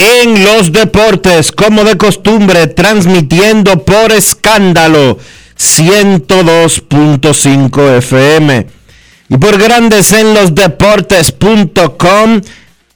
en 0.00 0.44
los 0.44 0.72
Deportes, 0.72 1.52
como 1.52 1.84
de 1.84 1.98
costumbre, 1.98 2.66
transmitiendo 2.68 3.84
por 3.84 4.12
escándalo 4.12 5.18
102.5 5.58 7.98
FM 7.98 8.66
y 9.28 9.36
por 9.36 9.58
Grandes 9.58 10.12
en 10.12 10.32
los 10.34 10.54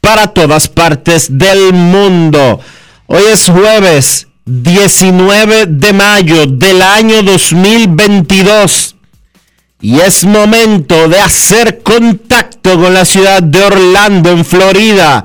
para 0.01 0.29
todas 0.29 0.69
partes 0.69 1.37
del 1.39 1.75
mundo. 1.75 2.61
Hoy 3.07 3.25
es 3.33 3.49
jueves 3.49 4.29
19 4.47 5.67
de 5.67 5.93
mayo 5.93 6.47
del 6.47 6.81
año 6.83 7.23
2022 7.23 8.97
y 9.81 10.01
es 10.01 10.25
momento 10.25 11.09
de 11.09 11.21
hacer 11.21 11.83
contacto 11.83 12.81
con 12.81 12.95
la 12.95 13.05
ciudad 13.05 13.43
de 13.43 13.63
Orlando, 13.63 14.31
en 14.31 14.45
Florida, 14.45 15.25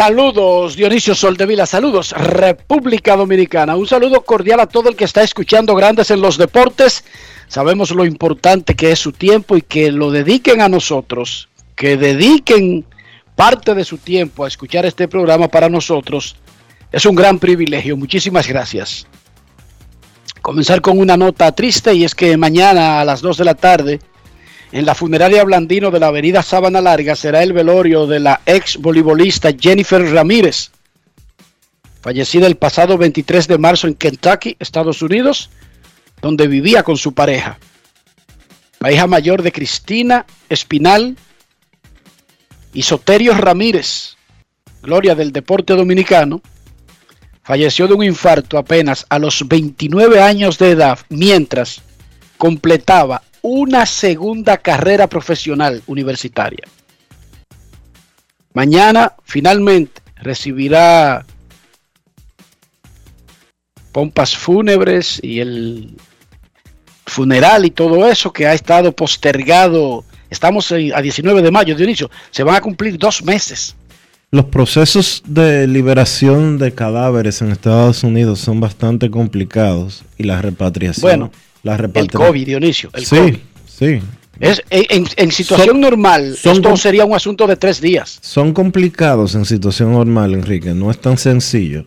Saludos, 0.00 0.76
Dionisio 0.76 1.14
Soldevila, 1.14 1.66
saludos, 1.66 2.12
República 2.12 3.16
Dominicana. 3.16 3.76
Un 3.76 3.86
saludo 3.86 4.22
cordial 4.22 4.58
a 4.60 4.66
todo 4.66 4.88
el 4.88 4.96
que 4.96 5.04
está 5.04 5.22
escuchando 5.22 5.74
Grandes 5.74 6.10
en 6.10 6.22
los 6.22 6.38
Deportes. 6.38 7.04
Sabemos 7.48 7.90
lo 7.90 8.06
importante 8.06 8.74
que 8.74 8.92
es 8.92 8.98
su 8.98 9.12
tiempo 9.12 9.58
y 9.58 9.60
que 9.60 9.92
lo 9.92 10.10
dediquen 10.10 10.62
a 10.62 10.70
nosotros, 10.70 11.50
que 11.76 11.98
dediquen 11.98 12.86
parte 13.36 13.74
de 13.74 13.84
su 13.84 13.98
tiempo 13.98 14.46
a 14.46 14.48
escuchar 14.48 14.86
este 14.86 15.06
programa 15.06 15.48
para 15.48 15.68
nosotros. 15.68 16.34
Es 16.90 17.04
un 17.04 17.14
gran 17.14 17.38
privilegio. 17.38 17.94
Muchísimas 17.94 18.48
gracias. 18.48 19.06
Comenzar 20.40 20.80
con 20.80 20.98
una 20.98 21.18
nota 21.18 21.52
triste 21.52 21.92
y 21.92 22.04
es 22.04 22.14
que 22.14 22.38
mañana 22.38 23.02
a 23.02 23.04
las 23.04 23.20
2 23.20 23.36
de 23.36 23.44
la 23.44 23.54
tarde 23.54 24.00
en 24.72 24.86
la 24.86 24.94
funeraria 24.94 25.44
Blandino 25.44 25.90
de 25.90 26.00
la 26.00 26.08
avenida 26.08 26.42
Sábana 26.42 26.80
Larga 26.80 27.16
será 27.16 27.42
el 27.42 27.52
velorio 27.52 28.06
de 28.06 28.20
la 28.20 28.40
ex 28.46 28.76
voleibolista 28.76 29.50
Jennifer 29.58 30.02
Ramírez, 30.12 30.70
fallecida 32.00 32.46
el 32.46 32.56
pasado 32.56 32.96
23 32.96 33.48
de 33.48 33.58
marzo 33.58 33.88
en 33.88 33.94
Kentucky, 33.94 34.56
Estados 34.58 35.02
Unidos, 35.02 35.50
donde 36.22 36.46
vivía 36.46 36.82
con 36.82 36.96
su 36.96 37.12
pareja. 37.14 37.58
La 38.78 38.92
hija 38.92 39.06
mayor 39.06 39.42
de 39.42 39.52
Cristina 39.52 40.24
Espinal 40.48 41.16
y 42.72 42.82
Soterio 42.82 43.34
Ramírez, 43.34 44.16
gloria 44.82 45.14
del 45.14 45.32
deporte 45.32 45.74
dominicano, 45.74 46.40
falleció 47.42 47.88
de 47.88 47.94
un 47.94 48.04
infarto 48.04 48.56
apenas 48.56 49.04
a 49.08 49.18
los 49.18 49.46
29 49.48 50.22
años 50.22 50.58
de 50.58 50.70
edad, 50.70 50.98
mientras 51.08 51.82
completaba 52.38 53.22
una 53.42 53.86
segunda 53.86 54.56
carrera 54.58 55.06
profesional 55.06 55.82
universitaria. 55.86 56.64
Mañana 58.52 59.12
finalmente 59.24 60.02
recibirá 60.16 61.24
pompas 63.92 64.36
fúnebres 64.36 65.20
y 65.22 65.40
el 65.40 65.96
funeral 67.06 67.64
y 67.64 67.70
todo 67.70 68.08
eso 68.08 68.32
que 68.32 68.46
ha 68.46 68.54
estado 68.54 68.92
postergado. 68.92 70.04
Estamos 70.30 70.72
a 70.72 70.76
19 70.76 71.42
de 71.42 71.50
mayo, 71.50 71.74
Dionisio. 71.74 72.10
Se 72.30 72.42
van 72.42 72.56
a 72.56 72.60
cumplir 72.60 72.98
dos 72.98 73.22
meses. 73.22 73.74
Los 74.32 74.44
procesos 74.44 75.24
de 75.26 75.66
liberación 75.66 76.56
de 76.58 76.72
cadáveres 76.72 77.42
en 77.42 77.50
Estados 77.50 78.04
Unidos 78.04 78.38
son 78.38 78.60
bastante 78.60 79.10
complicados 79.10 80.04
y 80.18 80.22
la 80.22 80.40
repatriación. 80.40 81.02
Bueno, 81.02 81.32
la 81.62 81.76
El 81.76 82.10
COVID, 82.10 82.46
Dionisio. 82.46 82.90
El 82.94 83.04
sí, 83.06 83.16
COVID. 83.16 83.36
sí. 83.66 84.00
Es, 84.40 84.62
en, 84.70 85.30
situación 85.32 85.68
Son- 85.68 85.80
normal, 85.82 86.34
son 86.40 86.56
esto 86.56 86.74
sería 86.78 87.04
un 87.04 87.14
asunto 87.14 87.46
de 87.46 87.56
tres 87.56 87.78
días. 87.80 88.18
Son 88.22 88.54
complicados 88.54 89.34
en 89.34 89.44
situación 89.44 89.92
normal, 89.92 90.32
Enrique. 90.32 90.72
No 90.72 90.90
es 90.90 90.98
tan 90.98 91.18
sencillo. 91.18 91.84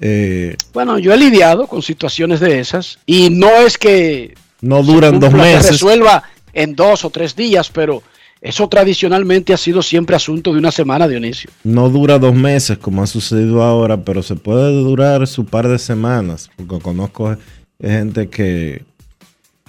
Eh, 0.00 0.56
Bueno, 0.74 0.98
yo 0.98 1.12
he 1.12 1.16
lidiado 1.16 1.66
con 1.68 1.82
situaciones 1.82 2.40
de 2.40 2.58
esas 2.58 2.98
y 3.06 3.30
no 3.30 3.48
es 3.64 3.78
que 3.78 4.34
no 4.60 4.82
duran 4.82 5.20
dos 5.20 5.30
cumpla, 5.30 5.44
se 5.48 5.54
meses. 5.56 5.70
resuelva 5.72 6.22
en 6.52 6.74
dos 6.74 7.04
o 7.04 7.10
tres 7.10 7.36
días, 7.36 7.70
pero 7.72 8.02
eso 8.40 8.68
tradicionalmente 8.68 9.54
ha 9.54 9.56
sido 9.56 9.80
siempre 9.80 10.16
asunto 10.16 10.52
de 10.52 10.58
una 10.58 10.72
semana, 10.72 11.06
Dionisio. 11.08 11.50
No 11.64 11.88
dura 11.88 12.18
dos 12.18 12.34
meses 12.34 12.78
como 12.78 13.02
ha 13.02 13.06
sucedido 13.06 13.62
ahora, 13.62 13.98
pero 14.02 14.22
se 14.22 14.34
puede 14.34 14.72
durar 14.72 15.26
su 15.28 15.44
par 15.46 15.68
de 15.68 15.78
semanas. 15.78 16.50
Porque 16.56 16.78
conozco 16.82 17.36
gente 17.80 18.28
que 18.28 18.82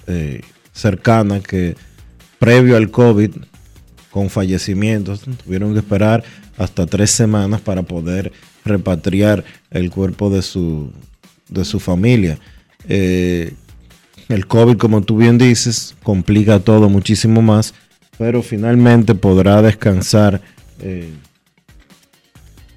eh, 0.08 0.40
cercana 0.72 1.40
que 1.40 1.76
previo 2.38 2.76
al 2.76 2.90
COVID, 2.90 3.30
con 4.10 4.30
fallecimientos, 4.30 5.20
tuvieron 5.44 5.74
que 5.74 5.80
esperar 5.80 6.24
hasta 6.56 6.86
tres 6.86 7.10
semanas 7.10 7.60
para 7.60 7.82
poder 7.82 8.32
repatriar 8.64 9.44
el 9.70 9.90
cuerpo 9.90 10.30
de 10.30 10.42
su, 10.42 10.90
de 11.48 11.64
su 11.64 11.78
familia. 11.78 12.38
Eh, 12.88 13.54
el 14.28 14.46
COVID, 14.46 14.76
como 14.76 15.02
tú 15.02 15.16
bien 15.16 15.38
dices, 15.38 15.94
complica 16.02 16.58
todo 16.60 16.88
muchísimo 16.88 17.42
más, 17.42 17.74
pero 18.18 18.42
finalmente 18.42 19.14
podrá 19.14 19.62
descansar 19.62 20.40
eh, 20.80 21.12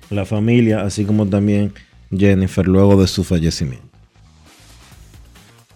la 0.09 0.25
familia, 0.25 0.81
así 0.81 1.05
como 1.05 1.27
también 1.27 1.73
Jennifer 2.15 2.67
luego 2.67 2.99
de 3.01 3.07
su 3.07 3.23
fallecimiento. 3.23 3.90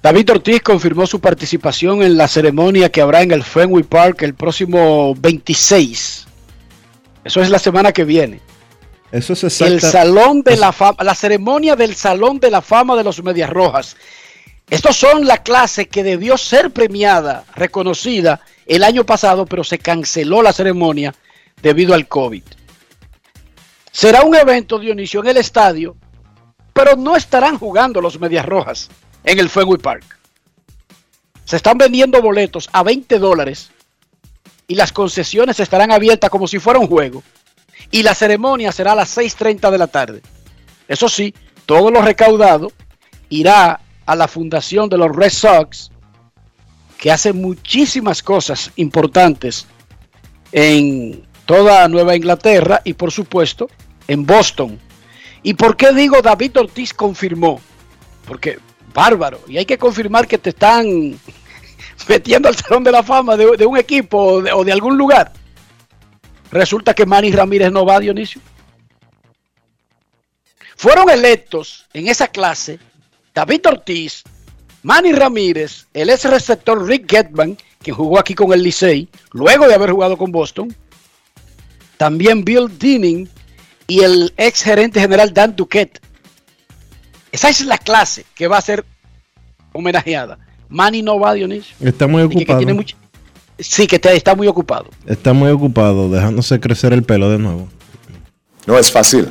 David 0.05 0.33
Ortiz 0.33 0.61
confirmó 0.61 1.07
su 1.07 1.19
participación 1.19 2.03
en 2.03 2.15
la 2.15 2.27
ceremonia 2.27 2.91
que 2.91 3.01
habrá 3.01 3.23
en 3.23 3.31
el 3.31 3.43
Fenway 3.43 3.81
Park 3.81 4.21
el 4.21 4.35
próximo 4.35 5.15
26 5.15 6.27
Eso 7.23 7.41
es 7.41 7.49
la 7.49 7.57
semana 7.57 7.91
que 7.91 8.03
viene. 8.03 8.39
Eso 9.11 9.33
es 9.33 9.61
El 9.61 9.81
salón 9.81 10.43
de 10.43 10.57
la 10.57 10.71
fama, 10.71 11.03
la 11.03 11.15
ceremonia 11.15 11.75
del 11.75 11.95
salón 11.95 12.39
de 12.39 12.51
la 12.51 12.61
fama 12.61 12.95
de 12.95 13.03
los 13.03 13.23
Medias 13.23 13.49
Rojas. 13.49 13.97
Estos 14.69 14.95
son 14.95 15.25
la 15.25 15.41
clase 15.41 15.87
que 15.87 16.03
debió 16.03 16.37
ser 16.37 16.69
premiada, 16.69 17.43
reconocida 17.55 18.41
el 18.67 18.83
año 18.83 19.07
pasado, 19.07 19.47
pero 19.47 19.63
se 19.63 19.79
canceló 19.79 20.43
la 20.43 20.53
ceremonia 20.53 21.15
debido 21.63 21.95
al 21.95 22.07
COVID. 22.07 22.43
Será 23.91 24.21
un 24.21 24.35
evento, 24.35 24.77
Dionisio, 24.77 25.21
en 25.21 25.29
el 25.29 25.37
estadio, 25.37 25.95
pero 26.73 26.95
no 26.95 27.15
estarán 27.15 27.57
jugando 27.57 28.01
los 28.01 28.19
Medias 28.19 28.45
Rojas 28.45 28.87
en 29.25 29.39
el 29.39 29.49
Fenway 29.49 29.79
Park. 29.79 30.17
Se 31.45 31.57
están 31.57 31.77
vendiendo 31.77 32.21
boletos 32.21 32.69
a 32.71 32.83
20 32.83 33.19
dólares 33.19 33.71
y 34.67 34.75
las 34.75 34.91
concesiones 34.91 35.59
estarán 35.59 35.91
abiertas 35.91 36.29
como 36.29 36.47
si 36.47 36.59
fuera 36.59 36.79
un 36.79 36.87
juego. 36.87 37.23
Y 37.91 38.03
la 38.03 38.15
ceremonia 38.15 38.71
será 38.71 38.93
a 38.93 38.95
las 38.95 39.15
6.30 39.15 39.69
de 39.69 39.77
la 39.77 39.87
tarde. 39.87 40.21
Eso 40.87 41.07
sí, 41.07 41.33
todo 41.65 41.91
lo 41.91 42.01
recaudado 42.01 42.71
irá 43.29 43.79
a 44.05 44.15
la 44.15 44.27
fundación 44.27 44.89
de 44.89 44.97
los 44.97 45.15
Red 45.15 45.31
Sox, 45.31 45.91
que 46.97 47.11
hace 47.11 47.33
muchísimas 47.33 48.23
cosas 48.23 48.71
importantes 48.75 49.67
en 50.51 51.23
toda 51.45 51.87
Nueva 51.87 52.15
Inglaterra 52.15 52.81
y 52.83 52.93
por 52.93 53.11
supuesto 53.11 53.69
en 54.07 54.25
Boston. 54.25 54.79
¿Y 55.43 55.53
por 55.53 55.77
qué 55.77 55.93
digo 55.93 56.21
David 56.21 56.57
Ortiz 56.57 56.93
confirmó? 56.93 57.61
Porque 58.27 58.57
bárbaro, 58.95 59.41
y 59.47 59.57
hay 59.57 59.65
que 59.65 59.77
confirmar 59.77 60.27
que 60.27 60.39
te 60.39 60.49
están 60.49 60.87
metiendo 62.07 62.47
al 62.47 62.55
Salón 62.55 62.83
de 62.83 62.91
la 62.91 63.03
Fama 63.03 63.37
de, 63.37 63.65
un 63.65 63.77
equipo 63.77 64.17
o 64.17 64.41
de, 64.41 64.51
o 64.51 64.63
de 64.63 64.71
algún 64.71 64.97
lugar. 64.97 65.31
Resulta 66.49 66.95
que 66.95 67.05
Manny 67.05 67.31
Ramírez 67.31 67.71
no 67.71 67.85
va, 67.85 67.99
Dionisio. 67.99 68.41
Fueron 70.77 71.09
electos 71.09 71.85
en 71.93 72.07
esa 72.07 72.27
clase 72.27 72.79
David 73.33 73.67
Ortiz, 73.67 74.23
Manny 74.83 75.11
Ramírez, 75.11 75.87
el 75.93 76.09
ex 76.09 76.23
receptor 76.25 76.85
Rick 76.87 77.09
Getman, 77.09 77.57
quien 77.81 77.95
jugó 77.95 78.17
aquí 78.17 78.33
con 78.33 78.53
el 78.53 78.63
Licey, 78.63 79.09
luego 79.33 79.67
de 79.67 79.75
haber 79.75 79.91
jugado 79.91 80.17
con 80.17 80.31
Boston, 80.31 80.73
también 81.97 82.45
Bill 82.45 82.77
Dinning 82.77 83.29
y 83.87 84.01
el 84.01 84.33
ex 84.37 84.63
gerente 84.63 84.99
general 84.99 85.33
Dan 85.33 85.55
Duquette. 85.55 85.99
Esa 87.35 87.49
es 87.49 87.65
la 87.65 87.77
clase 87.77 88.25
que 88.33 88.47
va 88.47 88.57
a 88.57 88.61
ser 88.61 88.85
homenajeada. 89.73 90.37
Manny 90.69 91.01
no 91.01 91.19
va, 91.19 91.33
Dionisio. 91.33 91.75
Está 91.81 92.07
muy 92.07 92.23
Y 92.23 92.27
que- 92.29 92.29
que 92.29 92.37
ocupado. 92.43 92.57
tiene 92.59 92.73
mucho- 92.73 92.95
Sí, 93.59 93.87
que 93.87 93.99
te- 93.99 94.15
está 94.15 94.35
muy 94.35 94.47
ocupado. 94.47 94.89
Está 95.05 95.31
muy 95.33 95.49
ocupado, 95.51 96.09
dejándose 96.09 96.59
crecer 96.59 96.91
el 96.93 97.03
pelo 97.03 97.29
de 97.29 97.37
nuevo. 97.39 97.69
No 98.65 98.77
es 98.77 98.91
fácil. 98.91 99.29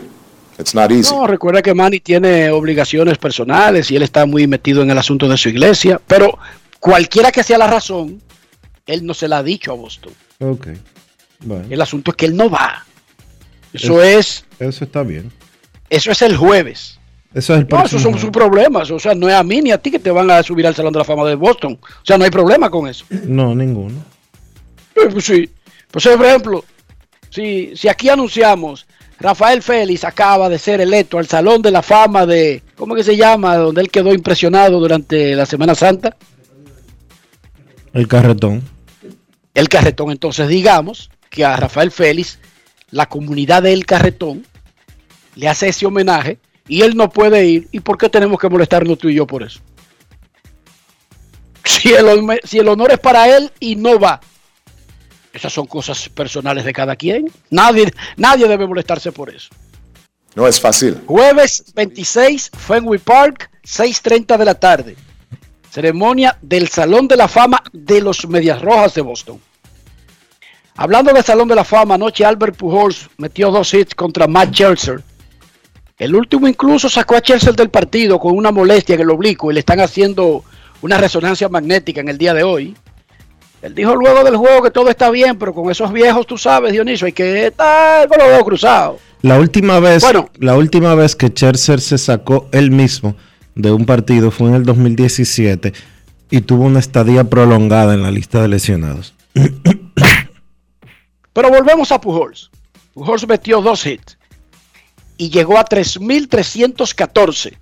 It's 0.58 0.74
not 0.74 0.90
easy. 0.90 1.12
No, 1.14 1.26
recuerda 1.26 1.60
que 1.62 1.74
Manny 1.74 1.98
tiene 2.00 2.48
obligaciones 2.50 3.18
personales 3.18 3.90
y 3.90 3.96
él 3.96 4.02
está 4.02 4.24
muy 4.24 4.46
metido 4.46 4.82
en 4.82 4.90
el 4.90 4.96
asunto 4.98 5.28
de 5.28 5.36
su 5.36 5.48
iglesia, 5.48 6.00
pero 6.06 6.38
cualquiera 6.78 7.32
que 7.32 7.42
sea 7.42 7.58
la 7.58 7.66
razón, 7.66 8.22
él 8.86 9.04
no 9.04 9.12
se 9.14 9.28
la 9.28 9.38
ha 9.38 9.42
dicho 9.42 9.72
a 9.72 9.74
Boston. 9.74 10.12
Ok. 10.40 10.68
Bueno, 11.40 11.64
El 11.68 11.80
asunto 11.82 12.12
es 12.12 12.16
que 12.16 12.26
él 12.26 12.36
no 12.36 12.48
va. 12.48 12.84
Eso 13.72 14.02
es, 14.02 14.44
eso 14.60 14.84
está 14.84 15.02
bien. 15.02 15.32
eso 15.90 16.10
es 16.12 16.22
el 16.22 16.36
jueves. 16.36 16.98
Eso 17.34 17.54
es 17.54 17.60
el 17.60 17.68
No, 17.68 17.84
esos 17.84 18.00
son 18.00 18.18
sus 18.18 18.30
problemas. 18.30 18.90
O 18.90 18.98
sea, 18.98 19.14
no 19.14 19.28
es 19.28 19.34
a 19.34 19.42
mí 19.42 19.60
ni 19.60 19.72
a 19.72 19.78
ti 19.78 19.90
que 19.90 19.98
te 19.98 20.10
van 20.10 20.30
a 20.30 20.42
subir 20.42 20.66
al 20.66 20.74
Salón 20.74 20.92
de 20.92 21.00
la 21.00 21.04
Fama 21.04 21.24
de 21.24 21.34
Boston. 21.34 21.78
O 21.82 22.04
sea, 22.04 22.16
no 22.16 22.24
hay 22.24 22.30
problema 22.30 22.70
con 22.70 22.86
eso. 22.86 23.04
No, 23.10 23.54
ninguno. 23.54 23.96
Eh, 24.94 25.08
Pues 25.10 25.24
sí. 25.24 25.50
Pues 25.90 26.06
por 26.06 26.26
ejemplo, 26.26 26.64
si, 27.30 27.76
si 27.76 27.88
aquí 27.88 28.08
anunciamos 28.08 28.86
Rafael 29.18 29.62
Félix 29.62 30.04
acaba 30.04 30.48
de 30.48 30.58
ser 30.58 30.80
electo 30.80 31.18
al 31.18 31.26
Salón 31.26 31.62
de 31.62 31.70
la 31.70 31.82
Fama 31.82 32.26
de, 32.26 32.62
¿cómo 32.76 32.94
que 32.94 33.04
se 33.04 33.16
llama? 33.16 33.56
Donde 33.56 33.80
él 33.80 33.90
quedó 33.90 34.12
impresionado 34.12 34.78
durante 34.80 35.34
la 35.34 35.46
Semana 35.46 35.74
Santa. 35.74 36.16
El 37.92 38.08
carretón. 38.08 38.62
El 39.54 39.68
Carretón. 39.68 40.10
Entonces 40.10 40.48
digamos 40.48 41.10
que 41.30 41.44
a 41.44 41.56
Rafael 41.56 41.92
Félix, 41.92 42.38
la 42.90 43.06
comunidad 43.06 43.62
del 43.62 43.86
Carretón, 43.86 44.44
le 45.36 45.48
hace 45.48 45.68
ese 45.68 45.86
homenaje 45.86 46.38
y 46.68 46.82
él 46.82 46.96
no 46.96 47.10
puede 47.10 47.44
ir. 47.46 47.68
¿Y 47.72 47.80
por 47.80 47.98
qué 47.98 48.08
tenemos 48.08 48.38
que 48.38 48.48
molestarnos 48.48 48.98
tú 48.98 49.08
y 49.08 49.14
yo 49.14 49.26
por 49.26 49.42
eso? 49.42 49.60
Si 51.64 51.92
el, 51.92 52.06
home- 52.08 52.40
si 52.44 52.58
el 52.58 52.68
honor 52.68 52.92
es 52.92 52.98
para 53.00 53.36
él 53.36 53.50
y 53.60 53.76
no 53.76 53.98
va. 53.98 54.20
Esas 55.32 55.52
son 55.52 55.66
cosas 55.66 56.08
personales 56.08 56.64
de 56.64 56.72
cada 56.72 56.94
quien. 56.96 57.30
Nadie, 57.50 57.92
nadie 58.16 58.46
debe 58.46 58.66
molestarse 58.66 59.12
por 59.12 59.30
eso. 59.30 59.48
No 60.34 60.46
es 60.46 60.60
fácil. 60.60 61.00
Jueves 61.06 61.72
26, 61.74 62.50
Fenway 62.56 62.98
Park, 62.98 63.50
6.30 63.64 64.36
de 64.38 64.44
la 64.44 64.54
tarde. 64.54 64.96
Ceremonia 65.70 66.38
del 66.40 66.68
Salón 66.68 67.08
de 67.08 67.16
la 67.16 67.26
Fama 67.28 67.62
de 67.72 68.00
los 68.00 68.26
Medias 68.28 68.60
Rojas 68.62 68.94
de 68.94 69.02
Boston. 69.02 69.40
Hablando 70.76 71.12
del 71.12 71.24
Salón 71.24 71.48
de 71.48 71.54
la 71.54 71.64
Fama, 71.64 71.94
anoche 71.96 72.24
Albert 72.24 72.56
Pujols 72.56 73.08
metió 73.18 73.50
dos 73.50 73.72
hits 73.74 73.94
contra 73.94 74.26
Matt 74.26 74.52
Scherzer. 74.54 75.02
El 76.04 76.14
último 76.14 76.46
incluso 76.46 76.90
sacó 76.90 77.16
a 77.16 77.20
Scherzer 77.20 77.56
del 77.56 77.70
partido 77.70 78.18
con 78.18 78.36
una 78.36 78.52
molestia 78.52 78.94
en 78.94 79.00
el 79.00 79.08
oblicuo 79.08 79.50
y 79.50 79.54
le 79.54 79.60
están 79.60 79.80
haciendo 79.80 80.44
una 80.82 80.98
resonancia 80.98 81.48
magnética 81.48 82.02
en 82.02 82.10
el 82.10 82.18
día 82.18 82.34
de 82.34 82.42
hoy. 82.42 82.76
Él 83.62 83.74
dijo 83.74 83.96
luego 83.96 84.22
del 84.22 84.36
juego 84.36 84.62
que 84.62 84.70
todo 84.70 84.90
está 84.90 85.08
bien, 85.08 85.38
pero 85.38 85.54
con 85.54 85.70
esos 85.70 85.90
viejos, 85.94 86.26
tú 86.26 86.36
sabes, 86.36 86.74
Dionisio, 86.74 87.06
hay 87.06 87.14
que 87.14 87.46
estar 87.46 88.06
con 88.06 88.18
los 88.18 88.28
dedos 88.28 88.44
cruzados. 88.44 89.00
La 89.22 89.40
última 89.40 89.80
vez, 89.80 90.02
Bueno. 90.02 90.28
la 90.40 90.58
última 90.58 90.94
vez 90.94 91.16
que 91.16 91.28
Scherzer 91.28 91.80
se 91.80 91.96
sacó 91.96 92.50
él 92.52 92.70
mismo 92.70 93.16
de 93.54 93.72
un 93.72 93.86
partido 93.86 94.30
fue 94.30 94.50
en 94.50 94.56
el 94.56 94.64
2017 94.64 95.72
y 96.30 96.42
tuvo 96.42 96.64
una 96.64 96.80
estadía 96.80 97.24
prolongada 97.24 97.94
en 97.94 98.02
la 98.02 98.10
lista 98.10 98.42
de 98.42 98.48
lesionados. 98.48 99.14
Pero 101.32 101.48
volvemos 101.48 101.90
a 101.92 101.98
Pujols. 101.98 102.50
Pujols 102.92 103.26
metió 103.26 103.62
dos 103.62 103.86
hits 103.86 104.18
y 105.16 105.30
llegó 105.30 105.58
a 105.58 105.64
3.314. 105.64 107.56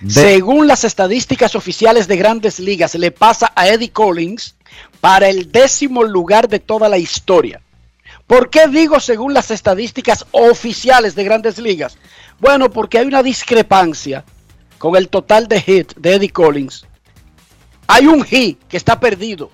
De- 0.00 0.10
Según 0.10 0.66
las 0.66 0.84
estadísticas 0.84 1.54
oficiales 1.54 2.06
de 2.06 2.16
grandes 2.16 2.58
ligas, 2.60 2.94
le 2.94 3.10
pasa 3.12 3.52
a 3.54 3.68
Eddie 3.68 3.90
Collins 3.92 4.54
para 5.00 5.28
el 5.28 5.50
décimo 5.50 6.02
lugar 6.04 6.48
de 6.48 6.58
toda 6.58 6.88
la 6.88 6.98
historia. 6.98 7.62
¿Por 8.26 8.50
qué 8.50 8.66
digo 8.68 9.00
según 9.00 9.32
las 9.32 9.50
estadísticas 9.50 10.26
oficiales 10.32 11.14
de 11.14 11.24
grandes 11.24 11.58
ligas? 11.58 11.96
Bueno, 12.40 12.70
porque 12.70 12.98
hay 12.98 13.06
una 13.06 13.22
discrepancia 13.22 14.24
con 14.78 14.96
el 14.96 15.08
total 15.08 15.48
de 15.48 15.62
hits 15.66 15.94
de 15.96 16.14
Eddie 16.14 16.30
Collins. 16.30 16.84
Hay 17.86 18.06
un 18.06 18.22
hit 18.24 18.58
que 18.68 18.76
está 18.76 18.98
perdido. 19.00 19.50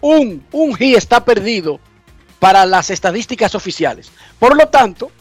Un, 0.00 0.44
un 0.50 0.74
hit 0.74 0.96
está 0.96 1.24
perdido 1.24 1.78
para 2.40 2.66
las 2.66 2.90
estadísticas 2.90 3.54
oficiales. 3.54 4.10
Por 4.38 4.56
lo 4.56 4.66
tanto, 4.68 5.12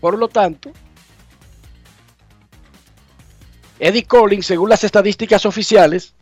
por 0.00 0.18
lo 0.18 0.28
tanto, 0.28 0.70
Eddie 3.78 4.04
Collins, 4.04 4.46
según 4.46 4.70
las 4.70 4.84
estadísticas 4.84 5.46
oficiales, 5.46 6.14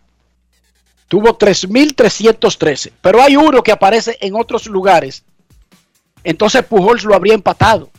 tuvo 1.09 1.39
3.313. 1.39 2.93
Pero 3.01 3.23
hay 3.23 3.37
uno 3.37 3.63
que 3.63 3.73
aparece 3.73 4.19
en 4.21 4.35
otros 4.35 4.67
lugares. 4.67 5.25
Entonces 6.23 6.65
Pujols 6.65 7.05
lo 7.05 7.15
habría 7.15 7.35
empatado. 7.35 7.91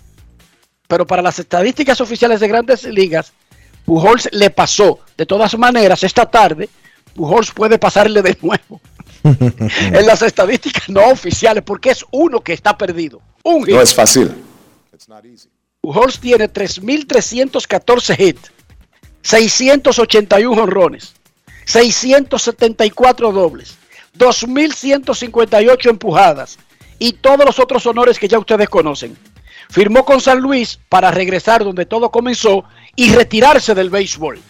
Pero 0.88 1.06
para 1.06 1.22
las 1.22 1.40
estadísticas 1.40 2.00
oficiales 2.02 2.40
de 2.40 2.48
grandes 2.48 2.84
ligas, 2.84 3.34
Pujols 3.86 4.30
le 4.32 4.50
pasó. 4.50 5.00
De 5.18 5.26
todas 5.26 5.58
maneras, 5.58 6.04
esta 6.04 6.26
tarde, 6.26 6.70
Pujols 7.16 7.52
puede 7.52 7.80
pasarle 7.80 8.22
de 8.22 8.38
nuevo. 8.42 8.82
en 9.24 10.06
las 10.06 10.22
estadísticas 10.22 10.88
no 10.90 11.06
oficiales, 11.08 11.64
porque 11.64 11.90
es 11.90 12.06
uno 12.12 12.42
que 12.42 12.54
está 12.54 12.78
perdido. 12.78 13.22
Un 13.44 13.66
hit. 13.66 13.74
No 13.76 13.82
es 13.82 13.94
fácil. 13.94 14.32
It's 14.94 15.10
not 15.10 15.26
easy. 15.26 15.50
Pujols 15.88 16.20
tiene 16.20 16.52
3.314 16.52 18.20
hits, 18.20 18.52
681 19.22 20.62
honrones, 20.62 21.14
674 21.64 23.32
dobles, 23.32 23.78
2.158 24.20 25.90
empujadas 25.90 26.60
y 27.00 27.14
todos 27.14 27.46
los 27.46 27.58
otros 27.60 27.86
honores 27.86 28.20
que 28.20 28.28
ya 28.28 28.38
ustedes 28.38 28.68
conocen. 28.68 29.18
Firmó 29.70 30.04
con 30.04 30.20
San 30.20 30.42
Luis 30.42 30.78
para 30.90 31.10
regresar 31.10 31.64
donde 31.64 31.86
todo 31.86 32.12
comenzó 32.12 32.66
y 32.98 33.16
retirarse 33.16 33.74
del 33.74 33.90
béisbol. 33.90 34.42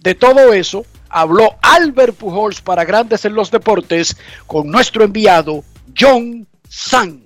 De 0.00 0.16
todo 0.16 0.52
eso 0.52 0.84
habló 1.08 1.54
Albert 1.62 2.16
Pujols 2.16 2.62
para 2.62 2.84
Grandes 2.84 3.24
en 3.24 3.34
los 3.34 3.52
Deportes 3.52 4.16
con 4.48 4.68
nuestro 4.68 5.04
enviado 5.04 5.62
John 5.96 6.48
San. 6.68 7.22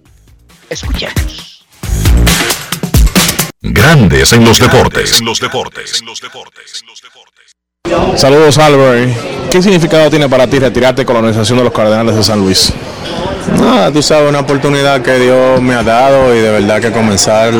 Escuchemos. 0.68 1.54
Grandes 3.66 4.30
en 4.34 4.44
los 4.44 4.58
deportes. 4.58 5.18
En 5.20 5.24
los 5.24 5.40
deportes. 5.40 6.02
Saludos 8.14 8.58
Albert. 8.58 9.48
¿Qué 9.50 9.62
significado 9.62 10.10
tiene 10.10 10.28
para 10.28 10.46
ti 10.46 10.58
retirarte 10.58 11.06
con 11.06 11.14
la 11.14 11.20
organización 11.20 11.56
de 11.56 11.64
los 11.64 11.72
Cardenales 11.72 12.14
de 12.14 12.22
San 12.22 12.40
Luis? 12.40 12.74
No, 13.60 13.92
tú 13.92 14.02
sabes, 14.02 14.28
una 14.28 14.40
oportunidad 14.40 15.02
que 15.02 15.18
Dios 15.18 15.60
me 15.60 15.74
ha 15.74 15.82
dado 15.82 16.34
y 16.34 16.38
de 16.40 16.50
verdad 16.50 16.80
que 16.80 16.90
comenzar, 16.92 17.52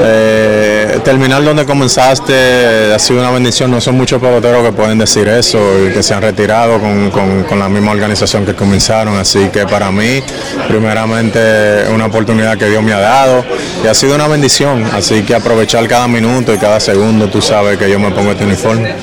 eh, 0.00 0.98
terminar 1.04 1.42
donde 1.42 1.64
comenzaste 1.64 2.92
ha 2.94 2.98
sido 2.98 3.20
una 3.20 3.30
bendición. 3.30 3.70
No 3.70 3.80
son 3.80 3.96
muchos 3.96 4.20
peloteros 4.20 4.64
que 4.64 4.72
pueden 4.72 4.98
decir 4.98 5.26
eso 5.28 5.58
y 5.88 5.92
que 5.92 6.02
se 6.02 6.14
han 6.14 6.22
retirado 6.22 6.78
con, 6.78 7.10
con- 7.10 7.58
la 7.58 7.68
misma 7.68 7.92
organización 7.92 8.44
que 8.44 8.54
comenzaron. 8.54 9.16
Así 9.16 9.48
que 9.52 9.66
para 9.66 9.90
mí, 9.90 10.22
primeramente, 10.68 11.86
una 11.92 12.06
oportunidad 12.06 12.56
que 12.56 12.66
Dios 12.68 12.82
me 12.82 12.92
ha 12.92 13.00
dado 13.00 13.44
y 13.82 13.86
ha 13.88 13.94
sido 13.94 14.14
una 14.14 14.28
bendición. 14.28 14.84
Así 14.92 15.22
que 15.22 15.34
aprovechar 15.34 15.86
cada 15.88 16.06
minuto 16.06 16.52
y 16.54 16.58
cada 16.58 16.78
segundo, 16.80 17.28
tú 17.28 17.40
sabes 17.42 17.78
que 17.78 17.90
yo 17.90 17.98
me 17.98 18.10
pongo 18.10 18.32
este 18.32 18.44
uniforme. 18.44 18.94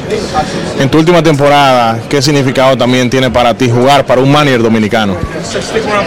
En 0.79 0.89
tu 0.89 1.00
última 1.00 1.21
temporada, 1.24 2.00
¿qué 2.09 2.21
significado 2.21 2.77
también 2.77 3.09
tiene 3.09 3.29
para 3.31 3.53
ti 3.53 3.69
jugar 3.69 4.05
para 4.05 4.21
un 4.21 4.31
manager 4.31 4.62
dominicano? 4.62 5.15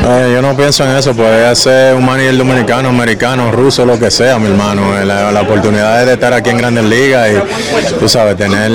Eh, 0.05 0.31
yo 0.35 0.43
no 0.43 0.57
pienso 0.57 0.85
en 0.85 0.97
eso, 0.97 1.15
puede 1.15 1.55
ser 1.57 1.95
un 1.95 2.05
manager 2.05 2.37
dominicano, 2.37 2.89
americano, 2.89 3.51
ruso, 3.51 3.85
lo 3.85 3.99
que 3.99 4.11
sea, 4.11 4.39
mi 4.39 4.49
hermano. 4.49 4.99
Eh, 4.99 5.05
La, 5.05 5.33
la 5.33 5.43
oportunidad 5.43 6.05
de 6.05 6.13
estar 6.15 6.33
aquí 6.33 6.51
en 6.51 6.59
Grandes 6.59 6.85
Ligas 6.85 7.29
y, 7.31 7.95
tú 7.95 8.09
sabes, 8.09 8.37
tener 8.37 8.71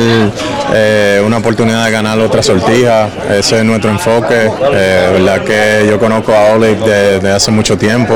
eh, 0.73 1.21
una 1.25 1.37
oportunidad 1.37 1.85
de 1.85 1.91
ganar 1.91 2.19
otra 2.19 2.41
sortija, 2.41 3.09
ese 3.29 3.59
es 3.59 3.63
nuestro 3.63 3.91
enfoque. 3.91 4.49
Eh, 4.73 5.09
verdad 5.13 5.43
que 5.43 5.87
yo 5.87 5.99
conozco 5.99 6.33
a 6.33 6.53
Olive 6.53 6.77
desde 6.85 7.31
hace 7.31 7.51
mucho 7.51 7.77
tiempo, 7.77 8.15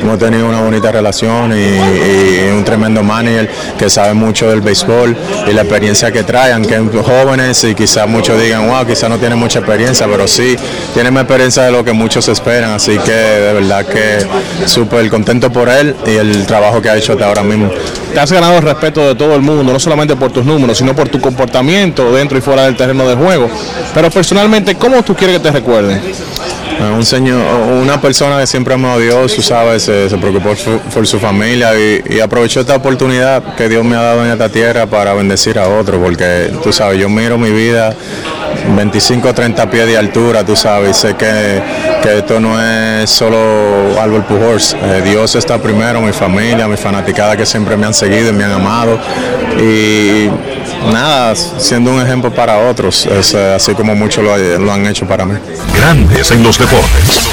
hemos 0.00 0.18
tenido 0.18 0.48
una 0.48 0.60
bonita 0.60 0.90
relación 0.90 1.52
y, 1.52 2.48
un 2.50 2.64
tremendo 2.64 3.02
manager 3.02 3.48
que 3.78 3.90
sabe 3.90 4.14
mucho 4.14 4.48
del 4.48 4.60
béisbol 4.60 5.16
y 5.48 5.52
la 5.52 5.62
experiencia 5.62 6.10
que 6.10 6.22
traen, 6.22 6.64
que 6.64 6.78
jóvenes 6.78 7.62
y 7.64 7.74
quizás 7.74 8.08
muchos 8.08 8.40
digan, 8.40 8.68
wow, 8.68 8.86
quizás 8.86 9.08
no 9.08 9.18
tienen 9.18 9.38
mucha 9.38 9.58
experiencia, 9.58 10.06
pero 10.10 10.26
sí, 10.26 10.56
tienen 10.94 11.12
más 11.12 11.24
experiencia 11.24 11.64
de 11.64 11.72
lo 11.72 11.84
que 11.84 11.92
muchos 11.92 12.28
esperan, 12.38 12.70
así 12.70 12.96
que 12.98 13.12
de 13.12 13.52
verdad 13.52 13.84
que 13.86 14.18
súper 14.66 15.08
contento 15.10 15.50
por 15.50 15.68
él 15.68 15.94
y 16.06 16.16
el 16.16 16.46
trabajo 16.46 16.80
que 16.80 16.88
ha 16.88 16.96
hecho 16.96 17.12
hasta 17.12 17.26
ahora 17.26 17.42
mismo. 17.42 17.70
Te 18.12 18.20
has 18.20 18.32
ganado 18.32 18.56
el 18.56 18.62
respeto 18.62 19.06
de 19.06 19.14
todo 19.14 19.34
el 19.34 19.42
mundo, 19.42 19.72
no 19.72 19.78
solamente 19.78 20.16
por 20.16 20.32
tus 20.32 20.44
números, 20.44 20.78
sino 20.78 20.94
por 20.94 21.08
tu 21.08 21.20
comportamiento 21.20 22.12
dentro 22.12 22.38
y 22.38 22.40
fuera 22.40 22.64
del 22.64 22.76
terreno 22.76 23.06
de 23.08 23.14
juego. 23.14 23.48
Pero 23.94 24.10
personalmente, 24.10 24.74
¿cómo 24.76 25.02
tú 25.02 25.14
quieres 25.14 25.38
que 25.38 25.42
te 25.42 25.50
recuerden? 25.50 26.00
Un 26.96 27.04
señor, 27.04 27.40
una 27.82 28.00
persona 28.00 28.38
que 28.38 28.46
siempre 28.46 28.74
amó 28.74 28.92
a 28.92 28.98
Dios, 28.98 29.34
tú 29.34 29.42
sabes, 29.42 29.82
se, 29.82 30.08
se 30.08 30.16
preocupó 30.16 30.54
por 30.94 31.06
su 31.08 31.18
familia 31.18 31.72
y, 31.76 32.02
y 32.08 32.20
aprovechó 32.20 32.60
esta 32.60 32.76
oportunidad 32.76 33.56
que 33.56 33.68
Dios 33.68 33.84
me 33.84 33.96
ha 33.96 34.02
dado 34.02 34.24
en 34.24 34.30
esta 34.30 34.48
tierra 34.48 34.86
para 34.86 35.12
bendecir 35.12 35.58
a 35.58 35.68
otro, 35.68 36.00
porque 36.00 36.52
tú 36.62 36.72
sabes, 36.72 37.00
yo 37.00 37.08
miro 37.08 37.36
mi 37.36 37.50
vida 37.50 37.96
25 38.76 39.34
30 39.34 39.70
pies 39.70 39.86
de 39.86 39.96
altura, 39.96 40.44
tú 40.44 40.54
sabes, 40.56 40.96
sé 40.96 41.14
que, 41.14 41.60
que 42.02 42.18
esto 42.18 42.40
no 42.40 42.60
es 42.60 43.08
solo 43.10 44.00
Albert 44.00 44.26
Pujols, 44.26 44.74
Eh, 44.74 45.02
Dios 45.04 45.34
está 45.34 45.58
primero, 45.60 46.00
mi 46.00 46.12
familia, 46.12 46.68
mi 46.68 46.76
fanaticada 46.76 47.36
que 47.36 47.46
siempre 47.46 47.76
me 47.76 47.86
han 47.86 47.94
seguido 47.94 48.30
y 48.30 48.32
me 48.32 48.44
han 48.44 48.52
amado 48.52 48.98
y 49.58 50.28
nada, 50.92 51.34
siendo 51.34 51.92
un 51.92 52.00
ejemplo 52.00 52.32
para 52.32 52.58
otros, 52.68 53.06
es, 53.06 53.34
eh, 53.34 53.54
así 53.54 53.74
como 53.74 53.94
muchos 53.94 54.22
lo, 54.24 54.36
lo 54.58 54.72
han 54.72 54.86
hecho 54.86 55.06
para 55.06 55.24
mí. 55.24 55.38
Grandes 55.74 56.30
en 56.30 56.42
los 56.42 56.58
deportes. 56.58 57.28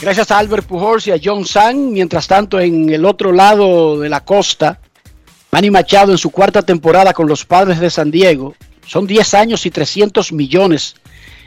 Gracias 0.00 0.30
a 0.30 0.38
Albert 0.38 0.66
Pujols 0.66 1.06
y 1.06 1.10
a 1.10 1.16
John 1.22 1.44
Sang. 1.44 1.90
Mientras 1.90 2.28
tanto, 2.28 2.60
en 2.60 2.90
el 2.90 3.04
otro 3.04 3.32
lado 3.32 3.98
de 3.98 4.08
la 4.08 4.20
costa, 4.20 4.78
Manny 5.56 5.70
Machado 5.70 6.12
en 6.12 6.18
su 6.18 6.30
cuarta 6.30 6.60
temporada 6.60 7.14
con 7.14 7.26
los 7.26 7.46
Padres 7.46 7.80
de 7.80 7.88
San 7.88 8.10
Diego. 8.10 8.54
Son 8.86 9.06
10 9.06 9.32
años 9.32 9.64
y 9.64 9.70
300 9.70 10.30
millones 10.34 10.96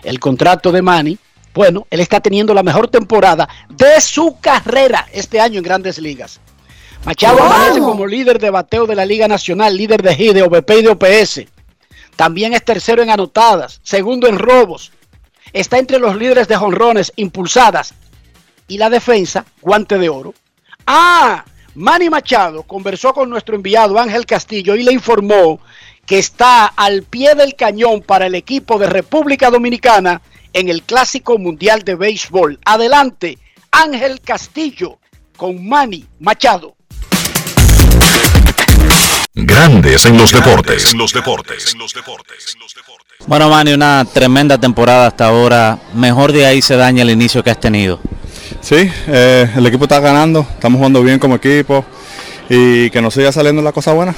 el 0.02 0.20
contrato 0.20 0.72
de 0.72 0.82
Manny. 0.82 1.20
Bueno, 1.54 1.86
él 1.92 2.00
está 2.00 2.20
teniendo 2.20 2.56
la 2.56 2.64
mejor 2.64 2.88
temporada 2.88 3.48
de 3.70 4.02
su 4.02 4.40
carrera 4.42 5.08
este 5.14 5.40
año 5.40 5.60
en 5.60 5.64
Grandes 5.64 6.00
Ligas. 6.00 6.40
Machado 7.06 7.44
aparece 7.44 7.82
como 7.82 8.08
líder 8.08 8.40
de 8.40 8.50
bateo 8.50 8.88
de 8.88 8.96
la 8.96 9.06
Liga 9.06 9.28
Nacional, 9.28 9.78
líder 9.78 10.02
de 10.02 10.16
hit, 10.16 10.34
de 10.34 10.42
OVP 10.42 10.80
y 10.80 10.82
de 10.82 10.90
OPS. 10.90 11.42
También 12.16 12.54
es 12.54 12.66
tercero 12.66 13.04
en 13.04 13.12
anotadas, 13.12 13.80
segundo 13.84 14.28
en 14.28 14.40
robos. 14.40 14.92
Está 15.54 15.78
entre 15.78 16.00
los 16.00 16.16
líderes 16.16 16.48
de 16.48 16.56
jonrones 16.56 17.14
impulsadas 17.16 17.94
y 18.68 18.80
la 18.80 18.90
defensa, 18.90 19.46
guante 19.62 20.00
de 20.00 20.10
oro. 20.10 20.34
Ah, 20.88 21.46
Manny 21.80 22.10
Machado 22.10 22.64
conversó 22.64 23.14
con 23.14 23.30
nuestro 23.30 23.56
enviado 23.56 23.98
Ángel 23.98 24.26
Castillo 24.26 24.76
y 24.76 24.84
le 24.84 24.92
informó 24.92 25.62
que 26.06 26.20
está 26.20 26.66
al 26.66 27.04
pie 27.04 27.36
del 27.36 27.56
cañón 27.56 28.02
para 28.02 28.26
el 28.26 28.36
equipo 28.36 28.78
de 28.78 28.88
República 28.88 29.50
Dominicana 29.50 30.22
en 30.52 30.68
el 30.68 30.84
Clásico 30.84 31.38
Mundial 31.38 31.84
de 31.84 31.96
Béisbol. 31.96 32.60
Adelante, 32.66 33.38
Ángel 33.72 34.20
Castillo 34.20 35.00
con 35.38 35.66
Manny 35.70 36.06
Machado. 36.20 36.76
Grandes 39.34 40.06
en 40.06 40.18
los 40.18 40.34
deportes. 40.34 40.94
los 40.94 41.14
deportes. 41.14 41.78
Bueno, 43.26 43.50
Manny, 43.50 43.72
una 43.72 44.04
tremenda 44.04 44.58
temporada 44.58 45.08
hasta 45.08 45.28
ahora. 45.28 45.80
Mejor 45.94 46.34
de 46.34 46.46
ahí 46.46 46.62
se 46.62 46.76
daña 46.76 47.04
el 47.04 47.10
inicio 47.10 47.42
que 47.42 47.52
has 47.52 47.60
tenido. 47.62 48.02
Sí, 48.62 48.90
eh, 49.08 49.50
el 49.56 49.66
equipo 49.66 49.86
está 49.86 50.00
ganando, 50.00 50.46
estamos 50.54 50.78
jugando 50.78 51.04
bien 51.04 51.20
como 51.20 51.36
equipo 51.36 51.86
y 52.50 52.90
que 52.90 53.02
nos 53.02 53.14
siga 53.14 53.32
saliendo 53.32 53.62
la 53.62 53.72
cosa 53.72 53.94
buena. 53.94 54.16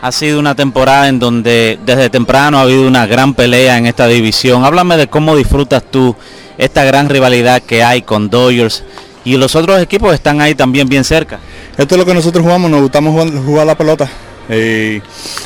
Ha 0.00 0.10
sido 0.10 0.40
una 0.40 0.54
temporada 0.54 1.08
en 1.08 1.18
donde 1.18 1.78
desde 1.86 2.10
temprano 2.10 2.58
ha 2.58 2.62
habido 2.62 2.86
una 2.86 3.06
gran 3.06 3.34
pelea 3.34 3.78
en 3.78 3.86
esta 3.86 4.08
división. 4.08 4.64
Háblame 4.64 4.96
de 4.96 5.06
cómo 5.06 5.36
disfrutas 5.36 5.82
tú 5.90 6.16
esta 6.58 6.84
gran 6.84 7.08
rivalidad 7.08 7.62
que 7.62 7.84
hay 7.84 8.02
con 8.02 8.28
Dodgers 8.30 8.82
y 9.24 9.36
los 9.36 9.54
otros 9.54 9.80
equipos 9.80 10.12
están 10.12 10.40
ahí 10.40 10.54
también 10.54 10.88
bien 10.88 11.04
cerca. 11.04 11.38
Esto 11.76 11.94
es 11.94 11.98
lo 11.98 12.04
que 12.04 12.14
nosotros 12.14 12.42
jugamos, 12.42 12.70
nos 12.70 12.82
gustamos 12.82 13.12
jugar, 13.12 13.44
jugar 13.44 13.66
la 13.66 13.76
pelota. 13.76 14.08
Y 14.48 15.00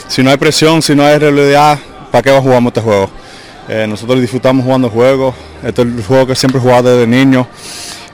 si 0.08 0.22
no 0.22 0.30
hay 0.30 0.38
presión, 0.38 0.80
si 0.80 0.94
no 0.94 1.04
hay 1.04 1.18
realidad, 1.18 1.78
¿para 2.10 2.22
qué 2.22 2.30
jugamos 2.30 2.70
este 2.70 2.80
juego? 2.80 3.10
Eh, 3.68 3.86
nosotros 3.86 4.20
disfrutamos 4.20 4.64
jugando 4.64 4.88
juegos, 4.88 5.34
este 5.62 5.82
es 5.82 5.88
el 5.88 6.04
juego 6.04 6.28
que 6.28 6.34
siempre 6.34 6.60
he 6.60 6.62
jugado 6.62 6.96
desde 6.96 7.06
niño 7.06 7.46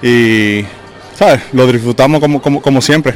y 0.02 0.64
¿sabes? 1.16 1.40
lo 1.52 1.66
disfrutamos 1.66 2.20
como, 2.20 2.40
como, 2.42 2.60
como 2.60 2.80
siempre. 2.80 3.14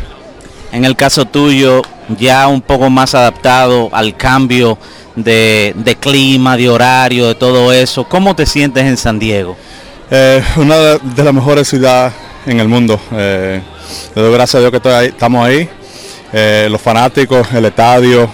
En 0.73 0.85
el 0.85 0.97
caso 0.97 1.25
tuyo, 1.25 1.83
ya 2.19 2.47
un 2.49 2.61
poco 2.61 2.91
más 2.91 3.15
adaptado 3.15 3.89
al 3.93 4.17
cambio 4.17 4.79
de, 5.15 5.73
de 5.77 5.97
clima, 5.97 6.57
de 6.57 6.69
horario, 6.69 7.29
de 7.29 7.35
todo 7.35 7.73
eso, 7.73 8.05
¿cómo 8.05 8.35
te 8.37 8.47
sientes 8.47 8.85
en 8.85 8.97
San 8.97 9.19
Diego? 9.19 9.57
Eh, 10.11 10.43
una 10.57 10.77
de, 10.77 10.99
de 11.17 11.25
las 11.25 11.33
mejores 11.35 11.69
ciudades 11.69 12.13
en 12.47 12.61
el 12.61 12.69
mundo. 12.69 13.01
Eh, 13.13 13.61
le 14.15 14.23
doy 14.23 14.33
gracias 14.33 14.57
a 14.57 14.59
Dios 14.61 14.71
que 14.71 14.77
estoy 14.77 14.93
ahí- 14.93 15.07
estamos 15.09 15.47
ahí. 15.47 15.69
Eh, 16.33 16.69
los 16.71 16.81
fanáticos, 16.81 17.47
el 17.53 17.65
estadio, 17.65 18.29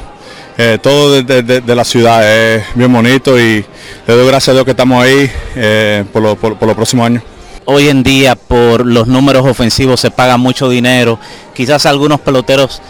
eh, 0.58 0.78
todo 0.82 1.12
de, 1.12 1.22
de- 1.22 1.42
de- 1.42 1.60
de 1.60 1.74
la 1.74 1.84
ciudad 1.84 2.26
es 2.28 2.64
bien 2.74 2.92
bonito 2.92 3.38
y 3.38 3.64
le 4.06 4.14
doy 4.14 4.26
gracias 4.26 4.48
a 4.50 4.52
Dios 4.54 4.64
que 4.64 4.70
estamos 4.72 5.02
ahí 5.04 5.30
eh, 5.54 6.04
por, 6.12 6.22
lo- 6.22 6.36
por- 6.36 6.56
por 6.56 6.66
los 6.66 6.74
próximos 6.76 7.06
años. 7.06 7.22
Hoy 7.64 7.88
en 7.88 8.02
día 8.02 8.34
por 8.34 8.84
los 8.84 9.06
números 9.06 9.46
ofensivos 9.46 10.00
se 10.00 10.10
paga 10.10 10.36
mucho 10.36 10.68
dinero. 10.68 11.18
Quizás 11.54 11.86
algunos 11.86 12.20
peloteros, 12.20 12.82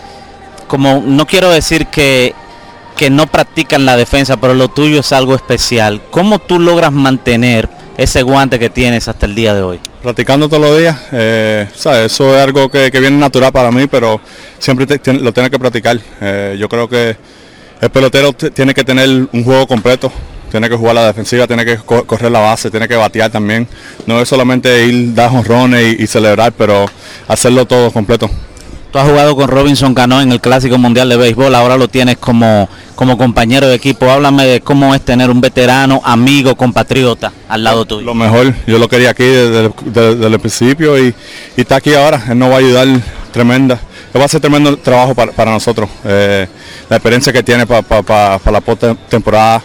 como 0.66 1.02
no 1.04 1.26
quiero 1.26 1.50
decir 1.50 1.86
que, 1.86 2.34
que 2.96 3.10
no 3.10 3.26
practican 3.26 3.84
la 3.84 3.96
defensa, 3.96 4.38
pero 4.38 4.54
lo 4.54 4.68
tuyo 4.68 5.00
es 5.00 5.12
algo 5.12 5.34
especial. 5.34 6.00
¿Cómo 6.10 6.38
tú 6.38 6.58
logras 6.58 6.92
mantener 6.92 7.68
ese 7.96 8.22
guante 8.22 8.58
que 8.58 8.70
tienes 8.70 9.08
hasta 9.08 9.26
el 9.26 9.34
día 9.34 9.54
de 9.54 9.62
hoy? 9.62 9.80
Practicando 10.02 10.48
todos 10.48 10.62
los 10.62 10.78
días, 10.78 10.96
eh, 11.12 11.68
eso 11.72 11.92
es 12.36 12.42
algo 12.42 12.68
que, 12.70 12.90
viene 12.90 13.18
natural 13.18 13.52
para 13.52 13.70
mí, 13.70 13.86
pero 13.86 14.20
siempre 14.58 14.86
lo 15.20 15.32
tiene 15.32 15.50
que 15.50 15.58
practicar. 15.58 15.98
Eh, 16.20 16.56
yo 16.58 16.68
creo 16.68 16.88
que 16.88 17.16
el 17.80 17.90
pelotero 17.90 18.32
tiene 18.32 18.74
que 18.74 18.84
tener 18.84 19.08
un 19.32 19.44
juego 19.44 19.66
completo, 19.66 20.10
tiene 20.52 20.68
que 20.68 20.76
jugar 20.76 20.94
la 20.94 21.06
defensiva, 21.06 21.47
tiene 21.49 21.64
que 21.64 21.76
co- 21.78 22.04
correr 22.04 22.30
la 22.30 22.38
base, 22.38 22.71
tiene 22.71 22.87
que 22.87 22.94
batear 22.94 23.30
también. 23.30 23.66
No 24.06 24.21
es 24.21 24.28
solamente 24.28 24.87
ir, 24.87 25.12
dar 25.14 25.30
jonrones 25.30 25.97
y, 25.99 26.04
y 26.04 26.06
celebrar, 26.06 26.52
pero 26.52 26.87
hacerlo 27.26 27.64
todo 27.66 27.90
completo. 27.90 28.30
Tú 28.92 28.99
has 28.99 29.09
jugado 29.09 29.35
con 29.35 29.49
Robinson 29.49 29.94
Cano 29.94 30.21
en 30.21 30.30
el 30.30 30.40
Clásico 30.42 30.76
Mundial 30.76 31.09
de 31.09 31.16
Béisbol, 31.16 31.54
ahora 31.54 31.78
lo 31.78 31.88
tienes 31.88 32.18
como, 32.18 32.68
como 32.94 33.16
compañero 33.16 33.66
de 33.66 33.75
equipo. 33.76 34.11
Háblame 34.11 34.44
de 34.47 34.61
cómo 34.61 34.94
es 34.94 35.00
tener 35.00 35.30
un 35.30 35.40
veterano, 35.40 36.02
amigo, 36.04 36.54
compatriota 36.56 37.32
al 37.49 37.64
lado 37.64 37.87
tuyo. 37.87 38.02
Lo 38.04 38.14
mejor, 38.14 38.52
yo 38.66 38.78
lo 38.78 38.88
quería 38.88 39.11
aquí 39.11 39.25
desde, 39.25 39.61
el- 39.64 39.73
de- 39.87 40.14
desde 40.16 40.26
el 40.35 40.38
principio 40.40 40.99
y, 40.99 41.14
y 41.56 41.61
está 41.62 41.76
aquí 41.76 41.94
ahora, 41.94 42.23
él 42.28 42.38
nos 42.38 42.50
va 42.50 42.56
a 42.56 42.59
ayudar 42.59 42.87
tremenda. 43.32 43.80
Él 44.12 44.21
va 44.21 44.25
a 44.25 44.26
hacer 44.26 44.42
tremendo 44.42 44.76
trabajo 44.76 45.14
para, 45.14 45.32
para 45.32 45.50
nosotros. 45.52 45.88
Eh, 46.04 46.47
la 46.90 46.97
experiencia 46.97 47.32
que 47.32 47.42
tiene 47.42 47.66
para 47.66 47.80
la 48.44 48.61
post- 48.61 48.85
temporada, 49.09 49.62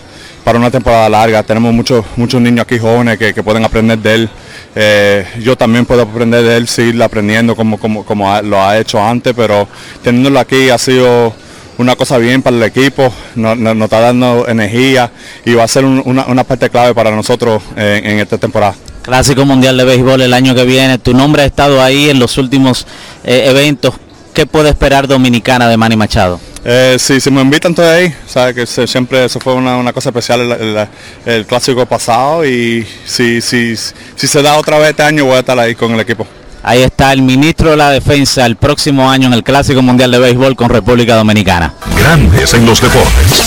para 0.47 0.59
una 0.59 0.71
temporada 0.71 1.09
larga. 1.09 1.43
Tenemos 1.43 1.73
muchos 1.73 2.05
muchos 2.15 2.39
niños 2.39 2.61
aquí 2.61 2.79
jóvenes 2.79 3.17
que, 3.17 3.33
pueden 3.43 3.65
aprender 3.65 3.99
de 3.99 4.15
él. 4.15 4.29
Eh, 4.75 5.25
yo 5.41 5.57
también 5.57 5.85
puedo 5.85 6.03
aprender 6.03 6.41
de 6.41 6.55
él, 6.55 6.69
seguir 6.69 7.03
aprendiendo 7.03 7.53
como, 7.53 7.77
como, 7.77 8.05
como 8.05 8.41
lo 8.43 8.63
ha 8.63 8.77
hecho 8.79 9.03
antes, 9.03 9.33
pero 9.35 9.67
teniéndolo 10.01 10.39
aquí 10.39 10.69
ha 10.69 10.77
sido 10.77 11.33
una 11.77 11.97
cosa 11.97 12.17
bien 12.17 12.41
para 12.41 12.55
el 12.55 12.63
equipo, 12.63 13.11
nos, 13.35 13.57
nos- 13.57 13.75
está 13.83 13.99
dando 13.99 14.47
energía 14.47 15.11
y 15.43 15.53
va 15.53 15.65
a 15.65 15.67
ser 15.67 15.83
un- 15.83 16.01
una, 16.05 16.25
una 16.27 16.45
parte 16.45 16.69
clave 16.69 16.93
para 16.95 17.11
nosotros 17.11 17.61
en, 17.75 18.05
en 18.07 18.19
esta 18.19 18.37
temporada. 18.37 18.73
Clásico 19.01 19.43
Mundial 19.43 19.75
de 19.75 19.83
Béisbol 19.83 20.21
el 20.21 20.33
año 20.33 20.55
que 20.55 20.63
viene. 20.63 20.97
Tu 20.97 21.13
nombre 21.13 21.41
ha 21.41 21.45
estado 21.45 21.83
ahí 21.83 22.09
en 22.09 22.19
los 22.19 22.37
últimos 22.37 22.87
eh, 23.25 23.47
eventos. 23.49 23.95
¿Qué 24.33 24.45
puede 24.45 24.69
esperar 24.69 25.09
Dominicana 25.09 25.67
de 25.67 25.75
Manny 25.75 25.97
Machado? 25.97 26.39
Eh, 26.65 26.97
sí, 26.99 27.19
si 27.21 27.31
me 27.31 27.41
invitan 27.41 27.71
estoy 27.71 27.85
ahí, 27.85 28.53
que 28.53 28.65
se- 28.65 28.87
siempre 28.87 29.23
eso 29.25 29.39
fue 29.39 29.53
una, 29.53 29.77
una 29.77 29.93
cosa 29.93 30.09
especial 30.09 30.41
el, 30.41 30.51
el- 30.51 30.87
el 31.25 31.45
clásico 31.45 31.85
pasado 31.85 32.45
y 32.45 32.85
si, 33.05 33.41
si, 33.41 33.75
si 33.77 34.27
se 34.27 34.41
da 34.41 34.57
otra 34.57 34.77
vez 34.77 34.89
este 34.89 35.03
año 35.03 35.25
voy 35.25 35.35
a 35.35 35.39
estar 35.39 35.57
ahí 35.57 35.75
con 35.75 35.91
el 35.93 35.99
equipo. 35.99 36.27
Ahí 36.63 36.81
está 36.81 37.13
el 37.13 37.21
ministro 37.21 37.69
de 37.71 37.77
la 37.77 37.91
Defensa 37.91 38.45
el 38.45 38.57
próximo 38.57 39.09
año 39.09 39.27
en 39.27 39.33
el 39.33 39.43
Clásico 39.43 39.81
Mundial 39.81 40.11
de 40.11 40.19
Béisbol 40.19 40.55
con 40.57 40.69
República 40.69 41.15
Dominicana. 41.15 41.73
Grandes 41.97 42.53
en 42.53 42.65
los 42.65 42.81
deportes. 42.81 43.43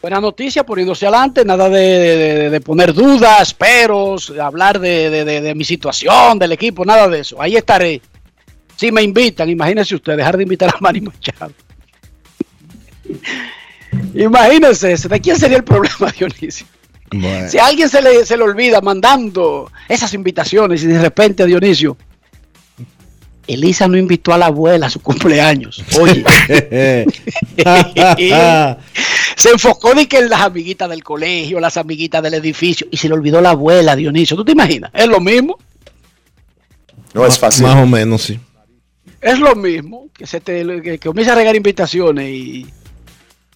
Buena 0.00 0.18
noticia, 0.20 0.64
poniéndose 0.64 1.06
adelante, 1.06 1.44
nada 1.44 1.68
de, 1.68 1.78
de- 1.78 2.50
de 2.50 2.60
poner 2.60 2.94
dudas, 2.94 3.52
peros, 3.52 4.32
de 4.32 4.40
hablar 4.40 4.78
de, 4.78 5.10
de- 5.10 5.24
de- 5.24 5.40
de 5.42 5.54
mi 5.54 5.64
situación, 5.64 6.38
del 6.38 6.52
equipo, 6.52 6.84
nada 6.84 7.06
de 7.08 7.20
eso. 7.20 7.40
Ahí 7.42 7.56
estaré. 7.56 8.00
Si 8.80 8.90
me 8.90 9.02
invitan, 9.02 9.50
imagínense 9.50 9.94
usted, 9.94 10.16
dejar 10.16 10.38
de 10.38 10.44
invitar 10.44 10.70
a 10.70 10.76
Manny 10.80 11.02
Machado. 11.02 11.52
Imagínense, 14.14 14.96
¿de 14.96 15.20
quién 15.20 15.38
sería 15.38 15.58
el 15.58 15.64
problema, 15.64 16.10
Dionisio? 16.18 16.66
Si 17.50 17.58
a 17.58 17.66
alguien 17.66 17.90
se 17.90 18.00
le, 18.00 18.24
se 18.24 18.38
le 18.38 18.42
olvida 18.42 18.80
mandando 18.80 19.70
esas 19.86 20.14
invitaciones 20.14 20.82
y 20.82 20.86
de 20.86 20.98
repente, 20.98 21.44
Dionisio, 21.44 21.98
Elisa 23.46 23.86
no 23.86 23.98
invitó 23.98 24.32
a 24.32 24.38
la 24.38 24.46
abuela 24.46 24.86
a 24.86 24.90
su 24.90 25.00
cumpleaños. 25.00 25.84
Oye. 26.00 26.24
se 29.36 29.50
enfocó 29.50 29.94
de 29.94 30.08
que 30.08 30.20
en 30.20 30.30
las 30.30 30.40
amiguitas 30.40 30.88
del 30.88 31.04
colegio, 31.04 31.60
las 31.60 31.76
amiguitas 31.76 32.22
del 32.22 32.32
edificio, 32.32 32.86
y 32.90 32.96
se 32.96 33.08
le 33.08 33.14
olvidó 33.14 33.42
la 33.42 33.50
abuela, 33.50 33.94
Dionisio. 33.94 34.38
¿Tú 34.38 34.44
te 34.46 34.52
imaginas? 34.52 34.90
Es 34.94 35.06
lo 35.06 35.20
mismo. 35.20 35.58
No 37.12 37.26
es 37.26 37.38
fácil. 37.38 37.66
Más 37.66 37.76
o 37.76 37.86
menos, 37.86 38.22
sí. 38.22 38.40
Es 39.20 39.38
lo 39.38 39.54
mismo 39.54 40.08
que 40.14 40.26
se 40.26 40.40
te 40.40 40.64
que, 40.82 40.98
que 40.98 41.08
comienza 41.08 41.32
a 41.32 41.36
regar 41.36 41.54
invitaciones 41.54 42.30
y, 42.30 42.66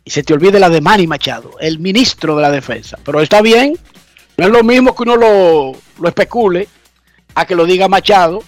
y 0.04 0.10
se 0.10 0.22
te 0.22 0.34
olvide 0.34 0.60
la 0.60 0.68
de 0.68 0.80
Manny 0.80 1.06
Machado, 1.06 1.52
el 1.60 1.78
ministro 1.78 2.36
de 2.36 2.42
la 2.42 2.50
defensa. 2.50 2.98
Pero 3.02 3.20
está 3.20 3.40
bien, 3.40 3.78
no 4.36 4.44
es 4.46 4.50
lo 4.50 4.62
mismo 4.62 4.94
que 4.94 5.02
uno 5.04 5.16
lo, 5.16 5.72
lo 5.98 6.08
especule 6.08 6.68
a 7.34 7.46
que 7.46 7.54
lo 7.54 7.64
diga 7.64 7.88
Machado, 7.88 8.42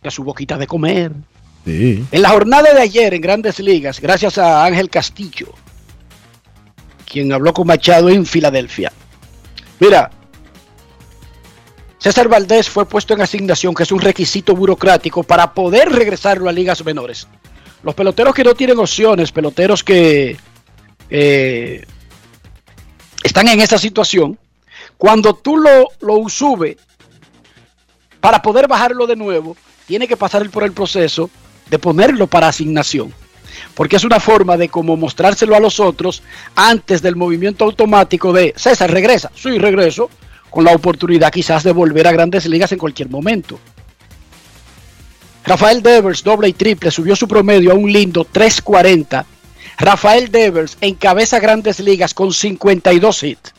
que 0.00 0.08
a 0.08 0.10
su 0.10 0.22
boquita 0.22 0.56
de 0.56 0.66
comer. 0.66 1.12
Sí. 1.64 2.04
En 2.12 2.22
la 2.22 2.28
jornada 2.28 2.72
de 2.72 2.80
ayer 2.80 3.12
en 3.14 3.20
Grandes 3.20 3.58
Ligas, 3.58 4.00
gracias 4.00 4.38
a 4.38 4.64
Ángel 4.64 4.88
Castillo, 4.88 5.52
quien 7.04 7.32
habló 7.32 7.52
con 7.52 7.66
Machado 7.66 8.08
en 8.08 8.24
Filadelfia. 8.24 8.92
Mira, 9.80 10.10
César 12.06 12.28
Valdés 12.28 12.70
fue 12.70 12.86
puesto 12.86 13.14
en 13.14 13.20
asignación, 13.20 13.74
que 13.74 13.82
es 13.82 13.90
un 13.90 14.00
requisito 14.00 14.54
burocrático 14.54 15.24
para 15.24 15.52
poder 15.52 15.90
regresarlo 15.90 16.48
a 16.48 16.52
ligas 16.52 16.84
menores. 16.84 17.26
Los 17.82 17.96
peloteros 17.96 18.32
que 18.32 18.44
no 18.44 18.54
tienen 18.54 18.78
opciones, 18.78 19.32
peloteros 19.32 19.82
que 19.82 20.36
eh, 21.10 21.84
están 23.24 23.48
en 23.48 23.60
esa 23.60 23.76
situación, 23.76 24.38
cuando 24.96 25.34
tú 25.34 25.56
lo, 25.56 25.88
lo 25.98 26.28
subes 26.28 26.76
para 28.20 28.40
poder 28.40 28.68
bajarlo 28.68 29.08
de 29.08 29.16
nuevo, 29.16 29.56
tiene 29.84 30.06
que 30.06 30.16
pasar 30.16 30.48
por 30.50 30.62
el 30.62 30.70
proceso 30.70 31.28
de 31.68 31.80
ponerlo 31.80 32.28
para 32.28 32.46
asignación. 32.46 33.12
Porque 33.74 33.96
es 33.96 34.04
una 34.04 34.20
forma 34.20 34.56
de 34.56 34.68
como 34.68 34.96
mostrárselo 34.96 35.56
a 35.56 35.60
los 35.60 35.80
otros 35.80 36.22
antes 36.54 37.02
del 37.02 37.16
movimiento 37.16 37.64
automático 37.64 38.32
de 38.32 38.54
César, 38.56 38.92
regresa. 38.92 39.32
Sí, 39.34 39.58
regreso. 39.58 40.08
Con 40.56 40.64
la 40.64 40.72
oportunidad 40.72 41.30
quizás 41.30 41.64
de 41.64 41.72
volver 41.72 42.06
a 42.06 42.12
grandes 42.12 42.46
ligas 42.46 42.72
en 42.72 42.78
cualquier 42.78 43.10
momento. 43.10 43.60
Rafael 45.44 45.82
Devers, 45.82 46.24
doble 46.24 46.48
y 46.48 46.54
triple, 46.54 46.90
subió 46.90 47.14
su 47.14 47.28
promedio 47.28 47.72
a 47.72 47.74
un 47.74 47.92
lindo 47.92 48.24
340. 48.24 49.26
Rafael 49.76 50.32
Devers 50.32 50.78
encabeza 50.80 51.40
grandes 51.40 51.78
ligas 51.80 52.14
con 52.14 52.32
52 52.32 53.22
hits. 53.22 53.52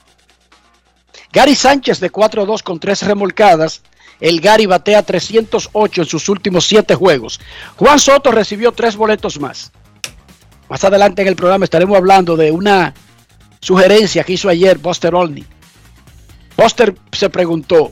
Gary 1.31 1.55
Sánchez 1.55 1.99
de 1.99 2.11
4-2 2.11 2.63
con 2.63 2.79
3 2.79 3.03
remolcadas. 3.03 3.83
El 4.19 4.41
Gary 4.41 4.65
batea 4.65 5.03
308 5.03 6.01
en 6.01 6.07
sus 6.07 6.27
últimos 6.29 6.65
7 6.65 6.95
juegos. 6.95 7.39
Juan 7.75 7.99
Soto 7.99 8.31
recibió 8.31 8.71
3 8.71 8.95
boletos 8.95 9.39
más. 9.39 9.71
Más 10.67 10.83
adelante 10.83 11.21
en 11.21 11.27
el 11.27 11.35
programa 11.35 11.63
estaremos 11.63 11.95
hablando 11.95 12.35
de 12.35 12.49
una 12.51 12.95
sugerencia 13.59 14.23
que 14.23 14.33
hizo 14.33 14.49
ayer 14.49 14.79
Buster 14.79 15.13
Olney. 15.13 15.45
Buster 16.57 16.95
se 17.11 17.29
preguntó, 17.29 17.91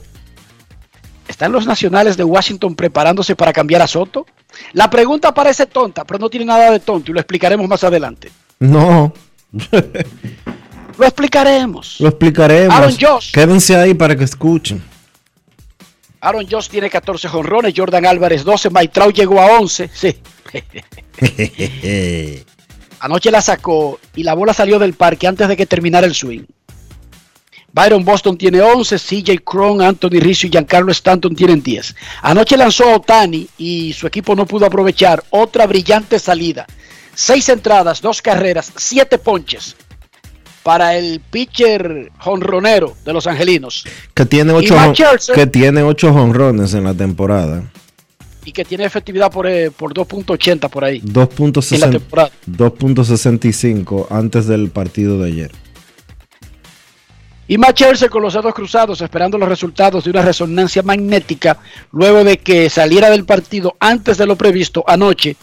¿están 1.28 1.52
los 1.52 1.66
nacionales 1.66 2.18
de 2.18 2.24
Washington 2.24 2.76
preparándose 2.76 3.36
para 3.36 3.54
cambiar 3.54 3.82
a 3.84 3.88
Soto? 3.88 4.26
La 4.74 4.90
pregunta 4.90 5.34
parece 5.34 5.66
tonta, 5.68 6.04
pero 6.04 6.20
no 6.20 6.30
tiene 6.30 6.46
nada 6.48 6.72
de 6.72 6.80
tonto 6.80 7.12
y 7.12 7.14
lo 7.14 7.20
explicaremos 7.20 7.68
más 7.68 7.84
adelante. 7.84 8.32
No, 8.60 9.14
Lo 10.98 11.06
explicaremos. 11.06 11.98
lo 12.00 12.08
explicaremos. 12.08 12.74
Aaron 12.76 12.96
Josh. 13.00 13.32
Quédense 13.32 13.76
ahí 13.76 13.94
para 13.94 14.16
que 14.16 14.24
escuchen. 14.24 14.82
Aaron 16.22 16.48
Josh 16.50 16.70
tiene 16.70 16.90
14 16.90 17.28
jonrones, 17.28 17.74
Jordan 17.76 18.06
Álvarez 18.06 18.44
12, 18.44 18.70
Mike 18.72 18.94
Trout 18.94 19.16
llegó 19.16 19.42
a 19.42 19.60
11. 19.60 19.90
Sí. 19.94 20.18
Anoche 23.00 23.30
la 23.30 23.42
sacó 23.42 24.00
y 24.16 24.24
la 24.24 24.34
bola 24.34 24.54
salió 24.54 24.80
del 24.80 24.94
parque 24.94 25.28
antes 25.28 25.48
de 25.48 25.56
que 25.58 25.66
terminara 25.66 26.08
el 26.08 26.16
swing. 26.16 26.44
Byron 27.76 28.06
Boston 28.06 28.38
tiene 28.38 28.62
11, 28.62 28.98
CJ 28.98 29.44
Cron, 29.44 29.82
Anthony 29.82 30.22
Rizzo 30.22 30.48
y 30.48 30.50
Giancarlo 30.50 30.94
Stanton 30.94 31.36
tienen 31.36 31.62
10. 31.62 31.94
Anoche 32.22 32.56
lanzó 32.56 32.86
a 32.86 32.96
Otani 32.96 33.50
y 33.58 33.92
su 33.92 34.08
equipo 34.08 34.34
no 34.34 34.46
pudo 34.46 34.66
aprovechar 34.66 35.22
otra 35.30 35.68
brillante 35.68 36.18
salida. 36.18 36.66
Seis 37.14 37.50
entradas, 37.50 38.02
dos 38.02 38.22
carreras, 38.22 38.72
siete 38.78 39.18
ponches 39.18 39.76
para 40.64 40.96
el 40.96 41.20
pitcher 41.20 42.14
jonronero 42.18 42.94
de 43.04 43.12
los 43.12 43.28
angelinos 43.28 43.84
Que 44.14 44.26
tiene 44.26 44.54
ocho, 44.54 44.76
Scherzer. 44.94 45.36
que 45.36 45.46
tiene 45.46 45.84
ocho 45.84 46.14
honrones 46.14 46.74
en 46.74 46.86
la 46.86 46.94
temporada. 46.94 47.64
y 48.46 48.54
que 48.54 48.64
tiene 48.64 48.86
efectividad 48.86 49.30
por, 49.32 49.48
eh, 49.48 49.70
por 49.72 49.94
2.80 49.94 50.70
por 50.70 50.86
ahí. 50.86 51.02
En 51.06 51.14
la 51.14 51.28
2.60 51.28 51.92
temporada. 51.92 52.32
2.65 52.50 54.08
antes 54.12 54.48
del 54.48 54.70
partido 54.70 55.20
de 55.20 55.28
ayer. 55.28 55.65
Y 57.48 57.58
Matt 57.58 57.78
Scherzer 57.78 58.10
con 58.10 58.24
los 58.24 58.34
dedos 58.34 58.56
cruzados 58.56 59.02
esperando 59.02 59.38
los 59.38 59.48
resultados 59.48 60.04
de 60.04 60.10
una 60.10 60.24
resonancia 60.24 60.82
magnética 60.82 61.60
luego 61.92 62.24
de 62.24 62.38
que 62.38 62.70
saliera 62.70 63.10
del 63.10 63.26
partido 63.26 63.76
antes 63.80 64.18
de 64.18 64.26
lo 64.26 64.36
previsto 64.36 64.84
anoche 64.88 65.36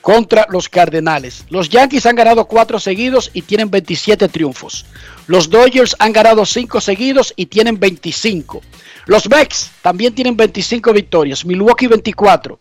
contra 0.00 0.46
los 0.50 0.68
Cardenales. 0.68 1.46
Los 1.48 1.68
Yankees 1.68 2.06
han 2.06 2.16
ganado 2.16 2.46
cuatro 2.46 2.80
seguidos 2.80 3.30
y 3.32 3.42
tienen 3.42 3.70
27 3.70 4.28
triunfos. 4.28 4.84
Los 5.28 5.48
Dodgers 5.48 5.94
han 6.00 6.12
ganado 6.12 6.44
cinco 6.44 6.80
seguidos 6.80 7.32
y 7.36 7.46
tienen 7.46 7.78
25. 7.78 8.60
Los 9.06 9.30
Mets 9.30 9.70
también 9.80 10.14
tienen 10.14 10.36
25 10.36 10.92
victorias. 10.92 11.44
Milwaukee 11.46 11.86
24. 11.86 12.58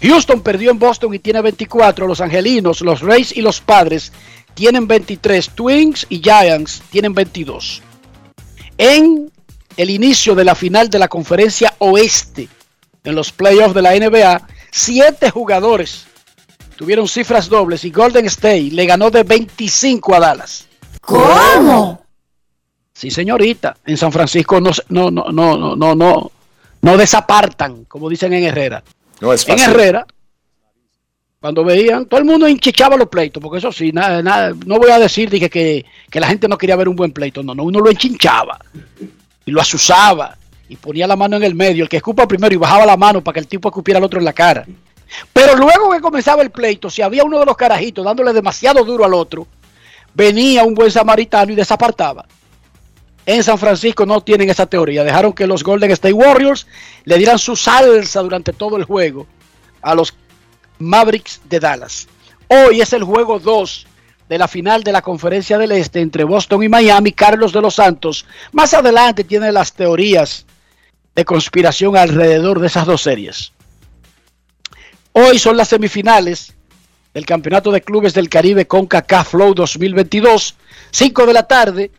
Houston 0.00 0.42
perdió 0.42 0.70
en 0.70 0.78
Boston 0.78 1.12
y 1.14 1.18
tiene 1.18 1.42
24. 1.42 2.06
Los 2.06 2.20
Angelinos, 2.20 2.80
los 2.82 3.00
Rays 3.00 3.36
y 3.36 3.42
los 3.42 3.60
Padres 3.60 4.12
tienen 4.54 4.86
23. 4.86 5.50
Twins 5.50 6.06
y 6.08 6.20
Giants 6.20 6.82
tienen 6.90 7.14
22. 7.14 7.82
En 8.78 9.30
el 9.76 9.90
inicio 9.90 10.34
de 10.34 10.44
la 10.44 10.54
final 10.54 10.88
de 10.90 10.98
la 10.98 11.08
conferencia 11.08 11.74
oeste, 11.78 12.48
en 13.02 13.14
los 13.14 13.32
playoffs 13.32 13.74
de 13.74 13.82
la 13.82 13.94
NBA, 13.94 14.46
siete 14.70 15.30
jugadores 15.30 16.06
tuvieron 16.76 17.06
cifras 17.06 17.48
dobles 17.48 17.84
y 17.84 17.90
Golden 17.90 18.26
State 18.26 18.70
le 18.72 18.86
ganó 18.86 19.10
de 19.10 19.22
25 19.22 20.14
a 20.14 20.20
Dallas. 20.20 20.66
¿Cómo? 21.00 22.02
Sí, 22.92 23.10
señorita. 23.10 23.76
En 23.84 23.96
San 23.96 24.12
Francisco 24.12 24.60
no, 24.60 24.70
no, 24.88 25.10
no, 25.10 25.30
no, 25.30 25.76
no, 25.76 25.94
no, 25.94 26.32
no, 26.80 26.96
desapartan, 26.96 27.84
como 27.84 28.08
dicen 28.08 28.32
en 28.32 28.44
Herrera. 28.44 28.82
No 29.20 29.32
es 29.32 29.46
En 29.48 29.58
fácil. 29.58 29.70
Herrera, 29.72 30.06
cuando 31.44 31.62
veían, 31.62 32.06
todo 32.06 32.20
el 32.20 32.24
mundo 32.24 32.48
hinchichaba 32.48 32.96
los 32.96 33.06
pleitos, 33.06 33.38
porque 33.42 33.58
eso 33.58 33.70
sí, 33.70 33.92
nada, 33.92 34.22
nada, 34.22 34.54
no 34.64 34.78
voy 34.78 34.90
a 34.90 34.98
decir 34.98 35.28
dije, 35.28 35.50
que, 35.50 35.84
que 36.08 36.18
la 36.18 36.26
gente 36.26 36.48
no 36.48 36.56
quería 36.56 36.74
ver 36.74 36.88
un 36.88 36.96
buen 36.96 37.12
pleito, 37.12 37.42
no, 37.42 37.54
no, 37.54 37.64
uno 37.64 37.80
lo 37.80 37.90
enchinchaba 37.90 38.58
y 39.44 39.50
lo 39.50 39.60
asusaba 39.60 40.38
y 40.70 40.76
ponía 40.76 41.06
la 41.06 41.16
mano 41.16 41.36
en 41.36 41.42
el 41.42 41.54
medio, 41.54 41.82
el 41.82 41.90
que 41.90 41.98
escupa 41.98 42.26
primero 42.26 42.54
y 42.54 42.56
bajaba 42.56 42.86
la 42.86 42.96
mano 42.96 43.22
para 43.22 43.34
que 43.34 43.40
el 43.40 43.46
tipo 43.46 43.68
escupiera 43.68 43.98
al 43.98 44.04
otro 44.04 44.18
en 44.18 44.24
la 44.24 44.32
cara. 44.32 44.64
Pero 45.34 45.54
luego 45.54 45.90
que 45.90 46.00
comenzaba 46.00 46.40
el 46.40 46.48
pleito, 46.48 46.88
si 46.88 47.02
había 47.02 47.24
uno 47.24 47.38
de 47.38 47.44
los 47.44 47.58
carajitos 47.58 48.06
dándole 48.06 48.32
demasiado 48.32 48.82
duro 48.82 49.04
al 49.04 49.12
otro, 49.12 49.46
venía 50.14 50.64
un 50.64 50.72
buen 50.72 50.90
samaritano 50.90 51.52
y 51.52 51.56
desapartaba. 51.56 52.24
en 53.26 53.44
San 53.44 53.58
Francisco 53.58 54.06
no 54.06 54.22
tienen 54.22 54.48
esa 54.48 54.64
teoría. 54.64 55.04
Dejaron 55.04 55.34
que 55.34 55.46
los 55.46 55.62
Golden 55.62 55.90
State 55.90 56.14
Warriors 56.14 56.66
le 57.04 57.18
dieran 57.18 57.38
su 57.38 57.54
salsa 57.54 58.22
durante 58.22 58.54
todo 58.54 58.78
el 58.78 58.84
juego 58.84 59.26
a 59.82 59.94
los 59.94 60.14
Mavericks 60.84 61.40
de 61.48 61.60
Dallas. 61.60 62.06
Hoy 62.48 62.80
es 62.80 62.92
el 62.92 63.04
juego 63.04 63.38
2 63.38 63.86
de 64.28 64.38
la 64.38 64.48
final 64.48 64.82
de 64.82 64.92
la 64.92 65.02
Conferencia 65.02 65.58
del 65.58 65.72
Este 65.72 66.00
entre 66.00 66.24
Boston 66.24 66.62
y 66.62 66.68
Miami. 66.68 67.12
Carlos 67.12 67.52
de 67.52 67.60
los 67.60 67.74
Santos 67.74 68.26
más 68.52 68.74
adelante 68.74 69.24
tiene 69.24 69.50
las 69.52 69.72
teorías 69.72 70.46
de 71.14 71.24
conspiración 71.24 71.96
alrededor 71.96 72.60
de 72.60 72.66
esas 72.66 72.86
dos 72.86 73.02
series. 73.02 73.52
Hoy 75.12 75.38
son 75.38 75.56
las 75.56 75.68
semifinales 75.68 76.54
del 77.12 77.24
Campeonato 77.24 77.70
de 77.70 77.80
Clubes 77.80 78.14
del 78.14 78.28
Caribe 78.28 78.66
CONCACAF 78.66 79.30
Flow 79.30 79.54
2022. 79.54 80.56
5 80.90 81.26
de 81.26 81.32
la 81.32 81.44
tarde, 81.44 81.90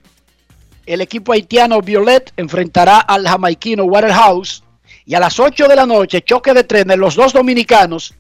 el 0.85 1.01
equipo 1.01 1.31
haitiano 1.31 1.81
Violet 1.81 2.33
enfrentará 2.35 2.99
al 2.99 3.25
jamaiquino 3.27 3.85
Waterhouse. 3.85 4.63
Y 5.05 5.13
a 5.13 5.19
las 5.19 5.39
8 5.39 5.67
de 5.67 5.75
la 5.75 5.85
noche, 5.85 6.23
choque 6.23 6.53
de 6.53 6.63
trenes, 6.63 6.97
los 6.97 7.15
dos 7.15 7.31
dominicanos, 7.31 8.13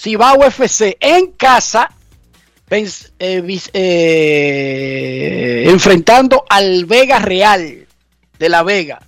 Cibao 0.00 0.42
FC 0.44 0.96
en 0.98 1.32
casa, 1.32 1.90
eh, 2.70 3.60
eh, 3.74 5.64
enfrentando 5.68 6.42
al 6.48 6.86
Vega 6.86 7.18
Real 7.18 7.86
de 8.38 8.48
La 8.48 8.62
Vega. 8.62 9.02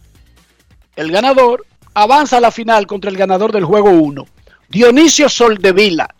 El 0.94 1.10
ganador 1.10 1.64
avanza 1.94 2.36
a 2.36 2.40
la 2.40 2.50
final 2.50 2.86
contra 2.86 3.10
el 3.10 3.16
ganador 3.16 3.52
del 3.52 3.64
juego 3.64 3.88
1. 3.88 4.26
Dionisio 4.68 5.30
Soldevila. 5.30 6.14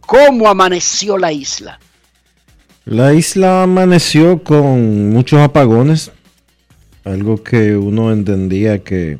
¿Cómo 0.00 0.48
amaneció 0.48 1.18
la 1.18 1.30
isla? 1.30 1.78
La 2.86 3.12
isla 3.12 3.64
amaneció 3.64 4.42
con 4.42 5.10
muchos 5.10 5.40
apagones. 5.40 6.10
Algo 7.04 7.42
que 7.42 7.76
uno 7.76 8.10
entendía 8.12 8.82
que... 8.82 9.18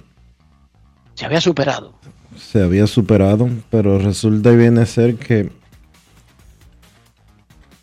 Se 1.14 1.26
había 1.26 1.42
superado. 1.42 1.95
Se 2.36 2.62
había 2.62 2.86
superado, 2.86 3.48
pero 3.70 3.98
resulta 3.98 4.52
y 4.52 4.56
viene 4.56 4.82
a 4.82 4.86
ser 4.86 5.16
que 5.16 5.50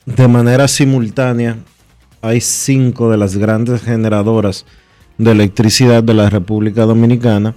de 0.06 0.28
manera 0.28 0.68
simultánea 0.68 1.58
hay 2.22 2.40
cinco 2.42 3.10
de 3.10 3.18
las 3.18 3.38
grandes 3.38 3.82
generadoras 3.82 4.66
de 5.18 5.32
electricidad 5.32 6.04
de 6.04 6.14
la 6.14 6.30
República 6.30 6.86
Dominicana 6.86 7.56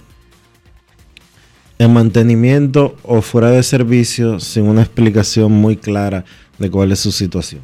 en 1.78 1.92
mantenimiento 1.92 2.96
o 3.02 3.20
fuera 3.20 3.50
de 3.50 3.62
servicio 3.62 4.40
sin 4.40 4.66
una 4.66 4.82
explicación 4.82 5.52
muy 5.52 5.76
clara 5.76 6.24
de 6.58 6.70
cuál 6.70 6.92
es 6.92 7.00
su 7.00 7.12
situación. 7.12 7.60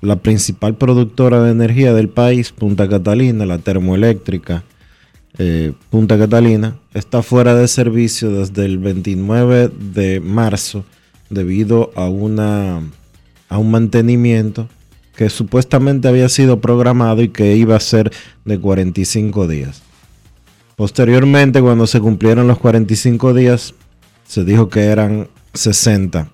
La 0.00 0.16
principal 0.16 0.76
productora 0.76 1.42
de 1.42 1.52
energía 1.52 1.94
del 1.94 2.08
país, 2.08 2.52
Punta 2.52 2.88
Catalina, 2.88 3.46
la 3.46 3.58
termoeléctrica 3.58 4.64
eh, 5.38 5.72
Punta 5.90 6.16
Catalina, 6.16 6.76
está 6.92 7.22
fuera 7.22 7.54
de 7.54 7.66
servicio 7.68 8.30
desde 8.30 8.64
el 8.64 8.78
29 8.78 9.68
de 9.68 10.20
marzo 10.20 10.84
debido 11.30 11.90
a, 11.96 12.08
una, 12.08 12.80
a 13.48 13.58
un 13.58 13.70
mantenimiento 13.70 14.68
que 15.16 15.30
supuestamente 15.30 16.08
había 16.08 16.28
sido 16.28 16.60
programado 16.60 17.22
y 17.22 17.28
que 17.28 17.56
iba 17.56 17.76
a 17.76 17.80
ser 17.80 18.12
de 18.44 18.58
45 18.58 19.46
días. 19.46 19.82
Posteriormente, 20.76 21.60
cuando 21.60 21.86
se 21.86 22.00
cumplieron 22.00 22.48
los 22.48 22.58
45 22.58 23.32
días, 23.34 23.74
se 24.26 24.44
dijo 24.44 24.68
que 24.68 24.84
eran 24.84 25.28
60. 25.52 26.28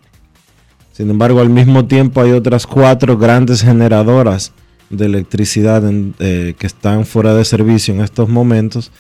Sin 0.93 1.11
embargo, 1.11 1.41
al 1.41 1.51
mismo 1.51 1.87
tiempo 1.87 2.21
hay 2.21 2.33
otras 2.33 2.67
cuatro 2.67 3.19
grandes 3.19 3.63
generadoras 3.63 4.53
de 4.91 5.07
electricidad 5.07 5.83
eh, 6.19 6.55
que 6.59 6.67
están 6.67 7.07
fuera 7.07 7.35
de 7.35 7.45
servicio 7.45 7.95
en 7.95 8.01
estos 8.01 8.29
momentos 8.29 8.91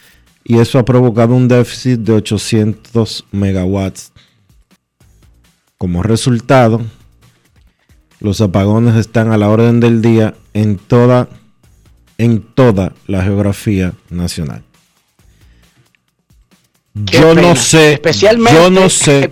y 0.44 0.58
eso 0.58 0.78
ha 0.78 0.84
provocado 0.84 1.34
un 1.34 1.48
déficit 1.48 2.00
de 2.00 2.12
800 2.12 3.26
megawatts. 3.32 4.12
Como 5.76 6.02
resultado, 6.02 6.80
los 8.20 8.40
apagones 8.40 8.96
están 8.96 9.32
a 9.32 9.38
la 9.38 9.48
orden 9.48 9.80
del 9.80 10.02
día 10.02 10.34
en 10.54 10.76
toda, 10.76 11.28
en 12.18 12.42
toda 12.42 12.92
la 13.06 13.22
geografía 13.22 13.92
nacional. 14.08 14.62
yo 16.94 17.34
no 17.34 17.56
sé, 17.56 17.94
especialmente, 17.94 18.52
yo 18.52 18.70
no 18.70 18.88
sé, 18.88 19.30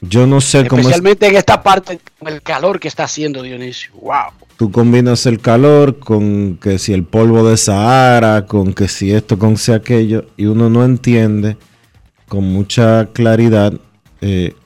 yo 0.00 0.26
no 0.26 0.40
sé 0.40 0.66
cómo 0.66 0.80
especialmente 0.80 1.26
en 1.26 1.36
esta 1.36 1.62
parte 1.62 2.00
con 2.18 2.28
el 2.28 2.42
calor 2.42 2.80
que 2.80 2.88
está 2.88 3.04
haciendo 3.04 3.42
Dionisio. 3.42 3.92
Wow. 3.94 4.47
Tú 4.58 4.72
combinas 4.72 5.24
el 5.26 5.38
calor 5.38 6.00
con 6.00 6.56
que 6.56 6.80
si 6.80 6.92
el 6.92 7.04
polvo 7.04 7.48
de 7.48 7.56
Sahara, 7.56 8.44
con 8.46 8.74
que 8.74 8.88
si 8.88 9.12
esto, 9.12 9.38
con 9.38 9.56
si 9.56 9.70
aquello, 9.70 10.26
y 10.36 10.46
uno 10.46 10.68
no 10.68 10.84
entiende 10.84 11.56
con 12.26 12.42
mucha 12.42 13.06
claridad 13.12 13.72
eh, 14.20 14.56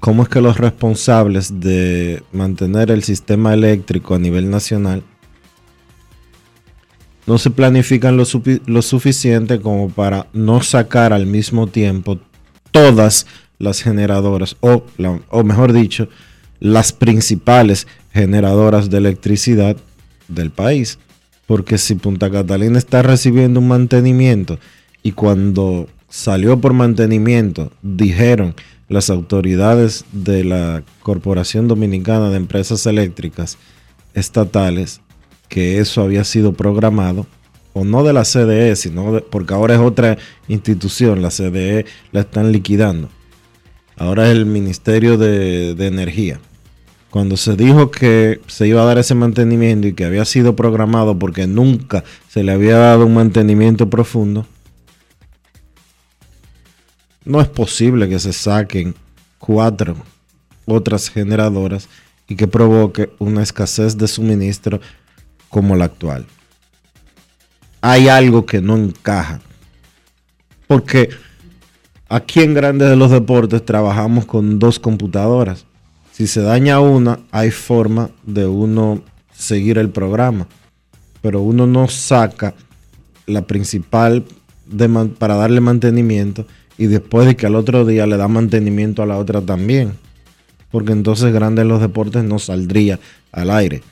cómo 0.00 0.22
es 0.22 0.30
que 0.30 0.40
los 0.40 0.56
responsables 0.56 1.60
de 1.60 2.22
mantener 2.32 2.90
el 2.90 3.02
sistema 3.02 3.52
eléctrico 3.52 4.14
a 4.14 4.18
nivel 4.18 4.48
nacional 4.48 5.02
no 7.26 7.36
se 7.36 7.50
planifican 7.50 8.16
lo, 8.16 8.24
suficiente 8.82 9.60
como 9.60 9.90
para 9.90 10.26
no 10.32 10.62
sacar 10.62 11.12
al 11.12 11.26
mismo 11.26 11.66
tiempo 11.66 12.18
todas 12.70 13.26
las 13.58 13.82
generadoras, 13.82 14.56
o, 14.60 14.84
o 15.28 15.44
mejor 15.44 15.74
dicho, 15.74 16.08
las 16.64 16.94
principales 16.94 17.86
generadoras 18.14 18.88
de 18.88 18.96
electricidad 18.96 19.76
del 20.28 20.50
país. 20.50 20.98
Porque 21.46 21.76
si 21.76 21.94
Punta 21.94 22.30
Catalina 22.30 22.78
está 22.78 23.02
recibiendo 23.02 23.60
un 23.60 23.68
mantenimiento 23.68 24.58
y 25.02 25.12
cuando 25.12 25.88
salió 26.08 26.58
por 26.58 26.72
mantenimiento 26.72 27.70
dijeron 27.82 28.54
las 28.88 29.10
autoridades 29.10 30.06
de 30.12 30.42
la 30.42 30.82
Corporación 31.02 31.68
Dominicana 31.68 32.30
de 32.30 32.38
Empresas 32.38 32.86
Eléctricas 32.86 33.58
Estatales 34.14 35.02
que 35.50 35.80
eso 35.80 36.00
había 36.00 36.24
sido 36.24 36.54
programado, 36.54 37.26
o 37.74 37.84
no 37.84 38.04
de 38.04 38.12
la 38.12 38.24
CDE, 38.24 38.74
sino 38.76 39.20
porque 39.30 39.52
ahora 39.52 39.74
es 39.74 39.80
otra 39.80 40.16
institución, 40.48 41.20
la 41.20 41.30
CDE 41.30 41.84
la 42.12 42.20
están 42.20 42.52
liquidando. 42.52 43.10
Ahora 43.96 44.26
es 44.26 44.36
el 44.36 44.46
Ministerio 44.46 45.18
de, 45.18 45.70
Energía. 45.78 46.40
Cuando 47.14 47.36
se 47.36 47.54
dijo 47.54 47.92
que 47.92 48.40
se 48.48 48.66
iba 48.66 48.82
a 48.82 48.86
dar 48.86 48.98
ese 48.98 49.14
mantenimiento 49.14 49.86
y 49.86 49.92
que 49.92 50.04
había 50.04 50.24
sido 50.24 50.56
programado 50.56 51.16
porque 51.16 51.46
nunca 51.46 52.02
se 52.28 52.42
le 52.42 52.50
había 52.50 52.76
dado 52.76 53.06
un 53.06 53.14
mantenimiento 53.14 53.88
profundo, 53.88 54.48
no 57.24 57.40
es 57.40 57.46
posible 57.46 58.08
que 58.08 58.18
se 58.18 58.32
saquen 58.32 58.96
cuatro 59.38 59.94
otras 60.64 61.08
generadoras 61.08 61.88
y 62.26 62.34
que 62.34 62.48
provoque 62.48 63.10
una 63.20 63.44
escasez 63.44 63.96
de 63.96 64.08
suministro 64.08 64.80
como 65.50 65.76
la 65.76 65.84
actual. 65.84 66.26
Hay 67.80 68.08
algo 68.08 68.44
que 68.44 68.60
no 68.60 68.76
encaja. 68.76 69.40
Porque 70.66 71.10
aquí 72.08 72.40
en 72.40 72.54
Grandes 72.54 72.90
de 72.90 72.96
los 72.96 73.12
Deportes 73.12 73.64
trabajamos 73.64 74.26
con 74.26 74.58
dos 74.58 74.80
computadoras. 74.80 75.64
Si 76.14 76.28
se 76.28 76.42
daña 76.42 76.78
una, 76.78 77.18
hay 77.32 77.50
forma 77.50 78.08
de 78.22 78.46
uno 78.46 79.02
seguir 79.36 79.78
el 79.78 79.90
programa. 79.90 80.46
Pero 81.20 81.40
uno 81.40 81.66
no 81.66 81.88
saca 81.88 82.54
la 83.26 83.42
principal 83.42 84.24
para 85.18 85.34
darle 85.34 85.60
mantenimiento 85.60 86.46
y 86.78 86.86
después 86.86 87.26
de 87.26 87.34
que 87.34 87.46
al 87.46 87.56
otro 87.56 87.84
día 87.84 88.06
le 88.06 88.16
da 88.16 88.28
mantenimiento 88.28 89.02
a 89.02 89.06
la 89.06 89.18
otra 89.18 89.40
también. 89.40 89.98
Porque 90.70 90.92
entonces 90.92 91.32
Grandes 91.32 91.66
los 91.66 91.80
Deportes 91.80 92.22
no 92.22 92.38
saldría 92.38 93.00
al 93.32 93.50
aire. 93.50 93.82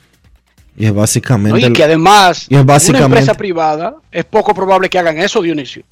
Y 0.77 0.85
es 0.85 0.93
básicamente. 0.93 1.59
y 1.59 1.73
que 1.73 1.83
además, 1.83 2.45
y 2.47 2.55
es 2.55 2.65
básicamente, 2.65 3.05
una 3.05 3.17
empresa 3.17 3.33
privada, 3.33 3.97
es 4.09 4.23
poco 4.23 4.53
probable 4.53 4.89
que 4.89 4.97
hagan 4.97 5.17
eso, 5.17 5.41
Dionisio. 5.41 5.83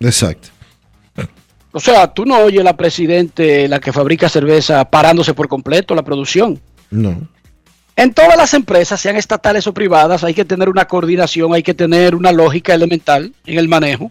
Exacto. 0.00 0.48
O 1.72 1.80
sea, 1.80 2.12
tú 2.12 2.26
no 2.26 2.38
oyes 2.38 2.62
la 2.62 2.76
presidente, 2.76 3.66
la 3.66 3.80
que 3.80 3.92
fabrica 3.92 4.28
cerveza, 4.28 4.84
parándose 4.84 5.32
por 5.32 5.48
completo 5.48 5.94
la 5.94 6.02
producción. 6.02 6.60
No. 6.90 7.26
En 7.96 8.12
todas 8.14 8.36
las 8.36 8.54
empresas, 8.54 9.00
sean 9.00 9.16
estatales 9.16 9.66
o 9.66 9.74
privadas, 9.74 10.24
hay 10.24 10.34
que 10.34 10.44
tener 10.44 10.68
una 10.68 10.86
coordinación, 10.86 11.54
hay 11.54 11.62
que 11.62 11.74
tener 11.74 12.14
una 12.14 12.32
lógica 12.32 12.74
elemental 12.74 13.34
en 13.46 13.58
el 13.58 13.68
manejo. 13.68 14.10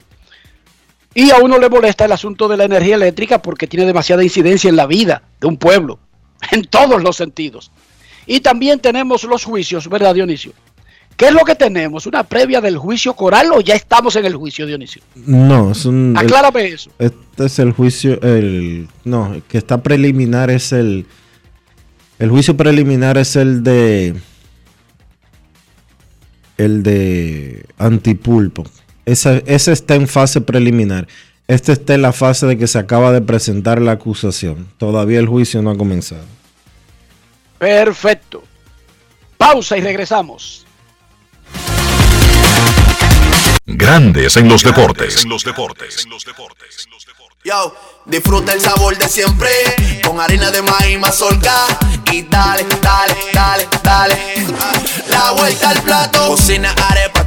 Y 1.14 1.30
a 1.32 1.38
uno 1.38 1.60
le 1.60 1.70
molesta 1.70 2.06
el 2.06 2.12
asunto 2.12 2.48
de 2.48 2.58
la 2.58 2.64
energía 2.64 2.96
eléctrica 2.96 3.42
porque 3.42 3.68
tiene 3.68 3.86
demasiada 3.86 4.24
incidencia 4.24 4.70
en 4.70 4.76
la 4.76 4.88
vida 4.88 5.24
de 5.40 5.48
un 5.48 5.58
pueblo, 5.58 6.00
en 6.52 6.64
todos 6.64 7.04
los 7.04 7.16
sentidos. 7.16 7.72
Y 8.26 8.40
también 8.40 8.80
tenemos 8.80 9.24
los 9.24 9.44
juicios, 9.44 9.88
¿verdad, 9.90 10.14
Dionisio? 10.14 10.54
¿Qué 11.22 11.28
es 11.28 11.34
lo 11.36 11.46
que 11.46 11.54
tenemos? 11.54 12.08
¿Una 12.08 12.24
previa 12.24 12.60
del 12.62 12.80
juicio 12.80 13.14
coral 13.14 13.52
o 13.54 13.62
ya 13.62 13.76
estamos 13.76 14.16
en 14.16 14.26
el 14.26 14.36
juicio, 14.36 14.66
Dionisio? 14.66 15.04
No, 15.14 15.72
es 15.72 15.86
un. 15.86 16.16
Aclárame 16.18 16.66
eso. 16.70 16.90
Este 16.98 17.46
es 17.46 17.60
el 17.60 17.74
juicio, 17.74 18.20
el. 18.24 18.88
No, 19.04 19.36
el 19.36 19.44
que 19.44 19.60
está 19.60 19.84
preliminar 19.84 20.50
es 20.50 20.72
el. 20.72 21.06
El 22.18 22.32
juicio 22.32 22.58
preliminar 22.58 23.20
es 23.20 23.36
el 23.36 23.62
de 23.62 24.16
el 26.58 26.82
de 26.82 27.68
Antipulpo. 27.78 28.64
Ese, 29.06 29.44
ese 29.46 29.74
está 29.74 29.94
en 29.94 30.08
fase 30.08 30.42
preliminar. 30.42 31.08
Este 31.48 31.74
está 31.74 31.94
en 31.94 32.02
la 32.02 32.14
fase 32.14 32.48
de 32.48 32.58
que 32.58 32.66
se 32.66 32.80
acaba 32.80 33.12
de 33.12 33.22
presentar 33.22 33.80
la 33.80 33.92
acusación. 33.92 34.70
Todavía 34.80 35.20
el 35.20 35.28
juicio 35.28 35.62
no 35.62 35.70
ha 35.70 35.78
comenzado. 35.78 36.26
Perfecto. 37.60 38.42
Pausa 39.38 39.78
y 39.78 39.82
regresamos. 39.82 40.66
Grandes 43.74 44.38
en 44.38 44.48
los 44.48 44.64
deportes. 44.64 45.26
Yo, 47.44 47.76
disfruta 48.06 48.54
el 48.54 48.62
sabor 48.62 48.98
de 48.98 49.08
siempre 49.10 49.50
con 50.06 50.20
harina 50.20 50.52
de 50.52 50.62
maíz 50.62 51.00
mazorca. 51.00 51.66
Y 52.12 52.24
dale, 52.24 52.66
dale, 52.82 53.16
dale, 53.34 53.68
dale. 53.84 54.18
La 55.10 55.32
vuelta 55.32 55.70
al 55.70 55.82
plato, 55.82 56.28
cocina 56.28 56.74
arepa, 56.90 57.11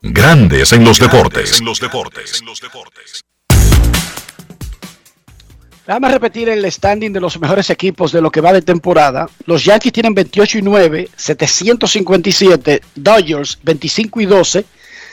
Grandes 0.00 0.72
en 0.72 0.84
los 0.84 1.00
deportes. 1.00 1.60
Déjame 5.84 6.08
repetir 6.08 6.48
el 6.48 6.70
standing 6.70 7.12
de 7.12 7.20
los 7.20 7.40
mejores 7.40 7.68
equipos 7.70 8.12
de 8.12 8.20
lo 8.20 8.30
que 8.30 8.40
va 8.40 8.52
de 8.52 8.62
temporada. 8.62 9.28
Los 9.46 9.64
Yankees 9.64 9.92
tienen 9.92 10.14
28 10.14 10.58
y 10.58 10.62
9, 10.62 11.08
757. 11.16 12.80
Dodgers 12.94 13.58
25 13.64 14.20
y 14.20 14.26
12, 14.26 14.64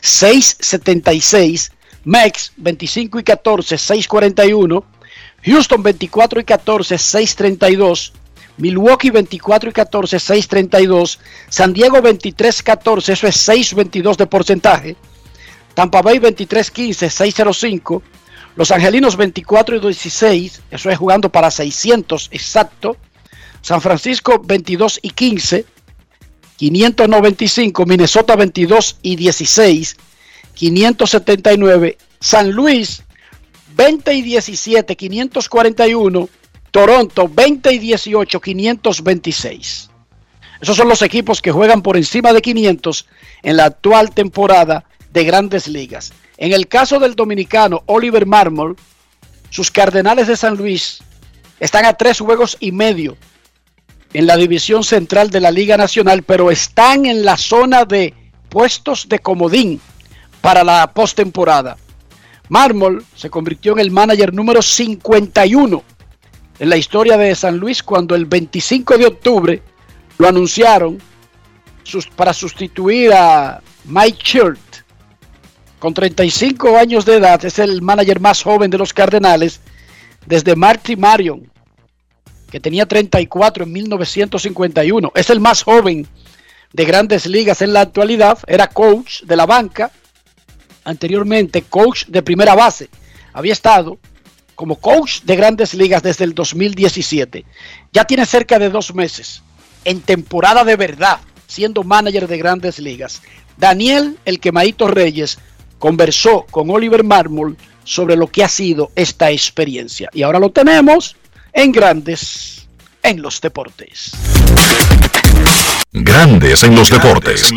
676. 0.02 1.72
Mex 2.04 2.52
25 2.58 3.20
y 3.20 3.24
14, 3.24 3.78
641. 3.80 4.86
Houston 5.46 5.82
24 5.82 6.40
y 6.42 6.44
14, 6.44 6.98
632. 7.00 8.14
Milwaukee 8.58 9.10
24 9.10 9.70
y 9.70 9.74
14, 9.74 10.20
632. 10.20 11.20
San 11.50 11.74
Diego 11.74 12.02
23 12.02 12.64
14, 12.64 13.14
eso 13.14 13.28
es 13.28 13.36
622 13.38 14.18
de 14.18 14.28
porcentaje. 14.28 14.96
Tampa 15.74 16.02
Bay 16.02 16.20
23 16.20 16.72
15, 16.72 17.10
605. 17.10 18.04
Los 18.56 18.72
Angelinos 18.72 19.18
24 19.18 19.76
y 19.76 19.80
16, 19.80 20.62
eso 20.72 20.90
es 20.90 20.98
jugando 20.98 21.30
para 21.30 21.52
600 21.52 22.30
exacto. 22.32 22.96
San 23.62 23.82
Francisco 23.82 24.42
22 24.44 25.00
y 25.02 25.10
15, 25.10 25.66
595. 26.56 27.86
Minnesota 27.86 28.36
22 28.36 28.98
y 29.02 29.18
16, 29.18 29.98
579. 30.54 31.98
San 32.22 32.52
Luis 32.52 33.04
20 33.76 34.14
y 34.14 34.22
17, 34.22 34.96
541. 34.96 36.30
Toronto 36.76 37.30
20 37.30 37.72
y 37.72 37.80
18, 37.80 38.42
526. 38.42 39.90
Esos 40.60 40.76
son 40.76 40.90
los 40.90 41.02
equipos 41.02 41.42
que 41.42 41.54
juegan 41.54 41.82
por 41.82 41.96
encima 41.96 42.34
de 42.34 42.42
500 42.42 43.08
en 43.44 43.56
la 43.56 43.64
actual 43.64 44.12
temporada 44.12 44.84
de 45.14 45.24
grandes 45.24 45.70
ligas. 45.70 46.12
En 46.36 46.52
el 46.52 46.68
caso 46.68 47.00
del 47.00 47.16
dominicano 47.16 47.84
Oliver 47.86 48.26
Marmol, 48.26 48.76
sus 49.50 49.72
Cardenales 49.72 50.28
de 50.28 50.36
San 50.36 50.58
Luis 50.58 51.00
están 51.62 51.86
a 51.86 51.94
tres 51.94 52.20
juegos 52.20 52.58
y 52.60 52.74
medio 52.74 53.16
en 54.12 54.28
la 54.28 54.36
división 54.36 54.84
central 54.84 55.30
de 55.30 55.40
la 55.40 55.52
Liga 55.52 55.78
Nacional, 55.78 56.24
pero 56.24 56.52
están 56.52 57.06
en 57.06 57.24
la 57.24 57.38
zona 57.38 57.86
de 57.86 58.14
puestos 58.50 59.08
de 59.08 59.20
comodín 59.20 59.80
para 60.42 60.66
la 60.66 60.92
postemporada. 60.92 61.78
Marmol 62.50 63.06
se 63.16 63.30
convirtió 63.30 63.72
en 63.72 63.80
el 63.80 63.92
manager 63.92 64.34
número 64.34 64.62
51 64.62 65.95
en 66.60 66.70
la 66.70 66.78
historia 66.78 67.18
de 67.18 67.36
San 67.36 67.58
Luis 67.58 67.84
cuando 67.84 68.16
el 68.16 68.26
25 68.26 68.98
de 68.98 69.06
octubre 69.06 69.62
lo 70.18 70.28
anunciaron 70.28 71.00
para 72.16 72.34
sustituir 72.34 73.14
a 73.14 73.62
Mike 73.86 74.20
Shirt. 74.24 74.60
Con 75.80 75.94
35 75.94 76.78
años 76.78 77.06
de 77.06 77.18
edad, 77.18 77.44
es 77.46 77.60
el 77.60 77.82
manager 77.82 78.20
más 78.20 78.42
joven 78.42 78.72
de 78.72 78.78
los 78.78 78.94
Cardenales 78.94 79.60
desde 80.26 80.56
Marty 80.56 80.96
Marion, 80.96 81.52
que 82.50 82.60
tenía 82.60 82.86
34 82.86 83.66
en 83.66 83.72
1951. 83.72 85.12
Es 85.14 85.30
el 85.30 85.40
más 85.40 85.62
joven 85.62 86.08
de 86.74 86.86
grandes 86.86 87.28
ligas 87.28 87.62
en 87.62 87.74
la 87.74 87.82
actualidad. 87.82 88.40
Era 88.48 88.68
coach 88.68 89.22
de 89.24 89.36
la 89.36 89.46
banca, 89.46 89.92
anteriormente 90.86 91.62
coach 91.64 92.06
de 92.08 92.24
primera 92.24 92.56
base. 92.56 92.90
Había 93.34 93.54
estado 93.54 94.00
como 94.56 94.78
coach 94.78 95.22
de 95.22 95.36
grandes 95.36 95.74
ligas 95.74 96.02
desde 96.02 96.24
el 96.24 96.34
2017. 96.34 97.46
Ya 97.92 98.06
tiene 98.06 98.26
cerca 98.26 98.58
de 98.58 98.70
dos 98.70 98.94
meses 98.96 99.44
en 99.84 100.02
temporada 100.02 100.64
de 100.64 100.76
verdad, 100.76 101.20
siendo 101.48 101.84
manager 101.84 102.28
de 102.28 102.38
grandes 102.38 102.80
ligas. 102.80 103.22
Daniel, 103.58 104.18
el 104.26 104.40
quemadito 104.40 104.88
Reyes, 104.88 105.38
conversó 105.78 106.46
con 106.50 106.70
Oliver 106.70 107.04
Marmol 107.04 107.58
sobre 107.84 108.16
lo 108.16 108.28
que 108.28 108.44
ha 108.44 108.50
sido 108.50 108.92
esta 108.96 109.32
experiencia. 109.32 110.10
Y 110.14 110.24
ahora 110.24 110.40
lo 110.40 110.52
tenemos 110.52 111.16
en 111.54 111.72
Grandes 111.72 112.68
en 113.04 113.22
los 113.22 113.40
Deportes. 113.40 114.12
Grandes 115.92 116.64
en 116.64 116.76
los 116.76 116.90
deportes. 116.90 117.54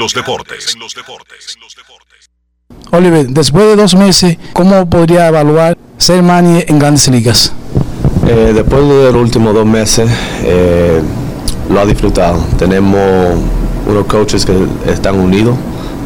Oliver, 2.91 3.27
después 3.29 3.67
de 3.67 3.77
dos 3.77 3.95
meses, 3.95 4.37
¿cómo 4.53 4.89
podría 4.89 5.29
evaluar 5.29 5.77
ser 5.99 6.23
manager 6.23 6.65
en 6.69 6.79
grandes 6.79 7.09
ligas? 7.09 7.53
Eh, 8.27 8.53
después 8.55 8.83
de 8.89 9.13
los 9.13 9.17
últimos 9.17 9.55
dos 9.55 9.67
meses, 9.67 10.11
eh, 10.43 11.01
lo 11.71 11.81
ha 11.81 11.87
disfrutado. 11.87 12.39
Tenemos 12.59 13.37
unos 13.87 14.07
coaches 14.07 14.45
que 14.45 14.55
están 14.87 15.19
unidos, 15.19 15.57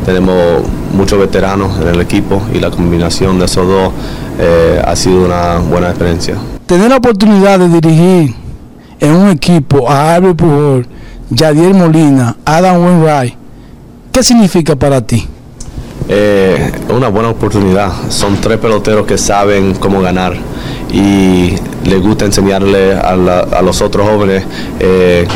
tenemos 0.05 0.63
muchos 0.95 1.19
veteranos 1.19 1.81
en 1.81 1.89
el 1.89 2.01
equipo 2.01 2.43
y 2.53 2.59
la 2.59 2.71
combinación 2.71 3.39
de 3.39 3.45
esos 3.45 3.67
dos 3.67 3.93
eh, 4.39 4.83
ha 4.85 4.97
sido 4.97 5.25
una 5.25 5.59
buena 5.59 5.89
experiencia. 5.89 6.37
Tener 6.67 6.91
la 6.91 6.97
oportunidad 6.97 7.59
de 7.59 7.69
dirigir 7.69 8.35
en 9.01 9.13
un 9.15 9.31
equipo 9.31 9.91
a 9.91 10.15
Albert 10.15 10.37
Pujol, 10.37 10.87
Yadier 11.31 11.75
Molina, 11.75 12.37
Adam 12.45 12.83
Wainwright, 12.85 13.35
¿qué 14.13 14.23
significa 14.23 14.77
para 14.77 15.01
ti? 15.01 15.27
Eh, 16.09 16.73
una 16.89 17.09
buena 17.09 17.31
oportunidad. 17.31 17.91
Son 18.11 18.37
tres 18.41 18.59
peloteros 18.59 19.07
que 19.07 19.19
saben 19.19 19.75
cómo 19.75 20.01
ganar 20.01 20.35
y 20.93 21.55
les 21.85 22.03
gusta 22.03 22.25
enseñarle 22.25 22.95
a, 22.95 23.63
los 23.63 23.81
otros 23.81 24.09
jóvenes 24.09 24.45
eh, 24.79 25.27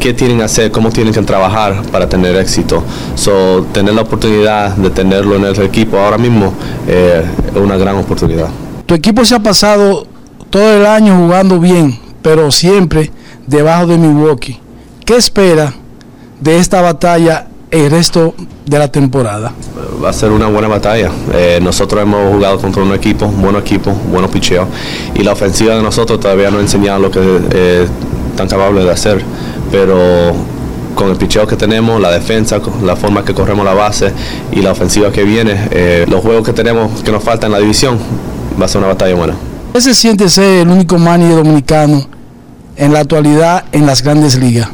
qué 0.00 0.12
tienen 0.12 0.38
que 0.38 0.44
hacer, 0.44 0.70
cómo 0.70 0.90
tienen 0.90 1.14
que 1.14 1.22
trabajar 1.22 1.82
para 1.90 2.08
tener 2.08 2.36
éxito. 2.36 2.82
So, 3.14 3.66
tener 3.72 3.94
la 3.94 4.02
oportunidad 4.02 4.76
de 4.76 4.90
tenerlo 4.90 5.36
en 5.36 5.44
el 5.44 5.60
equipo 5.62 5.98
ahora 5.98 6.18
mismo 6.18 6.52
eh, 6.86 7.24
es 7.54 7.60
una 7.60 7.76
gran 7.76 7.96
oportunidad. 7.96 8.48
Tu 8.86 8.94
equipo 8.94 9.24
se 9.24 9.34
ha 9.34 9.40
pasado 9.40 10.06
todo 10.50 10.76
el 10.76 10.86
año 10.86 11.16
jugando 11.16 11.58
bien, 11.58 11.98
pero 12.22 12.50
siempre 12.50 13.10
debajo 13.46 13.86
de 13.86 13.98
Milwaukee. 13.98 14.60
¿Qué 15.04 15.16
espera 15.16 15.72
de 16.40 16.58
esta 16.58 16.80
batalla 16.82 17.46
el 17.70 17.90
resto 17.90 18.34
de 18.64 18.78
la 18.78 18.88
temporada? 18.88 19.52
Va 20.02 20.10
a 20.10 20.12
ser 20.12 20.30
una 20.30 20.46
buena 20.46 20.68
batalla. 20.68 21.10
Eh, 21.32 21.58
nosotros 21.62 22.02
hemos 22.02 22.32
jugado 22.32 22.58
contra 22.58 22.82
un 22.82 22.92
equipo, 22.94 23.26
buen 23.26 23.56
equipo, 23.56 23.92
buenos 24.10 24.30
picheos. 24.30 24.68
Y 25.14 25.22
la 25.22 25.32
ofensiva 25.32 25.74
de 25.74 25.82
nosotros 25.82 26.20
todavía 26.20 26.50
no 26.50 26.58
ha 26.58 26.60
enseñado 26.60 27.00
lo 27.00 27.10
que 27.10 27.20
eh, 27.50 27.86
tan 28.36 28.48
capables 28.48 28.84
de 28.84 28.90
hacer. 28.90 29.22
Pero 29.70 30.34
con 30.94 31.10
el 31.10 31.16
picheo 31.16 31.46
que 31.46 31.56
tenemos, 31.56 32.00
la 32.00 32.10
defensa, 32.10 32.60
la 32.84 32.96
forma 32.96 33.24
que 33.24 33.34
corremos 33.34 33.64
la 33.64 33.74
base 33.74 34.12
y 34.52 34.62
la 34.62 34.72
ofensiva 34.72 35.10
que 35.10 35.24
viene, 35.24 35.68
eh, 35.70 36.06
los 36.08 36.20
juegos 36.20 36.44
que 36.44 36.52
tenemos 36.52 37.02
que 37.02 37.12
nos 37.12 37.22
faltan 37.22 37.48
en 37.48 37.52
la 37.52 37.58
división, 37.58 37.98
va 38.60 38.64
a 38.64 38.68
ser 38.68 38.78
una 38.78 38.88
batalla 38.88 39.14
buena. 39.14 39.34
¿Qué 39.72 39.80
se 39.80 39.94
siente 39.94 40.28
ser 40.28 40.62
el 40.62 40.68
único 40.68 40.98
manager 40.98 41.36
dominicano 41.36 42.06
en 42.76 42.92
la 42.92 43.00
actualidad 43.00 43.64
en 43.72 43.86
las 43.86 44.02
grandes 44.02 44.36
ligas? 44.38 44.68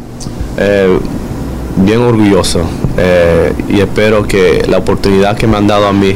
Bien 1.77 2.01
orgulloso 2.01 2.61
eh, 2.99 3.53
y 3.69 3.81
espero 3.81 4.25
que 4.27 4.65
la 4.69 4.79
oportunidad 4.79 5.37
que 5.37 5.47
me 5.47 5.57
han 5.57 5.67
dado 5.67 5.87
a 5.87 5.93
mí 5.93 6.15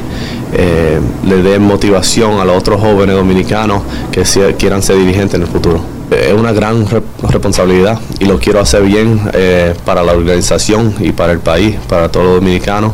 eh, 0.53 1.01
le 1.27 1.43
dé 1.43 1.59
motivación 1.59 2.39
a 2.41 2.45
los 2.45 2.57
otros 2.59 2.81
jóvenes 2.81 3.17
dominicanos 3.17 3.83
que 4.13 4.23
quieran 4.59 4.83
ser 4.83 4.97
dirigentes 4.99 5.35
en 5.35 5.43
el 5.43 5.49
futuro. 5.49 5.81
Es 6.11 6.33
una 6.35 6.53
gran 6.53 6.87
re- 6.87 7.03
responsabilidad 7.31 7.99
y 8.21 8.27
lo 8.27 8.39
quiero 8.39 8.61
hacer 8.61 8.83
bien 8.83 9.21
eh, 9.33 9.75
para 9.85 10.03
la 10.05 10.13
organización 10.13 10.95
y 11.01 11.13
para 11.13 11.33
el 11.33 11.41
país, 11.41 11.77
para 11.89 12.11
todos 12.11 12.27
los 12.27 12.35
dominicanos 12.37 12.93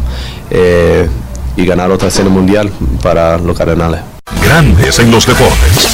y 1.57 1.67
ganar 1.67 1.91
otra 1.91 2.11
serie 2.11 2.31
mundial 2.31 2.71
para 3.03 3.39
los 3.39 3.57
Cardenales. 3.59 4.01
Grandes 4.45 4.99
en 4.99 5.11
los 5.11 5.27
deportes. 5.27 5.89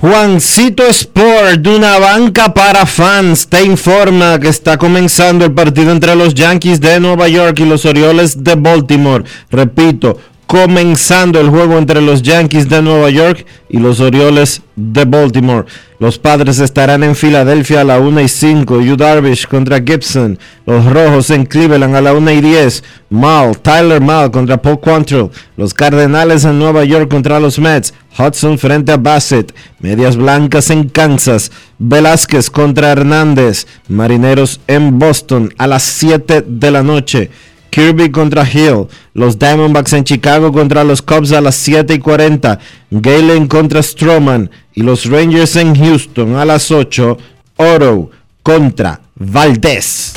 Juancito 0.00 0.86
Sport, 0.86 1.60
de 1.60 1.76
una 1.76 1.98
banca 1.98 2.54
para 2.54 2.86
fans, 2.86 3.46
te 3.46 3.62
informa 3.62 4.40
que 4.40 4.48
está 4.48 4.78
comenzando 4.78 5.44
el 5.44 5.52
partido 5.52 5.92
entre 5.92 6.16
los 6.16 6.32
Yankees 6.32 6.80
de 6.80 6.98
Nueva 7.00 7.28
York 7.28 7.60
y 7.60 7.66
los 7.66 7.84
Orioles 7.84 8.42
de 8.42 8.54
Baltimore. 8.54 9.24
Repito, 9.50 10.18
comenzando 10.50 11.40
el 11.40 11.48
juego 11.48 11.78
entre 11.78 12.00
los 12.00 12.22
Yankees 12.22 12.68
de 12.68 12.82
Nueva 12.82 13.08
York 13.08 13.46
y 13.68 13.78
los 13.78 14.00
Orioles 14.00 14.62
de 14.74 15.04
Baltimore. 15.04 15.64
Los 16.00 16.18
padres 16.18 16.58
estarán 16.58 17.04
en 17.04 17.14
Filadelfia 17.14 17.82
a 17.82 17.84
la 17.84 18.00
1 18.00 18.20
y 18.20 18.26
5. 18.26 18.80
Yu 18.80 18.96
Darvish 18.96 19.46
contra 19.46 19.80
Gibson. 19.80 20.40
Los 20.66 20.86
rojos 20.86 21.30
en 21.30 21.46
Cleveland 21.46 21.94
a 21.94 22.00
la 22.00 22.14
1 22.14 22.32
y 22.32 22.40
10. 22.40 22.82
Mal, 23.10 23.58
Tyler 23.58 24.00
Mal 24.00 24.32
contra 24.32 24.60
Paul 24.60 24.80
Quantrill. 24.80 25.30
Los 25.56 25.72
Cardenales 25.72 26.44
en 26.44 26.58
Nueva 26.58 26.82
York 26.82 27.08
contra 27.08 27.38
los 27.38 27.60
Mets. 27.60 27.94
Hudson 28.18 28.58
frente 28.58 28.90
a 28.90 28.96
Bassett. 28.96 29.54
Medias 29.78 30.16
blancas 30.16 30.70
en 30.70 30.88
Kansas. 30.88 31.52
Velázquez 31.78 32.50
contra 32.50 32.90
Hernández. 32.90 33.68
Marineros 33.86 34.60
en 34.66 34.98
Boston 34.98 35.54
a 35.58 35.68
las 35.68 35.84
7 35.84 36.42
de 36.44 36.70
la 36.72 36.82
noche. 36.82 37.30
Kirby 37.70 38.10
contra 38.10 38.48
Hill, 38.48 38.88
los 39.14 39.38
Diamondbacks 39.38 39.92
en 39.92 40.04
Chicago 40.04 40.52
contra 40.52 40.84
los 40.84 41.00
Cubs 41.02 41.32
a 41.32 41.40
las 41.40 41.54
7 41.54 41.94
y 41.94 41.98
40, 41.98 42.58
Galen 42.90 43.46
contra 43.46 43.82
Stroman 43.82 44.50
y 44.74 44.82
los 44.82 45.06
Rangers 45.06 45.56
en 45.56 45.74
Houston 45.76 46.36
a 46.36 46.44
las 46.44 46.70
8, 46.70 47.16
Oro 47.56 48.10
contra 48.42 49.00
Valdés. 49.14 50.14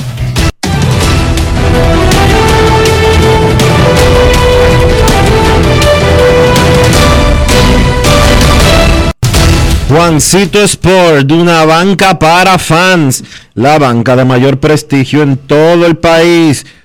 Juancito 9.88 10.60
Sport, 10.62 11.26
de 11.26 11.34
una 11.34 11.64
banca 11.64 12.18
para 12.18 12.58
fans, 12.58 13.22
la 13.54 13.78
banca 13.78 14.16
de 14.16 14.24
mayor 14.24 14.58
prestigio 14.58 15.22
en 15.22 15.36
todo 15.36 15.86
el 15.86 15.96
país, 15.96 16.66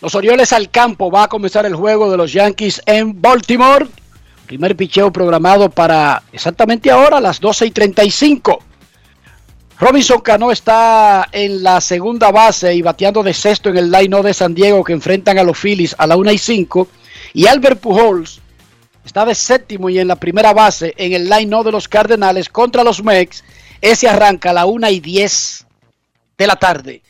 Los 0.00 0.14
Orioles 0.14 0.52
al 0.52 0.70
campo. 0.70 1.10
Va 1.10 1.24
a 1.24 1.28
comenzar 1.28 1.66
el 1.66 1.74
juego 1.74 2.10
de 2.10 2.16
los 2.16 2.32
Yankees 2.32 2.80
en 2.86 3.20
Baltimore. 3.20 3.86
Primer 4.46 4.74
picheo 4.74 5.12
programado 5.12 5.70
para 5.70 6.22
exactamente 6.32 6.90
ahora, 6.90 7.18
a 7.18 7.20
las 7.20 7.38
12 7.40 7.66
y 7.66 7.70
35. 7.70 8.58
Robinson 9.78 10.20
Cano 10.20 10.50
está 10.50 11.28
en 11.32 11.62
la 11.62 11.80
segunda 11.80 12.30
base 12.30 12.74
y 12.74 12.82
bateando 12.82 13.22
de 13.22 13.32
sexto 13.32 13.70
en 13.70 13.78
el 13.78 13.90
line 13.90 14.22
de 14.22 14.34
San 14.34 14.54
Diego 14.54 14.84
que 14.84 14.92
enfrentan 14.92 15.38
a 15.38 15.42
los 15.42 15.58
Phillies 15.58 15.94
a 15.96 16.06
la 16.06 16.16
1 16.16 16.32
y 16.32 16.38
5. 16.38 16.88
Y 17.34 17.46
Albert 17.46 17.80
Pujols 17.80 18.40
está 19.04 19.24
de 19.24 19.34
séptimo 19.34 19.88
y 19.88 19.98
en 19.98 20.08
la 20.08 20.16
primera 20.16 20.52
base 20.52 20.94
en 20.96 21.12
el 21.12 21.28
line 21.28 21.62
de 21.62 21.72
los 21.72 21.88
Cardenales 21.88 22.48
contra 22.48 22.84
los 22.84 23.02
Mex. 23.02 23.44
Ese 23.80 24.08
arranca 24.08 24.50
a 24.50 24.54
la 24.54 24.66
1 24.66 24.90
y 24.90 25.00
10 25.00 25.66
de 26.36 26.46
la 26.46 26.56
tarde. 26.56 27.02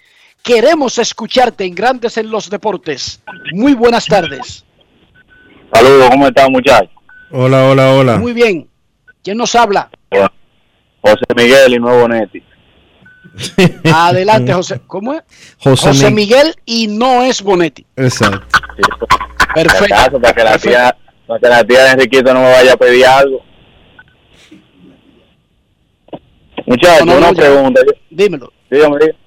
Queremos 0.42 0.98
escucharte 0.98 1.64
en 1.64 1.74
Grandes 1.74 2.16
en 2.16 2.30
los 2.30 2.48
Deportes. 2.48 3.22
Muy 3.52 3.74
buenas 3.74 4.06
tardes. 4.06 4.64
Saludos, 5.72 6.10
¿cómo 6.10 6.26
están 6.26 6.50
muchachos? 6.50 6.90
Hola, 7.30 7.64
hola, 7.68 7.92
hola. 7.92 8.16
Muy 8.16 8.32
bien. 8.32 8.68
¿Quién 9.22 9.36
nos 9.36 9.54
habla? 9.54 9.90
José 11.02 11.24
Miguel 11.36 11.74
y 11.74 11.78
Nuevo 11.78 12.08
Neti. 12.08 12.42
Adelante, 13.94 14.52
José. 14.52 14.80
¿Cómo 14.86 15.12
es? 15.14 15.22
José 15.58 15.88
José, 15.88 16.06
Mi- 16.10 16.16
Miguel 16.16 16.54
y 16.64 16.86
no 16.88 17.22
es 17.22 17.42
Bonetti. 17.42 17.86
Exacto. 17.96 18.44
Perfecto. 19.54 19.94
Acaso, 19.94 20.20
para 20.20 20.34
que 20.34 20.44
la 20.44 20.50
Perfecto. 20.52 20.68
tía, 20.68 20.96
para 21.26 21.40
que 21.40 21.48
la 21.48 21.64
tía 21.64 21.84
de 21.84 21.90
Enriquito 21.92 22.34
no 22.34 22.40
me 22.40 22.50
vaya 22.52 22.72
a 22.72 22.76
pedir 22.76 23.06
algo. 23.06 23.42
Muchachos, 26.66 27.06
No, 27.06 27.12
no, 27.12 27.18
una 27.18 27.26
no, 27.28 27.32
ya. 27.34 27.42
pregunta. 27.42 27.80
Dímelo. 28.10 28.52
Dígame, 28.70 28.96
dígame. 28.98 29.18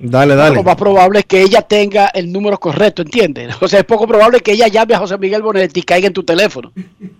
Dale, 0.00 0.36
dale. 0.36 0.54
Lo 0.54 0.62
más 0.62 0.76
probable 0.76 1.18
es 1.20 1.24
que 1.26 1.42
ella 1.42 1.60
tenga 1.62 2.06
el 2.14 2.30
número 2.32 2.58
correcto, 2.58 3.02
¿entiendes? 3.02 3.54
O 3.60 3.66
sea, 3.66 3.80
es 3.80 3.84
poco 3.84 4.06
probable 4.06 4.38
que 4.40 4.52
ella 4.52 4.68
llame 4.68 4.94
a 4.94 4.98
José 4.98 5.18
Miguel 5.18 5.42
Bonetti 5.42 5.80
y 5.80 5.82
caiga 5.82 6.06
en 6.06 6.12
tu 6.12 6.22
teléfono. 6.22 6.70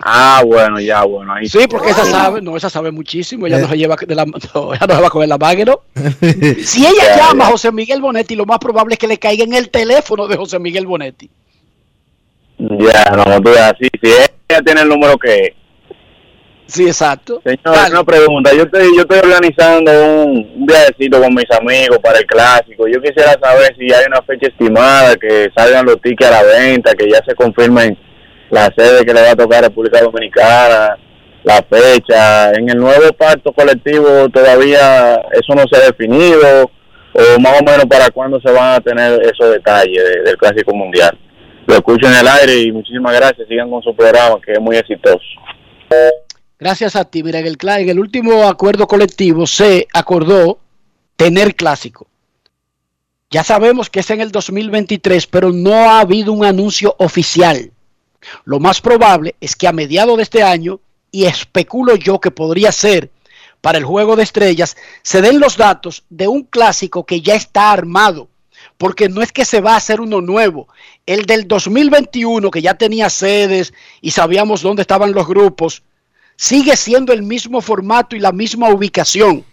Ah, 0.00 0.42
bueno, 0.46 0.78
ya, 0.78 1.02
bueno. 1.04 1.32
Ahí 1.34 1.48
Sí, 1.48 1.60
porque 1.68 1.90
esa 1.90 2.04
sabe, 2.04 2.40
no, 2.40 2.56
esa 2.56 2.70
sabe 2.70 2.92
muchísimo. 2.92 3.46
Ella 3.46 3.58
no 3.58 3.68
se 3.68 3.76
lleva 3.76 3.96
de 3.96 4.14
la, 4.14 4.24
no, 4.54 4.74
ella 4.74 4.86
no 4.86 4.94
se 4.94 5.00
va 5.00 5.06
a 5.06 5.10
coger 5.10 5.28
la 5.28 5.38
mano, 5.38 5.64
¿no? 5.64 5.80
Si 6.64 6.86
ella 6.86 7.02
Ya, 7.08 7.16
llama 7.28 7.44
ya. 7.44 7.48
a 7.48 7.52
José 7.52 7.72
Miguel 7.72 8.00
Bonetti, 8.00 8.36
lo 8.36 8.46
más 8.46 8.58
probable 8.58 8.94
es 8.94 8.98
que 9.00 9.08
le 9.08 9.18
caiga 9.18 9.42
en 9.44 9.54
el 9.54 9.70
teléfono 9.70 10.28
de 10.28 10.36
José 10.36 10.58
Miguel 10.60 10.86
Bonetti. 10.86 11.28
Ya, 12.58 13.04
no, 13.16 13.40
tú 13.42 13.50
así. 13.50 13.88
Si 14.02 14.08
ella 14.08 14.62
tiene 14.64 14.82
el 14.82 14.88
número 14.88 15.16
que 15.18 15.34
es. 15.46 15.52
Sí, 16.68 16.84
exacto. 16.86 17.40
Señor, 17.42 17.90
una 17.90 18.04
pregunta. 18.04 18.52
Yo 18.54 18.64
estoy, 18.64 18.94
yo 18.94 19.00
estoy 19.02 19.18
organizando 19.20 19.90
un, 19.90 20.52
un 20.54 20.66
viajecito 20.66 21.18
con 21.20 21.34
mis 21.34 21.50
amigos 21.50 21.98
para 22.02 22.18
el 22.18 22.26
clásico. 22.26 22.86
Yo 22.86 23.00
quisiera 23.00 23.32
saber 23.42 23.74
si 23.78 23.90
hay 23.92 24.04
una 24.06 24.20
fecha 24.20 24.48
estimada, 24.48 25.16
que 25.16 25.48
salgan 25.56 25.86
los 25.86 25.98
tickets 26.02 26.30
a 26.30 26.42
la 26.42 26.42
venta, 26.42 26.92
que 26.94 27.10
ya 27.10 27.22
se 27.26 27.34
confirmen 27.34 27.96
la 28.50 28.70
sede 28.76 29.04
que 29.06 29.14
le 29.14 29.22
va 29.22 29.30
a 29.30 29.36
tocar 29.36 29.64
a 29.64 29.68
República 29.68 30.02
Dominicana, 30.02 30.98
la 31.42 31.62
fecha. 31.70 32.52
En 32.52 32.68
el 32.68 32.76
nuevo 32.78 33.14
pacto 33.14 33.50
colectivo 33.52 34.28
todavía 34.28 35.14
eso 35.32 35.54
no 35.54 35.64
se 35.70 35.76
ha 35.80 35.86
definido, 35.86 36.70
o 37.14 37.40
más 37.40 37.60
o 37.60 37.64
menos 37.64 37.86
para 37.86 38.10
cuándo 38.10 38.38
se 38.42 38.52
van 38.52 38.74
a 38.74 38.80
tener 38.80 39.22
esos 39.22 39.50
detalles 39.52 40.04
de- 40.04 40.22
del 40.22 40.36
clásico 40.36 40.74
mundial. 40.74 41.16
Lo 41.66 41.74
escucho 41.76 42.06
en 42.08 42.14
el 42.14 42.28
aire 42.28 42.56
y 42.60 42.72
muchísimas 42.72 43.14
gracias. 43.14 43.48
Sigan 43.48 43.70
con 43.70 43.82
su 43.82 43.96
programa, 43.96 44.36
que 44.44 44.52
es 44.52 44.60
muy 44.60 44.76
exitoso. 44.76 45.18
Gracias 46.58 46.96
a 46.96 47.04
ti. 47.04 47.22
Mira, 47.22 47.38
en 47.38 47.46
el, 47.46 47.58
en 47.60 47.88
el 47.88 48.00
último 48.00 48.48
acuerdo 48.48 48.86
colectivo 48.86 49.46
se 49.46 49.86
acordó 49.92 50.58
tener 51.16 51.54
clásico. 51.54 52.06
Ya 53.30 53.44
sabemos 53.44 53.90
que 53.90 54.00
es 54.00 54.10
en 54.10 54.20
el 54.20 54.32
2023, 54.32 55.26
pero 55.26 55.52
no 55.52 55.74
ha 55.74 56.00
habido 56.00 56.32
un 56.32 56.44
anuncio 56.44 56.96
oficial. 56.98 57.70
Lo 58.44 58.58
más 58.58 58.80
probable 58.80 59.36
es 59.40 59.54
que 59.54 59.68
a 59.68 59.72
mediados 59.72 60.16
de 60.16 60.22
este 60.22 60.42
año, 60.42 60.80
y 61.12 61.24
especulo 61.24 61.94
yo 61.94 62.20
que 62.20 62.30
podría 62.30 62.72
ser 62.72 63.10
para 63.60 63.78
el 63.78 63.84
juego 63.84 64.16
de 64.16 64.22
estrellas, 64.22 64.76
se 65.02 65.20
den 65.20 65.40
los 65.40 65.56
datos 65.56 66.04
de 66.10 66.26
un 66.26 66.42
clásico 66.42 67.04
que 67.04 67.20
ya 67.20 67.34
está 67.34 67.70
armado. 67.70 68.28
Porque 68.76 69.08
no 69.08 69.22
es 69.22 69.32
que 69.32 69.44
se 69.44 69.60
va 69.60 69.74
a 69.74 69.78
hacer 69.78 70.00
uno 70.00 70.20
nuevo. 70.20 70.68
El 71.06 71.26
del 71.26 71.46
2021, 71.46 72.50
que 72.50 72.62
ya 72.62 72.74
tenía 72.74 73.10
sedes 73.10 73.72
y 74.00 74.12
sabíamos 74.12 74.62
dónde 74.62 74.82
estaban 74.82 75.12
los 75.12 75.26
grupos, 75.26 75.82
sigue 76.40 76.76
siendo 76.76 77.12
el 77.12 77.22
mismo 77.24 77.60
formato 77.60 78.14
y 78.14 78.20
la 78.20 78.30
misma 78.30 78.68
ubicación. 78.70 79.44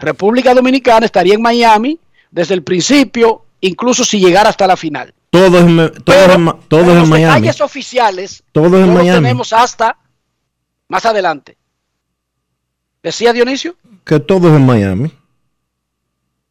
República 0.00 0.52
Dominicana 0.52 1.06
estaría 1.06 1.34
en 1.34 1.40
Miami 1.42 2.00
desde 2.32 2.54
el 2.54 2.64
principio, 2.64 3.44
incluso 3.60 4.04
si 4.04 4.18
llegara 4.18 4.48
hasta 4.50 4.66
la 4.66 4.76
final. 4.76 5.14
Todo 5.30 5.58
es, 5.58 5.64
en 5.64 5.76
Ma- 5.76 5.90
todo 6.68 6.82
es 6.82 6.88
en 6.88 6.98
Los 6.98 7.08
Miami. 7.08 7.34
detalles 7.40 7.60
oficiales 7.60 8.42
Todo 8.50 8.66
es 8.76 8.82
en 8.82 8.88
no 8.88 8.94
los 8.94 9.02
Miami. 9.04 9.22
tenemos 9.22 9.52
hasta 9.52 9.96
más 10.88 11.06
adelante. 11.06 11.56
¿Decía 13.02 13.32
Dionisio? 13.32 13.76
Que 14.04 14.18
todo 14.20 14.48
es 14.48 14.54
en 14.56 14.66
Miami. 14.66 15.12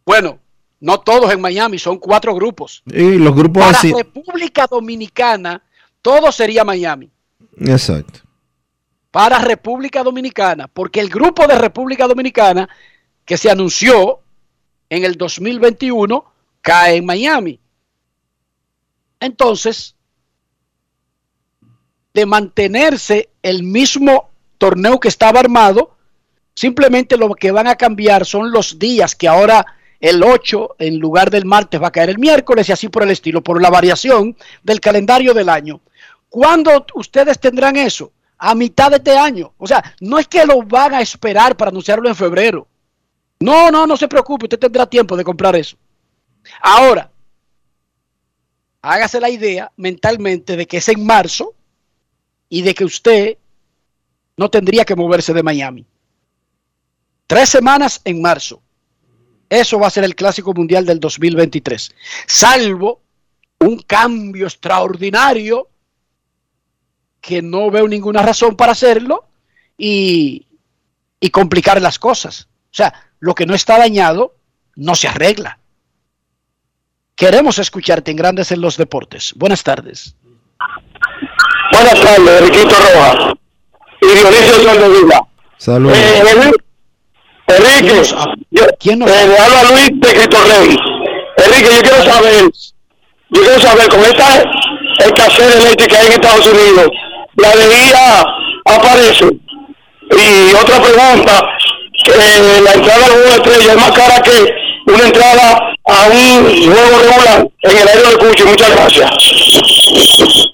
Bueno, 0.06 0.40
no 0.80 1.00
todos 1.02 1.32
en 1.34 1.42
Miami, 1.42 1.78
son 1.80 1.98
cuatro 2.00 2.34
grupos. 2.34 2.82
Y 2.86 3.18
los 3.18 3.36
grupos 3.36 3.64
Para 3.66 3.78
así. 3.78 3.94
República 3.94 4.66
Dominicana, 4.68 5.62
todo 6.02 6.32
sería 6.32 6.64
Miami. 6.64 7.12
Exacto. 7.60 8.22
Para 9.12 9.40
República 9.40 10.04
Dominicana, 10.04 10.68
porque 10.68 11.02
el 11.02 11.10
grupo 11.10 11.46
de 11.46 11.58
República 11.58 12.08
Dominicana 12.08 12.68
que 13.26 13.38
se 13.38 13.52
anunció 13.52 14.22
en 14.90 15.04
el 15.04 15.16
2021 15.16 16.26
cae 16.62 16.98
en 16.98 17.06
Miami. 17.06 17.60
Entonces, 19.20 19.96
de 22.14 22.26
mantenerse 22.26 23.30
el 23.42 23.64
mismo 23.64 24.30
torneo 24.58 25.00
que 25.00 25.08
estaba 25.08 25.40
armado, 25.40 25.96
simplemente 26.56 27.18
lo 27.18 27.34
que 27.36 27.52
van 27.52 27.68
a 27.68 27.76
cambiar 27.76 28.26
son 28.26 28.52
los 28.52 28.80
días 28.80 29.16
que 29.16 29.28
ahora 29.28 29.66
el 30.00 30.24
8 30.24 30.76
en 30.80 31.00
lugar 31.00 31.30
del 31.30 31.46
martes 31.46 31.82
va 31.82 31.88
a 31.88 31.92
caer 31.92 32.10
el 32.10 32.20
miércoles 32.20 32.68
y 32.68 32.72
así 32.72 32.90
por 32.90 33.04
el 33.04 33.12
estilo, 33.12 33.42
por 33.42 33.62
la 33.62 33.70
variación 33.70 34.36
del 34.64 34.80
calendario 34.80 35.34
del 35.34 35.50
año. 35.50 35.80
¿Cuándo 36.28 36.86
ustedes 36.96 37.40
tendrán 37.40 37.76
eso? 37.78 38.12
A 38.44 38.56
mitad 38.56 38.90
de 38.90 38.98
este 38.98 39.16
año. 39.16 39.54
O 39.60 39.68
sea, 39.68 39.84
no 40.00 40.18
es 40.18 40.28
que 40.28 40.44
lo 40.46 40.64
van 40.64 40.96
a 40.96 41.02
esperar 41.02 41.56
para 41.56 41.70
anunciarlo 41.70 42.10
en 42.10 42.16
febrero. 42.16 42.68
No, 43.40 43.70
no, 43.70 43.86
no 43.86 43.96
se 43.96 44.08
preocupe, 44.08 44.46
usted 44.46 44.58
tendrá 44.58 44.88
tiempo 44.88 45.16
de 45.16 45.24
comprar 45.24 45.56
eso. 45.56 45.78
Ahora, 46.60 47.12
hágase 48.82 49.20
la 49.20 49.30
idea 49.30 49.72
mentalmente 49.78 50.58
de 50.58 50.66
que 50.66 50.78
es 50.78 50.90
en 50.90 51.06
marzo 51.06 51.54
y 52.50 52.64
de 52.64 52.74
que 52.74 52.84
usted 52.84 53.38
no 54.38 54.50
tendría 54.50 54.86
que 54.86 54.96
moverse 54.96 55.34
de 55.34 55.44
Miami. 55.44 55.86
Tres 57.28 57.50
semanas 57.50 58.02
en 58.06 58.24
marzo. 58.24 58.60
Eso 59.50 59.80
va 59.80 59.88
a 59.88 59.92
ser 59.92 60.04
el 60.04 60.16
Clásico 60.16 60.52
Mundial 60.54 60.86
del 60.86 61.00
2023. 61.00 61.94
Salvo 62.26 63.02
un 63.60 63.78
cambio 63.80 64.48
extraordinario 64.48 65.71
que 67.22 67.42
no 67.42 67.72
veo 67.72 67.88
ninguna 67.88 68.22
razón 68.22 68.56
para 68.56 68.74
hacerlo 68.74 69.26
y, 69.78 70.48
y 71.20 71.30
complicar 71.30 71.82
las 71.82 72.00
cosas. 72.00 72.48
O 72.66 72.74
sea, 72.74 72.94
lo 73.20 73.36
que 73.36 73.46
no 73.46 73.54
está 73.54 73.78
dañado 73.78 74.36
no 74.76 74.96
se 74.96 75.08
arregla. 75.08 75.60
Queremos 77.16 77.60
escucharte 77.60 78.12
en 78.12 78.18
Grandes 78.18 78.52
en 78.52 78.62
los 78.62 78.78
Deportes. 78.78 79.34
Buenas 79.36 79.64
tardes. 79.64 80.16
Buenas 81.72 82.02
tardes, 82.02 82.42
Enriquito 82.42 82.76
Rojas 82.76 83.34
y 84.02 84.08
Dionisio 84.08 84.54
Soldevila. 84.56 85.28
Saludos. 85.58 85.98
Eh, 85.98 86.52
Enrique, 87.48 88.04
yo, 88.50 88.64
eh, 88.64 88.96
le 88.96 89.38
hablo 89.38 89.58
a 89.58 89.64
Luis 89.72 89.92
de 89.94 90.14
Cristo 90.14 90.38
Rey. 90.46 90.78
Enrique, 91.38 91.76
yo 91.76 91.82
quiero 91.82 92.04
saber, 92.04 92.52
yo 93.30 93.42
quiero 93.42 93.60
saber, 93.60 93.90
con 93.90 94.00
esta 94.00 94.44
escasez 95.00 95.56
de 95.56 95.70
leche 95.70 95.88
que 95.88 95.98
hay 95.98 96.08
en 96.08 96.14
Estados 96.14 96.48
Unidos, 96.48 96.88
la 97.36 97.56
de 97.56 97.66
IA 97.66 98.24
aparece. 98.66 99.26
Y 99.26 100.54
otra 100.56 100.82
pregunta, 100.82 101.42
la 102.64 102.74
entrada 102.74 103.06
al 103.06 103.12
juego 103.12 103.30
estrella 103.30 103.72
es 103.72 103.78
más 103.78 103.92
cara 103.92 104.22
que 104.22 104.92
una 104.92 105.06
entrada 105.06 105.74
a 105.86 106.08
un 106.08 106.46
juego 106.46 107.00
regular 107.00 107.48
en 107.62 107.78
el 107.78 107.88
aire 107.88 108.10
de 108.10 108.18
Cuchi. 108.18 108.44
Muchas 108.44 108.70
gracias. 108.72 109.12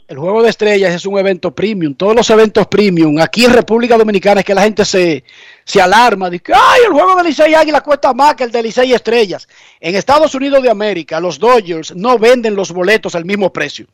El 0.08 0.18
Juego 0.18 0.42
de 0.42 0.50
Estrellas 0.50 0.94
es 0.94 1.06
un 1.06 1.20
evento 1.20 1.54
premium. 1.54 1.94
Todos 1.94 2.16
los 2.16 2.30
eventos 2.30 2.66
premium 2.68 3.20
aquí 3.20 3.44
en 3.44 3.52
República 3.52 3.98
Dominicana 3.98 4.40
es 4.40 4.46
que 4.46 4.56
la 4.56 4.62
gente 4.62 4.86
se, 4.86 5.24
se 5.66 5.82
alarma. 5.82 6.30
Dice, 6.30 6.54
ay, 6.54 6.82
el 6.86 6.94
juego 6.94 7.16
de 7.16 7.24
Licey 7.26 7.54
Águila 7.54 7.82
cuesta 7.82 8.14
más 8.14 8.36
que 8.36 8.46
el 8.46 8.52
de 8.52 8.64
Licey 8.64 8.94
Estrellas. 8.94 9.48
En 9.82 9.96
Estados 9.96 10.34
Unidos 10.34 10.64
de 10.64 10.70
América, 10.70 11.20
los 11.20 11.38
Dodgers 11.38 11.94
no 11.94 12.18
venden 12.18 12.56
los 12.56 12.72
boletos 12.72 13.16
al 13.16 13.26
mismo 13.26 13.52
precio. 13.52 13.86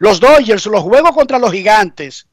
Los 0.00 0.18
Dodgers, 0.18 0.64
los 0.64 0.82
juegos 0.82 1.12
contra 1.12 1.38
los 1.38 1.52
gigantes 1.52 2.26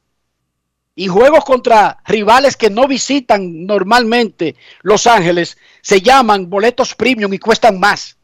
y 0.96 1.08
juegos 1.08 1.44
contra 1.44 1.98
rivales 2.06 2.56
que 2.56 2.70
no 2.70 2.88
visitan 2.88 3.66
normalmente 3.66 4.56
Los 4.84 5.06
Ángeles 5.06 5.58
se 5.82 6.02
llaman 6.02 6.50
boletos 6.50 6.96
premium 6.96 7.34
y 7.34 7.40
cuestan 7.40 7.78
más. 7.78 8.16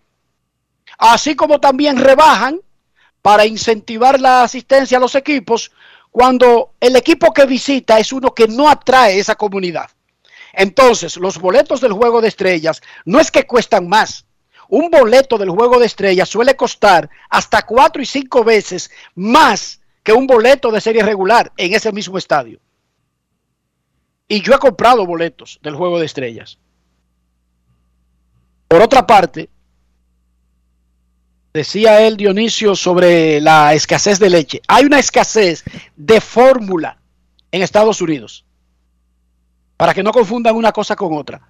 Así 0.97 1.35
como 1.35 1.59
también 1.59 1.97
rebajan 1.97 2.61
para 3.21 3.45
incentivar 3.45 4.17
la 4.17 4.43
asistencia 4.43 4.97
a 4.97 5.01
los 5.01 5.13
equipos 5.13 5.73
cuando 6.09 6.75
el 6.79 6.95
equipo 6.95 7.33
que 7.33 7.45
visita 7.45 7.99
es 7.99 8.13
uno 8.13 8.33
que 8.33 8.47
no 8.47 8.69
atrae 8.69 9.19
esa 9.19 9.35
comunidad. 9.35 9.89
Entonces, 10.53 11.17
los 11.17 11.37
boletos 11.37 11.81
del 11.81 11.91
juego 11.91 12.21
de 12.21 12.29
estrellas 12.29 12.81
no 13.03 13.19
es 13.19 13.29
que 13.29 13.45
cuestan 13.45 13.89
más. 13.89 14.22
Un 14.69 14.89
boleto 14.89 15.37
del 15.37 15.49
juego 15.49 15.79
de 15.79 15.85
estrellas 15.85 16.29
suele 16.29 16.55
costar 16.55 17.09
hasta 17.29 17.63
cuatro 17.63 18.01
y 18.01 18.05
cinco 18.05 18.43
veces 18.43 18.91
más 19.15 19.81
que 20.03 20.13
un 20.13 20.27
boleto 20.27 20.71
de 20.71 20.81
serie 20.81 21.03
regular 21.03 21.51
en 21.57 21.73
ese 21.73 21.91
mismo 21.91 22.17
estadio. 22.17 22.59
Y 24.27 24.41
yo 24.41 24.53
he 24.53 24.59
comprado 24.59 25.05
boletos 25.05 25.59
del 25.61 25.75
juego 25.75 25.99
de 25.99 26.05
estrellas. 26.05 26.57
Por 28.67 28.81
otra 28.81 29.05
parte, 29.05 29.49
decía 31.53 32.01
él 32.01 32.17
Dionisio 32.17 32.75
sobre 32.75 33.39
la 33.39 33.73
escasez 33.73 34.19
de 34.19 34.29
leche. 34.29 34.61
Hay 34.67 34.85
una 34.85 34.99
escasez 34.99 35.63
de 35.95 36.19
fórmula 36.19 36.97
en 37.51 37.61
Estados 37.61 38.01
Unidos. 38.01 38.45
Para 39.77 39.93
que 39.93 40.03
no 40.03 40.11
confundan 40.11 40.55
una 40.55 40.71
cosa 40.71 40.95
con 40.95 41.15
otra. 41.15 41.47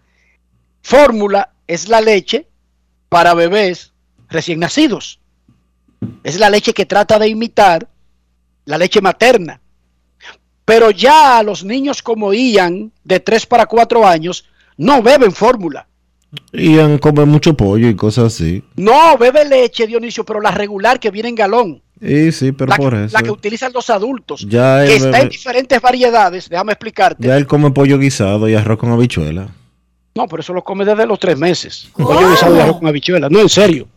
Fórmula 0.81 1.53
es 1.65 1.87
la 1.87 2.01
leche 2.01 2.47
para 3.13 3.35
bebés 3.35 3.91
recién 4.27 4.59
nacidos. 4.59 5.19
Es 6.23 6.39
la 6.39 6.49
leche 6.49 6.73
que 6.73 6.87
trata 6.87 7.19
de 7.19 7.27
imitar 7.27 7.87
la 8.65 8.79
leche 8.79 9.01
materna. 9.01 9.61
Pero 10.65 10.89
ya 10.89 11.43
los 11.43 11.63
niños 11.63 12.01
como 12.01 12.33
Ian, 12.33 12.91
de 13.03 13.19
3 13.19 13.45
para 13.45 13.67
4 13.67 14.07
años, 14.07 14.45
no 14.77 15.03
beben 15.03 15.31
fórmula. 15.31 15.85
Ian 16.53 16.97
come 16.97 17.23
mucho 17.25 17.55
pollo 17.55 17.87
y 17.87 17.95
cosas 17.95 18.33
así. 18.33 18.63
No, 18.77 19.15
bebe 19.19 19.45
leche, 19.45 19.85
Dionisio, 19.85 20.25
pero 20.25 20.41
la 20.41 20.49
regular 20.49 20.99
que 20.99 21.11
viene 21.11 21.29
en 21.29 21.35
galón. 21.35 21.81
Y 22.01 22.31
sí, 22.31 22.51
pero 22.51 22.69
La, 22.71 22.77
por 22.77 22.93
que- 22.93 23.03
eso. 23.05 23.13
la 23.15 23.21
que 23.21 23.29
utilizan 23.29 23.71
los 23.73 23.91
adultos. 23.91 24.43
Ya 24.49 24.83
que 24.85 24.95
está 24.95 25.19
en 25.21 25.29
diferentes 25.29 25.79
variedades, 25.79 26.49
déjame 26.49 26.71
explicarte. 26.73 27.27
Ya 27.27 27.37
él 27.37 27.45
come 27.45 27.69
pollo 27.69 27.99
guisado 27.99 28.49
y 28.49 28.55
arroz 28.55 28.79
con 28.79 28.91
habichuela. 28.91 29.49
No, 30.15 30.27
pero 30.27 30.41
eso 30.41 30.53
lo 30.53 30.63
come 30.63 30.85
desde 30.85 31.05
los 31.05 31.19
tres 31.19 31.37
meses. 31.37 31.87
Pollo 31.97 32.29
guisado 32.29 32.55
y 32.55 32.59
arroz 32.59 32.77
con 32.77 32.87
habichuelas. 32.87 33.31
No, 33.31 33.39
en 33.39 33.49
serio. 33.49 33.87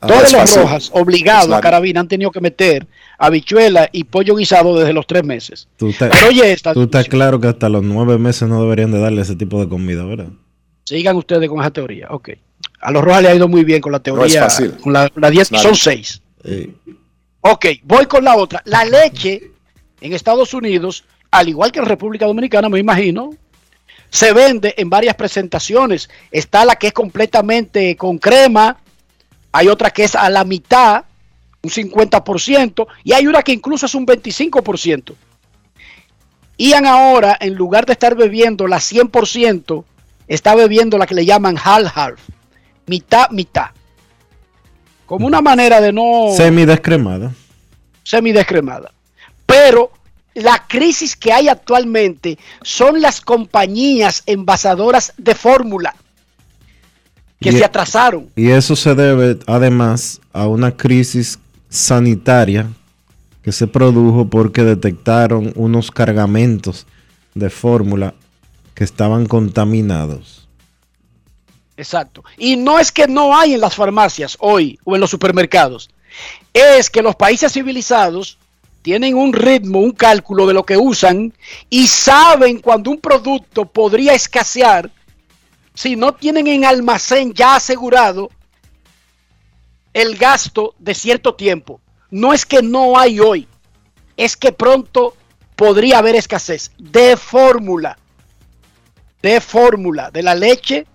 Ah, 0.00 0.08
los 0.08 0.30
fácil. 0.32 0.62
rojas, 0.62 0.90
obligados 0.92 1.46
Es 1.48 1.52
a 1.54 1.60
carabina, 1.60 2.00
han 2.00 2.08
tenido 2.08 2.30
que 2.30 2.40
meter 2.42 2.86
habichuela 3.18 3.88
y 3.92 4.04
pollo 4.04 4.36
guisado 4.36 4.78
desde 4.78 4.92
los 4.92 5.06
tres 5.06 5.24
meses. 5.24 5.68
Tú 5.78 5.88
estás, 5.88 6.10
Pero 6.12 6.28
oye 6.28 6.52
esta, 6.52 6.74
tú 6.74 6.82
estás 6.82 7.08
claro 7.08 7.40
que 7.40 7.48
hasta 7.48 7.70
los 7.70 7.82
nueve 7.82 8.18
meses 8.18 8.46
no 8.46 8.60
deberían 8.60 8.92
de 8.92 8.98
darle 9.00 9.22
ese 9.22 9.34
tipo 9.36 9.58
de 9.58 9.68
comida, 9.68 10.04
¿verdad? 10.04 10.28
sigan 10.84 11.16
ustedes 11.16 11.48
con 11.48 11.60
esa 11.60 11.70
teoría. 11.70 12.08
Ok. 12.10 12.28
A 12.80 12.90
los 12.92 13.02
rojas 13.02 13.22
le 13.22 13.28
ha 13.30 13.34
ido 13.34 13.48
muy 13.48 13.64
bien 13.64 13.80
con 13.80 13.90
la 13.90 14.00
teoría. 14.00 14.26
es 14.26 14.38
fácil. 14.38 14.72
Con 14.76 14.92
la, 14.92 15.10
la 15.16 15.30
10, 15.30 15.48
Claro. 15.48 15.62
son 15.64 15.74
seis. 15.74 16.20
Ok, 17.40 17.66
voy 17.82 18.06
con 18.06 18.22
la 18.24 18.36
otra. 18.36 18.62
La 18.66 18.84
leche 18.84 19.50
en 20.00 20.12
Estados 20.12 20.52
Unidos, 20.54 21.04
al 21.30 21.48
igual 21.48 21.72
que 21.72 21.78
en 21.78 21.86
República 21.86 22.26
Dominicana, 22.26 22.68
me 22.68 22.78
imagino, 22.78 23.30
se 24.10 24.32
vende 24.32 24.74
en 24.76 24.90
varias 24.90 25.14
presentaciones. 25.14 26.08
Está 26.30 26.64
la 26.64 26.76
que 26.76 26.88
es 26.88 26.92
completamente 26.92 27.96
con 27.96 28.18
crema, 28.18 28.78
hay 29.52 29.68
otra 29.68 29.90
que 29.90 30.04
es 30.04 30.14
a 30.14 30.28
la 30.28 30.44
mitad, 30.44 31.04
un 31.62 31.70
50%, 31.70 32.86
y 33.04 33.12
hay 33.12 33.26
una 33.26 33.42
que 33.42 33.52
incluso 33.52 33.86
es 33.86 33.94
un 33.94 34.06
25%. 34.06 35.14
Ian 36.58 36.86
ahora, 36.86 37.36
en 37.40 37.54
lugar 37.54 37.86
de 37.86 37.92
estar 37.92 38.14
bebiendo 38.14 38.66
la 38.66 38.78
100%, 38.78 39.84
está 40.28 40.54
bebiendo 40.54 40.98
la 40.98 41.06
que 41.06 41.14
le 41.14 41.26
llaman 41.26 41.56
half-half, 41.56 42.18
mitad, 42.86 43.30
mitad. 43.30 43.70
Como 45.06 45.26
una 45.26 45.40
manera 45.40 45.80
de 45.80 45.92
no 45.92 46.28
Semi 46.36 46.64
descremada. 46.64 47.32
semidescremada. 48.02 48.90
Pero 49.46 49.92
la 50.36 50.64
crisis 50.68 51.16
que 51.16 51.32
hay 51.32 51.48
actualmente 51.48 52.38
son 52.62 53.00
las 53.00 53.20
compañías 53.22 54.22
envasadoras 54.26 55.14
de 55.16 55.34
fórmula 55.34 55.96
que 57.40 57.48
Y- 57.48 57.52
se 57.52 57.64
atrasaron. 57.64 58.28
Y 58.36 58.50
eso 58.50 58.76
se 58.76 58.94
debe 58.94 59.38
además 59.46 60.20
a 60.34 60.46
una 60.46 60.76
crisis 60.76 61.38
sanitaria 61.70 62.68
que 63.42 63.50
se 63.52 63.66
produjo 63.66 64.28
porque 64.28 64.62
detectaron 64.62 65.52
unos 65.56 65.90
cargamentos 65.90 66.86
de 67.34 67.48
fórmula 67.48 68.12
que 68.74 68.84
estaban 68.84 69.24
contaminados. 69.26 70.46
Exacto. 71.78 72.24
Y 72.36 72.56
no 72.56 72.78
es 72.78 72.92
que 72.92 73.06
no 73.08 73.34
hay 73.36 73.54
en 73.54 73.60
las 73.60 73.74
farmacias 73.74 74.36
hoy 74.40 74.78
o 74.84 74.94
en 74.94 75.00
los 75.00 75.10
supermercados. 75.10 75.88
Es 76.52 76.90
que 76.90 77.02
los 77.02 77.16
países 77.16 77.52
civilizados 77.52 78.38
tienen 78.86 79.16
un 79.16 79.32
ritmo, 79.32 79.80
un 79.80 79.90
cálculo 79.90 80.46
de 80.46 80.54
lo 80.54 80.64
que 80.64 80.76
usan 80.76 81.34
y 81.68 81.88
saben 81.88 82.60
cuando 82.60 82.92
un 82.92 82.98
producto 82.98 83.64
podría 83.64 84.14
escasear 84.14 84.92
si 85.74 85.96
no 85.96 86.14
tienen 86.14 86.46
en 86.46 86.64
almacén 86.64 87.34
ya 87.34 87.56
asegurado 87.56 88.30
el 89.92 90.16
gasto 90.16 90.76
de 90.78 90.94
cierto 90.94 91.34
tiempo. 91.34 91.80
No 92.12 92.32
es 92.32 92.46
que 92.46 92.62
no 92.62 92.96
hay 92.96 93.18
hoy, 93.18 93.48
es 94.16 94.36
que 94.36 94.52
pronto 94.52 95.16
podría 95.56 95.98
haber 95.98 96.14
escasez 96.14 96.70
de 96.78 97.16
fórmula, 97.16 97.98
de 99.20 99.40
fórmula, 99.40 100.12
de 100.12 100.22
la 100.22 100.36
leche 100.36 100.86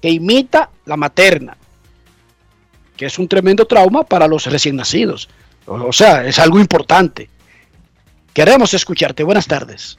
que 0.00 0.08
imita 0.08 0.70
la 0.86 0.96
materna, 0.96 1.58
que 2.96 3.04
es 3.04 3.18
un 3.18 3.28
tremendo 3.28 3.66
trauma 3.66 4.02
para 4.02 4.26
los 4.26 4.46
recién 4.46 4.76
nacidos. 4.76 5.28
O 5.66 5.92
sea, 5.92 6.24
es 6.24 6.38
algo 6.38 6.58
importante. 6.58 7.28
Queremos 8.32 8.72
escucharte. 8.74 9.22
Buenas 9.24 9.46
tardes. 9.46 9.98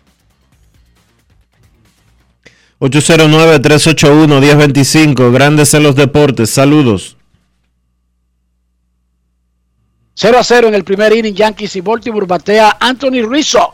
809-381-1025, 2.80 5.32
Grandes 5.32 5.74
en 5.74 5.84
los 5.84 5.96
Deportes, 5.96 6.50
saludos. 6.52 7.16
0 10.14 10.40
a 10.40 10.44
0 10.44 10.68
en 10.68 10.76
el 10.76 10.84
primer 10.84 11.14
inning, 11.14 11.34
Yankees 11.34 11.76
y 11.76 11.82
Baltimore 11.82 12.28
batea 12.28 12.78
Anthony 12.80 13.28
Rizzo 13.28 13.74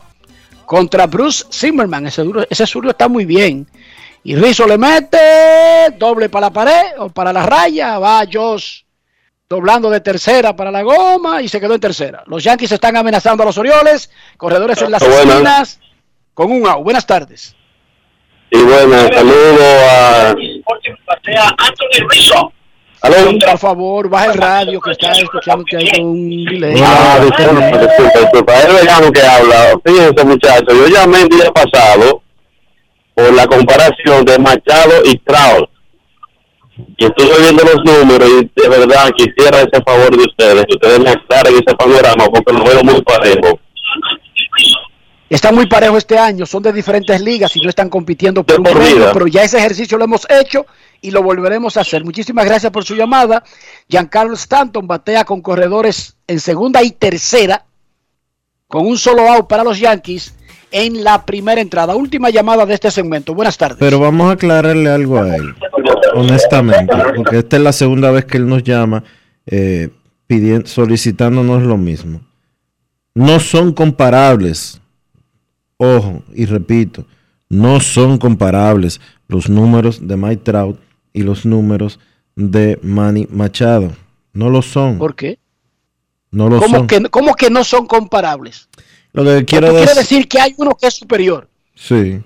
contra 0.66 1.06
Bruce 1.06 1.44
Zimmerman. 1.50 2.06
Ese, 2.06 2.22
duro, 2.22 2.44
ese 2.48 2.66
zurdo 2.66 2.90
está 2.90 3.08
muy 3.08 3.24
bien. 3.24 3.66
Y 4.24 4.36
Rizzo 4.36 4.66
le 4.66 4.76
mete 4.78 5.90
doble 5.98 6.30
para 6.30 6.46
la 6.46 6.52
pared 6.52 6.92
o 6.98 7.10
para 7.10 7.32
la 7.32 7.44
raya. 7.44 7.98
Va 7.98 8.24
Josh 8.30 8.83
doblando 9.48 9.90
de 9.90 10.00
tercera 10.00 10.56
para 10.56 10.70
la 10.70 10.82
goma 10.82 11.42
y 11.42 11.48
se 11.48 11.60
quedó 11.60 11.74
en 11.74 11.80
tercera. 11.80 12.22
Los 12.26 12.42
Yankees 12.42 12.72
están 12.72 12.96
amenazando 12.96 13.42
a 13.42 13.46
los 13.46 13.58
Orioles. 13.58 14.10
Corredores 14.36 14.80
en 14.82 14.90
las 14.90 15.02
esquinas 15.02 15.80
con 16.32 16.50
un 16.50 16.66
out. 16.66 16.82
Buenas 16.82 17.06
tardes. 17.06 17.54
Y 18.50 18.58
bueno, 18.58 18.96
saludo 19.12 19.64
a... 19.90 20.34
¿Aló? 23.02 23.38
Por 23.38 23.58
favor, 23.58 24.08
baja 24.08 24.32
el 24.32 24.34
radio 24.34 24.80
que 24.80 24.92
está 24.92 25.12
escuchando 25.12 25.62
que 25.66 25.76
hay 25.76 25.90
un 26.00 26.44
delay. 26.46 26.80
Ah, 26.82 27.18
disculpa, 27.20 27.78
disculpa, 27.78 28.18
disculpa. 28.20 28.58
Es 28.60 28.80
Vegano 28.80 29.12
que 29.12 29.20
habla. 29.20 29.74
Fíjense, 29.84 30.24
muchachos, 30.24 30.74
yo 30.74 30.86
llamé 30.86 31.20
el 31.22 31.28
día 31.28 31.50
pasado 31.52 32.22
por 33.12 33.32
la 33.34 33.46
comparación 33.46 34.24
de 34.24 34.38
Machado 34.38 35.04
y 35.04 35.18
Trout. 35.18 35.68
Y 36.76 37.04
estuve 37.04 37.40
viendo 37.40 37.62
los 37.64 37.84
números 37.84 38.28
y 38.28 38.60
de 38.60 38.68
verdad 38.68 39.12
quisiera 39.16 39.60
ese 39.60 39.82
favor 39.84 40.16
de 40.16 40.24
ustedes, 40.24 40.64
que 40.66 40.74
ustedes 40.74 41.00
me 41.00 41.10
aclaren 41.10 41.54
ese 41.54 41.76
panorama 41.76 42.26
porque 42.26 42.52
lo 42.52 42.64
veo 42.64 42.82
muy 42.82 43.00
parejo. 43.02 43.60
Está 45.30 45.52
muy 45.52 45.66
parejo 45.66 45.96
este 45.96 46.18
año, 46.18 46.46
son 46.46 46.62
de 46.62 46.72
diferentes 46.72 47.20
ligas 47.20 47.56
y 47.56 47.60
no 47.60 47.68
están 47.68 47.88
compitiendo 47.88 48.44
por 48.44 48.58
un 48.58 48.64
por 48.64 48.74
premio, 48.74 48.96
vida. 48.96 49.12
pero 49.12 49.26
ya 49.26 49.42
ese 49.42 49.58
ejercicio 49.58 49.98
lo 49.98 50.04
hemos 50.04 50.26
hecho 50.28 50.66
y 51.00 51.10
lo 51.10 51.22
volveremos 51.22 51.76
a 51.76 51.80
hacer. 51.80 52.04
Muchísimas 52.04 52.44
gracias 52.44 52.70
por 52.72 52.84
su 52.84 52.94
llamada. 52.94 53.42
Giancarlo 53.88 54.34
Stanton 54.34 54.86
batea 54.86 55.24
con 55.24 55.42
corredores 55.42 56.16
en 56.26 56.40
segunda 56.40 56.82
y 56.82 56.90
tercera, 56.90 57.64
con 58.68 58.86
un 58.86 58.98
solo 58.98 59.28
out 59.28 59.48
para 59.48 59.64
los 59.64 59.78
Yankees 59.78 60.34
en 60.74 61.04
la 61.04 61.24
primera 61.24 61.60
entrada. 61.60 61.94
Última 61.94 62.30
llamada 62.30 62.66
de 62.66 62.74
este 62.74 62.90
segmento. 62.90 63.32
Buenas 63.32 63.56
tardes. 63.56 63.78
Pero 63.78 64.00
vamos 64.00 64.28
a 64.28 64.32
aclararle 64.32 64.90
algo 64.90 65.18
a 65.22 65.36
él, 65.36 65.54
honestamente, 66.14 66.92
porque 67.14 67.38
esta 67.38 67.56
es 67.56 67.62
la 67.62 67.72
segunda 67.72 68.10
vez 68.10 68.24
que 68.24 68.38
él 68.38 68.48
nos 68.48 68.64
llama 68.64 69.04
eh, 69.46 69.88
pidiendo, 70.26 70.66
solicitándonos 70.66 71.62
lo 71.62 71.76
mismo. 71.76 72.20
No 73.14 73.38
son 73.38 73.72
comparables, 73.72 74.80
ojo, 75.76 76.24
y 76.34 76.44
repito, 76.46 77.04
no 77.48 77.78
son 77.78 78.18
comparables 78.18 79.00
los 79.28 79.48
números 79.48 80.04
de 80.06 80.16
Mike 80.16 80.42
Trout 80.42 80.80
y 81.12 81.22
los 81.22 81.46
números 81.46 82.00
de 82.34 82.80
Manny 82.82 83.28
Machado. 83.30 83.92
No 84.32 84.50
lo 84.50 84.60
son. 84.60 84.98
¿Por 84.98 85.14
qué? 85.14 85.38
No 86.32 86.48
lo 86.48 86.58
¿Cómo 86.58 86.78
son. 86.78 86.86
que, 86.88 87.00
cómo 87.10 87.36
que 87.36 87.48
no 87.48 87.62
son 87.62 87.86
comparables? 87.86 88.68
Lo 89.14 89.24
que 89.24 89.44
quiero 89.46 89.68
Esto 89.68 89.78
quiere 89.78 89.94
decir, 90.00 90.28
que 90.28 90.40
hay 90.40 90.54
uno 90.58 90.76
que 90.76 90.88
es 90.88 90.94
superior, 90.94 91.48
sí. 91.74 92.20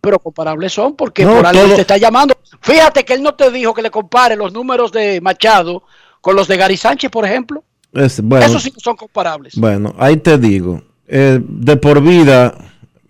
pero 0.00 0.18
comparables 0.18 0.72
son 0.72 0.96
porque 0.96 1.24
No, 1.24 1.36
por 1.36 1.46
algo 1.46 1.62
todo- 1.62 1.74
te 1.76 1.80
está 1.82 1.96
llamando. 1.98 2.34
Fíjate 2.60 3.04
que 3.04 3.12
él 3.14 3.22
no 3.22 3.34
te 3.34 3.50
dijo 3.50 3.72
que 3.74 3.82
le 3.82 3.90
compare 3.90 4.34
los 4.34 4.52
números 4.52 4.90
de 4.90 5.20
Machado 5.20 5.82
con 6.20 6.34
los 6.34 6.48
de 6.48 6.56
Gary 6.56 6.76
Sánchez, 6.78 7.10
por 7.10 7.24
ejemplo. 7.26 7.62
Es- 7.92 8.20
bueno, 8.22 8.44
Esos 8.46 8.62
sí 8.62 8.70
que 8.70 8.80
son 8.80 8.96
comparables. 8.96 9.54
bueno, 9.56 9.94
ahí 9.98 10.16
te 10.16 10.36
digo, 10.38 10.82
eh, 11.06 11.38
de 11.42 11.76
por 11.76 12.00
vida, 12.02 12.56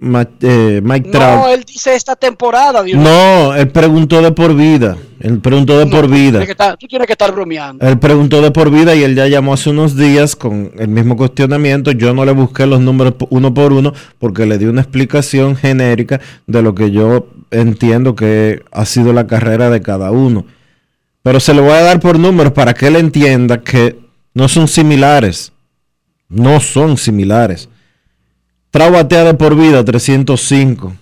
Ma- 0.05 0.29
eh, 0.43 0.81
Mike 0.85 1.09
No, 1.09 1.19
Trout. 1.19 1.47
él 1.55 1.65
dice 1.67 1.95
esta 1.95 2.15
temporada, 2.15 2.83
Dios. 2.83 3.01
No, 3.03 3.55
él 3.55 3.69
preguntó 3.69 4.21
de 4.21 4.33
por 4.33 4.55
vida. 4.55 4.97
Él 5.21 5.39
preguntó 5.39 5.79
de 5.79 5.87
por 5.87 6.09
vida. 6.09 6.43
Estar- 6.45 6.77
tú 6.77 6.87
tienes 6.87 7.07
que 7.07 7.15
estar 7.15 7.33
bromeando. 7.33 7.87
Él 7.87 7.99
preguntó 7.99 8.43
de 8.43 8.51
por 8.51 8.71
vida 8.71 8.95
y 8.95 9.03
él 9.03 9.15
ya 9.15 9.27
llamó 9.29 9.55
hace 9.55 9.71
unos 9.71 9.97
días 9.97 10.37
con 10.37 10.73
el 10.79 10.89
mismo 10.89 11.17
cuestionamiento. 11.17 11.93
Yo 11.93 12.13
no 12.13 12.27
le 12.27 12.33
busqué 12.33 12.67
los 12.67 12.81
números 12.81 13.15
uno 13.31 13.55
por 13.55 13.73
uno 13.73 13.95
porque 14.19 14.45
le 14.45 14.59
di 14.59 14.67
una 14.67 14.83
explicación 14.83 15.57
genérica 15.57 16.21
de 16.47 16.61
lo 16.61 16.75
que 16.75 16.91
yo 16.91 17.29
entiendo 17.51 18.15
que 18.15 18.63
ha 18.73 18.85
sido 18.85 19.13
la 19.15 19.27
carrera 19.27 19.71
de 19.71 19.81
cada 19.81 20.11
uno. 20.11 20.45
Pero 21.23 21.41
se 21.41 21.55
lo 21.55 21.63
voy 21.63 21.73
a 21.73 21.81
dar 21.83 22.01
por 22.01 22.19
números 22.19 22.53
para 22.53 22.75
que 22.75 22.89
él 22.89 22.97
entienda 22.97 23.63
que 23.63 23.99
no 24.35 24.49
son 24.49 24.69
similares. 24.69 25.53
No 26.29 26.61
son 26.61 26.99
similares. 26.99 27.71
Trau 28.75 28.91
de 28.91 29.35
por 29.35 29.55
vida 29.55 29.85
305. 29.85 30.95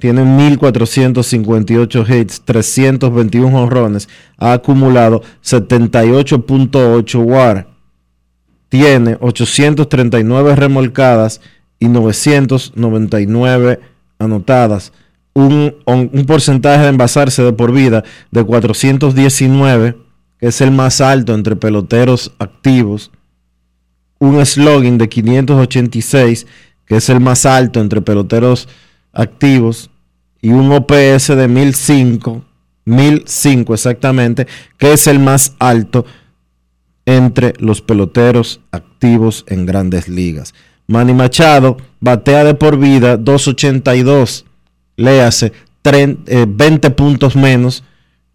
Tiene 0.00 0.24
1458 0.24 2.04
hits, 2.08 2.42
321 2.44 3.62
honrones. 3.62 4.08
Ha 4.38 4.54
acumulado 4.54 5.22
78.8 5.44 7.24
WAR. 7.24 7.68
Tiene 8.68 9.18
839 9.20 10.56
remolcadas 10.56 11.40
y 11.78 11.86
999 11.86 13.78
anotadas 14.18 14.92
un, 15.32 15.76
un 15.86 16.26
porcentaje 16.26 16.82
de 16.82 16.88
envasarse 16.88 17.44
de 17.44 17.52
por 17.52 17.70
vida 17.70 18.02
de 18.32 18.42
419, 18.42 19.96
que 20.40 20.48
es 20.48 20.60
el 20.60 20.72
más 20.72 21.00
alto 21.00 21.34
entre 21.34 21.54
peloteros 21.54 22.32
activos, 22.40 23.12
un 24.18 24.44
slogan 24.44 24.98
de 24.98 25.08
586, 25.08 26.48
que 26.92 26.98
es 26.98 27.08
el 27.08 27.20
más 27.20 27.46
alto 27.46 27.80
entre 27.80 28.02
peloteros 28.02 28.68
activos, 29.14 29.88
y 30.42 30.50
un 30.50 30.70
OPS 30.70 31.28
de 31.28 31.48
1005, 31.48 32.44
1005 32.84 33.72
exactamente, 33.72 34.46
que 34.76 34.92
es 34.92 35.06
el 35.06 35.18
más 35.18 35.54
alto 35.58 36.04
entre 37.06 37.54
los 37.60 37.80
peloteros 37.80 38.60
activos 38.72 39.46
en 39.48 39.64
grandes 39.64 40.06
ligas. 40.06 40.52
Manny 40.86 41.14
Machado 41.14 41.78
batea 42.00 42.44
de 42.44 42.52
por 42.52 42.76
vida 42.76 43.16
282, 43.16 44.44
le 44.96 45.22
hace 45.22 45.54
20 45.82 46.90
puntos 46.90 47.36
menos 47.36 47.84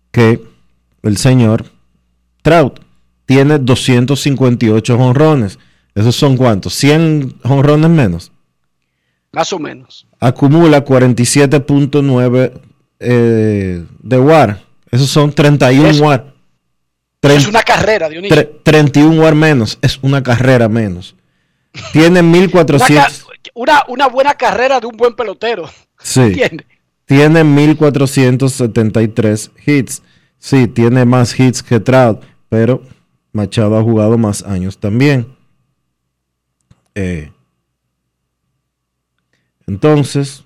que 0.09 0.43
el 1.03 1.17
señor 1.17 1.65
Trout. 2.41 2.79
Tiene 3.27 3.59
258 3.59 4.97
honrones. 4.97 5.59
¿Esos 5.93 6.15
son 6.15 6.37
cuántos? 6.37 6.83
¿100 6.83 7.35
honrones 7.43 7.91
menos? 7.91 8.31
Más 9.31 9.53
o 9.53 9.59
menos. 9.59 10.07
Acumula 10.19 10.83
47.9 10.83 12.61
eh, 12.99 13.85
de 13.99 14.19
WAR. 14.19 14.63
Esos 14.89 15.09
son 15.09 15.31
31 15.31 15.89
es, 15.89 15.99
WAR. 15.99 16.33
es 17.21 17.47
una 17.47 17.61
carrera, 17.61 18.09
Dionisio. 18.09 18.61
31 18.63 19.21
WAR 19.21 19.35
menos. 19.35 19.77
Es 19.81 19.99
una 20.01 20.23
carrera 20.23 20.67
menos. 20.69 21.15
Tiene 21.91 22.23
1400. 22.23 23.27
Una, 23.53 23.83
una, 23.87 24.07
buena 24.07 24.33
carrera 24.33 24.79
de 24.79 24.87
un 24.87 24.97
buen 24.97 25.15
pelotero. 25.15 25.69
Sí. 25.99 26.21
¿Entiendes? 26.21 26.65
Tiene 27.05 27.43
1473 27.43 29.51
hits. 29.65 30.01
Sí, 30.37 30.67
tiene 30.67 31.05
más 31.05 31.39
hits 31.39 31.63
que 31.63 31.79
Trout, 31.79 32.21
pero 32.49 32.83
Machado 33.31 33.77
ha 33.77 33.83
jugado 33.83 34.17
más 34.17 34.43
años 34.43 34.77
también. 34.77 35.33
Eh, 36.95 37.31
entonces, 39.67 40.45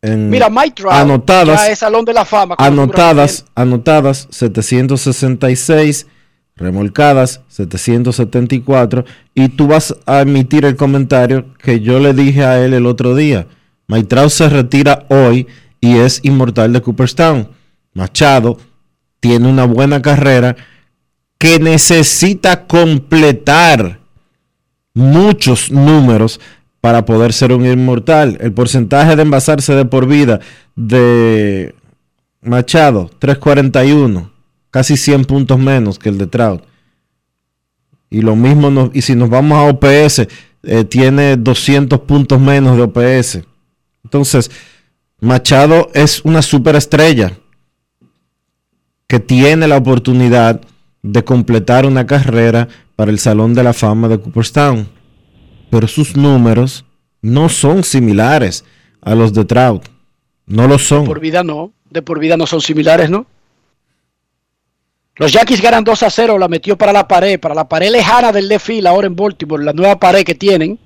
en 0.00 0.30
Mira, 0.30 0.48
Mike 0.48 0.76
Trout 0.76 0.94
anotadas, 0.94 1.60
ya 1.60 1.70
es 1.70 1.78
Salón 1.80 2.04
de 2.04 2.14
la 2.14 2.24
Fama. 2.24 2.54
Anotadas, 2.58 3.44
anotadas 3.54 4.28
766, 4.30 6.06
remolcadas 6.56 7.42
774. 7.48 9.04
Y 9.34 9.48
tú 9.48 9.66
vas 9.66 9.94
a 10.06 10.20
emitir 10.20 10.64
el 10.64 10.76
comentario 10.76 11.52
que 11.58 11.80
yo 11.80 11.98
le 11.98 12.14
dije 12.14 12.44
a 12.44 12.64
él 12.64 12.72
el 12.72 12.86
otro 12.86 13.14
día. 13.14 13.46
Mike 13.88 14.06
Trout 14.06 14.30
se 14.30 14.48
retira 14.48 15.04
hoy 15.08 15.48
y 15.80 15.98
es 15.98 16.20
inmortal 16.22 16.72
de 16.72 16.80
Cooperstown. 16.80 17.50
Machado 17.92 18.58
tiene 19.18 19.48
una 19.48 19.64
buena 19.64 20.00
carrera 20.00 20.56
que 21.38 21.58
necesita 21.58 22.66
completar 22.66 23.98
muchos 24.94 25.70
números 25.70 26.40
para 26.80 27.04
poder 27.04 27.32
ser 27.32 27.52
un 27.52 27.66
inmortal. 27.66 28.38
El 28.40 28.52
porcentaje 28.52 29.16
de 29.16 29.22
envasarse 29.22 29.74
de 29.74 29.84
por 29.84 30.06
vida 30.06 30.40
de 30.76 31.74
Machado, 32.42 33.10
341, 33.18 34.30
casi 34.70 34.96
100 34.96 35.24
puntos 35.24 35.58
menos 35.58 35.98
que 35.98 36.08
el 36.08 36.18
de 36.18 36.26
Trout. 36.26 36.62
Y 38.08 38.22
lo 38.22 38.34
mismo, 38.34 38.90
y 38.92 39.02
si 39.02 39.14
nos 39.14 39.28
vamos 39.28 39.58
a 39.58 39.64
OPS, 39.64 40.26
eh, 40.62 40.84
tiene 40.84 41.36
200 41.36 42.00
puntos 42.00 42.40
menos 42.40 42.76
de 42.76 42.82
OPS. 42.82 43.44
Entonces, 44.04 44.50
Machado 45.20 45.90
es 45.94 46.24
una 46.24 46.42
superestrella 46.42 47.32
que 49.06 49.20
tiene 49.20 49.68
la 49.68 49.76
oportunidad 49.76 50.60
de 51.02 51.24
completar 51.24 51.84
una 51.84 52.06
carrera 52.06 52.68
para 52.96 53.10
el 53.10 53.18
Salón 53.18 53.54
de 53.54 53.62
la 53.62 53.72
Fama 53.72 54.08
de 54.08 54.18
Cooperstown. 54.18 54.88
Pero 55.70 55.88
sus 55.88 56.16
números 56.16 56.84
no 57.22 57.48
son 57.48 57.84
similares 57.84 58.64
a 59.00 59.14
los 59.14 59.32
de 59.32 59.44
Trout. 59.44 59.88
No 60.46 60.66
lo 60.66 60.78
son. 60.78 61.02
De 61.02 61.06
por 61.06 61.20
vida 61.20 61.44
no. 61.44 61.72
De 61.88 62.02
por 62.02 62.18
vida 62.18 62.36
no 62.36 62.46
son 62.46 62.60
similares, 62.60 63.08
¿no? 63.10 63.26
Los 65.16 65.32
Yankees 65.32 65.60
ganan 65.60 65.84
2 65.84 66.02
a 66.02 66.10
0, 66.10 66.38
la 66.38 66.48
metió 66.48 66.78
para 66.78 66.92
la 66.92 67.06
pared, 67.06 67.38
para 67.38 67.54
la 67.54 67.68
pared 67.68 67.90
lejana 67.90 68.32
del 68.32 68.48
left 68.48 68.70
ahora 68.86 69.06
en 69.06 69.14
Baltimore, 69.14 69.62
la 69.62 69.72
nueva 69.72 70.00
pared 70.00 70.24
que 70.24 70.34
tienen. 70.34 70.78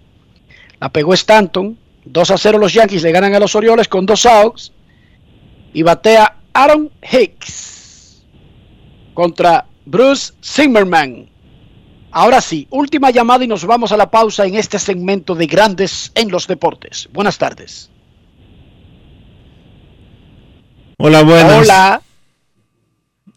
La 0.80 0.89
pegó 0.89 1.14
Stanton. 1.14 1.78
2 2.05 2.30
a 2.30 2.37
0 2.37 2.59
los 2.59 2.74
Yankees 2.74 3.03
le 3.03 3.12
ganan 3.12 3.35
a 3.35 3.39
los 3.39 3.55
Orioles 3.55 3.89
con 3.89 4.05
dos 4.05 4.26
outs. 4.26 4.72
Y 5.72 5.82
batea 5.82 6.37
Aaron 6.53 6.91
Hicks 7.03 8.24
contra 9.14 9.66
Bruce 9.87 10.32
Zimmerman. 10.43 11.28
Ahora 12.17 12.41
sí, 12.41 12.69
última 12.71 13.11
llamada 13.11 13.43
y 13.43 13.49
nos 13.49 13.65
vamos 13.65 13.91
a 13.91 13.97
la 13.97 14.09
pausa 14.09 14.47
en 14.47 14.55
este 14.55 14.79
segmento 14.79 15.35
de 15.35 15.49
Grandes 15.49 16.12
en 16.15 16.31
los 16.31 16.47
Deportes. 16.47 17.09
Buenas 17.12 17.39
tardes. 17.39 17.91
Hola, 20.97 21.25
buenas. 21.25 21.62
Hola. 21.62 22.01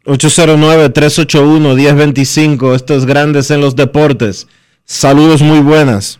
809-381-1025. 0.05 2.75
Esto 2.75 2.95
es 2.95 3.07
Grandes 3.07 3.49
en 3.49 3.61
los 3.61 3.75
Deportes. 3.75 4.47
Saludos 4.85 5.41
muy 5.41 5.61
buenas. 5.61 6.19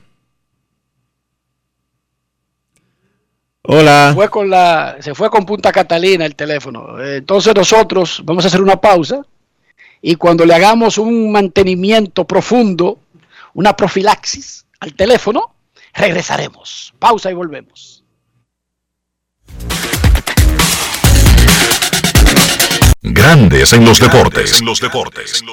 Hola. 3.61 4.07
Se 4.09 4.15
fue 4.15 4.29
con, 4.29 4.49
la, 4.49 4.97
se 4.99 5.13
fue 5.13 5.29
con 5.29 5.45
Punta 5.45 5.71
Catalina 5.71 6.25
el 6.25 6.33
teléfono. 6.33 6.99
Entonces 7.03 7.53
nosotros 7.53 8.23
vamos 8.25 8.45
a 8.45 8.47
hacer 8.47 8.63
una 8.63 8.81
pausa 8.81 9.21
y 10.01 10.15
cuando 10.15 10.45
le 10.45 10.53
hagamos 10.53 10.97
un 10.97 11.31
mantenimiento 11.31 12.25
profundo, 12.25 12.99
una 13.53 13.75
profilaxis 13.75 14.65
al 14.79 14.93
teléfono, 14.93 15.55
regresaremos. 15.93 16.93
Pausa 16.99 17.31
y 17.31 17.33
volvemos. 17.33 18.03
Grandes 23.01 23.73
en 23.73 23.85
los 23.85 23.99
deportes. 23.99 24.59
En 24.59 24.65
los 24.65 24.79
deportes. 24.79 25.43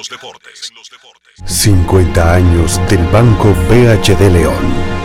50 1.45 2.33
años 2.33 2.79
del 2.89 3.05
Banco 3.07 3.53
BHD 3.69 4.31
León. 4.31 5.04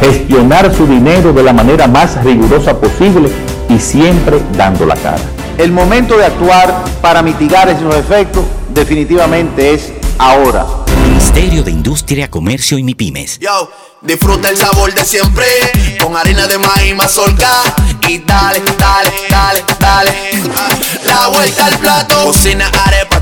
gestionar 0.00 0.74
su 0.74 0.86
dinero 0.86 1.32
de 1.32 1.42
la 1.42 1.52
manera 1.52 1.86
más 1.86 2.22
rigurosa 2.24 2.78
posible 2.78 3.30
y 3.68 3.78
siempre 3.78 4.40
dando 4.56 4.86
la 4.86 4.96
cara. 4.96 5.22
El 5.58 5.72
momento 5.72 6.16
de 6.18 6.26
actuar 6.26 6.84
para 7.00 7.22
mitigar 7.22 7.68
esos 7.68 7.94
efectos 7.94 8.44
definitivamente 8.68 9.74
es 9.74 9.92
ahora. 10.18 10.66
Ministerio 11.02 11.62
de 11.62 11.70
Industria, 11.70 12.28
Comercio 12.30 12.78
y 12.78 12.82
MIPIMES. 12.82 13.38
Yo, 13.38 13.70
disfruta 14.02 14.50
el 14.50 14.56
sabor 14.56 14.92
de 14.92 15.04
siempre 15.04 15.46
con 16.02 16.16
harina 16.16 16.46
de 16.46 16.58
maíz 16.58 16.94
mazorca 16.94 17.48
y 18.08 18.18
dale, 18.18 18.62
dale, 18.78 19.12
dale, 19.30 19.64
dale. 19.78 20.12
La 21.04 21.28
vuelta 21.28 21.66
al 21.66 21.78
plato, 21.78 22.24
cocina 22.24 22.70
arepa, 22.86 23.05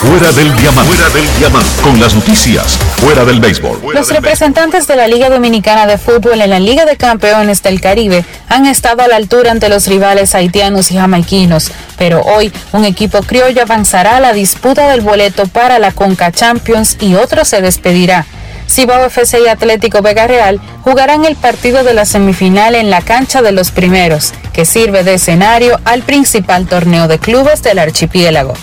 Fuera 0.00 0.30
del 0.30 0.54
diamante. 0.56 0.94
Fuera 0.94 1.10
del 1.12 1.38
diamante. 1.38 1.82
Con 1.82 1.98
las 1.98 2.14
noticias. 2.14 2.78
Fuera 3.00 3.24
del 3.24 3.40
béisbol. 3.40 3.80
Los 3.92 4.08
representantes 4.10 4.86
de 4.86 4.94
la 4.94 5.08
Liga 5.08 5.28
Dominicana 5.28 5.86
de 5.88 5.98
Fútbol 5.98 6.40
en 6.40 6.50
la 6.50 6.60
Liga 6.60 6.84
de 6.84 6.96
Campeones 6.96 7.64
del 7.64 7.80
Caribe 7.80 8.24
han 8.48 8.66
estado 8.66 9.02
a 9.02 9.08
la 9.08 9.16
altura 9.16 9.50
ante 9.50 9.68
los 9.68 9.88
rivales 9.88 10.36
haitianos 10.36 10.92
y 10.92 10.96
jamaiquinos, 10.96 11.72
pero 11.96 12.22
hoy 12.22 12.52
un 12.72 12.84
equipo 12.84 13.22
criollo 13.22 13.62
avanzará 13.62 14.18
a 14.18 14.20
la 14.20 14.32
disputa 14.32 14.88
del 14.88 15.00
boleto 15.00 15.48
para 15.48 15.80
la 15.80 15.90
Conca 15.90 16.30
Champions 16.30 16.96
y 17.00 17.16
otro 17.16 17.44
se 17.44 17.60
despedirá. 17.60 18.24
Cibao 18.70 19.04
FC 19.04 19.40
y 19.40 19.48
Atlético 19.48 20.00
Vega 20.00 20.28
Real 20.28 20.60
jugarán 20.82 21.24
el 21.24 21.34
partido 21.34 21.82
de 21.82 21.94
la 21.94 22.04
semifinal 22.04 22.76
en 22.76 22.90
la 22.90 23.00
cancha 23.00 23.42
de 23.42 23.50
los 23.50 23.72
primeros, 23.72 24.32
que 24.52 24.64
sirve 24.64 25.02
de 25.02 25.14
escenario 25.14 25.80
al 25.84 26.02
principal 26.02 26.68
torneo 26.68 27.08
de 27.08 27.18
clubes 27.18 27.64
del 27.64 27.80
archipiélago. 27.80 28.54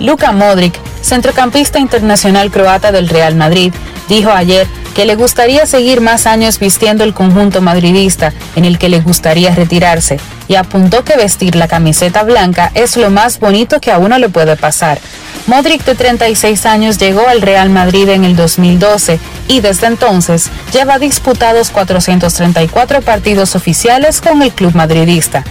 Luka 0.00 0.32
Modric, 0.32 0.74
centrocampista 1.02 1.78
internacional 1.78 2.50
croata 2.50 2.92
del 2.92 3.08
Real 3.08 3.34
Madrid, 3.34 3.72
dijo 4.08 4.30
ayer 4.30 4.66
que 4.94 5.04
le 5.04 5.14
gustaría 5.14 5.66
seguir 5.66 6.00
más 6.00 6.26
años 6.26 6.58
vistiendo 6.58 7.04
el 7.04 7.12
conjunto 7.12 7.60
madridista 7.60 8.32
en 8.56 8.64
el 8.64 8.78
que 8.78 8.88
le 8.88 9.00
gustaría 9.00 9.54
retirarse 9.54 10.18
y 10.48 10.54
apuntó 10.54 11.04
que 11.04 11.16
vestir 11.16 11.54
la 11.54 11.68
camiseta 11.68 12.22
blanca 12.22 12.70
es 12.74 12.96
lo 12.96 13.10
más 13.10 13.38
bonito 13.38 13.78
que 13.78 13.92
a 13.92 13.98
uno 13.98 14.18
le 14.18 14.30
puede 14.30 14.56
pasar. 14.56 14.98
Modric 15.46 15.84
de 15.84 15.94
36 15.94 16.64
años 16.64 16.98
llegó 16.98 17.28
al 17.28 17.42
Real 17.42 17.68
Madrid 17.68 18.08
en 18.08 18.24
el 18.24 18.36
2012 18.36 19.20
y 19.48 19.60
desde 19.60 19.86
entonces 19.86 20.48
lleva 20.72 20.98
disputados 20.98 21.70
434 21.70 23.02
partidos 23.02 23.54
oficiales 23.54 24.20
con 24.20 24.42
el 24.42 24.52
club 24.52 24.74
madridista. 24.74 25.44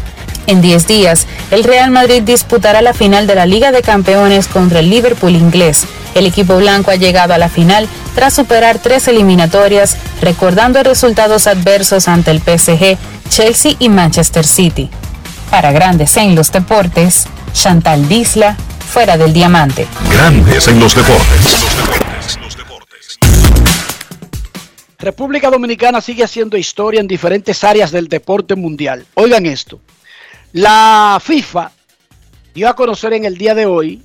En 0.48 0.62
10 0.62 0.88
días, 0.88 1.26
el 1.50 1.64
Real 1.64 1.90
Madrid 1.90 2.22
disputará 2.22 2.82
la 2.82 2.94
final 2.94 3.26
de 3.26 3.36
la 3.36 3.46
Liga 3.46 3.72
de 3.72 3.82
Campeones 3.82 4.48
contra 4.48 4.80
el 4.80 4.90
Liverpool 4.90 5.36
inglés. 5.36 5.86
El 6.14 6.28
equipo 6.28 6.58
blanco 6.58 6.92
ha 6.92 6.96
llegado 6.96 7.34
a 7.34 7.38
la 7.38 7.50
final 7.50 7.88
tras 8.14 8.34
superar 8.34 8.80
tres 8.80 9.08
eliminatorias, 9.08 9.98
recordando 10.22 10.82
resultados 10.84 11.48
adversos 11.48 12.08
ante 12.08 12.32
el 12.32 12.40
PSG, 12.40 12.98
Chelsea 13.30 13.74
y 13.80 13.90
Manchester 13.90 14.46
City. 14.46 14.90
Para 15.50 15.72
Grandes 15.72 16.16
en 16.18 16.36
los 16.36 16.52
Deportes, 16.52 17.26
Chantal 17.54 18.08
Disla, 18.08 18.56
fuera 18.92 19.18
del 19.18 19.34
diamante. 19.34 19.88
Grandes 20.12 20.68
en 20.68 20.80
los 20.80 20.96
deportes. 20.96 21.66
República 25.00 25.50
Dominicana 25.50 26.02
sigue 26.02 26.24
haciendo 26.24 26.56
historia 26.56 27.02
en 27.02 27.08
diferentes 27.08 27.64
áreas 27.64 27.92
del 27.92 28.08
deporte 28.08 28.56
mundial. 28.56 29.06
Oigan 29.16 29.46
esto. 29.46 29.80
La 30.56 31.20
FIFA 31.22 31.70
dio 32.54 32.70
a 32.70 32.78
conocer 32.78 33.12
en 33.12 33.26
el 33.26 33.38
día 33.38 33.54
de 33.54 33.66
hoy 33.66 34.02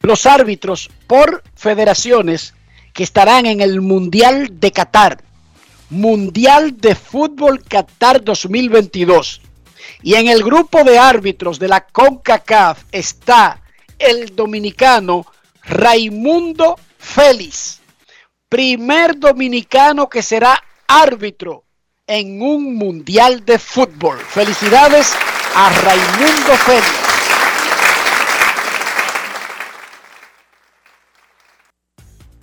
los 0.00 0.26
árbitros 0.26 0.90
por 1.06 1.42
federaciones 1.54 2.52
que 2.92 3.02
estarán 3.02 3.46
en 3.46 3.62
el 3.62 3.80
Mundial 3.80 4.60
de 4.60 4.70
Qatar. 4.70 5.22
Mundial 5.88 6.76
de 6.76 6.94
Fútbol 6.94 7.62
Qatar 7.62 8.22
2022. 8.22 9.40
Y 10.02 10.16
en 10.16 10.28
el 10.28 10.44
grupo 10.44 10.84
de 10.84 10.98
árbitros 10.98 11.58
de 11.58 11.68
la 11.68 11.86
CONCACAF 11.86 12.82
está 12.92 13.62
el 13.98 14.36
dominicano 14.36 15.24
Raimundo 15.62 16.78
Félix, 16.98 17.80
primer 18.50 19.18
dominicano 19.18 20.10
que 20.10 20.22
será 20.22 20.62
árbitro 20.86 21.64
en 22.06 22.42
un 22.42 22.74
mundial 22.74 23.42
de 23.46 23.58
fútbol. 23.58 24.18
Felicidades 24.18 25.16
a 25.58 25.70
Raimundo 25.70 26.52
Félix. 26.66 26.86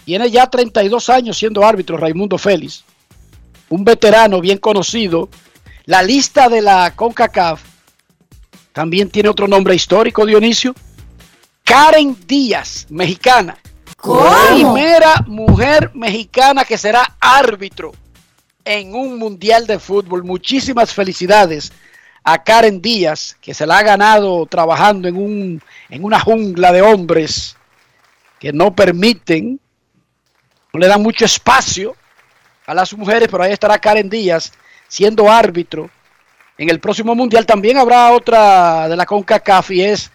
Tiene 0.03 0.31
ya 0.31 0.47
32 0.47 1.09
años 1.09 1.37
siendo 1.37 1.63
árbitro 1.63 1.95
Raimundo 1.95 2.39
Félix, 2.39 2.83
un 3.69 3.85
veterano 3.85 4.41
bien 4.41 4.57
conocido. 4.57 5.29
La 5.85 6.01
lista 6.01 6.49
de 6.49 6.61
la 6.61 6.95
CONCACAF 6.95 7.61
también 8.71 9.11
tiene 9.11 9.29
otro 9.29 9.47
nombre 9.47 9.75
histórico, 9.75 10.25
Dionisio. 10.25 10.73
Karen 11.63 12.17
Díaz, 12.25 12.87
mexicana. 12.89 13.59
Primera 14.49 15.23
mujer 15.27 15.91
mexicana 15.93 16.65
que 16.65 16.79
será 16.79 17.15
árbitro 17.19 17.93
en 18.65 18.95
un 18.95 19.19
mundial 19.19 19.67
de 19.67 19.77
fútbol. 19.77 20.23
Muchísimas 20.23 20.91
felicidades 20.91 21.71
a 22.23 22.43
Karen 22.43 22.81
Díaz, 22.81 23.37
que 23.41 23.53
se 23.53 23.65
la 23.65 23.79
ha 23.79 23.83
ganado 23.83 24.45
trabajando 24.45 25.07
en, 25.07 25.17
un, 25.17 25.61
en 25.89 26.03
una 26.03 26.19
jungla 26.19 26.71
de 26.71 26.81
hombres 26.81 27.57
que 28.39 28.53
no 28.53 28.75
permiten, 28.75 29.59
no 30.73 30.79
le 30.79 30.87
dan 30.87 31.01
mucho 31.01 31.25
espacio 31.25 31.95
a 32.65 32.73
las 32.73 32.93
mujeres, 32.93 33.27
pero 33.29 33.43
ahí 33.43 33.51
estará 33.51 33.77
Karen 33.77 34.09
Díaz 34.09 34.53
siendo 34.87 35.31
árbitro. 35.31 35.89
En 36.57 36.69
el 36.69 36.79
próximo 36.79 37.15
mundial 37.15 37.45
también 37.45 37.77
habrá 37.77 38.11
otra 38.11 38.87
de 38.87 38.95
la 38.95 39.05
CONCACAF 39.05 39.71
y 39.71 39.81
es 39.81 40.11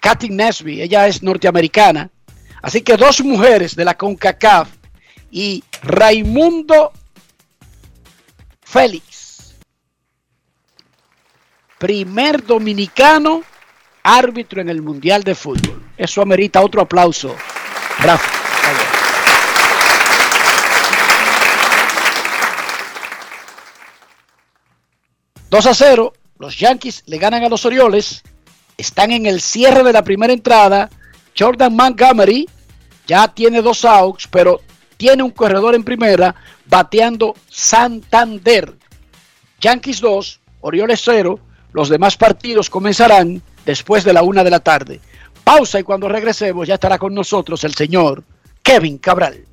Kathy 0.00 0.30
Nesby, 0.30 0.82
ella 0.82 1.06
es 1.06 1.22
norteamericana. 1.22 2.10
Así 2.62 2.82
que 2.82 2.96
dos 2.96 3.22
mujeres 3.22 3.74
de 3.74 3.84
la 3.84 3.96
CONCACAF 3.96 4.68
y 5.30 5.64
Raimundo 5.82 6.92
Félix, 8.62 9.09
primer 11.80 12.44
dominicano 12.44 13.42
árbitro 14.02 14.60
en 14.60 14.68
el 14.68 14.82
Mundial 14.82 15.24
de 15.24 15.34
Fútbol. 15.34 15.82
Eso 15.96 16.20
amerita 16.20 16.60
otro 16.60 16.82
aplauso. 16.82 17.34
Rafa. 17.98 18.30
2 25.48 25.66
a 25.66 25.74
0, 25.74 26.12
los 26.38 26.58
Yankees 26.58 27.02
le 27.06 27.16
ganan 27.16 27.42
a 27.42 27.48
los 27.48 27.64
Orioles 27.64 28.22
están 28.76 29.12
en 29.12 29.26
el 29.26 29.40
cierre 29.40 29.82
de 29.82 29.92
la 29.92 30.02
primera 30.02 30.32
entrada. 30.32 30.90
Jordan 31.38 31.74
Montgomery 31.74 32.48
ya 33.06 33.28
tiene 33.28 33.62
dos 33.62 33.84
outs, 33.84 34.26
pero 34.26 34.60
tiene 34.96 35.22
un 35.22 35.30
corredor 35.30 35.74
en 35.74 35.84
primera, 35.84 36.34
bateando 36.66 37.34
Santander. 37.48 38.74
Yankees 39.60 40.00
2, 40.00 40.40
Orioles 40.60 41.00
0. 41.04 41.40
Los 41.72 41.88
demás 41.88 42.16
partidos 42.16 42.70
comenzarán 42.70 43.42
después 43.64 44.04
de 44.04 44.12
la 44.12 44.22
una 44.22 44.44
de 44.44 44.50
la 44.50 44.60
tarde. 44.60 45.00
Pausa 45.44 45.80
y 45.80 45.82
cuando 45.82 46.08
regresemos 46.08 46.66
ya 46.68 46.74
estará 46.74 46.98
con 46.98 47.14
nosotros 47.14 47.64
el 47.64 47.74
señor 47.74 48.22
Kevin 48.62 48.98
Cabral. 48.98 49.44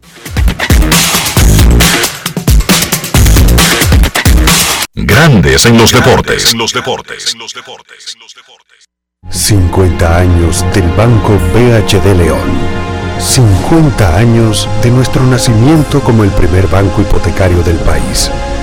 Grandes 4.93 5.65
en 5.65 5.77
los 5.77 5.91
deportes. 5.91 6.51
En 6.51 6.57
los 6.59 6.73
deportes. 6.73 7.35
50 9.29 10.17
años 10.17 10.65
del 10.73 10.89
Banco 10.91 11.37
BHD 11.53 12.15
León. 12.17 12.77
50 13.19 14.15
años 14.15 14.69
de 14.83 14.91
nuestro 14.91 15.23
nacimiento 15.23 16.01
como 16.01 16.23
el 16.23 16.29
primer 16.31 16.67
banco 16.67 17.01
hipotecario 17.01 17.63
del 17.63 17.77
país, 17.77 18.29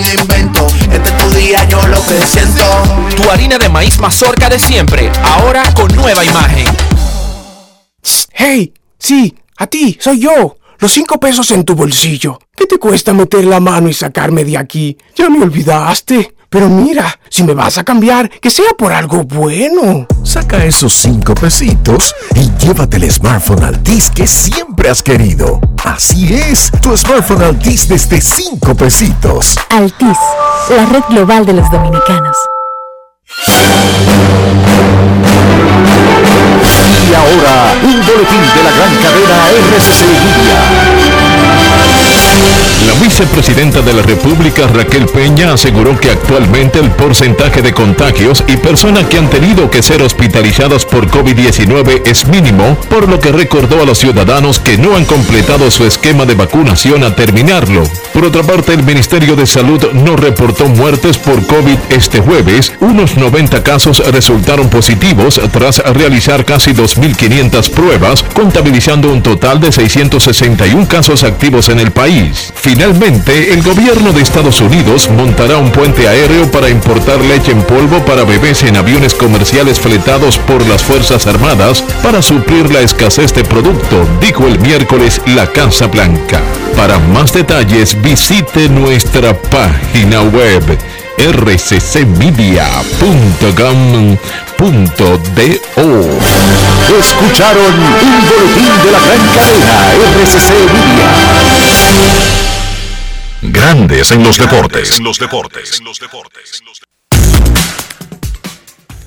algún 0.00 0.20
invento. 0.20 0.66
Este 0.92 1.08
es 1.08 1.16
tu 1.16 1.30
día, 1.30 1.68
yo 1.68 1.86
lo 1.86 2.04
que 2.06 2.20
siento. 2.26 2.64
Tu 3.16 3.30
harina 3.30 3.58
de 3.58 3.68
maíz 3.68 3.98
mazorca 3.98 4.48
de 4.48 4.58
siempre, 4.58 5.10
ahora 5.22 5.62
con 5.74 5.94
nueva 5.94 6.24
imagen. 6.24 6.66
Hey, 8.32 8.72
sí, 8.98 9.34
a 9.58 9.66
ti, 9.66 9.98
soy 10.00 10.20
yo. 10.20 10.56
Los 10.78 10.92
cinco 10.92 11.20
pesos 11.20 11.50
en 11.50 11.64
tu 11.64 11.74
bolsillo. 11.74 12.38
¿Qué 12.56 12.66
te 12.66 12.78
cuesta 12.78 13.12
meter 13.12 13.44
la 13.44 13.60
mano 13.60 13.88
y 13.88 13.94
sacarme 13.94 14.44
de 14.44 14.56
aquí? 14.56 14.96
Ya 15.14 15.28
me 15.28 15.42
olvidaste. 15.42 16.34
Pero 16.50 16.68
mira, 16.68 17.16
si 17.28 17.44
me 17.44 17.54
vas 17.54 17.78
a 17.78 17.84
cambiar, 17.84 18.28
que 18.28 18.50
sea 18.50 18.70
por 18.76 18.92
algo 18.92 19.22
bueno. 19.22 20.08
Saca 20.24 20.64
esos 20.64 20.92
cinco 20.92 21.32
pesitos 21.32 22.12
y 22.34 22.50
llévate 22.58 22.96
el 22.96 23.08
smartphone 23.08 23.62
Altis 23.62 24.10
que 24.10 24.26
siempre 24.26 24.90
has 24.90 25.00
querido. 25.00 25.60
Así 25.84 26.34
es, 26.34 26.72
tu 26.82 26.96
smartphone 26.96 27.44
Altis 27.44 27.88
desde 27.88 28.20
cinco 28.20 28.74
pesitos. 28.74 29.56
Altis, 29.70 30.18
la 30.76 30.86
red 30.86 31.04
global 31.08 31.46
de 31.46 31.52
los 31.52 31.70
dominicanos. 31.70 32.36
Y 37.08 37.14
ahora, 37.14 37.74
un 37.84 37.94
boletín 38.04 38.42
de 38.56 38.62
la 38.64 38.70
gran 38.72 38.96
cadena 38.96 39.50
RCC 39.76 40.04
Media. 40.04 41.19
La 42.90 43.06
vicepresidenta 43.06 43.82
de 43.82 43.92
la 43.92 44.02
República, 44.02 44.66
Raquel 44.66 45.06
Peña, 45.06 45.52
aseguró 45.52 45.96
que 45.96 46.10
actualmente 46.10 46.80
el 46.80 46.90
porcentaje 46.90 47.62
de 47.62 47.72
contagios 47.72 48.42
y 48.48 48.56
personas 48.56 49.04
que 49.04 49.16
han 49.16 49.30
tenido 49.30 49.70
que 49.70 49.80
ser 49.80 50.02
hospitalizadas 50.02 50.86
por 50.86 51.08
COVID-19 51.08 52.02
es 52.04 52.26
mínimo, 52.26 52.76
por 52.88 53.08
lo 53.08 53.20
que 53.20 53.30
recordó 53.30 53.80
a 53.80 53.86
los 53.86 53.98
ciudadanos 53.98 54.58
que 54.58 54.76
no 54.76 54.96
han 54.96 55.04
completado 55.04 55.70
su 55.70 55.84
esquema 55.84 56.26
de 56.26 56.34
vacunación 56.34 57.04
a 57.04 57.14
terminarlo. 57.14 57.84
Por 58.12 58.24
otra 58.24 58.42
parte, 58.42 58.74
el 58.74 58.82
Ministerio 58.82 59.36
de 59.36 59.46
Salud 59.46 59.92
no 59.92 60.16
reportó 60.16 60.66
muertes 60.66 61.16
por 61.16 61.46
COVID 61.46 61.78
este 61.90 62.18
jueves. 62.20 62.72
Unos 62.80 63.16
90 63.16 63.62
casos 63.62 64.02
resultaron 64.10 64.68
positivos 64.68 65.40
tras 65.52 65.78
realizar 65.78 66.44
casi 66.44 66.72
2.500 66.72 67.70
pruebas, 67.70 68.24
contabilizando 68.34 69.12
un 69.12 69.22
total 69.22 69.60
de 69.60 69.70
661 69.70 70.88
casos 70.88 71.22
activos 71.22 71.68
en 71.68 71.78
el 71.78 71.92
país. 71.92 72.52
El 72.82 73.62
gobierno 73.62 74.10
de 74.12 74.22
Estados 74.22 74.62
Unidos 74.62 75.10
montará 75.10 75.58
un 75.58 75.70
puente 75.70 76.08
aéreo 76.08 76.50
para 76.50 76.70
importar 76.70 77.20
leche 77.20 77.52
en 77.52 77.62
polvo 77.62 78.02
para 78.06 78.24
bebés 78.24 78.62
en 78.62 78.74
aviones 78.74 79.12
comerciales 79.12 79.78
fletados 79.78 80.38
por 80.38 80.66
las 80.66 80.82
Fuerzas 80.82 81.26
Armadas 81.26 81.84
para 82.02 82.22
suplir 82.22 82.72
la 82.72 82.80
escasez 82.80 83.34
de 83.34 83.44
producto, 83.44 84.08
dijo 84.22 84.46
el 84.46 84.58
miércoles 84.60 85.20
la 85.26 85.46
Casa 85.46 85.88
Blanca. 85.88 86.40
Para 86.74 86.98
más 86.98 87.34
detalles 87.34 88.00
visite 88.00 88.70
nuestra 88.70 89.34
página 89.34 90.22
web 90.22 90.78
rccmedia.com.do. 91.18 92.60
Escucharon 96.98 97.74
un 97.74 98.26
boletín 98.26 98.72
de 98.84 98.90
la 98.90 99.00
gran 99.00 99.26
cadena 99.34 99.92
RCC 100.14 100.48
Media. 100.72 102.39
Grandes 103.42 104.12
en 104.12 104.22
los 104.22 104.36
deportes. 104.36 104.98
En 104.98 105.04
los 105.04 105.18
deportes. 105.18 105.80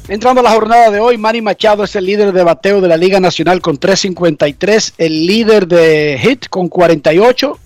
Entrando 0.07 0.41
a 0.41 0.43
la 0.43 0.51
jornada 0.51 0.89
de 0.89 0.99
hoy, 0.99 1.19
Manny 1.19 1.41
Machado 1.41 1.83
es 1.83 1.95
el 1.95 2.05
líder 2.05 2.33
de 2.33 2.43
bateo 2.43 2.81
de 2.81 2.87
la 2.87 2.97
Liga 2.97 3.19
Nacional 3.19 3.61
con 3.61 3.79
3.53, 3.79 4.95
el 4.97 5.27
líder 5.27 5.67
de 5.67 6.19
hit 6.19 6.47
con 6.49 6.67
48. 6.67 7.59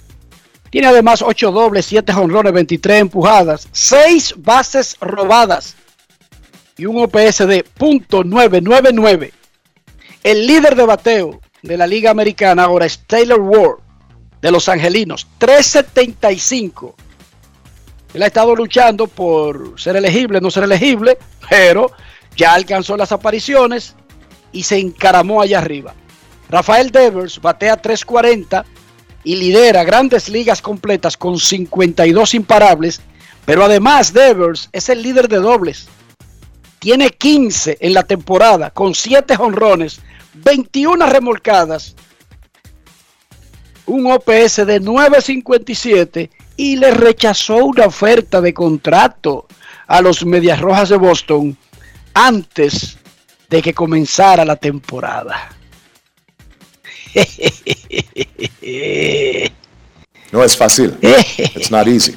Tiene 0.69 0.87
además 0.87 1.21
8 1.21 1.51
dobles, 1.51 1.85
7 1.85 2.11
jonrones, 2.11 2.51
23 2.51 2.99
empujadas, 2.99 3.69
6 3.71 4.35
bases 4.39 4.97
robadas 4.99 5.75
y 6.77 6.85
un 6.85 7.01
OPS 7.01 7.47
de 7.47 7.65
.999. 7.79 9.31
El 10.21 10.45
líder 10.45 10.75
de 10.75 10.85
bateo 10.85 11.39
de 11.61 11.77
la 11.77 11.87
Liga 11.87 12.11
Americana 12.11 12.65
ahora 12.65 12.85
es 12.85 12.99
Taylor 13.07 13.39
Ward 13.39 13.86
de 14.41 14.51
los 14.51 14.69
Angelinos, 14.69 15.27
375. 15.37 16.95
Él 18.13 18.23
ha 18.23 18.27
estado 18.27 18.55
luchando 18.55 19.07
por 19.07 19.79
ser 19.79 19.95
elegible, 19.95 20.41
no 20.41 20.51
ser 20.51 20.63
elegible, 20.63 21.17
pero 21.49 21.91
ya 22.35 22.53
alcanzó 22.53 22.95
las 22.97 23.11
apariciones 23.11 23.95
y 24.51 24.63
se 24.63 24.79
encaramó 24.79 25.41
allá 25.41 25.59
arriba. 25.59 25.93
Rafael 26.49 26.91
Devers 26.91 27.41
batea 27.41 27.77
340 27.77 28.65
y 29.23 29.35
lidera 29.35 29.83
grandes 29.83 30.29
ligas 30.29 30.61
completas 30.61 31.17
con 31.17 31.37
52 31.37 32.33
imparables, 32.33 33.01
pero 33.45 33.65
además 33.65 34.13
Devers 34.13 34.69
es 34.71 34.87
el 34.89 35.01
líder 35.01 35.27
de 35.27 35.37
dobles. 35.37 35.89
Tiene 36.79 37.09
15 37.09 37.77
en 37.81 37.93
la 37.93 38.03
temporada 38.03 38.69
con 38.69 38.95
7 38.95 39.35
honrones, 39.39 39.99
21 40.35 41.05
remolcadas, 41.07 41.95
un 43.87 44.11
OPS 44.11 44.65
de 44.65 44.81
9.57 44.81 46.29
y 46.55 46.75
le 46.75 46.91
rechazó 46.91 47.65
una 47.65 47.85
oferta 47.85 48.41
de 48.41 48.53
contrato 48.53 49.47
a 49.87 50.01
los 50.01 50.25
Medias 50.25 50.61
Rojas 50.61 50.89
de 50.89 50.97
Boston 50.97 51.57
antes 52.13 52.97
de 53.49 53.61
que 53.61 53.73
comenzara 53.73 54.45
la 54.45 54.55
temporada. 54.55 55.49
No 60.29 60.43
es 60.43 60.57
fácil. 60.57 60.93
It's 61.01 61.71
not 61.71 61.87
easy. 61.87 62.13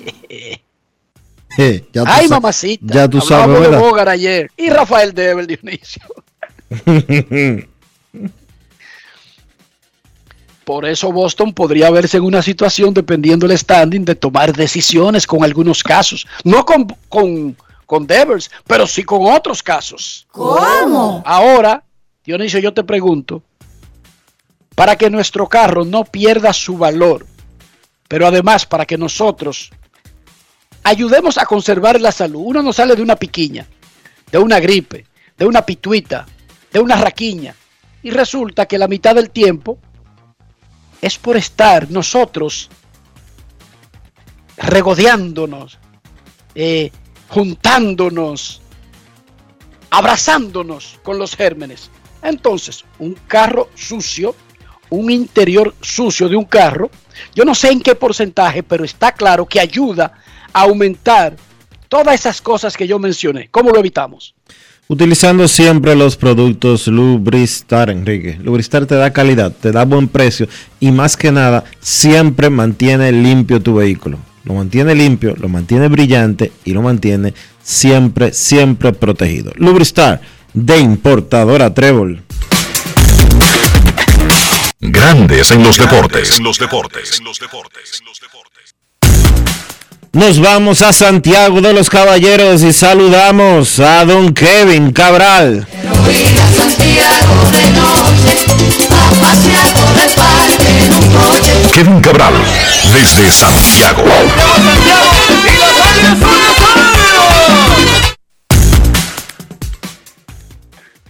Ya 1.92 2.04
Ay, 2.06 2.28
mamacita. 2.28 2.94
Ya 2.94 3.08
tú 3.08 3.20
sabes, 3.20 3.70
de 3.70 4.10
ayer. 4.10 4.50
Y 4.56 4.68
Rafael 4.68 5.14
Devel, 5.14 5.46
Dionisio. 5.46 6.02
Por 10.70 10.86
eso 10.86 11.10
Boston 11.10 11.52
podría 11.52 11.90
verse 11.90 12.18
en 12.18 12.22
una 12.22 12.42
situación, 12.42 12.94
dependiendo 12.94 13.48
del 13.48 13.58
standing, 13.58 14.04
de 14.04 14.14
tomar 14.14 14.52
decisiones 14.52 15.26
con 15.26 15.42
algunos 15.42 15.82
casos. 15.82 16.28
No 16.44 16.64
con, 16.64 16.86
con, 17.08 17.56
con 17.86 18.06
Devers, 18.06 18.48
pero 18.68 18.86
sí 18.86 19.02
con 19.02 19.26
otros 19.34 19.64
casos. 19.64 20.28
¿Cómo? 20.30 21.24
Ahora, 21.26 21.82
Dionisio, 22.24 22.60
yo 22.60 22.72
te 22.72 22.84
pregunto, 22.84 23.42
para 24.76 24.94
que 24.94 25.10
nuestro 25.10 25.48
carro 25.48 25.84
no 25.84 26.04
pierda 26.04 26.52
su 26.52 26.78
valor, 26.78 27.26
pero 28.06 28.28
además 28.28 28.64
para 28.64 28.86
que 28.86 28.96
nosotros 28.96 29.70
ayudemos 30.84 31.36
a 31.36 31.46
conservar 31.46 32.00
la 32.00 32.12
salud. 32.12 32.42
Uno 32.44 32.62
no 32.62 32.72
sale 32.72 32.94
de 32.94 33.02
una 33.02 33.16
piquiña, 33.16 33.66
de 34.30 34.38
una 34.38 34.60
gripe, 34.60 35.04
de 35.36 35.46
una 35.46 35.66
pituita, 35.66 36.26
de 36.72 36.78
una 36.78 36.94
raquiña, 36.94 37.56
y 38.04 38.12
resulta 38.12 38.66
que 38.66 38.78
la 38.78 38.86
mitad 38.86 39.16
del 39.16 39.30
tiempo 39.30 39.80
es 41.00 41.18
por 41.18 41.36
estar 41.36 41.90
nosotros 41.90 42.68
regodeándonos, 44.56 45.78
eh, 46.54 46.90
juntándonos, 47.28 48.60
abrazándonos 49.90 50.98
con 51.02 51.18
los 51.18 51.34
gérmenes. 51.34 51.90
Entonces, 52.22 52.84
un 52.98 53.14
carro 53.26 53.70
sucio, 53.74 54.34
un 54.90 55.10
interior 55.10 55.74
sucio 55.80 56.28
de 56.28 56.36
un 56.36 56.44
carro, 56.44 56.90
yo 57.34 57.44
no 57.44 57.54
sé 57.54 57.70
en 57.70 57.80
qué 57.80 57.94
porcentaje, 57.94 58.62
pero 58.62 58.84
está 58.84 59.12
claro 59.12 59.46
que 59.46 59.60
ayuda 59.60 60.12
a 60.52 60.62
aumentar 60.62 61.36
todas 61.88 62.14
esas 62.14 62.42
cosas 62.42 62.76
que 62.76 62.86
yo 62.86 62.98
mencioné. 62.98 63.48
¿Cómo 63.50 63.70
lo 63.70 63.78
evitamos? 63.78 64.34
Utilizando 64.90 65.46
siempre 65.46 65.94
los 65.94 66.16
productos 66.16 66.88
Lubristar, 66.88 67.90
Enrique. 67.90 68.36
Lubristar 68.42 68.86
te 68.86 68.96
da 68.96 69.12
calidad, 69.12 69.52
te 69.52 69.70
da 69.70 69.84
buen 69.84 70.08
precio 70.08 70.48
y 70.80 70.90
más 70.90 71.16
que 71.16 71.30
nada 71.30 71.62
siempre 71.78 72.50
mantiene 72.50 73.12
limpio 73.12 73.62
tu 73.62 73.76
vehículo. 73.76 74.18
Lo 74.42 74.54
mantiene 74.54 74.96
limpio, 74.96 75.36
lo 75.38 75.48
mantiene 75.48 75.86
brillante 75.86 76.50
y 76.64 76.72
lo 76.72 76.82
mantiene 76.82 77.34
siempre, 77.62 78.32
siempre 78.32 78.92
protegido. 78.92 79.52
Lubristar 79.54 80.22
de 80.54 80.80
importadora 80.80 81.72
Trébol. 81.72 82.24
Grandes 84.80 85.52
en 85.52 85.62
los 85.62 85.78
deportes. 85.78 86.36
En 86.36 86.42
los 86.42 86.58
deportes. 86.58 87.22
Nos 90.12 90.40
vamos 90.40 90.82
a 90.82 90.92
Santiago 90.92 91.60
de 91.60 91.72
los 91.72 91.88
Caballeros 91.88 92.64
y 92.64 92.72
saludamos 92.72 93.78
a 93.78 94.04
don 94.04 94.34
Kevin 94.34 94.90
Cabral. 94.90 95.64
Kevin 101.72 102.00
Cabral, 102.00 102.34
desde 102.92 103.30
Santiago. 103.30 104.02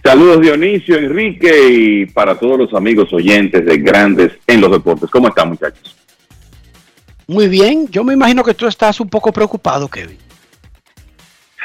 Saludos 0.03 0.41
Dionisio, 0.41 0.97
Enrique 0.97 1.69
y 1.71 2.05
para 2.05 2.35
todos 2.35 2.59
los 2.59 2.73
amigos 2.75 3.11
oyentes 3.13 3.65
de 3.65 3.77
Grandes 3.77 4.33
en 4.45 4.61
los 4.61 4.71
Deportes. 4.71 5.09
¿Cómo 5.09 5.29
están 5.29 5.49
muchachos? 5.49 6.00
Muy 7.27 7.47
bien, 7.47 7.87
yo 7.89 8.03
me 8.03 8.13
imagino 8.13 8.43
que 8.43 8.53
tú 8.53 8.67
estás 8.67 8.99
un 8.99 9.09
poco 9.09 9.31
preocupado, 9.31 9.87
Kevin. 9.87 10.17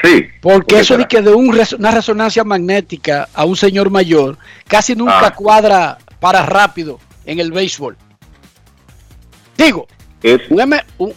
Sí. 0.03 0.27
Porque 0.41 0.79
eso 0.79 0.97
de 0.97 1.07
que 1.07 1.21
de 1.21 1.33
una 1.33 1.91
resonancia 1.91 2.43
magnética 2.43 3.27
a 3.33 3.45
un 3.45 3.55
señor 3.55 3.89
mayor 3.89 4.37
casi 4.67 4.95
nunca 4.95 5.27
ah. 5.27 5.33
cuadra 5.33 5.97
para 6.19 6.45
rápido 6.45 6.99
en 7.25 7.39
el 7.39 7.51
béisbol. 7.51 7.97
Digo, 9.57 9.87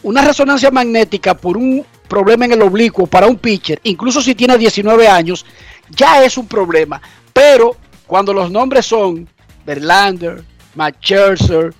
una 0.03 0.23
resonancia 0.23 0.71
magnética 0.71 1.37
por 1.37 1.57
un 1.57 1.85
problema 2.09 2.47
en 2.47 2.53
el 2.53 2.63
oblicuo 2.63 3.07
para 3.07 3.27
un 3.27 3.37
pitcher, 3.37 3.81
incluso 3.85 4.21
si 4.21 4.35
tiene 4.35 4.59
19 4.59 5.09
años, 5.09 5.45
ya 5.91 6.25
es 6.25 6.37
un 6.39 6.47
problema. 6.47 7.01
Pero 7.33 7.77
cuando 8.07 8.33
los 8.33 8.51
nombres 8.51 8.87
son 8.87 9.29
Verlander, 9.65 10.43
Matt 10.75 10.97
Scherzer, 11.01 11.73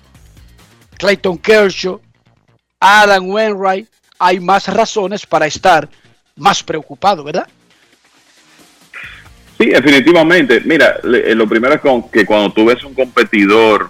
Clayton 0.97 1.37
Kershaw, 1.37 1.99
Adam 2.81 3.29
Wainwright, 3.29 3.87
hay 4.17 4.39
más 4.39 4.67
razones 4.67 5.25
para 5.25 5.45
estar 5.45 5.87
más 6.35 6.63
preocupado, 6.63 7.23
¿verdad? 7.23 7.47
Sí, 9.59 9.67
definitivamente. 9.67 10.61
Mira, 10.65 10.99
eh, 11.03 11.35
lo 11.35 11.47
primero 11.47 11.75
es 11.75 11.81
que 12.11 12.25
cuando 12.25 12.51
tú 12.51 12.65
ves 12.65 12.83
un 12.83 12.95
competidor 12.95 13.89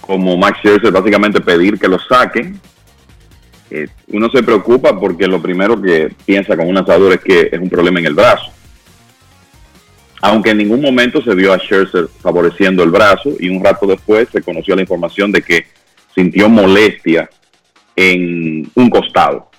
como 0.00 0.36
Max 0.36 0.58
Scherzer, 0.60 0.92
básicamente 0.92 1.40
pedir 1.40 1.78
que 1.78 1.88
lo 1.88 1.98
saquen, 1.98 2.60
eh, 3.70 3.88
uno 4.06 4.30
se 4.30 4.44
preocupa 4.44 4.98
porque 4.98 5.26
lo 5.26 5.42
primero 5.42 5.80
que 5.82 6.14
piensa 6.24 6.56
con 6.56 6.68
un 6.68 6.76
lanzador 6.76 7.12
es 7.14 7.20
que 7.20 7.48
es 7.50 7.58
un 7.58 7.68
problema 7.68 7.98
en 7.98 8.06
el 8.06 8.14
brazo. 8.14 8.52
Aunque 10.22 10.50
en 10.50 10.58
ningún 10.58 10.80
momento 10.80 11.20
se 11.20 11.34
vio 11.34 11.52
a 11.52 11.58
Scherzer 11.58 12.08
favoreciendo 12.20 12.84
el 12.84 12.90
brazo 12.90 13.32
y 13.40 13.48
un 13.48 13.62
rato 13.62 13.86
después 13.86 14.28
se 14.32 14.42
conoció 14.42 14.76
la 14.76 14.82
información 14.82 15.32
de 15.32 15.42
que 15.42 15.66
sintió 16.14 16.48
molestia 16.48 17.28
en 18.00 18.70
un 18.76 18.90
costado. 18.90 19.50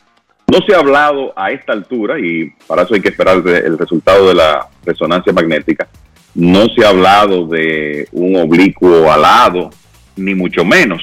No 0.48 0.60
se 0.66 0.74
ha 0.74 0.80
hablado 0.80 1.34
a 1.36 1.52
esta 1.52 1.74
altura, 1.74 2.18
y 2.18 2.50
para 2.66 2.84
eso 2.84 2.94
hay 2.94 3.02
que 3.02 3.10
esperar 3.10 3.44
el 3.46 3.78
resultado 3.78 4.30
de 4.30 4.36
la 4.36 4.66
resonancia 4.86 5.34
magnética, 5.34 5.90
no 6.34 6.68
se 6.70 6.86
ha 6.86 6.90
hablado 6.90 7.46
de 7.48 8.08
un 8.14 8.38
oblicuo 8.38 9.12
alado, 9.12 9.72
ni 10.16 10.34
mucho 10.36 10.64
menos. 10.64 11.02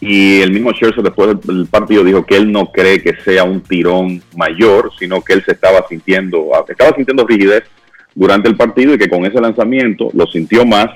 Y 0.00 0.42
el 0.42 0.52
mismo 0.52 0.70
Scherzer 0.70 1.02
después 1.02 1.40
del 1.42 1.66
partido 1.66 2.04
dijo 2.04 2.24
que 2.24 2.36
él 2.36 2.52
no 2.52 2.70
cree 2.70 3.02
que 3.02 3.16
sea 3.24 3.42
un 3.42 3.60
tirón 3.60 4.22
mayor, 4.36 4.92
sino 4.96 5.22
que 5.22 5.32
él 5.32 5.42
se 5.44 5.52
estaba 5.52 5.84
sintiendo, 5.88 6.50
estaba 6.68 6.94
sintiendo 6.94 7.26
rigidez 7.26 7.64
durante 8.14 8.48
el 8.48 8.56
partido 8.56 8.94
y 8.94 8.98
que 8.98 9.08
con 9.08 9.26
ese 9.26 9.40
lanzamiento 9.40 10.08
lo 10.14 10.26
sintió 10.26 10.64
más 10.64 10.86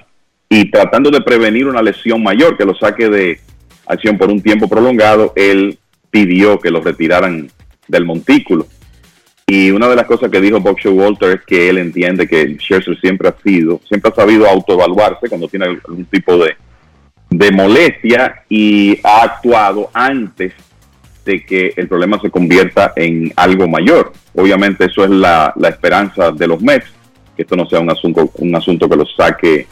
y 0.48 0.70
tratando 0.70 1.10
de 1.10 1.20
prevenir 1.20 1.66
una 1.66 1.82
lesión 1.82 2.22
mayor 2.22 2.56
que 2.56 2.64
lo 2.64 2.76
saque 2.76 3.08
de 3.08 3.40
acción 3.88 4.18
por 4.18 4.30
un 4.30 4.42
tiempo 4.42 4.68
prolongado, 4.68 5.32
él 5.34 5.78
pidió 6.10 6.58
que 6.58 6.70
lo 6.70 6.80
retiraran 6.80 7.50
del 7.86 8.04
montículo. 8.04 8.66
Y 9.46 9.70
una 9.70 9.88
de 9.88 9.96
las 9.96 10.06
cosas 10.06 10.30
que 10.30 10.40
dijo 10.40 10.60
Bob 10.60 10.76
Walter 10.84 11.38
es 11.38 11.44
que 11.46 11.70
él 11.70 11.78
entiende 11.78 12.28
que 12.28 12.56
Scherzer 12.58 13.00
siempre 13.00 13.28
ha 13.28 13.36
sido, 13.42 13.80
siempre 13.88 14.10
ha 14.10 14.14
sabido 14.14 14.46
autoevaluarse 14.46 15.28
cuando 15.28 15.48
tiene 15.48 15.64
algún 15.64 16.04
tipo 16.04 16.36
de, 16.36 16.54
de 17.30 17.50
molestia 17.50 18.44
y 18.48 19.00
ha 19.02 19.22
actuado 19.22 19.90
antes 19.94 20.52
de 21.24 21.44
que 21.44 21.72
el 21.76 21.88
problema 21.88 22.20
se 22.20 22.30
convierta 22.30 22.92
en 22.94 23.32
algo 23.36 23.66
mayor. 23.68 24.12
Obviamente 24.34 24.84
eso 24.84 25.04
es 25.04 25.10
la, 25.10 25.54
la 25.56 25.68
esperanza 25.70 26.30
de 26.30 26.46
los 26.46 26.60
Mets, 26.60 26.86
que 27.34 27.42
esto 27.42 27.56
no 27.56 27.66
sea 27.66 27.80
un 27.80 27.90
asunto, 27.90 28.30
un 28.36 28.54
asunto 28.54 28.86
que 28.86 28.96
los 28.96 29.14
saque 29.16 29.66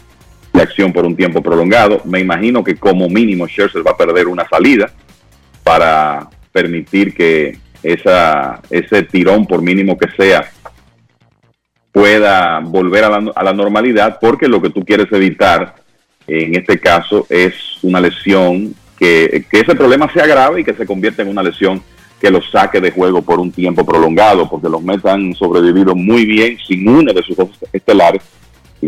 acción 0.63 0.93
por 0.93 1.05
un 1.05 1.17
tiempo 1.17 1.43
prolongado. 1.43 2.03
Me 2.05 2.21
imagino 2.21 2.63
que 2.63 2.77
como 2.77 3.09
mínimo 3.09 3.47
Scherzer 3.47 3.87
va 3.87 3.93
a 3.93 3.97
perder 3.97 4.29
una 4.29 4.47
salida 4.49 4.91
para 5.63 6.29
permitir 6.53 7.15
que 7.15 7.59
esa, 7.83 8.61
ese 8.71 9.03
tirón, 9.03 9.47
por 9.47 9.63
mínimo 9.63 9.97
que 9.99 10.09
sea, 10.17 10.51
pueda 11.93 12.61
volver 12.61 13.05
a 13.05 13.09
la, 13.09 13.33
a 13.35 13.45
la 13.45 13.53
normalidad, 13.53 14.19
porque 14.21 14.49
lo 14.49 14.61
que 14.61 14.71
tú 14.71 14.85
quieres 14.85 15.11
evitar 15.13 15.75
en 16.27 16.57
este 16.57 16.79
caso 16.79 17.27
es 17.29 17.55
una 17.83 18.01
lesión 18.01 18.75
que, 18.99 19.45
que 19.51 19.61
ese 19.61 19.75
problema 19.75 20.13
sea 20.13 20.27
grave 20.27 20.61
y 20.61 20.65
que 20.65 20.75
se 20.75 20.87
convierta 20.87 21.23
en 21.23 21.29
una 21.29 21.43
lesión 21.43 21.83
que 22.21 22.31
los 22.31 22.51
saque 22.51 22.81
de 22.81 22.91
juego 22.91 23.23
por 23.23 23.39
un 23.39 23.53
tiempo 23.53 23.85
prolongado, 23.85 24.49
porque 24.49 24.69
los 24.69 24.83
Mets 24.83 25.05
han 25.05 25.35
sobrevivido 25.35 25.95
muy 25.95 26.25
bien 26.25 26.57
sin 26.67 26.89
uno 26.89 27.13
de 27.13 27.23
sus 27.23 27.37
estelares, 27.73 28.23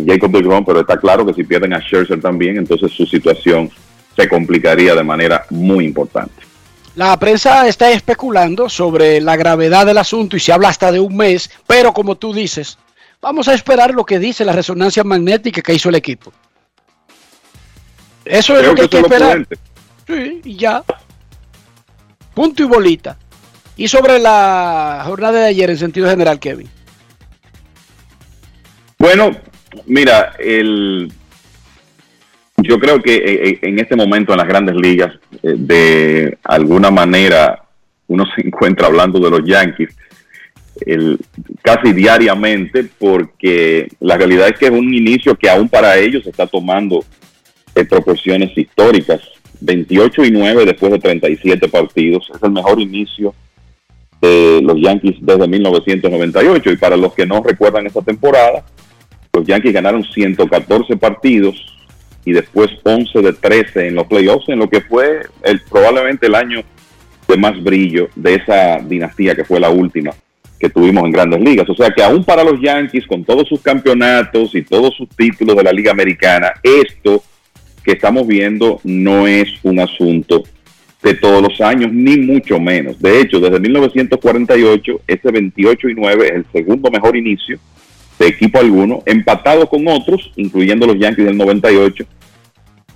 Jacob 0.07 0.30
DeGrom, 0.30 0.64
pero 0.64 0.80
está 0.80 0.96
claro 0.96 1.24
que 1.26 1.34
si 1.34 1.44
pierden 1.44 1.72
a 1.72 1.80
Scherzer 1.80 2.20
también, 2.20 2.57
entonces 2.57 2.92
su 2.92 3.07
situación 3.07 3.70
se 4.16 4.28
complicaría 4.28 4.94
de 4.94 5.05
manera 5.05 5.44
muy 5.51 5.84
importante. 5.84 6.49
La 6.96 7.16
prensa 7.18 7.68
está 7.68 7.92
especulando 7.92 8.68
sobre 8.68 9.20
la 9.20 9.36
gravedad 9.36 9.86
del 9.86 9.99
asunto 9.99 10.36
y 10.36 10.40
se 10.40 10.53
habla 10.53 10.68
hasta 10.68 10.90
de 10.90 10.99
un 10.99 11.16
mes, 11.16 11.49
pero 11.66 11.92
como 11.92 12.16
tú 12.16 12.32
dices, 12.32 12.76
vamos 13.22 13.46
a 13.46 13.55
esperar 13.55 13.94
lo 13.94 14.05
que 14.05 14.18
dice 14.18 14.44
la 14.44 14.53
resonancia 14.53 15.05
magnética 15.05 15.62
que 15.62 15.74
hizo 15.74 15.88
el 15.88 15.94
equipo. 15.94 16.32
Eso 18.24 18.59
es 18.59 18.66
lo 18.66 18.74
que, 18.74 18.82
hay 18.82 18.88
que 18.88 18.99
esperar. 18.99 19.46
Sí, 20.07 20.40
y 20.44 20.57
ya. 20.57 20.82
Punto 22.34 22.62
y 22.62 22.66
bolita. 22.66 23.16
Y 23.76 23.86
sobre 23.86 24.18
la 24.18 25.03
jornada 25.07 25.38
de 25.38 25.46
ayer 25.46 25.70
en 25.70 25.78
sentido 25.78 26.11
general, 26.11 26.40
Kevin. 26.40 26.68
Bueno, 28.99 29.30
mira, 29.87 30.35
el, 30.39 31.11
yo 32.59 32.79
creo 32.81 33.01
que 33.01 33.14
eh, 33.14 33.49
eh, 33.49 33.59
en 33.62 33.79
este 33.79 33.95
momento 33.95 34.33
en 34.33 34.39
las 34.39 34.49
grandes 34.49 34.75
ligas, 34.75 35.14
eh, 35.43 35.55
de 35.57 36.39
alguna 36.43 36.91
manera, 36.91 37.62
uno 38.09 38.25
se 38.35 38.47
encuentra 38.47 38.89
hablando 38.89 39.21
de 39.21 39.31
los 39.31 39.45
Yankees 39.45 39.95
el, 40.85 41.19
casi 41.62 41.93
diariamente, 41.93 42.85
porque 42.99 43.89
la 44.01 44.16
realidad 44.16 44.49
es 44.49 44.59
que 44.59 44.66
es 44.66 44.73
un 44.73 44.93
inicio 44.95 45.37
que 45.37 45.51
aún 45.51 45.69
para 45.69 45.97
ellos 45.99 46.27
está 46.27 46.47
tomando 46.47 47.05
proporciones 47.89 48.57
históricas. 48.59 49.21
28 49.61 50.25
y 50.25 50.31
9 50.31 50.64
después 50.66 50.93
de 50.93 50.99
37 50.99 51.69
partidos. 51.69 52.31
Es 52.35 52.43
el 52.43 52.51
mejor 52.51 52.81
inicio 52.81 53.35
de 54.21 54.61
los 54.62 54.81
Yankees 54.81 55.16
desde 55.21 55.47
1998. 55.47 56.71
Y 56.73 56.77
para 56.77 56.97
los 56.97 57.14
que 57.14 57.27
no 57.27 57.43
recuerdan 57.43 57.87
esa 57.87 58.03
temporada, 58.03 58.64
los 59.33 59.47
Yankees 59.47 59.72
ganaron 59.72 60.05
114 60.05 60.97
partidos 60.97 61.79
y 62.24 62.33
después 62.33 62.70
11 62.83 63.22
de 63.22 63.33
13 63.33 63.89
en 63.89 63.95
los 63.95 64.07
playoffs, 64.07 64.49
en 64.49 64.59
lo 64.59 64.68
que 64.68 64.81
fue 64.83 65.22
el, 65.43 65.61
probablemente 65.62 66.26
el 66.26 66.35
año 66.35 66.62
de 67.26 67.37
más 67.37 67.62
brillo 67.62 68.09
de 68.16 68.35
esa 68.35 68.79
dinastía 68.79 69.35
que 69.35 69.45
fue 69.45 69.61
la 69.61 69.70
última 69.70 70.12
que 70.59 70.68
tuvimos 70.68 71.05
en 71.05 71.12
grandes 71.12 71.41
ligas. 71.41 71.68
O 71.68 71.74
sea 71.74 71.91
que 71.91 72.03
aún 72.03 72.24
para 72.24 72.43
los 72.43 72.61
Yankees, 72.61 73.07
con 73.07 73.24
todos 73.24 73.49
sus 73.49 73.61
campeonatos 73.61 74.55
y 74.55 74.62
todos 74.62 74.95
sus 74.95 75.09
títulos 75.11 75.57
de 75.57 75.62
la 75.62 75.72
Liga 75.72 75.93
Americana, 75.93 76.53
esto 76.62 77.22
que 77.85 77.93
estamos 77.93 78.26
viendo 78.26 78.81
no 78.83 79.26
es 79.26 79.49
un 79.62 79.79
asunto 79.79 80.43
de 81.03 81.14
todos 81.14 81.41
los 81.41 81.61
años, 81.61 81.93
ni 81.93 82.16
mucho 82.16 82.59
menos. 82.59 83.01
De 83.01 83.20
hecho, 83.20 83.39
desde 83.39 83.61
1948, 83.61 85.01
ese 85.07 85.31
28 85.31 85.89
y 85.89 85.95
9 85.95 86.26
es 86.26 86.33
el 86.35 86.47
segundo 86.53 86.91
mejor 86.91 87.16
inicio 87.16 87.59
de 88.19 88.27
equipo 88.27 88.59
alguno, 88.59 89.03
empatado 89.07 89.69
con 89.69 89.87
otros, 89.87 90.33
incluyendo 90.37 90.87
los 90.87 90.99
Yankees 90.99 91.27
del 91.27 91.37
98. 91.37 92.05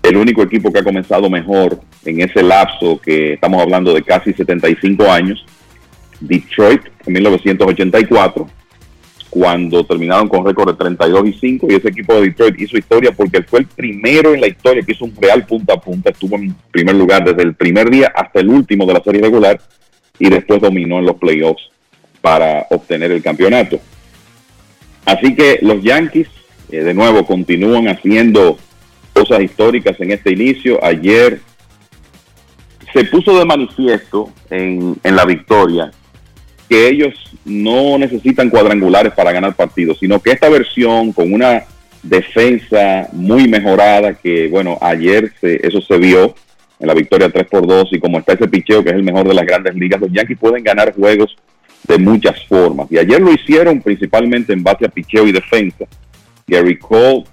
El 0.02 0.16
único 0.16 0.42
equipo 0.42 0.72
que 0.72 0.80
ha 0.80 0.84
comenzado 0.84 1.30
mejor 1.30 1.80
en 2.04 2.20
ese 2.20 2.42
lapso, 2.42 3.00
que 3.00 3.34
estamos 3.34 3.62
hablando 3.62 3.94
de 3.94 4.02
casi 4.02 4.32
75 4.32 5.10
años, 5.10 5.44
Detroit 6.20 6.82
en 7.06 7.12
1984, 7.12 8.48
cuando 9.30 9.84
terminaron 9.84 10.28
con 10.28 10.44
récord 10.44 10.72
de 10.72 10.76
32 10.76 11.28
y 11.28 11.32
5 11.32 11.66
y 11.70 11.74
ese 11.74 11.88
equipo 11.88 12.14
de 12.14 12.22
Detroit 12.22 12.60
hizo 12.60 12.76
historia 12.76 13.12
porque 13.12 13.42
fue 13.42 13.60
el 13.60 13.66
primero 13.66 14.34
en 14.34 14.40
la 14.42 14.46
historia 14.46 14.82
que 14.82 14.92
hizo 14.92 15.06
un 15.06 15.16
real 15.18 15.46
punta 15.46 15.74
a 15.74 15.80
punta, 15.80 16.10
estuvo 16.10 16.36
en 16.36 16.54
primer 16.70 16.96
lugar 16.96 17.24
desde 17.24 17.42
el 17.42 17.54
primer 17.54 17.88
día 17.88 18.12
hasta 18.14 18.40
el 18.40 18.48
último 18.50 18.84
de 18.84 18.92
la 18.92 19.02
serie 19.02 19.22
regular 19.22 19.58
y 20.18 20.28
después 20.28 20.60
dominó 20.60 20.98
en 20.98 21.06
los 21.06 21.16
playoffs 21.16 21.62
para 22.20 22.66
obtener 22.70 23.10
el 23.10 23.22
campeonato. 23.22 23.80
Así 25.04 25.34
que 25.34 25.58
los 25.62 25.82
Yankees 25.82 26.28
eh, 26.70 26.82
de 26.82 26.94
nuevo 26.94 27.26
continúan 27.26 27.88
haciendo 27.88 28.58
cosas 29.12 29.40
históricas 29.42 30.00
en 30.00 30.12
este 30.12 30.32
inicio. 30.32 30.82
Ayer 30.84 31.40
se 32.92 33.04
puso 33.04 33.38
de 33.38 33.44
manifiesto 33.44 34.30
en, 34.50 34.96
en 35.02 35.16
la 35.16 35.24
victoria 35.24 35.90
que 36.68 36.88
ellos 36.88 37.14
no 37.44 37.98
necesitan 37.98 38.48
cuadrangulares 38.48 39.12
para 39.12 39.32
ganar 39.32 39.54
partidos, 39.54 39.98
sino 39.98 40.20
que 40.20 40.30
esta 40.30 40.48
versión 40.48 41.12
con 41.12 41.32
una 41.32 41.64
defensa 42.02 43.08
muy 43.12 43.46
mejorada, 43.46 44.14
que 44.14 44.48
bueno, 44.48 44.78
ayer 44.80 45.32
eso 45.42 45.80
se 45.82 45.98
vio 45.98 46.34
en 46.80 46.86
la 46.86 46.94
victoria 46.94 47.30
3 47.30 47.46
por 47.46 47.66
2 47.66 47.92
y 47.92 48.00
como 48.00 48.18
está 48.18 48.32
ese 48.32 48.48
picheo 48.48 48.82
que 48.82 48.90
es 48.90 48.96
el 48.96 49.04
mejor 49.04 49.28
de 49.28 49.34
las 49.34 49.46
grandes 49.46 49.74
ligas, 49.74 50.00
los 50.00 50.10
Yankees 50.12 50.38
pueden 50.38 50.64
ganar 50.64 50.94
juegos 50.94 51.36
de 51.84 51.98
muchas 51.98 52.44
formas. 52.46 52.86
Y 52.90 52.98
ayer 52.98 53.20
lo 53.20 53.32
hicieron 53.32 53.80
principalmente 53.80 54.52
en 54.52 54.62
base 54.62 54.86
a 54.86 54.88
picheo 54.88 55.26
y 55.26 55.32
defensa. 55.32 55.84
Gary 56.46 56.78
Cole, 56.78 57.24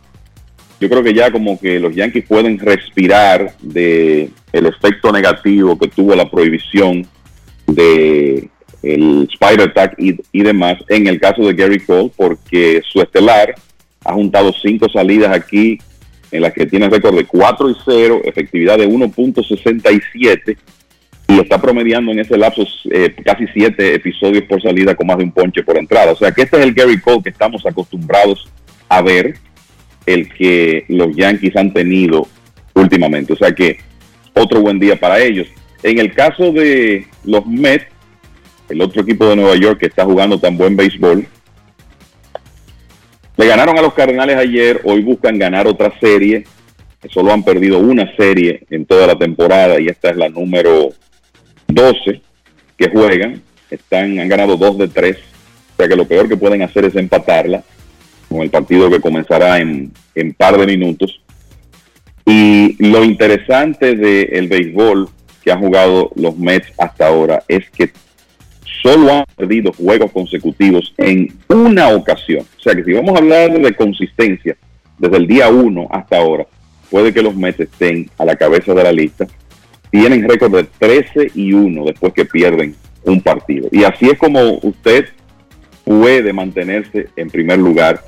yo 0.79 0.89
creo 0.89 1.03
que 1.03 1.13
ya 1.13 1.31
como 1.31 1.59
que 1.59 1.79
los 1.79 1.95
Yankees 1.95 2.25
pueden 2.27 2.57
respirar 2.57 3.53
de 3.61 4.29
el 4.51 4.65
efecto 4.65 5.11
negativo 5.11 5.77
que 5.77 5.87
tuvo 5.87 6.15
la 6.15 6.29
prohibición 6.29 7.05
de 7.67 8.49
el 8.81 9.27
Spider 9.31 9.73
Tag 9.73 9.95
y, 9.97 10.41
demás, 10.41 10.77
en 10.87 11.07
el 11.07 11.19
caso 11.19 11.45
de 11.45 11.53
Gary 11.53 11.79
Cole, 11.79 12.11
porque 12.15 12.81
su 12.89 13.01
estelar 13.01 13.53
ha 14.05 14.13
juntado 14.13 14.53
cinco 14.53 14.87
salidas 14.89 15.35
aquí 15.35 15.77
en 16.31 16.41
las 16.41 16.53
que 16.53 16.65
tiene 16.65 16.89
récord 16.89 17.15
de 17.15 17.25
4 17.25 17.69
y 17.69 17.75
0, 17.85 18.21
efectividad 18.23 18.77
de 18.77 18.87
1.67 18.87 20.57
y 21.29 21.39
está 21.39 21.61
promediando 21.61 22.11
en 22.11 22.19
ese 22.19 22.39
lapso 22.39 22.65
eh, 22.89 23.13
casi 23.23 23.45
7 23.53 23.93
episodios 23.93 24.45
por 24.45 24.59
salida 24.59 24.95
con 24.95 25.05
más 25.05 25.19
de 25.19 25.25
un 25.25 25.31
ponche 25.31 25.61
por 25.61 25.77
entrada. 25.77 26.11
O 26.11 26.15
sea 26.15 26.31
que 26.31 26.41
este 26.41 26.57
es 26.57 26.63
el 26.63 26.73
Gary 26.73 26.99
Cole 26.99 27.21
que 27.21 27.29
estamos 27.29 27.63
acostumbrados 27.67 28.49
a 28.89 29.03
ver, 29.03 29.35
el 30.07 30.27
que 30.33 30.85
los 30.87 31.15
Yankees 31.15 31.55
han 31.55 31.71
tenido 31.71 32.27
últimamente. 32.73 33.33
O 33.33 33.35
sea 33.35 33.51
que 33.51 33.77
otro 34.33 34.61
buen 34.61 34.79
día 34.79 34.99
para 34.99 35.19
ellos. 35.19 35.47
En 35.83 35.99
el 35.99 36.15
caso 36.15 36.51
de 36.51 37.05
los 37.23 37.45
Mets, 37.45 37.85
el 38.67 38.81
otro 38.81 39.03
equipo 39.03 39.27
de 39.27 39.35
Nueva 39.35 39.55
York 39.55 39.79
que 39.81 39.85
está 39.85 40.05
jugando 40.05 40.39
tan 40.39 40.57
buen 40.57 40.75
béisbol. 40.75 41.27
Le 43.37 43.45
ganaron 43.45 43.77
a 43.77 43.83
los 43.83 43.93
Cardenales 43.93 44.35
ayer, 44.35 44.81
hoy 44.83 45.03
buscan 45.03 45.37
ganar 45.37 45.67
otra 45.67 45.93
serie. 45.99 46.45
Solo 47.11 47.31
han 47.31 47.43
perdido 47.43 47.77
una 47.77 48.15
serie 48.15 48.65
en 48.71 48.87
toda 48.87 49.05
la 49.05 49.15
temporada 49.15 49.79
y 49.79 49.89
esta 49.89 50.09
es 50.09 50.17
la 50.17 50.27
número 50.27 50.89
12 51.69 52.21
que 52.77 52.89
juegan. 52.89 53.41
Están, 53.69 54.19
han 54.19 54.27
ganado 54.27 54.57
dos 54.57 54.77
de 54.77 54.87
tres. 54.87 55.17
O 55.73 55.77
sea 55.77 55.87
que 55.87 55.95
lo 55.95 56.07
peor 56.07 56.27
que 56.27 56.37
pueden 56.37 56.61
hacer 56.61 56.85
es 56.85 56.95
empatarla 56.95 57.63
con 58.27 58.41
el 58.41 58.49
partido 58.49 58.89
que 58.89 58.99
comenzará 58.99 59.59
en, 59.59 59.91
en 60.15 60.33
par 60.33 60.57
de 60.57 60.65
minutos. 60.65 61.21
Y 62.25 62.75
lo 62.83 63.03
interesante 63.03 63.95
del 63.95 64.47
béisbol 64.47 65.09
que 65.43 65.51
han 65.51 65.59
jugado 65.59 66.11
los 66.15 66.37
Mets 66.37 66.71
hasta 66.77 67.07
ahora 67.07 67.43
es 67.47 67.69
que 67.71 67.91
solo 68.83 69.13
han 69.13 69.25
perdido 69.35 69.71
juegos 69.73 70.11
consecutivos 70.11 70.93
en 70.97 71.33
una 71.47 71.89
ocasión. 71.89 72.45
O 72.57 72.61
sea 72.61 72.75
que 72.75 72.83
si 72.83 72.93
vamos 72.93 73.15
a 73.15 73.19
hablar 73.19 73.59
de 73.59 73.73
consistencia 73.73 74.55
desde 74.97 75.17
el 75.17 75.27
día 75.27 75.49
1 75.49 75.87
hasta 75.89 76.17
ahora, 76.17 76.45
puede 76.89 77.13
que 77.13 77.23
los 77.23 77.35
Mets 77.35 77.61
estén 77.61 78.09
a 78.17 78.25
la 78.25 78.35
cabeza 78.35 78.73
de 78.73 78.83
la 78.83 78.91
lista. 78.91 79.27
Tienen 79.91 80.27
récord 80.27 80.55
de 80.55 80.63
13 80.77 81.31
y 81.35 81.53
1 81.53 81.85
después 81.85 82.13
que 82.13 82.25
pierden 82.25 82.75
un 83.03 83.21
partido. 83.21 83.69
Y 83.71 83.83
así 83.83 84.09
es 84.09 84.17
como 84.17 84.59
usted 84.61 85.05
puede 85.83 86.31
mantenerse 86.33 87.07
en 87.15 87.29
primer 87.29 87.59
lugar 87.59 88.03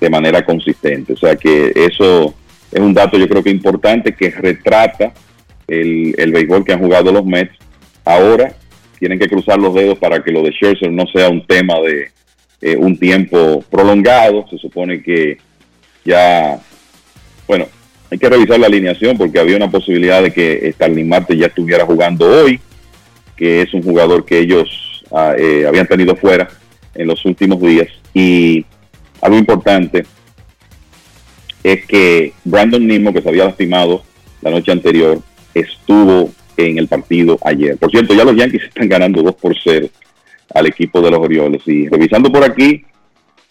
de 0.00 0.10
manera 0.10 0.44
consistente. 0.44 1.14
O 1.14 1.16
sea 1.16 1.36
que 1.36 1.72
eso 1.74 2.34
es 2.70 2.80
un 2.80 2.92
dato 2.92 3.16
yo 3.16 3.28
creo 3.28 3.42
que 3.42 3.50
importante 3.50 4.14
que 4.14 4.30
retrata 4.30 5.12
el, 5.66 6.14
el 6.18 6.32
béisbol 6.32 6.64
que 6.64 6.72
han 6.72 6.80
jugado 6.80 7.12
los 7.12 7.24
Mets. 7.24 7.56
Ahora 8.04 8.54
tienen 8.98 9.18
que 9.18 9.28
cruzar 9.28 9.58
los 9.58 9.74
dedos 9.74 9.98
para 9.98 10.22
que 10.22 10.30
lo 10.30 10.42
de 10.42 10.52
Scherzer 10.52 10.90
no 10.90 11.06
sea 11.06 11.28
un 11.28 11.46
tema 11.46 11.74
de 11.80 12.10
eh, 12.60 12.76
un 12.76 12.96
tiempo 12.96 13.64
prolongado. 13.70 14.46
Se 14.48 14.58
supone 14.58 15.02
que 15.02 15.38
ya, 16.04 16.60
bueno, 17.48 17.66
hay 18.12 18.18
que 18.18 18.28
revisar 18.28 18.60
la 18.60 18.66
alineación 18.66 19.16
porque 19.16 19.38
había 19.38 19.56
una 19.56 19.70
posibilidad 19.70 20.22
de 20.22 20.30
que 20.30 20.70
Starling 20.74 21.08
Marte 21.08 21.34
ya 21.34 21.46
estuviera 21.46 21.86
jugando 21.86 22.28
hoy, 22.28 22.60
que 23.34 23.62
es 23.62 23.72
un 23.72 23.82
jugador 23.82 24.26
que 24.26 24.38
ellos 24.38 25.02
ah, 25.10 25.34
eh, 25.38 25.64
habían 25.66 25.86
tenido 25.86 26.14
fuera 26.14 26.46
en 26.94 27.06
los 27.06 27.24
últimos 27.24 27.58
días. 27.62 27.88
Y 28.12 28.66
algo 29.22 29.38
importante 29.38 30.04
es 31.64 31.86
que 31.86 32.34
Brandon 32.44 32.86
Nimo, 32.86 33.14
que 33.14 33.22
se 33.22 33.30
había 33.30 33.46
lastimado 33.46 34.02
la 34.42 34.50
noche 34.50 34.72
anterior, 34.72 35.18
estuvo 35.54 36.30
en 36.58 36.76
el 36.76 36.88
partido 36.88 37.38
ayer. 37.42 37.78
Por 37.78 37.90
cierto, 37.90 38.12
ya 38.12 38.24
los 38.24 38.36
Yankees 38.36 38.64
están 38.64 38.90
ganando 38.90 39.22
2 39.22 39.34
por 39.36 39.56
0 39.58 39.88
al 40.54 40.66
equipo 40.66 41.00
de 41.00 41.12
los 41.12 41.20
Orioles. 41.20 41.62
Y 41.64 41.88
revisando 41.88 42.30
por 42.30 42.44
aquí, 42.44 42.84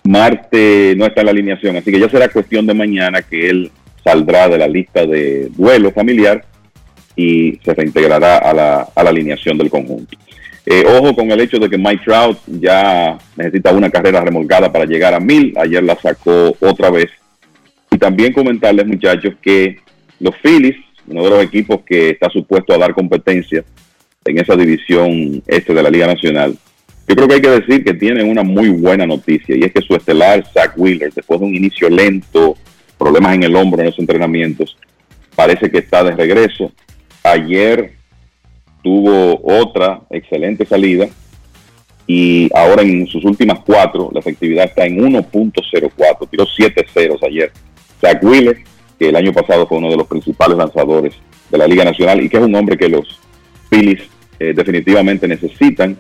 Marte 0.03 0.93
no 0.95 1.07
está 1.07 1.22
en 1.22 1.26
la 1.26 1.32
alineación, 1.32 1.78
así 1.78 1.91
que 1.91 1.99
ya 1.99 2.09
será 2.09 2.30
cuestión 2.30 2.68
de 2.68 2.76
mañana 2.76 3.24
que 3.24 3.49
él 3.49 3.72
saldrá 4.04 4.49
de 4.49 4.58
la 4.58 4.68
lista 4.68 5.06
de 5.06 5.49
duelo 5.56 5.91
familiar 5.91 6.45
y 7.16 7.60
se 7.64 7.74
reintegrará 7.74 8.38
a 8.38 8.54
la, 8.54 8.88
a 8.95 9.04
la 9.04 9.10
alineación 9.10 9.58
del 9.58 9.70
conjunto. 9.70 10.18
Eh, 10.66 10.84
ojo 10.88 11.16
con 11.16 11.32
el 11.32 11.41
hecho 11.41 11.58
de 11.58 11.70
que 11.70 11.78
Mike 11.78 12.04
Trout 12.06 12.38
ya 12.47 13.18
necesita 13.36 13.74
una 13.74 13.89
carrera 13.89 14.22
remolcada 14.22 14.72
para 14.72 14.86
llegar 14.86 15.14
a 15.14 15.20
mil. 15.20 15.54
Ayer 15.58 15.84
la 15.84 15.95
sacó 15.95 16.56
otra 16.60 16.89
vez. 16.89 17.10
Y 17.89 17.97
también 17.97 18.32
comentarles, 18.32 18.86
muchachos, 18.86 19.34
que 19.41 19.80
los 20.20 20.36
Phillies 20.38 20.78
uno 21.08 21.24
de 21.24 21.30
los 21.30 21.43
equipos 21.43 21.82
que 21.86 22.12
está 22.12 22.30
supuesto 22.30 22.74
a 22.74 22.78
dar 22.78 22.93
competencia 22.93 23.64
en 24.26 24.38
esa 24.38 24.56
división 24.56 25.43
este 25.47 25.74
de 25.74 25.84
la 25.84 25.89
Liga 25.89 26.08
Nacional. 26.08 26.58
Yo 27.08 27.16
creo 27.16 27.28
que 27.28 27.34
hay 27.36 27.42
que 27.42 27.50
decir 27.50 27.84
que 27.84 27.93
tienen 27.93 28.30
una 28.30 28.43
muy 28.43 28.70
buena 28.70 29.05
noticia 29.05 29.55
y 29.55 29.63
es 29.63 29.74
que 29.74 29.82
su 29.82 29.96
estelar 29.96 30.46
Zach 30.54 30.74
Wheeler, 30.78 31.12
después 31.13 31.39
de 31.39 31.46
un 31.47 31.55
inicio 31.55 31.89
lento, 31.89 32.55
problemas 33.02 33.34
en 33.34 33.44
el 33.44 33.56
hombro 33.56 33.82
en 33.82 33.88
los 33.88 33.98
entrenamientos, 33.98 34.78
parece 35.36 35.72
que 35.72 35.80
está 35.80 36.04
de 36.04 36.12
regreso. 36.12 36.72
Ayer 37.24 37.94
tuvo 38.84 39.42
otra 39.44 40.02
excelente 40.12 40.68
salida 40.68 41.08
y 42.06 42.48
ahora 42.54 42.84
en 42.84 43.08
sus 43.08 43.26
últimas 43.26 43.60
cuatro 43.66 44.12
la 44.14 44.20
efectividad 44.20 44.66
está 44.66 44.86
en 44.86 45.00
1.04, 45.00 46.30
tiró 46.30 46.46
7 46.46 46.86
ceros 46.94 47.24
ayer. 47.24 47.52
Zach 48.00 48.24
Wheeler 48.24 48.64
que 49.00 49.10
el 49.10 49.16
año 49.16 49.34
pasado 49.34 49.66
fue 49.66 49.80
uno 49.80 49.90
de 49.90 49.98
los 49.98 50.06
principales 50.06 50.56
lanzadores 50.56 51.16
de 51.50 51.58
la 51.58 51.66
Liga 51.66 51.84
Nacional 51.84 52.22
y 52.22 52.30
que 52.30 52.38
es 52.38 52.44
un 52.44 52.54
hombre 52.54 52.78
que 52.78 52.88
los 52.88 53.20
Phillies 53.72 54.04
eh, 54.40 54.54
definitivamente 54.56 55.28
necesitan 55.28 55.98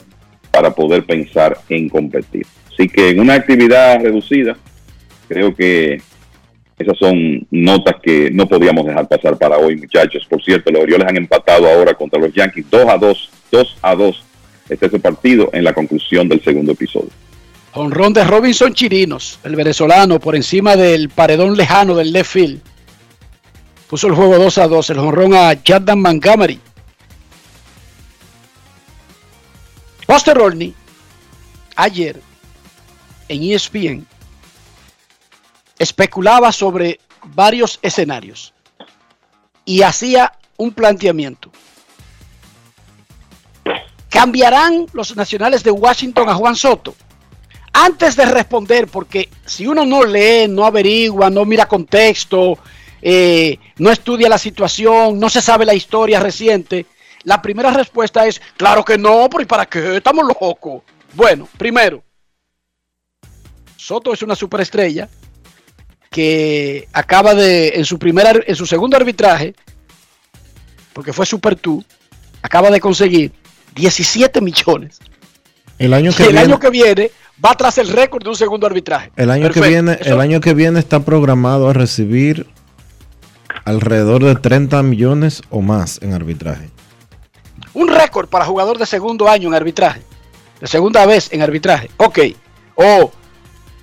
para 0.51 0.69
poder 0.69 1.03
pensar 1.03 1.57
en 1.67 1.89
competir. 1.89 2.45
Así 2.71 2.87
que 2.87 3.09
en 3.09 3.21
una 3.21 3.33
actividad 3.33 4.03
reducida, 4.03 4.55
creo 5.27 5.55
que 5.55 5.99
esas 6.81 6.97
son 6.97 7.45
notas 7.51 7.95
que 8.01 8.29
no 8.31 8.47
podíamos 8.47 8.85
dejar 8.85 9.07
pasar 9.07 9.37
para 9.37 9.57
hoy, 9.57 9.77
muchachos. 9.77 10.25
Por 10.29 10.43
cierto, 10.43 10.71
los 10.71 10.83
Orioles 10.83 11.07
han 11.07 11.17
empatado 11.17 11.67
ahora 11.67 11.93
contra 11.93 12.19
los 12.19 12.33
Yankees 12.33 12.65
2 12.69 12.89
a 12.89 12.97
2, 12.97 13.29
2 13.51 13.77
a 13.81 13.95
2. 13.95 14.23
Este 14.69 14.85
es 14.85 14.93
el 14.93 15.01
partido 15.01 15.49
en 15.53 15.63
la 15.63 15.73
conclusión 15.73 16.29
del 16.29 16.43
segundo 16.43 16.71
episodio. 16.73 17.09
Honrón 17.73 18.13
de 18.13 18.23
Robinson 18.23 18.73
Chirinos, 18.73 19.39
el 19.43 19.55
venezolano, 19.55 20.19
por 20.19 20.35
encima 20.35 20.75
del 20.75 21.09
paredón 21.09 21.55
lejano 21.55 21.95
del 21.95 22.11
left 22.11 22.31
field 22.31 22.61
puso 23.91 24.07
el 24.07 24.15
juego 24.15 24.37
2 24.37 24.57
a 24.57 24.67
2, 24.69 24.89
el 24.91 24.99
jonrón 24.99 25.33
a 25.33 25.53
Jordan 25.67 26.01
Montgomery. 26.01 26.61
Buster 30.07 30.37
Olney, 30.39 30.73
ayer 31.75 32.21
en 33.27 33.43
ESPN, 33.43 34.07
especulaba 35.81 36.51
sobre 36.51 36.99
varios 37.23 37.79
escenarios. 37.81 38.53
y 39.63 39.83
hacía 39.83 40.33
un 40.57 40.71
planteamiento. 40.71 41.51
¿Cambiarán 44.09 44.87
los 44.91 45.15
nacionales 45.15 45.63
de 45.63 45.69
Washington 45.69 46.29
a 46.29 46.33
Juan 46.33 46.55
Soto? 46.55 46.95
Antes 47.71 48.15
de 48.15 48.25
responder, 48.25 48.87
porque 48.87 49.29
si 49.45 49.67
uno 49.67 49.85
no 49.85 50.03
lee, 50.03 50.47
no 50.49 50.65
averigua, 50.65 51.29
no 51.29 51.45
mira 51.45 51.67
contexto, 51.67 52.57
eh, 53.03 53.57
no 53.77 53.91
estudia 53.91 54.27
la 54.27 54.39
situación, 54.39 55.19
no 55.19 55.29
se 55.29 55.41
sabe 55.41 55.63
la 55.63 55.75
historia 55.75 56.19
reciente, 56.19 56.87
la 57.23 57.39
primera 57.39 57.71
respuesta 57.71 58.25
es, 58.25 58.41
claro 58.57 58.83
que 58.83 58.97
no, 58.97 59.29
pero 59.29 59.43
¿y 59.43 59.45
para 59.45 59.67
qué? 59.67 59.97
Estamos 59.97 60.25
locos. 60.25 60.81
Bueno, 61.13 61.47
primero, 61.55 62.03
Soto 63.77 64.11
es 64.11 64.23
una 64.23 64.35
superestrella 64.35 65.07
que 66.15 66.89
acaba 66.91 67.33
de, 67.33 67.69
en 67.69 67.85
su, 67.85 67.97
primer, 67.97 68.43
en 68.45 68.55
su 68.55 68.65
segundo 68.65 68.97
arbitraje, 68.97 69.55
porque 70.93 71.13
fue 71.13 71.25
Super 71.25 71.57
2, 71.59 71.83
acaba 72.41 72.69
de 72.69 72.81
conseguir 72.81 73.31
17 73.75 74.41
millones. 74.41 74.99
El 75.79 75.93
año 75.93 76.11
que, 76.13 76.23
y 76.23 76.25
el 76.27 76.31
viene, 76.33 76.45
año 76.45 76.59
que 76.59 76.69
viene 76.69 77.11
va 77.43 77.55
tras 77.55 77.77
el 77.77 77.87
récord 77.87 78.23
de 78.23 78.29
un 78.29 78.35
segundo 78.35 78.67
arbitraje. 78.67 79.09
el 79.15 79.31
año 79.31 79.49
que 79.49 79.61
viene, 79.61 79.97
Eso- 80.01 80.13
el 80.13 80.19
año 80.19 80.41
que 80.41 80.53
viene 80.53 80.79
está 80.79 80.99
programado 80.99 81.69
a 81.69 81.73
recibir 81.73 82.45
alrededor 83.63 84.23
de 84.25 84.35
30 84.35 84.83
millones 84.83 85.41
o 85.49 85.61
más 85.61 86.01
en 86.01 86.13
arbitraje. 86.13 86.69
Un 87.73 87.87
récord 87.87 88.27
para 88.27 88.43
jugador 88.43 88.77
de 88.77 88.85
segundo 88.85 89.29
año 89.29 89.47
en 89.47 89.53
arbitraje. 89.55 90.01
De 90.59 90.67
segunda 90.67 91.05
vez 91.05 91.31
en 91.31 91.41
arbitraje. 91.41 91.89
Ok. 91.97 92.19
O 92.75 93.11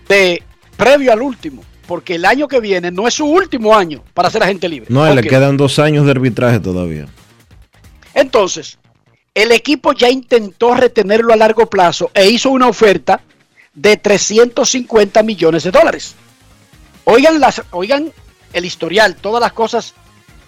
de 0.08 0.42
previo 0.76 1.10
al 1.10 1.22
último. 1.22 1.62
Porque 1.88 2.16
el 2.16 2.26
año 2.26 2.46
que 2.48 2.60
viene 2.60 2.90
no 2.90 3.08
es 3.08 3.14
su 3.14 3.24
último 3.24 3.74
año 3.74 4.04
para 4.12 4.28
ser 4.28 4.42
agente 4.42 4.68
libre. 4.68 4.88
No, 4.90 5.12
le 5.12 5.22
quedan 5.22 5.56
dos 5.56 5.78
años 5.78 6.04
de 6.04 6.10
arbitraje 6.10 6.60
todavía. 6.60 7.06
Entonces, 8.12 8.78
el 9.34 9.52
equipo 9.52 9.94
ya 9.94 10.10
intentó 10.10 10.74
retenerlo 10.74 11.32
a 11.32 11.36
largo 11.36 11.64
plazo 11.64 12.10
e 12.12 12.28
hizo 12.28 12.50
una 12.50 12.68
oferta 12.68 13.22
de 13.72 13.96
350 13.96 15.22
millones 15.22 15.62
de 15.62 15.70
dólares. 15.70 16.14
Oigan, 17.04 17.40
las, 17.40 17.62
oigan 17.70 18.12
el 18.52 18.66
historial, 18.66 19.16
todas 19.16 19.40
las 19.40 19.54
cosas 19.54 19.94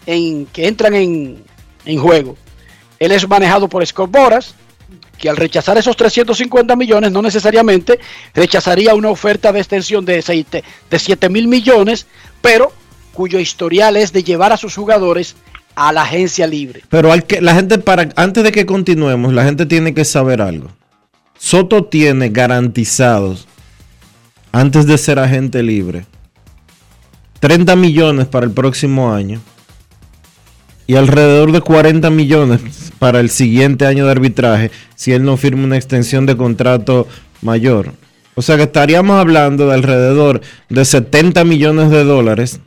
en, 0.05 0.45
que 0.45 0.69
entran 0.69 0.95
en, 0.95 1.43
en 1.87 1.99
juego. 1.99 2.37
Él 2.99 3.13
es 3.13 3.27
manejado 3.27 3.67
por 3.67 3.87
Scott 3.87 4.11
Boras, 4.11 4.55
que 5.21 5.29
al 5.29 5.37
rechazar 5.37 5.77
esos 5.77 5.97
350 5.97 6.75
millones 6.75 7.13
no 7.13 7.23
necesariamente 7.23 8.01
rechazaría 8.35 8.95
una 8.95 9.11
oferta 9.11 9.53
de 9.53 9.61
extensión 9.61 10.05
de, 10.05 10.65
de 10.91 10.99
7 10.99 11.29
mil 11.29 11.47
millones, 11.47 12.07
pero 12.41 12.73
cuyo 13.13 13.39
historial 13.39 13.97
es 13.97 14.13
de 14.13 14.25
llevar 14.25 14.53
a 14.53 14.57
sus 14.57 14.75
jugadores 14.75 15.37
a 15.75 15.93
la 15.93 16.03
agencia 16.03 16.47
libre. 16.47 16.83
Pero 16.89 17.13
hay 17.13 17.21
que, 17.23 17.41
la 17.41 17.55
gente, 17.55 17.79
para, 17.79 18.09
antes 18.17 18.43
de 18.43 18.51
que 18.51 18.67
continuemos, 18.67 19.33
la 19.33 19.45
gente 19.45 19.67
tiene 19.67 19.95
que 19.95 20.05
saber 20.05 20.41
algo. 20.41 20.69
Soto 21.39 21.85
tiene 21.85 22.31
garantizados, 22.31 23.47
antes 24.53 24.87
de 24.87 24.99
ser 24.99 25.19
agente 25.19 25.63
libre, 25.63 26.07
30 27.41 27.77
millones 27.77 28.27
para 28.27 28.47
el 28.47 28.53
próximo 28.53 29.13
año 29.13 29.41
y 30.87 30.97
alrededor 30.97 31.53
de 31.53 31.61
40 31.61 32.11
millones 32.11 32.90
para 33.01 33.19
el 33.19 33.31
siguiente 33.31 33.85
año 33.87 34.05
de 34.05 34.13
arbitraje 34.13 34.71
si 34.95 35.13
él 35.13 35.25
no 35.25 35.37
firma 35.37 35.65
una 35.65 35.77
extensión 35.77 36.25
de 36.27 36.37
contrato 36.37 37.09
mayor. 37.43 37.95
O 38.37 38.43
sea 38.43 38.57
que 38.57 38.63
estaríamos 38.63 39.19
hablando 39.19 39.67
de 39.67 39.75
alrededor 39.75 40.41
de 40.69 40.85
70 40.85 41.43
millones 41.45 41.91
de 41.91 42.05
dólares 42.05 42.61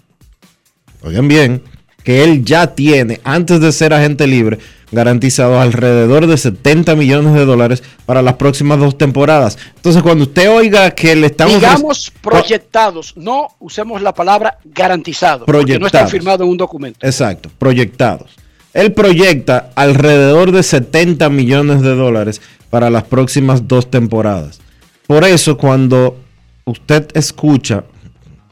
oigan 1.03 1.27
bien, 1.27 1.61
que 2.03 2.23
él 2.23 2.43
ya 2.43 2.67
tiene, 2.75 3.21
antes 3.23 3.59
de 3.59 3.71
ser 3.71 3.93
agente 3.93 4.27
libre, 4.27 4.59
garantizado 4.91 5.59
alrededor 5.59 6.27
de 6.27 6.37
70 6.37 6.95
millones 6.95 7.33
de 7.33 7.45
dólares 7.45 7.83
para 8.05 8.21
las 8.21 8.35
próximas 8.35 8.79
dos 8.79 8.97
temporadas. 8.97 9.57
Entonces, 9.75 10.01
cuando 10.01 10.23
usted 10.25 10.49
oiga 10.49 10.91
que 10.91 11.15
le 11.15 11.27
estamos... 11.27 11.55
Digamos 11.55 12.11
proyectados, 12.21 13.13
no 13.15 13.47
usemos 13.59 14.01
la 14.01 14.13
palabra 14.13 14.57
garantizado, 14.65 15.45
porque 15.45 15.79
no 15.79 15.85
está 15.87 15.99
Proyectados. 15.99 16.11
firmado 16.11 16.43
en 16.43 16.49
un 16.49 16.57
documento. 16.57 16.99
Exacto, 17.05 17.49
proyectados. 17.57 18.31
Él 18.73 18.93
proyecta 18.93 19.71
alrededor 19.75 20.51
de 20.51 20.63
70 20.63 21.29
millones 21.29 21.81
de 21.81 21.95
dólares 21.95 22.41
para 22.69 22.89
las 22.89 23.03
próximas 23.03 23.67
dos 23.67 23.89
temporadas. 23.91 24.59
Por 25.05 25.23
eso, 25.23 25.57
cuando 25.57 26.19
usted 26.65 27.07
escucha 27.13 27.83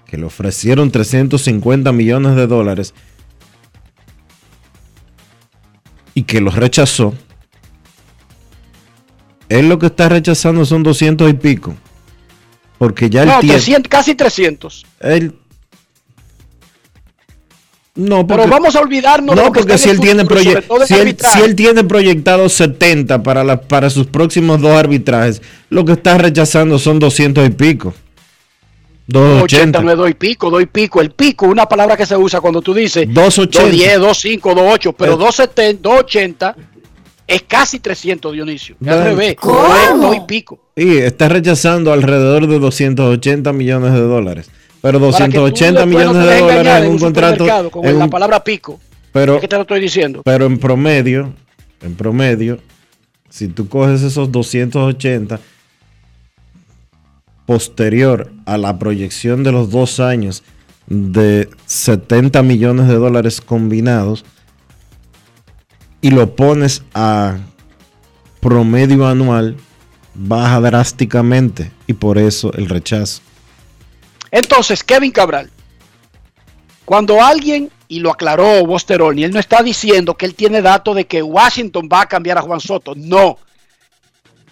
que 0.05 0.17
le 0.17 0.25
ofrecieron 0.25 0.91
350 0.91 1.91
millones 1.91 2.35
de 2.35 2.45
dólares 2.45 2.93
y 6.13 6.23
que 6.23 6.41
los 6.41 6.55
rechazó, 6.55 7.13
él 9.49 9.69
lo 9.69 9.79
que 9.79 9.87
está 9.87 10.07
rechazando 10.09 10.65
son 10.65 10.83
200 10.83 11.29
y 11.29 11.33
pico. 11.33 11.75
Porque 12.77 13.09
ya 13.09 13.23
él 13.23 13.29
No, 13.29 13.39
tiene... 13.39 13.55
300, 13.55 13.89
casi 13.89 14.15
300. 14.15 14.85
Él, 15.01 15.35
no, 17.95 18.25
Pero 18.25 18.43
porque- 18.43 18.49
vamos 18.49 18.75
a 18.75 18.79
olvidarnos 18.79 19.35
de 19.35 19.41
no, 19.41 19.47
lo 19.47 19.51
que 19.53 19.59
porque 19.61 19.77
si 19.77 19.89
en 19.89 19.95
él, 19.95 19.95
el 19.97 20.01
tiene 20.01 20.23
proye- 20.25 20.85
si, 20.87 20.93
él, 20.95 21.17
si 21.19 21.41
él 21.41 21.55
tiene 21.55 21.83
proyectado 21.83 22.47
70 22.47 23.21
para, 23.23 23.43
la, 23.43 23.59
para 23.61 23.89
sus 23.89 24.07
próximos 24.07 24.61
dos 24.61 24.71
arbitrajes, 24.71 25.41
lo 25.69 25.83
que 25.83 25.93
está 25.93 26.17
rechazando 26.17 26.79
son 26.79 26.99
200 26.99 27.45
y 27.47 27.49
pico. 27.51 27.93
80 29.13 29.19
280. 29.19 29.81
no 29.81 29.91
es 29.91 29.97
doy 29.97 30.13
pico, 30.13 30.49
doy 30.49 30.65
pico. 30.67 31.01
El 31.01 31.11
pico, 31.11 31.45
una 31.47 31.65
palabra 31.65 31.97
que 31.97 32.05
se 32.05 32.15
usa 32.15 32.39
cuando 32.39 32.61
tú 32.61 32.73
dices 32.73 33.05
280. 33.13 33.59
210, 33.67 33.99
25, 33.99 34.55
28, 34.55 34.93
pero 34.93 35.13
Eh. 35.13 35.17
270, 35.17 35.81
280 35.89 36.55
es 37.27 37.41
casi 37.43 37.79
300, 37.79 38.31
Dionisio. 38.31 38.75
Es 38.81 38.87
al 38.87 38.93
Bueno. 39.01 39.09
revés, 39.09 39.35
¿Cómo? 39.37 39.57
no 39.67 39.75
es 39.75 39.99
doy 39.99 40.19
pico. 40.27 40.59
Y 40.77 40.97
está 40.99 41.27
rechazando 41.27 41.91
alrededor 41.91 42.47
de 42.47 42.57
280 42.59 43.51
millones 43.51 43.91
de 43.93 43.99
dólares. 44.01 44.49
Pero 44.81 44.99
Para 44.99 45.25
que 45.27 45.31
tú 45.33 45.39
280 45.41 45.85
después 45.85 45.87
millones 45.87 46.27
de 46.27 46.39
dólares 46.39 46.83
en 46.85 46.91
un 46.91 46.99
contrato. 46.99 47.71
Con 47.71 47.85
en 47.85 47.99
la 47.99 48.05
un- 48.05 48.09
palabra 48.09 48.43
pico. 48.43 48.79
pero, 49.11 49.39
que 49.39 49.47
te 49.47 49.55
lo 49.55 49.61
estoy 49.61 49.79
diciendo. 49.79 50.21
pero 50.25 50.45
en 50.45 50.57
promedio, 50.57 51.33
en 51.81 51.95
promedio, 51.95 52.59
si 53.29 53.47
tú 53.47 53.67
coges 53.67 54.01
esos 54.01 54.31
280 54.31 55.39
posterior 57.45 58.31
a 58.45 58.57
la 58.57 58.77
proyección 58.79 59.43
de 59.43 59.51
los 59.51 59.69
dos 59.71 59.99
años 59.99 60.43
de 60.87 61.49
70 61.65 62.41
millones 62.43 62.87
de 62.87 62.95
dólares 62.95 63.41
combinados 63.41 64.25
y 66.01 66.11
lo 66.11 66.35
pones 66.35 66.83
a 66.93 67.37
promedio 68.39 69.07
anual, 69.07 69.57
baja 70.15 70.59
drásticamente 70.61 71.71
y 71.87 71.93
por 71.93 72.17
eso 72.17 72.51
el 72.53 72.67
rechazo. 72.69 73.21
Entonces, 74.31 74.83
Kevin 74.83 75.11
Cabral, 75.11 75.51
cuando 76.85 77.21
alguien, 77.21 77.69
y 77.87 77.99
lo 77.99 78.11
aclaró 78.11 78.65
Bosteroni, 78.65 79.25
él 79.25 79.31
no 79.31 79.39
está 79.39 79.61
diciendo 79.61 80.15
que 80.15 80.25
él 80.25 80.35
tiene 80.35 80.61
datos 80.61 80.95
de 80.95 81.05
que 81.05 81.21
Washington 81.21 81.89
va 81.91 82.01
a 82.01 82.05
cambiar 82.07 82.37
a 82.37 82.41
Juan 82.41 82.61
Soto. 82.61 82.93
No. 82.95 83.37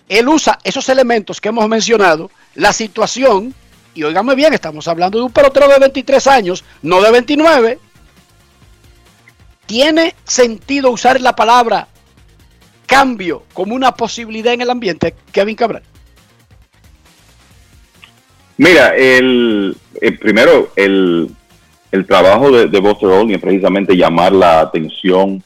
Él 0.10 0.27
usa 0.27 0.60
esos 0.64 0.89
elementos 0.89 1.39
que 1.39 1.49
hemos 1.49 1.68
mencionado, 1.69 2.30
la 2.56 2.73
situación, 2.73 3.53
y 3.93 4.03
óigame 4.03 4.35
bien, 4.35 4.53
estamos 4.53 4.88
hablando 4.88 5.18
de 5.18 5.26
un 5.26 5.31
pelotero 5.31 5.68
de 5.68 5.80
23 5.80 6.27
años, 6.27 6.64
no 6.81 7.01
de 7.01 7.11
29. 7.11 7.80
¿Tiene 9.65 10.15
sentido 10.23 10.89
usar 10.91 11.22
la 11.22 11.35
palabra 11.35 11.88
cambio 12.88 13.43
como 13.53 13.76
una 13.76 13.93
posibilidad 13.93 14.53
en 14.53 14.61
el 14.61 14.69
ambiente, 14.69 15.15
Kevin 15.31 15.56
Cabral? 15.56 15.84
Mira, 18.60 18.90
el, 18.90 19.73
el 20.02 20.19
primero, 20.19 20.68
el, 20.76 21.30
el 21.94 22.06
trabajo 22.06 22.52
de, 22.52 22.68
de 22.68 22.80
Buster 22.81 23.07
Olney 23.07 23.36
es 23.36 23.41
precisamente 23.41 23.95
llamar 23.95 24.34
la 24.34 24.60
atención 24.60 25.41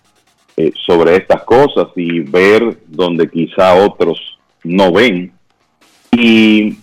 eh, 0.57 0.71
sobre 0.83 1.17
estas 1.17 1.43
cosas 1.43 1.89
y 1.95 2.21
ver 2.21 2.75
donde 2.87 3.29
quizá 3.29 3.75
otros 3.75 4.19
no 4.63 4.91
ven. 4.91 5.31
Y 6.09 6.79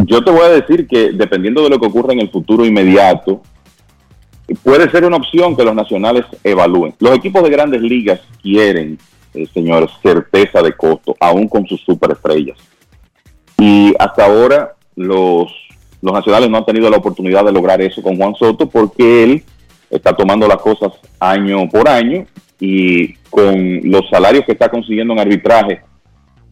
yo 0.00 0.22
te 0.22 0.30
voy 0.30 0.42
a 0.42 0.50
decir 0.50 0.86
que 0.86 1.12
dependiendo 1.12 1.62
de 1.62 1.70
lo 1.70 1.80
que 1.80 1.86
ocurra 1.86 2.12
en 2.12 2.20
el 2.20 2.30
futuro 2.30 2.66
inmediato, 2.66 3.40
puede 4.62 4.90
ser 4.90 5.06
una 5.06 5.16
opción 5.16 5.56
que 5.56 5.64
los 5.64 5.74
nacionales 5.74 6.26
evalúen. 6.44 6.94
Los 6.98 7.16
equipos 7.16 7.42
de 7.42 7.48
grandes 7.48 7.80
ligas 7.80 8.20
quieren, 8.42 8.98
eh, 9.32 9.46
señores, 9.54 9.90
certeza 10.02 10.60
de 10.60 10.74
costo, 10.74 11.16
aún 11.18 11.48
con 11.48 11.66
sus 11.66 11.80
superestrellas. 11.80 12.58
Y 13.56 13.94
hasta 13.98 14.26
ahora 14.26 14.74
los, 14.96 15.52
nacionales 16.00 16.50
no 16.50 16.58
han 16.58 16.66
tenido 16.66 16.90
la 16.90 16.98
oportunidad 16.98 17.44
de 17.44 17.52
lograr 17.52 17.80
eso 17.80 18.02
con 18.02 18.16
Juan 18.16 18.34
Soto 18.34 18.68
porque 18.68 19.24
él 19.24 19.42
está 19.90 20.14
tomando 20.14 20.46
las 20.46 20.58
cosas 20.58 20.92
año 21.18 21.68
por 21.68 21.88
año 21.88 22.26
y 22.60 23.14
con 23.30 23.80
los 23.84 24.08
salarios 24.10 24.44
que 24.44 24.52
está 24.52 24.68
consiguiendo 24.68 25.12
en 25.14 25.20
arbitraje, 25.20 25.80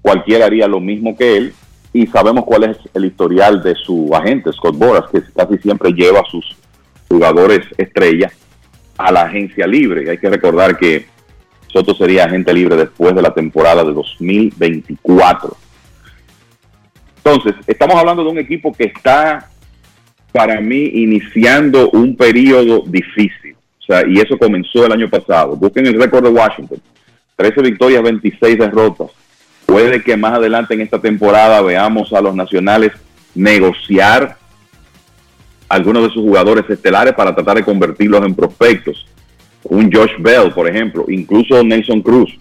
cualquiera 0.01 0.47
haría 0.47 0.67
lo 0.67 0.81
mismo 0.81 1.17
que 1.17 1.37
él 1.37 1.55
y 1.93 2.07
sabemos 2.07 2.45
cuál 2.45 2.65
es 2.65 2.79
el 2.95 3.05
historial 3.05 3.63
de 3.63 3.75
su 3.75 4.11
agente, 4.15 4.53
Scott 4.53 4.77
Boras, 4.77 5.05
que 5.13 5.23
casi 5.35 5.59
siempre 5.59 5.93
lleva 5.93 6.21
a 6.21 6.31
sus 6.31 6.57
jugadores 7.09 7.61
estrellas 7.77 8.33
a 8.97 9.13
la 9.13 9.23
agencia 9.23 9.67
libre. 9.67 10.09
Hay 10.11 10.19
que 10.19 10.31
recordar 10.31 10.79
que 10.79 11.07
Soto 11.69 11.95
sería 11.95 12.25
agente 12.25 12.53
libre 12.53 12.77
después 12.77 13.15
de 13.15 13.23
la 13.23 13.35
temporada 13.35 13.85
de 13.85 13.93
2024. 13.93 15.57
Entonces, 17.25 17.55
estamos 17.67 17.97
hablando 17.97 18.25
de 18.25 18.31
un 18.31 18.39
equipo 18.39 18.73
que 18.73 18.85
está, 18.85 19.49
para 20.33 20.61
mí, 20.61 20.91
iniciando 20.95 21.91
un 21.91 22.17
periodo 22.17 22.83
difícil. 22.87 23.55
O 23.81 23.85
sea, 23.85 24.05
y 24.07 24.19
eso 24.19 24.37
comenzó 24.39 24.85
el 24.87 24.93
año 24.93 25.09
pasado. 25.09 25.57
Busquen 25.57 25.87
el 25.87 26.01
récord 26.01 26.25
de 26.25 26.31
Washington. 26.31 26.81
13 27.37 27.63
victorias, 27.63 28.03
26 28.03 28.59
derrotas. 28.59 29.11
Puede 29.67 30.03
que 30.03 30.17
más 30.17 30.35
adelante 30.35 30.75
en 30.75 30.81
esta 30.81 31.01
temporada 31.01 31.63
veamos 31.63 32.13
a 32.13 32.21
los 32.21 32.35
nacionales 32.35 32.93
negociar 33.35 34.37
algunos 35.69 36.03
de 36.03 36.11
sus 36.11 36.23
jugadores 36.23 36.69
estelares 36.69 37.15
para 37.15 37.35
tratar 37.35 37.57
de 37.57 37.65
convertirlos 37.65 38.25
en 38.27 38.35
prospectos. 38.35 39.07
Un 39.65 39.91
Josh 39.93 40.13
Bell, 40.19 40.53
por 40.53 40.69
ejemplo, 40.69 41.07
incluso 41.09 41.63
Nelson 41.63 42.03
Cruz, 42.03 42.37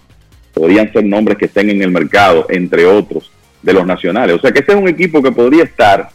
podrían 0.54 0.92
ser 0.92 1.06
nombres 1.06 1.38
que 1.38 1.46
estén 1.46 1.70
en 1.70 1.82
el 1.82 1.92
mercado, 1.92 2.46
entre 2.50 2.86
otros, 2.86 3.32
de 3.62 3.74
los 3.74 3.86
nacionales. 3.86 4.36
O 4.36 4.40
sea 4.40 4.52
que 4.52 4.60
este 4.60 4.74
es 4.74 4.78
un 4.78 4.88
equipo 4.88 5.22
que 5.22 5.32
podría 5.32 5.64
estar 5.64 6.10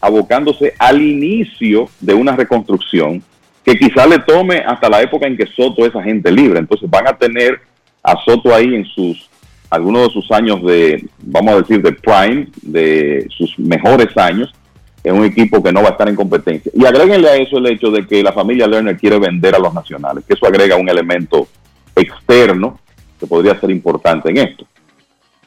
abocándose 0.00 0.74
al 0.78 1.00
inicio 1.00 1.88
de 2.00 2.14
una 2.14 2.36
reconstrucción 2.36 3.22
que 3.64 3.74
quizá 3.76 4.06
le 4.06 4.18
tome 4.18 4.58
hasta 4.58 4.90
la 4.90 5.00
época 5.00 5.26
en 5.26 5.36
que 5.36 5.46
Soto 5.46 5.86
es 5.86 5.96
agente 5.96 6.30
libre. 6.30 6.58
Entonces 6.58 6.88
van 6.90 7.08
a 7.08 7.16
tener 7.16 7.60
a 8.02 8.14
Soto 8.24 8.54
ahí 8.54 8.74
en 8.74 8.84
sus 8.84 9.28
algunos 9.70 10.06
de 10.06 10.12
sus 10.12 10.30
años 10.30 10.62
de, 10.62 11.04
vamos 11.20 11.54
a 11.54 11.56
decir, 11.58 11.82
de 11.82 11.92
prime, 11.92 12.46
de 12.62 13.26
sus 13.36 13.58
mejores 13.58 14.16
años, 14.16 14.54
es 15.02 15.12
un 15.12 15.24
equipo 15.24 15.62
que 15.62 15.72
no 15.72 15.82
va 15.82 15.88
a 15.88 15.92
estar 15.92 16.08
en 16.08 16.14
competencia. 16.14 16.70
Y 16.74 16.86
agréguenle 16.86 17.28
a 17.28 17.36
eso 17.36 17.58
el 17.58 17.66
hecho 17.66 17.90
de 17.90 18.06
que 18.06 18.22
la 18.22 18.32
familia 18.32 18.66
Lerner 18.66 18.96
quiere 18.96 19.18
vender 19.18 19.54
a 19.54 19.58
los 19.58 19.74
nacionales, 19.74 20.24
que 20.26 20.34
eso 20.34 20.46
agrega 20.46 20.76
un 20.76 20.88
elemento 20.88 21.48
externo 21.96 22.78
que 23.18 23.26
podría 23.26 23.58
ser 23.60 23.70
importante 23.70 24.30
en 24.30 24.38
esto. 24.38 24.66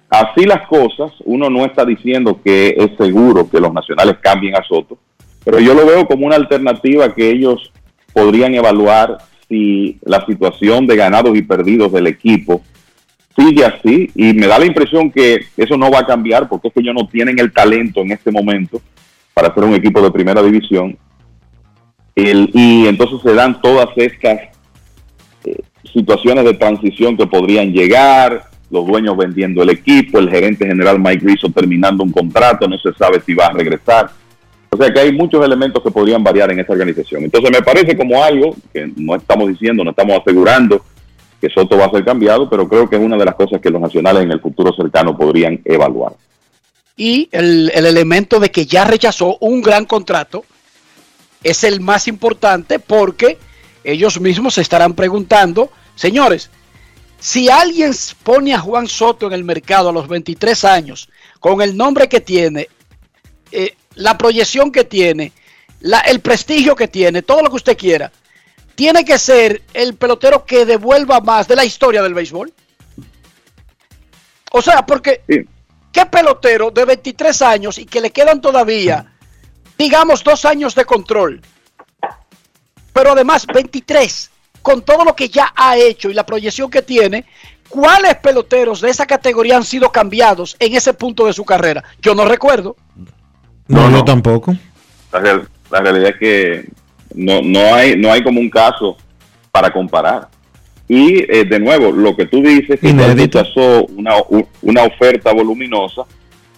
Así 0.09 0.45
las 0.45 0.65
cosas, 0.67 1.11
uno 1.25 1.49
no 1.49 1.65
está 1.65 1.84
diciendo 1.84 2.39
que 2.41 2.75
es 2.77 2.91
seguro 2.97 3.49
que 3.49 3.59
los 3.59 3.73
nacionales 3.73 4.17
cambien 4.21 4.55
a 4.55 4.63
Soto, 4.63 4.97
pero 5.43 5.59
yo 5.59 5.73
lo 5.73 5.85
veo 5.85 6.07
como 6.07 6.25
una 6.25 6.38
alternativa 6.38 7.13
que 7.13 7.29
ellos 7.29 7.71
podrían 8.13 8.55
evaluar 8.55 9.17
si 9.49 9.97
la 10.03 10.25
situación 10.25 10.88
de 10.88 10.95
ganados 10.95 11.38
y 11.38 11.41
perdidos 11.41 11.91
del 11.91 12.07
equipo 12.07 12.61
sigue 13.38 13.65
así 13.65 14.09
y 14.15 14.34
me 14.34 14.47
da 14.47 14.57
la 14.57 14.65
impresión 14.65 15.11
que 15.11 15.41
eso 15.55 15.77
no 15.77 15.91
va 15.91 15.99
a 15.99 16.05
cambiar 16.05 16.49
porque 16.49 16.69
es 16.69 16.73
que 16.73 16.79
ellos 16.79 16.95
no 16.95 17.07
tienen 17.07 17.38
el 17.39 17.51
talento 17.51 18.01
en 18.01 18.11
este 18.11 18.31
momento 18.31 18.81
para 19.34 19.53
ser 19.53 19.63
un 19.65 19.75
equipo 19.75 20.01
de 20.01 20.11
primera 20.11 20.41
división. 20.41 20.97
y 22.15 22.88
entonces 22.88 23.21
se 23.21 23.34
dan 23.34 23.61
todas 23.61 23.89
estas 23.95 24.39
eh, 25.45 25.61
situaciones 25.93 26.43
de 26.45 26.55
transición 26.55 27.15
que 27.15 27.27
podrían 27.27 27.71
llegar, 27.71 28.49
los 28.69 28.85
dueños 28.85 29.15
vendiendo 29.15 29.64
el 29.64 29.69
equipo, 29.69 30.19
el 30.19 30.30
gerente 30.30 30.68
general 30.68 30.99
Mike 30.99 31.26
Rizzo 31.26 31.49
terminando 31.49 32.03
un 32.03 32.11
contrato, 32.11 32.68
no 32.68 32.77
se 32.77 32.94
sabe 32.94 33.22
si 33.26 33.34
va 33.34 33.48
a 33.48 33.53
regresar. 33.53 34.10
O 34.69 34.77
sea 34.77 34.91
que 34.91 34.99
hay 34.99 35.14
muchos 35.14 35.44
elementos 35.45 35.81
que 35.81 35.91
podrían 35.91 36.23
variar 36.23 36.52
en 36.52 36.60
esta 36.60 36.73
organización. 36.73 37.23
Entonces 37.23 37.49
me 37.52 37.61
parece 37.61 37.95
como 37.95 38.22
algo 38.22 38.56
que 38.73 38.91
no 38.95 39.15
estamos 39.15 39.48
diciendo, 39.48 39.84
no 39.84 39.91
estamos 39.91 40.19
asegurando 40.19 40.81
que 41.39 41.49
Soto 41.49 41.77
va 41.77 41.85
a 41.85 41.91
ser 41.91 42.03
cambiado, 42.03 42.49
pero 42.49 42.68
creo 42.68 42.89
que 42.89 42.98
es 42.98 43.02
una 43.02 43.15
de 43.15 43.26
las 43.26 43.35
cosas 43.35 43.61
que 43.61 43.69
los 43.69 43.81
nacionales 43.81 44.23
en 44.23 44.31
el 44.31 44.41
futuro 44.41 44.73
cercano 44.73 45.15
podrían 45.15 45.61
evaluar 45.64 46.14
y 46.98 47.30
el, 47.31 47.72
elemento 47.73 48.39
de 48.39 48.49
que 48.49 48.65
ya 48.65 48.84
rechazó 48.84 49.38
un 49.39 49.61
gran 49.61 49.85
contrato 49.85 50.44
es 51.44 51.64
el 51.64 51.80
más 51.80 52.07
importante 52.07 52.80
porque 52.80 53.38
ellos 53.84 54.19
mismos 54.19 54.56
se 54.56 54.61
estarán 54.61 54.95
preguntando, 54.95 55.72
señores, 55.95 56.49
si 57.19 57.49
alguien 57.49 57.94
pone 58.23 58.53
a 58.53 58.60
Juan 58.60 58.88
Soto 58.88 59.27
en 59.27 59.34
el 59.34 59.44
mercado 59.44 59.89
a 59.89 59.94
los 59.94 60.07
23 60.07 60.64
años, 60.65 61.10
con 61.39 61.61
el 61.61 61.76
nombre 61.76 62.07
que 62.07 62.22
tiene, 62.22 62.68
eh, 63.52 63.76
la 63.95 64.18
proyección 64.18 64.72
que 64.72 64.84
tiene, 64.84 65.31
el 66.06 66.19
prestigio 66.22 66.76
que 66.76 66.88
tiene, 66.88 67.22
todo 67.22 67.41
lo 67.41 67.49
que 67.49 67.56
usted 67.56 67.77
quiera, 67.77 68.11
tiene 68.76 69.03
que 69.03 69.18
ser 69.18 69.64
el 69.73 69.95
pelotero 69.95 70.45
que 70.45 70.65
devuelva 70.65 71.19
más 71.19 71.48
de 71.48 71.56
la 71.56 71.65
historia 71.65 72.03
del 72.03 72.14
béisbol. 72.14 72.53
O 74.52 74.61
sea, 74.61 74.85
porque 74.85 75.23
¿Qué 75.98 76.06
pelotero 76.06 76.69
de 76.69 76.85
23 76.85 77.41
años 77.41 77.80
y 77.80 77.85
que 77.88 77.99
le 77.99 78.11
quedan 78.11 78.39
todavía, 78.39 79.18
digamos, 79.80 80.23
dos 80.23 80.45
años 80.45 80.76
de 80.76 80.85
control? 80.85 81.41
Pero 82.94 83.14
además 83.14 83.48
23, 83.48 84.30
con 84.68 84.81
todo 84.81 85.06
lo 85.06 85.15
que 85.15 85.30
ya 85.30 85.53
ha 85.56 85.77
hecho 85.77 86.10
y 86.10 86.14
la 86.14 86.26
proyección 86.26 86.69
que 86.69 86.81
tiene, 86.81 87.23
¿cuáles 87.69 88.15
peloteros 88.15 88.81
de 88.81 88.89
esa 88.89 89.06
categoría 89.06 89.56
han 89.56 89.64
sido 89.64 89.89
cambiados 89.94 90.57
en 90.60 90.76
ese 90.76 90.94
punto 90.94 91.26
de 91.26 91.31
su 91.31 91.45
carrera? 91.45 91.85
Yo 92.02 92.14
no 92.14 92.26
recuerdo. 92.26 92.76
No, 93.69 93.89
no, 93.89 94.03
tampoco. 94.03 94.53
La, 95.14 95.80
realidad 95.80 96.10
es 96.10 96.18
que 96.18 96.65
no, 97.15 97.41
no, 97.41 97.76
hay, 97.76 97.95
no 97.95 98.11
hay 98.11 98.22
como 98.22 98.41
un 98.41 98.49
caso 98.49 98.98
para 99.53 99.72
comparar. 99.72 100.27
Y 100.85 101.19
eh, 101.31 101.45
de 101.45 101.61
nuevo, 101.61 101.89
lo 101.89 102.14
que 102.14 102.26
tú 102.26 102.41
dices, 102.41 102.77
que 102.77 102.91
rechazó 102.91 103.85
una, 103.95 104.15
una 104.64 104.84
oferta 104.84 105.31
voluminosa, 105.31 106.02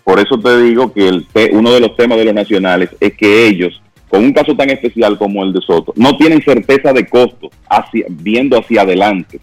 por 0.04 0.20
eso 0.20 0.36
te 0.40 0.64
digo 0.64 0.92
que 0.92 1.10
el 1.10 1.28
uno 1.52 1.72
de 1.72 1.80
los 1.80 1.96
temas 1.96 2.18
de 2.18 2.26
los 2.26 2.34
nacionales 2.34 2.90
es 3.00 3.14
que 3.14 3.46
ellos, 3.46 3.80
con 4.10 4.24
un 4.24 4.34
caso 4.34 4.56
tan 4.56 4.70
especial 4.70 5.18
como 5.18 5.44
el 5.44 5.54
de 5.54 5.62
Soto, 5.62 5.94
no 5.96 6.18
tienen 6.18 6.42
certeza 6.42 6.92
de 6.94 7.08
costo 7.08 7.50
hacia, 7.70 8.06
viendo 8.10 8.58
hacia 8.58 8.82
adelante. 8.82 9.40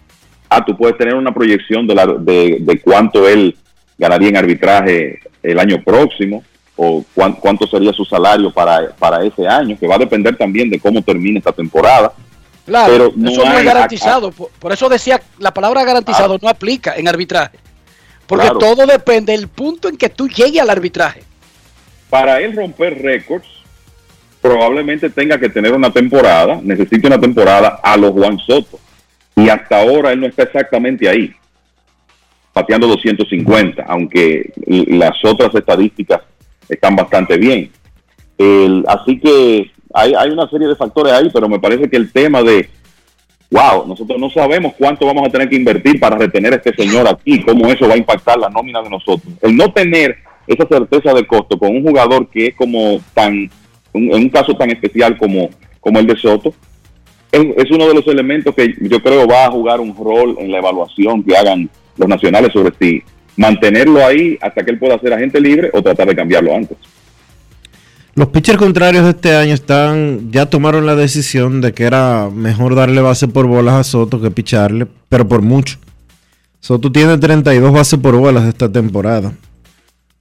Ah, 0.49 0.63
tú 0.63 0.75
puedes 0.77 0.97
tener 0.97 1.15
una 1.15 1.33
proyección 1.33 1.87
de, 1.87 1.95
la, 1.95 2.05
de, 2.05 2.57
de 2.59 2.81
cuánto 2.81 3.27
él 3.27 3.55
ganaría 3.97 4.29
en 4.29 4.37
arbitraje 4.37 5.19
el 5.43 5.59
año 5.59 5.81
próximo 5.83 6.43
o 6.75 7.03
cuánto 7.13 7.65
sería 7.65 7.91
su 7.91 8.05
salario 8.05 8.51
para, 8.51 8.91
para 8.99 9.23
ese 9.23 9.47
año, 9.47 9.77
que 9.79 9.87
va 9.87 9.95
a 9.95 9.99
depender 9.99 10.37
también 10.37 10.69
de 10.69 10.79
cómo 10.79 11.01
termine 11.01 11.39
esta 11.39 11.51
temporada 11.51 12.13
Claro, 12.67 13.07
eso 13.07 13.45
no 13.45 13.57
es 13.57 13.63
garantizado. 13.63 14.31
Por, 14.31 14.73
eso 14.73 14.89
decía, 14.89 15.21
la 15.39 15.53
palabra 15.53 15.85
garantizado 15.85 16.33
ah. 16.33 16.39
no 16.41 16.49
aplica 16.49 16.95
en 16.97 17.07
arbitraje. 17.07 17.57
Porque 18.27 18.49
todo 18.59 18.85
depende 18.85 19.31
del 19.31 19.47
punto 19.47 19.87
en 19.87 19.95
que 19.95 20.09
tú 20.09 20.27
llegues 20.27 20.61
al 20.61 20.69
arbitraje. 20.69 21.23
Para 22.09 22.41
él 22.41 22.53
romper 22.53 23.01
récords, 23.01 23.47
probablemente 24.47 25.09
tenga 25.09 25.37
que 25.37 25.49
tener 25.49 25.73
una 25.73 25.91
temporada, 25.91 26.61
necesite 26.63 27.05
una 27.05 27.19
temporada 27.19 27.79
a 27.83 27.97
los 27.97 28.11
Juan 28.11 28.39
Soto. 28.39 28.79
Y 29.35 29.49
hasta 29.49 29.81
ahora 29.81 30.13
él 30.13 30.21
no 30.21 30.27
está 30.27 30.43
exactamente 30.43 31.07
ahí, 31.07 31.31
pateando 32.53 32.87
250, 32.87 33.83
aunque 33.87 34.53
las 34.65 35.13
otras 35.23 35.53
estadísticas 35.53 36.21
están 36.69 36.95
bastante 36.95 37.37
bien. 37.37 37.69
así 38.87 39.19
que 39.19 39.71
hay, 39.93 40.13
hay 40.17 40.29
una 40.29 40.49
serie 40.49 40.67
de 40.67 40.75
factores 40.75 41.11
ahí, 41.11 41.29
pero 41.31 41.49
me 41.49 41.59
parece 41.59 41.89
que 41.89 41.97
el 41.97 42.11
tema 42.11 42.41
de, 42.41 42.69
wow, 43.51 43.85
nosotros 43.85 44.17
no 44.17 44.29
sabemos 44.29 44.73
cuánto 44.77 45.05
vamos 45.05 45.27
a 45.27 45.31
tener 45.31 45.49
que 45.49 45.57
invertir 45.57 45.99
para 45.99 46.17
retener 46.17 46.53
a 46.53 46.55
este 46.55 46.73
señor 46.73 47.05
aquí, 47.07 47.43
cómo 47.43 47.67
eso 47.67 47.87
va 47.87 47.95
a 47.95 47.97
impactar 47.97 48.39
la 48.39 48.49
nómina 48.49 48.81
de 48.81 48.89
nosotros. 48.89 49.33
El 49.41 49.57
no 49.57 49.73
tener 49.73 50.15
esa 50.47 50.65
certeza 50.67 51.13
de 51.13 51.27
costo 51.27 51.59
con 51.59 51.75
un 51.75 51.83
jugador 51.83 52.29
que 52.29 52.47
es 52.47 52.55
como 52.55 53.01
tan, 53.13 53.49
en 53.97 54.13
un 54.13 54.29
caso 54.29 54.55
tan 54.55 54.69
especial 54.69 55.17
como, 55.17 55.49
como 55.79 55.99
el 55.99 56.07
de 56.07 56.15
Soto, 56.15 56.53
es, 57.31 57.71
uno 57.71 57.87
de 57.87 57.93
los 57.93 58.07
elementos 58.07 58.55
que 58.55 58.75
yo 58.81 59.01
creo 59.01 59.27
va 59.27 59.45
a 59.45 59.51
jugar 59.51 59.79
un 59.79 59.95
rol 59.95 60.35
en 60.39 60.51
la 60.51 60.59
evaluación 60.59 61.23
que 61.23 61.35
hagan 61.35 61.69
los 61.97 62.07
nacionales 62.07 62.53
sobre 62.53 62.73
si 62.79 63.03
mantenerlo 63.35 64.05
ahí 64.05 64.37
hasta 64.41 64.63
que 64.63 64.71
él 64.71 64.79
pueda 64.79 64.99
ser 64.99 65.13
agente 65.13 65.39
libre 65.39 65.69
o 65.73 65.81
tratar 65.81 66.07
de 66.07 66.15
cambiarlo 66.15 66.55
antes. 66.55 66.77
Los 68.15 68.29
pitchers 68.29 68.57
contrarios 68.57 69.03
de 69.03 69.11
este 69.11 69.35
año 69.35 69.53
están 69.53 70.31
ya 70.31 70.47
tomaron 70.47 70.87
la 70.87 70.95
decisión 70.95 71.61
de 71.61 71.73
que 71.73 71.83
era 71.83 72.29
mejor 72.33 72.73
darle 72.73 73.01
base 73.01 73.27
por 73.27 73.45
bolas 73.45 73.75
a 73.75 73.83
Soto 73.83 74.19
que 74.19 74.31
picharle, 74.31 74.87
pero 75.09 75.27
por 75.27 75.43
mucho. 75.43 75.77
Soto 76.59 76.91
tiene 76.91 77.17
32 77.17 77.71
bases 77.71 77.99
por 77.99 78.15
bolas 78.15 78.45
esta 78.45 78.71
temporada 78.71 79.33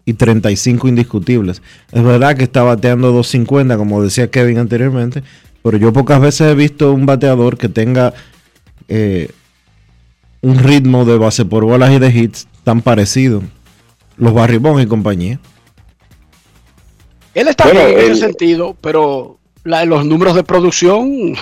y 0.07 0.15
35 0.15 0.89
indiscutibles. 0.89 1.61
Es 1.93 2.03
verdad 2.03 2.37
que 2.37 2.45
está 2.45 2.63
bateando 2.63 3.09
250, 3.09 3.77
como 3.77 4.03
decía 4.03 4.31
Kevin 4.31 4.59
anteriormente, 4.59 5.23
pero 5.63 5.77
yo 5.77 5.93
pocas 5.93 6.21
veces 6.21 6.53
he 6.53 6.55
visto 6.55 6.93
un 6.93 7.05
bateador 7.05 7.59
que 7.59 7.69
tenga 7.69 8.15
eh, 8.89 9.31
un 10.41 10.59
ritmo 10.61 11.05
de 11.05 11.19
base 11.19 11.45
por 11.45 11.65
bolas 11.65 11.93
y 11.93 11.99
de 11.99 12.09
hits 12.09 12.47
tan 12.63 12.81
parecido. 12.81 13.43
Los 14.17 14.33
Barribón 14.33 14.81
y 14.81 14.87
compañía. 14.87 15.41
Él 17.35 17.49
está 17.49 17.71
bien 17.71 17.89
en 17.89 17.99
ese 17.99 18.17
sentido, 18.17 18.77
pero 18.81 19.39
los 19.65 20.07
números 20.07 20.37
de 20.37 20.45
producción, 20.45 21.35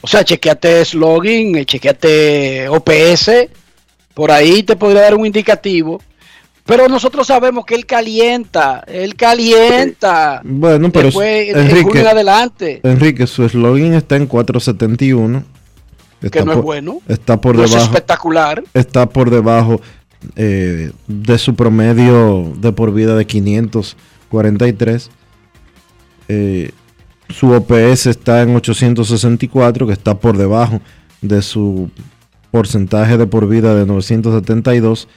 o 0.00 0.06
sea, 0.08 0.24
chequeate 0.24 0.84
slogan, 0.84 1.64
chequeate 1.64 2.68
OPS, 2.68 3.30
por 4.14 4.30
ahí 4.30 4.62
te 4.62 4.76
podría 4.76 5.02
dar 5.02 5.14
un 5.14 5.26
indicativo. 5.26 6.00
Pero 6.70 6.88
nosotros 6.88 7.26
sabemos 7.26 7.64
que 7.66 7.74
él 7.74 7.84
calienta, 7.84 8.84
él 8.86 9.16
calienta. 9.16 10.40
Bueno, 10.44 10.90
pero 10.90 11.08
Enrique, 11.08 12.00
en 12.00 12.06
adelante. 12.06 12.80
Enrique, 12.82 13.26
su 13.26 13.48
slogan 13.48 13.94
está 13.94 14.16
en 14.16 14.26
471 14.26 15.44
que 16.28 16.44
no 16.44 16.52
es 16.52 16.62
bueno. 16.62 17.00
Está 17.08 17.40
por 17.40 17.56
No 17.56 17.62
debajo. 17.62 17.78
es 17.78 17.84
espectacular. 17.84 18.62
Está 18.74 19.08
por 19.08 19.30
debajo 19.30 19.80
eh, 20.36 20.92
de 21.06 21.38
su 21.38 21.54
promedio 21.54 22.52
de 22.56 22.72
por 22.72 22.92
vida 22.92 23.16
de 23.16 23.26
543. 23.26 25.10
Eh, 26.28 26.70
su 27.30 27.52
OPS 27.52 28.06
está 28.06 28.42
en 28.42 28.54
864, 28.54 29.86
que 29.86 29.92
está 29.92 30.18
por 30.18 30.36
debajo 30.36 30.80
de 31.22 31.40
su 31.42 31.90
porcentaje 32.50 33.16
de 33.16 33.26
por 33.26 33.48
vida 33.48 33.74
de 33.74 33.86
972. 33.86 35.08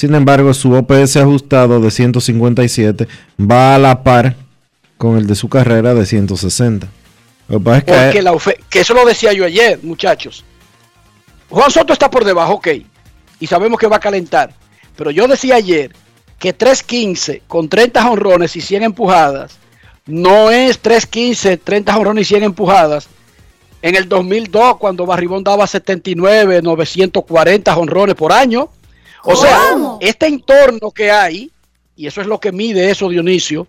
Sin 0.00 0.14
embargo, 0.14 0.54
su 0.54 0.72
OPS 0.72 1.18
ajustado 1.18 1.78
de 1.78 1.90
157 1.90 3.06
va 3.38 3.74
a 3.74 3.78
la 3.78 4.02
par 4.02 4.34
con 4.96 5.18
el 5.18 5.26
de 5.26 5.34
su 5.34 5.50
carrera 5.50 5.92
de 5.92 6.06
160. 6.06 6.88
Lo 7.48 7.58
que 7.58 7.62
pasa 7.62 7.76
es 7.76 7.84
que 7.84 7.92
Porque 7.92 8.22
la 8.22 8.32
que 8.70 8.80
eso 8.80 8.94
lo 8.94 9.04
decía 9.04 9.34
yo 9.34 9.44
ayer, 9.44 9.78
muchachos. 9.82 10.42
Juan 11.50 11.70
Soto 11.70 11.92
está 11.92 12.10
por 12.10 12.24
debajo, 12.24 12.54
ok. 12.54 12.68
Y 13.40 13.46
sabemos 13.46 13.78
que 13.78 13.88
va 13.88 13.96
a 13.96 14.00
calentar. 14.00 14.54
Pero 14.96 15.10
yo 15.10 15.28
decía 15.28 15.56
ayer 15.56 15.92
que 16.38 16.56
3.15 16.56 17.42
con 17.46 17.68
30 17.68 18.02
jonrones 18.02 18.56
y 18.56 18.62
100 18.62 18.84
empujadas 18.84 19.58
no 20.06 20.50
es 20.50 20.82
3.15, 20.82 21.60
30 21.62 21.92
jonrones 21.92 22.22
y 22.22 22.28
100 22.28 22.44
empujadas. 22.44 23.06
En 23.82 23.96
el 23.96 24.08
2002, 24.08 24.78
cuando 24.78 25.04
Barribón 25.04 25.44
daba 25.44 25.66
79, 25.66 26.62
940 26.62 27.74
jonrones 27.74 28.14
por 28.14 28.32
año. 28.32 28.70
O 29.24 29.36
sea, 29.36 29.74
este 30.00 30.26
entorno 30.26 30.90
que 30.90 31.10
hay, 31.10 31.50
y 31.96 32.06
eso 32.06 32.20
es 32.20 32.26
lo 32.26 32.40
que 32.40 32.52
mide 32.52 32.90
eso, 32.90 33.08
Dionisio, 33.08 33.66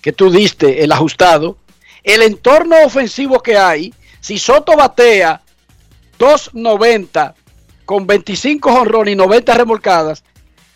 que 0.00 0.12
tú 0.12 0.30
diste, 0.30 0.82
el 0.84 0.92
ajustado, 0.92 1.58
el 2.02 2.22
entorno 2.22 2.76
ofensivo 2.84 3.40
que 3.40 3.56
hay, 3.56 3.92
si 4.20 4.38
Soto 4.38 4.76
batea 4.76 5.40
2.90 6.18 7.34
con 7.84 8.06
25 8.06 8.70
jonrones 8.72 9.12
y 9.12 9.16
90 9.16 9.54
remolcadas, 9.54 10.24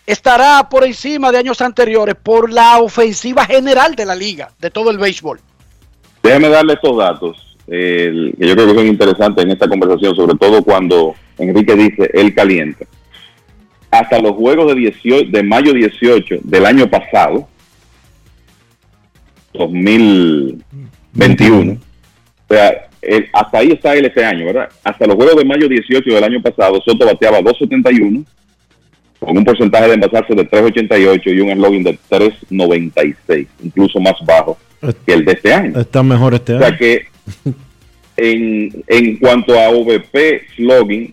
estará 0.07 0.69
por 0.69 0.85
encima 0.85 1.31
de 1.33 1.39
años 1.39 1.61
anteriores 1.61 2.15
por 2.23 2.53
la 2.53 2.79
ofensiva 2.79 3.45
general 3.47 3.95
de 3.95 4.07
la 4.07 4.15
liga, 4.15 4.51
de 4.59 4.71
todo 4.71 4.91
el 4.91 4.99
béisbol. 4.99 5.41
Déjeme 6.23 6.49
darle 6.49 6.75
estos 6.75 6.97
datos, 6.97 7.57
el- 7.67 8.35
que 8.39 8.47
yo 8.47 8.55
creo 8.55 8.67
que 8.69 8.75
son 8.75 8.87
interesantes 8.87 9.45
en 9.45 9.51
esta 9.53 9.69
conversación, 9.69 10.15
sobre 10.15 10.37
todo 10.37 10.63
cuando 10.63 11.15
Enrique 11.39 11.75
dice 11.75 12.11
él 12.13 12.35
calienta. 12.35 12.85
Hasta 13.91 14.19
los 14.21 14.33
juegos 14.33 14.69
de, 14.69 14.75
18 14.81 15.31
de 15.31 15.43
mayo 15.43 15.73
18 15.73 16.37
del 16.45 16.67
año 16.67 16.89
pasado, 16.91 17.49
2021, 19.55 21.73
o 21.73 21.79
sea, 22.55 22.89
el- 23.03 23.29
hasta 23.33 23.59
ahí 23.59 23.71
está 23.73 23.95
él 23.95 24.07
este 24.07 24.25
año, 24.25 24.47
¿verdad? 24.47 24.69
Hasta 24.85 25.07
los 25.07 25.17
juegos 25.17 25.37
de 25.37 25.45
mayo 25.45 25.69
18 25.69 26.15
del 26.15 26.25
año 26.25 26.41
pasado, 26.43 26.81
Soto 26.85 27.07
bateaba 27.07 27.41
271, 27.41 28.25
con 29.21 29.37
un 29.37 29.45
porcentaje 29.45 29.89
de 29.89 29.95
envasarse 29.95 30.35
de 30.35 30.45
388 30.45 31.31
y 31.31 31.41
un 31.41 31.53
slogan 31.53 31.83
de 31.83 31.99
396, 32.09 33.47
incluso 33.65 34.01
más 34.01 34.15
bajo 34.25 34.57
que 35.07 35.13
el 35.15 35.25
de 35.25 35.33
este 35.33 35.53
año. 35.53 35.81
está 35.81 36.03
mejor 36.03 36.35
este 36.35 36.55
O 36.55 36.57
año. 36.57 36.67
sea 36.67 36.77
que 36.77 37.07
en, 38.17 38.85
en 38.87 39.17
cuanto 39.17 39.59
a 39.59 39.69
VP 39.71 40.43
slogan, 40.57 41.13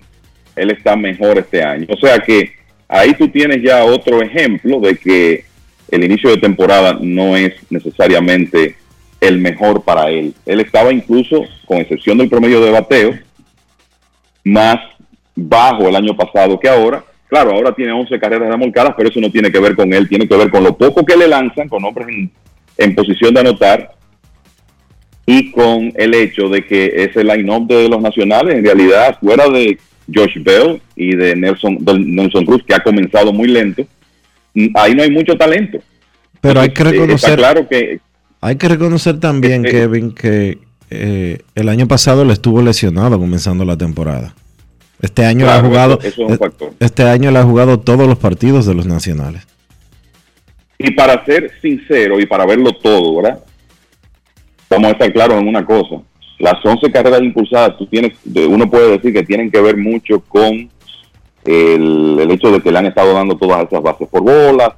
él 0.56 0.72
está 0.72 0.96
mejor 0.96 1.38
este 1.40 1.64
año. 1.64 1.86
O 1.90 1.98
sea 1.98 2.20
que 2.20 2.52
ahí 2.88 3.14
tú 3.14 3.28
tienes 3.30 3.62
ya 3.62 3.84
otro 3.84 4.22
ejemplo 4.22 4.80
de 4.80 4.96
que 4.96 5.46
el 5.90 6.04
inicio 6.04 6.30
de 6.30 6.38
temporada 6.38 6.98
no 7.00 7.36
es 7.36 7.54
necesariamente 7.70 8.76
el 9.22 9.40
mejor 9.40 9.84
para 9.84 10.10
él. 10.10 10.34
Él 10.46 10.60
estaba 10.60 10.92
incluso, 10.92 11.44
con 11.66 11.78
excepción 11.78 12.18
del 12.18 12.30
promedio 12.30 12.62
de 12.62 12.72
bateo, 12.72 13.14
más 14.44 14.80
bajo 15.36 15.88
el 15.88 15.96
año 15.96 16.16
pasado 16.16 16.60
que 16.60 16.70
ahora. 16.70 17.04
Claro, 17.28 17.52
ahora 17.52 17.74
tiene 17.74 17.92
11 17.92 18.20
carreras 18.20 18.50
remolcadas, 18.50 18.94
pero 18.96 19.10
eso 19.10 19.20
no 19.20 19.32
tiene 19.32 19.52
que 19.52 19.60
ver 19.60 19.76
con 19.76 19.92
él, 19.94 20.08
tiene 20.08 20.28
que 20.28 20.38
ver 20.38 20.50
con 20.50 20.64
lo 20.64 20.78
poco 20.78 21.06
que 21.06 21.18
le 21.18 21.28
lanzan, 21.28 21.68
con 21.68 21.84
hombres 21.84 22.08
en, 22.08 22.32
en 22.78 22.96
posición 22.96 23.34
de 23.34 23.40
anotar 23.40 23.92
y 25.26 25.52
con 25.52 25.92
el 25.96 26.14
hecho 26.14 26.50
de 26.50 26.66
que 26.66 26.86
ese 26.96 27.24
line-up 27.24 27.68
de 27.68 27.90
los 27.90 28.02
nacionales, 28.02 28.56
en 28.56 28.66
realidad, 28.66 29.18
fuera 29.20 29.50
de 29.50 29.80
Josh 30.14 30.38
Bell 30.44 30.82
y 30.96 31.16
de 31.16 31.36
Nelson, 31.36 31.78
Nelson 32.06 32.46
Cruz, 32.46 32.64
que 32.68 32.74
ha 32.76 32.80
comenzado 32.80 33.34
muy 33.34 33.48
lento, 33.48 33.86
ahí 34.76 34.94
no 34.96 35.04
hay 35.04 35.12
mucho 35.12 35.36
talento. 35.38 35.80
Pero 36.42 36.60
hay 36.62 36.70
que 36.70 36.82
Eh, 36.84 36.86
reconocer, 36.86 37.30
Está 37.32 37.36
claro 37.36 37.68
que 37.68 38.00
hay 38.42 38.56
que 38.58 38.68
reconocer 38.68 39.20
también, 39.20 39.66
Eh, 39.66 39.70
eh. 39.70 39.72
Kevin, 39.72 40.12
que 40.14 40.58
eh, 40.92 41.40
el 41.56 41.70
año 41.70 41.88
pasado 41.88 42.24
le 42.26 42.34
estuvo 42.34 42.62
lesionado 42.62 43.18
comenzando 43.20 43.66
la 43.66 43.76
temporada. 43.78 44.36
Este 45.02 45.26
año 45.26 45.46
le 45.46 45.52
ha 45.52 45.56
Claro, 45.56 45.68
jugado, 45.68 46.00
eso- 46.00 46.08
eso 46.08 46.24
es 46.26 46.32
un 46.32 46.38
factor. 46.38 46.74
este 46.80 47.04
año 47.04 47.32
le 47.32 47.40
ha 47.40 47.44
jugado 47.44 47.80
todos 47.80 48.08
los 48.08 48.18
partidos 48.20 48.66
de 48.68 48.76
los 48.76 48.86
nacionales. 48.86 49.46
Y 50.78 50.92
para 50.92 51.26
ser 51.26 51.52
sincero 51.62 52.20
y 52.20 52.26
para 52.28 52.46
verlo 52.46 52.72
todo, 52.74 53.16
¿verdad? 53.22 53.40
Vamos 54.70 54.90
a 54.90 54.92
estar 54.92 55.12
claros 55.14 55.42
en 55.42 55.48
una 55.48 55.66
cosa. 55.66 55.96
Las 56.40 56.64
11 56.66 56.92
carreras 56.92 57.22
impulsadas, 57.22 57.78
tú 57.78 57.86
tienes, 57.88 58.14
uno 58.48 58.70
puede 58.70 58.92
decir 58.92 59.14
que 59.14 59.24
tienen 59.24 59.50
que 59.50 59.62
ver 59.62 59.78
mucho 59.78 60.20
con 60.28 60.70
el, 61.46 62.18
el 62.20 62.32
hecho 62.32 62.52
de 62.52 62.62
que 62.62 62.72
le 62.72 62.80
han 62.80 62.86
estado 62.88 63.14
dando 63.14 63.38
todas 63.38 63.66
esas 63.68 63.82
bases 63.82 64.08
por 64.10 64.22
bolas, 64.24 64.70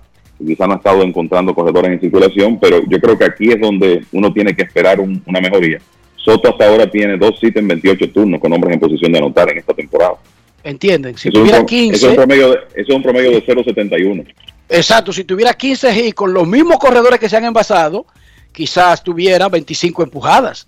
quizás 0.46 0.68
no 0.68 0.74
ha 0.76 0.78
estado 0.78 1.02
encontrando 1.04 1.56
corredores 1.56 1.92
en 1.92 2.00
circulación, 2.00 2.60
pero 2.60 2.82
yo 2.88 3.00
creo 3.00 3.18
que 3.18 3.26
aquí 3.26 3.50
es 3.52 3.60
donde 3.60 4.04
uno 4.12 4.32
tiene 4.34 4.56
que 4.56 4.64
esperar 4.64 5.00
un- 5.00 5.22
una 5.26 5.42
mejoría. 5.42 5.80
Soto 6.16 6.50
hasta 6.50 6.68
ahora 6.68 6.90
tiene 6.92 7.18
dos 7.18 7.40
citas 7.40 7.62
en 7.62 7.70
28 7.70 8.12
turnos 8.12 8.40
con 8.40 8.52
hombres 8.54 8.74
en 8.74 8.80
posición 8.80 9.12
de 9.12 9.18
anotar 9.20 9.50
en 9.52 9.58
esta 9.60 9.74
temporada. 9.74 10.16
¿Entienden? 10.64 11.18
Si 11.18 11.30
Eso 11.30 11.38
es, 11.38 11.44
un, 11.44 11.48
tuviera 11.50 11.66
pro- 11.66 11.68
eso 11.68 11.76
es 11.76 11.92
15, 11.92 12.08
un 12.10 12.16
promedio 12.16 12.50
de, 12.52 12.56
eso 12.76 12.90
es 12.90 12.96
un 12.96 13.04
promedio 13.04 13.32
de 13.32 13.42
0.71. 13.46 14.26
exacto, 14.70 15.14
si 15.14 15.24
tuviera 15.24 15.54
15 15.54 16.08
y 16.08 16.12
con 16.12 16.34
los 16.34 16.46
mismos 16.46 16.78
corredores 16.78 17.20
que 17.20 17.30
se 17.30 17.38
han 17.38 17.46
envasado, 17.46 18.06
quizás 18.52 19.02
tuviera 19.04 19.48
25 19.48 20.04
empujadas. 20.04 20.68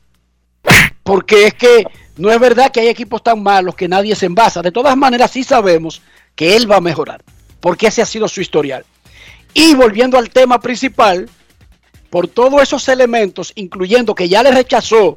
Porque 1.09 1.47
es 1.47 1.55
que 1.55 1.87
no 2.17 2.29
es 2.29 2.39
verdad 2.39 2.71
que 2.71 2.81
hay 2.81 2.87
equipos 2.87 3.23
tan 3.23 3.41
malos 3.41 3.73
que 3.73 3.87
nadie 3.87 4.15
se 4.15 4.27
envasa. 4.27 4.61
De 4.61 4.71
todas 4.71 4.95
maneras, 4.95 5.31
sí 5.31 5.43
sabemos 5.43 6.03
que 6.35 6.55
él 6.55 6.71
va 6.71 6.75
a 6.75 6.81
mejorar, 6.81 7.23
porque 7.59 7.87
ese 7.87 8.03
ha 8.03 8.05
sido 8.05 8.27
su 8.27 8.41
historial. 8.41 8.85
Y 9.55 9.73
volviendo 9.73 10.19
al 10.19 10.29
tema 10.29 10.59
principal, 10.59 11.27
por 12.11 12.27
todos 12.27 12.61
esos 12.61 12.87
elementos, 12.89 13.53
incluyendo 13.55 14.13
que 14.13 14.29
ya 14.29 14.43
le 14.43 14.51
rechazó 14.51 15.15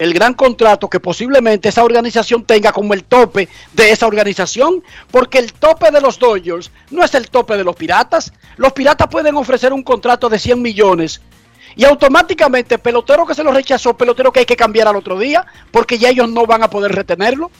el 0.00 0.12
gran 0.12 0.34
contrato 0.34 0.90
que 0.90 0.98
posiblemente 0.98 1.68
esa 1.68 1.84
organización 1.84 2.42
tenga 2.42 2.72
como 2.72 2.92
el 2.92 3.04
tope 3.04 3.48
de 3.72 3.92
esa 3.92 4.08
organización, 4.08 4.82
porque 5.12 5.38
el 5.38 5.52
tope 5.52 5.92
de 5.92 6.00
los 6.00 6.18
Dodgers 6.18 6.72
no 6.90 7.04
es 7.04 7.14
el 7.14 7.30
tope 7.30 7.56
de 7.56 7.62
los 7.62 7.76
Piratas. 7.76 8.32
Los 8.56 8.72
Piratas 8.72 9.06
pueden 9.06 9.36
ofrecer 9.36 9.72
un 9.72 9.84
contrato 9.84 10.28
de 10.28 10.40
100 10.40 10.60
millones 10.60 11.20
y 11.76 11.84
automáticamente 11.84 12.78
pelotero 12.78 13.26
que 13.26 13.34
se 13.34 13.44
lo 13.44 13.52
rechazó, 13.52 13.96
pelotero 13.96 14.32
que 14.32 14.40
hay 14.40 14.46
que 14.46 14.56
cambiar 14.56 14.88
al 14.88 14.96
otro 14.96 15.18
día, 15.18 15.46
porque 15.70 15.98
ya 15.98 16.10
ellos 16.10 16.28
no 16.28 16.46
van 16.46 16.62
a 16.62 16.70
poder 16.70 16.92
retenerlo. 16.92 17.50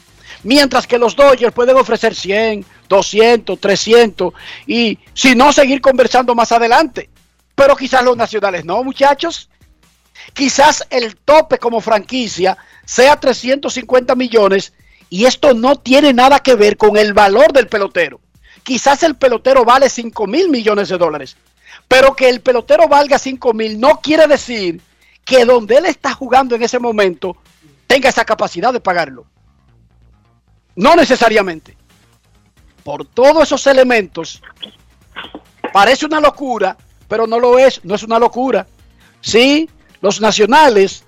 Mientras 0.43 0.85
que 0.85 0.99
los 0.99 1.15
Dodgers 1.15 1.53
pueden 1.53 1.75
ofrecer 1.75 2.13
100, 2.13 2.65
200, 2.87 3.59
300 3.59 4.33
y 4.67 4.99
si 5.13 5.33
no 5.33 5.51
seguir 5.51 5.81
conversando 5.81 6.35
más 6.35 6.51
adelante. 6.51 7.09
Pero 7.55 7.75
quizás 7.75 8.03
los 8.03 8.15
nacionales 8.15 8.63
no, 8.63 8.83
muchachos. 8.83 9.49
Quizás 10.33 10.85
el 10.89 11.15
tope 11.17 11.57
como 11.57 11.81
franquicia 11.81 12.57
sea 12.85 13.19
350 13.19 14.15
millones 14.15 14.73
y 15.09 15.25
esto 15.25 15.53
no 15.53 15.77
tiene 15.77 16.13
nada 16.13 16.39
que 16.39 16.55
ver 16.55 16.77
con 16.77 16.97
el 16.97 17.13
valor 17.13 17.51
del 17.53 17.67
pelotero. 17.67 18.19
Quizás 18.63 19.03
el 19.03 19.15
pelotero 19.15 19.63
vale 19.63 19.89
5 19.89 20.27
mil 20.27 20.49
millones 20.49 20.89
de 20.89 20.97
dólares, 20.97 21.37
pero 21.87 22.15
que 22.15 22.29
el 22.29 22.41
pelotero 22.41 22.87
valga 22.87 23.19
5 23.19 23.53
mil 23.53 23.79
no 23.79 23.99
quiere 24.01 24.27
decir 24.27 24.81
que 25.23 25.45
donde 25.45 25.77
él 25.77 25.85
está 25.85 26.13
jugando 26.13 26.55
en 26.55 26.63
ese 26.63 26.79
momento 26.79 27.37
tenga 27.87 28.09
esa 28.09 28.25
capacidad 28.25 28.73
de 28.73 28.79
pagarlo. 28.79 29.25
No 30.75 30.95
necesariamente. 30.95 31.77
Por 32.83 33.05
todos 33.05 33.43
esos 33.43 33.65
elementos, 33.67 34.41
parece 35.73 36.05
una 36.05 36.19
locura, 36.19 36.77
pero 37.07 37.25
no 37.25 37.39
lo 37.39 37.57
es, 37.57 37.83
no 37.83 37.95
es 37.95 38.03
una 38.03 38.19
locura. 38.19 38.67
Sí, 39.21 39.69
los 40.01 40.21
nacionales, 40.21 41.03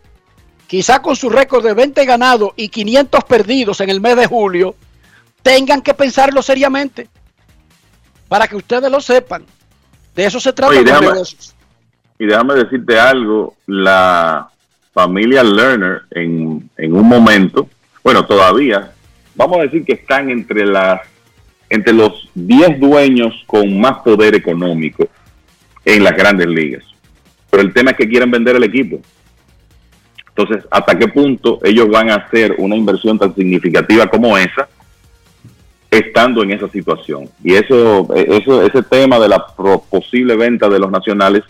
quizá 0.66 1.02
con 1.02 1.16
su 1.16 1.30
récord 1.30 1.64
de 1.64 1.74
20 1.74 2.04
ganados 2.06 2.54
y 2.56 2.70
500 2.70 3.24
perdidos 3.26 3.82
en 3.82 3.90
el 3.90 4.02
mes 4.02 4.16
de 4.16 4.26
julio, 4.26 4.76
tengan 5.44 5.82
que 5.82 5.94
pensarlo 5.94 6.42
seriamente. 6.42 7.10
Para 8.28 8.48
que 8.48 8.56
ustedes 8.56 8.90
lo 8.90 9.00
sepan. 9.00 9.46
De 10.18 10.26
eso 10.26 10.40
se 10.40 10.52
trata 10.52 10.72
Oye, 10.72 10.82
los 10.82 10.86
déjame- 10.92 11.14
negocios. 11.14 11.56
Y 12.20 12.26
déjame 12.26 12.56
decirte 12.56 13.00
algo, 13.00 13.56
la 13.68 14.50
familia 14.94 15.44
Lerner 15.44 16.02
en, 16.12 16.68
en 16.76 16.94
un 16.94 17.08
momento, 17.08 17.70
bueno, 18.04 18.26
todavía, 18.26 18.92
vamos 19.36 19.60
a 19.60 19.62
decir 19.64 19.86
que 19.86 19.94
están 19.94 20.30
entre 20.32 20.66
las 20.66 21.02
entre 21.70 21.94
los 21.94 22.30
10 22.34 22.80
dueños 22.80 23.44
con 23.46 23.80
más 23.80 23.98
poder 24.00 24.34
económico 24.36 25.08
en 25.86 26.04
las 26.04 26.16
grandes 26.16 26.48
ligas. 26.48 26.84
Pero 27.52 27.62
el 27.62 27.74
tema 27.74 27.92
es 27.92 27.98
que 27.98 28.08
quieren 28.08 28.32
vender 28.32 28.56
el 28.56 28.64
equipo. 28.64 29.00
Entonces, 30.30 30.64
¿hasta 30.72 30.98
qué 30.98 31.08
punto 31.10 31.60
ellos 31.64 31.90
van 31.90 32.10
a 32.10 32.16
hacer 32.16 32.56
una 32.58 32.76
inversión 32.76 33.20
tan 33.20 33.36
significativa 33.36 34.08
como 34.08 34.38
esa 34.38 34.68
estando 35.90 36.44
en 36.44 36.52
esa 36.52 36.70
situación? 36.70 37.30
Y 37.44 37.54
eso, 37.54 38.08
eso 38.16 38.62
ese 38.64 38.84
tema 38.84 39.20
de 39.20 39.30
la 39.30 39.46
posible 39.90 40.36
venta 40.36 40.70
de 40.70 40.80
los 40.80 40.92
nacionales 40.92 41.44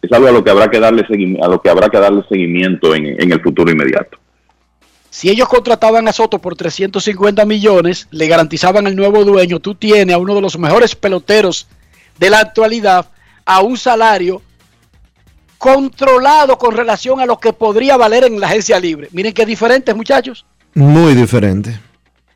es 0.00 0.12
algo 0.12 0.28
a 0.28 0.32
lo 0.32 0.44
que 0.44 0.50
habrá 0.50 0.70
que 0.70 0.78
darle 0.78 1.06
seguimiento, 1.06 1.44
a 1.44 1.48
lo 1.48 1.60
que 1.60 1.70
habrá 1.70 1.88
que 1.88 1.98
darle 1.98 2.22
seguimiento 2.28 2.94
en, 2.94 3.20
en 3.20 3.32
el 3.32 3.40
futuro 3.40 3.70
inmediato. 3.70 4.18
Si 5.10 5.30
ellos 5.30 5.48
contrataban 5.48 6.06
a 6.06 6.12
Soto 6.12 6.38
por 6.38 6.54
350 6.54 7.44
millones, 7.44 8.06
le 8.10 8.28
garantizaban 8.28 8.86
al 8.86 8.94
nuevo 8.94 9.24
dueño, 9.24 9.58
tú 9.58 9.74
tienes 9.74 10.14
a 10.14 10.18
uno 10.18 10.34
de 10.34 10.42
los 10.42 10.58
mejores 10.58 10.94
peloteros 10.94 11.66
de 12.18 12.30
la 12.30 12.40
actualidad 12.40 13.06
a 13.44 13.60
un 13.60 13.76
salario 13.76 14.42
controlado 15.56 16.56
con 16.56 16.76
relación 16.76 17.20
a 17.20 17.26
lo 17.26 17.38
que 17.38 17.52
podría 17.52 17.96
valer 17.96 18.24
en 18.24 18.38
la 18.38 18.46
agencia 18.46 18.78
libre. 18.78 19.08
Miren 19.12 19.32
qué 19.32 19.44
diferente, 19.44 19.92
muchachos. 19.94 20.46
Muy 20.74 21.14
diferente. 21.14 21.80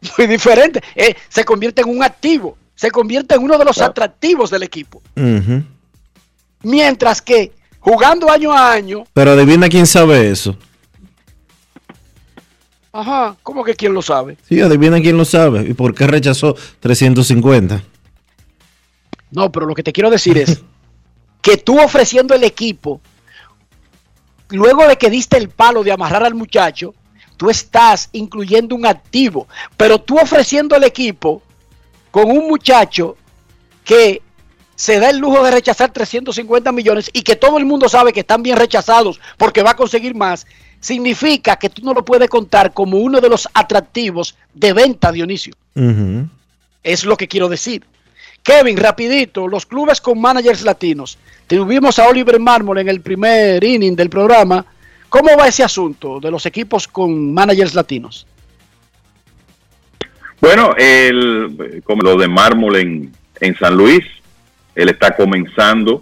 Muy 0.18 0.26
diferente. 0.26 0.80
Eh, 0.94 1.14
se 1.28 1.44
convierte 1.44 1.82
en 1.82 1.88
un 1.88 2.02
activo, 2.02 2.56
se 2.74 2.90
convierte 2.90 3.34
en 3.34 3.42
uno 3.42 3.58
de 3.58 3.64
los 3.64 3.80
atractivos 3.80 4.50
del 4.50 4.64
equipo. 4.64 5.02
Mientras 6.62 7.22
que 7.22 7.52
jugando 7.80 8.30
año 8.30 8.52
a 8.52 8.72
año. 8.72 9.04
Pero 9.12 9.32
adivina 9.32 9.68
quién 9.68 9.86
sabe 9.86 10.30
eso. 10.30 10.56
Ajá, 12.92 13.36
¿cómo 13.42 13.64
que 13.64 13.74
quién 13.74 13.94
lo 13.94 14.02
sabe? 14.02 14.36
Sí, 14.46 14.60
adivina 14.60 15.00
quién 15.00 15.16
lo 15.16 15.24
sabe. 15.24 15.62
¿Y 15.62 15.72
por 15.72 15.94
qué 15.94 16.06
rechazó 16.06 16.54
350? 16.80 17.82
No, 19.30 19.50
pero 19.50 19.64
lo 19.66 19.74
que 19.74 19.82
te 19.82 19.92
quiero 19.92 20.10
decir 20.10 20.36
es 20.36 20.62
que 21.40 21.56
tú 21.56 21.80
ofreciendo 21.80 22.34
el 22.34 22.44
equipo, 22.44 23.00
luego 24.50 24.86
de 24.86 24.96
que 24.96 25.08
diste 25.08 25.38
el 25.38 25.48
palo 25.48 25.82
de 25.82 25.92
amarrar 25.92 26.22
al 26.22 26.34
muchacho, 26.34 26.94
tú 27.43 27.51
estás 27.51 28.09
incluyendo 28.12 28.77
un 28.77 28.86
activo, 28.86 29.48
pero 29.77 29.98
tú 29.98 30.16
ofreciendo 30.16 30.77
el 30.77 30.85
equipo 30.85 31.43
con 32.12 32.31
un 32.31 32.47
muchacho 32.47 33.16
que 33.85 34.23
se 34.77 35.01
da 35.01 35.10
el 35.10 35.19
lujo 35.19 35.43
de 35.43 35.51
rechazar 35.51 35.93
350 35.93 36.70
millones 36.70 37.10
y 37.12 37.23
que 37.23 37.35
todo 37.35 37.59
el 37.59 37.64
mundo 37.64 37.89
sabe 37.89 38.12
que 38.12 38.20
están 38.20 38.44
bien 38.44 38.56
rechazados 38.56 39.20
porque 39.39 39.64
va 39.64 39.70
a 39.70 39.77
conseguir 39.77 40.14
más, 40.14 40.47
significa 40.78 41.56
que 41.56 41.69
tú 41.69 41.82
no 41.85 41.93
lo 41.94 42.05
puedes 42.05 42.31
contar 42.31 42.73
como 42.73 42.98
uno 42.98 43.20
de 43.20 43.28
los 43.28 43.48
atractivos 43.52 44.36
de 44.55 44.73
venta, 44.73 45.10
Dionisio. 45.10 45.55
Es 46.85 47.05
lo 47.05 47.16
que 47.16 47.27
quiero 47.27 47.48
decir. 47.48 47.85
Kevin, 48.44 48.77
rapidito, 48.77 49.48
los 49.48 49.66
clubes 49.66 50.01
con 50.01 50.20
managers 50.20 50.62
latinos. 50.62 51.19
Tuvimos 51.48 51.98
a 51.98 52.06
Oliver 52.06 52.39
Mármol 52.39 52.78
en 52.78 52.89
el 52.89 53.01
primer 53.01 53.64
inning 53.64 53.97
del 53.97 54.10
programa. 54.10 54.64
¿Cómo 55.12 55.36
va 55.39 55.47
ese 55.47 55.62
asunto 55.62 56.20
de 56.20 56.30
los 56.30 56.47
equipos 56.47 56.89
con 56.89 57.34
managers 57.34 57.74
latinos? 57.74 58.26
Bueno, 60.40 60.74
el, 60.78 61.82
como 61.84 62.01
lo 62.01 62.16
de 62.16 62.28
Mármol 62.28 62.76
en, 62.76 63.12
San 63.59 63.76
Luis, 63.76 64.02
él 64.74 64.89
está 64.89 65.14
comenzando 65.14 66.01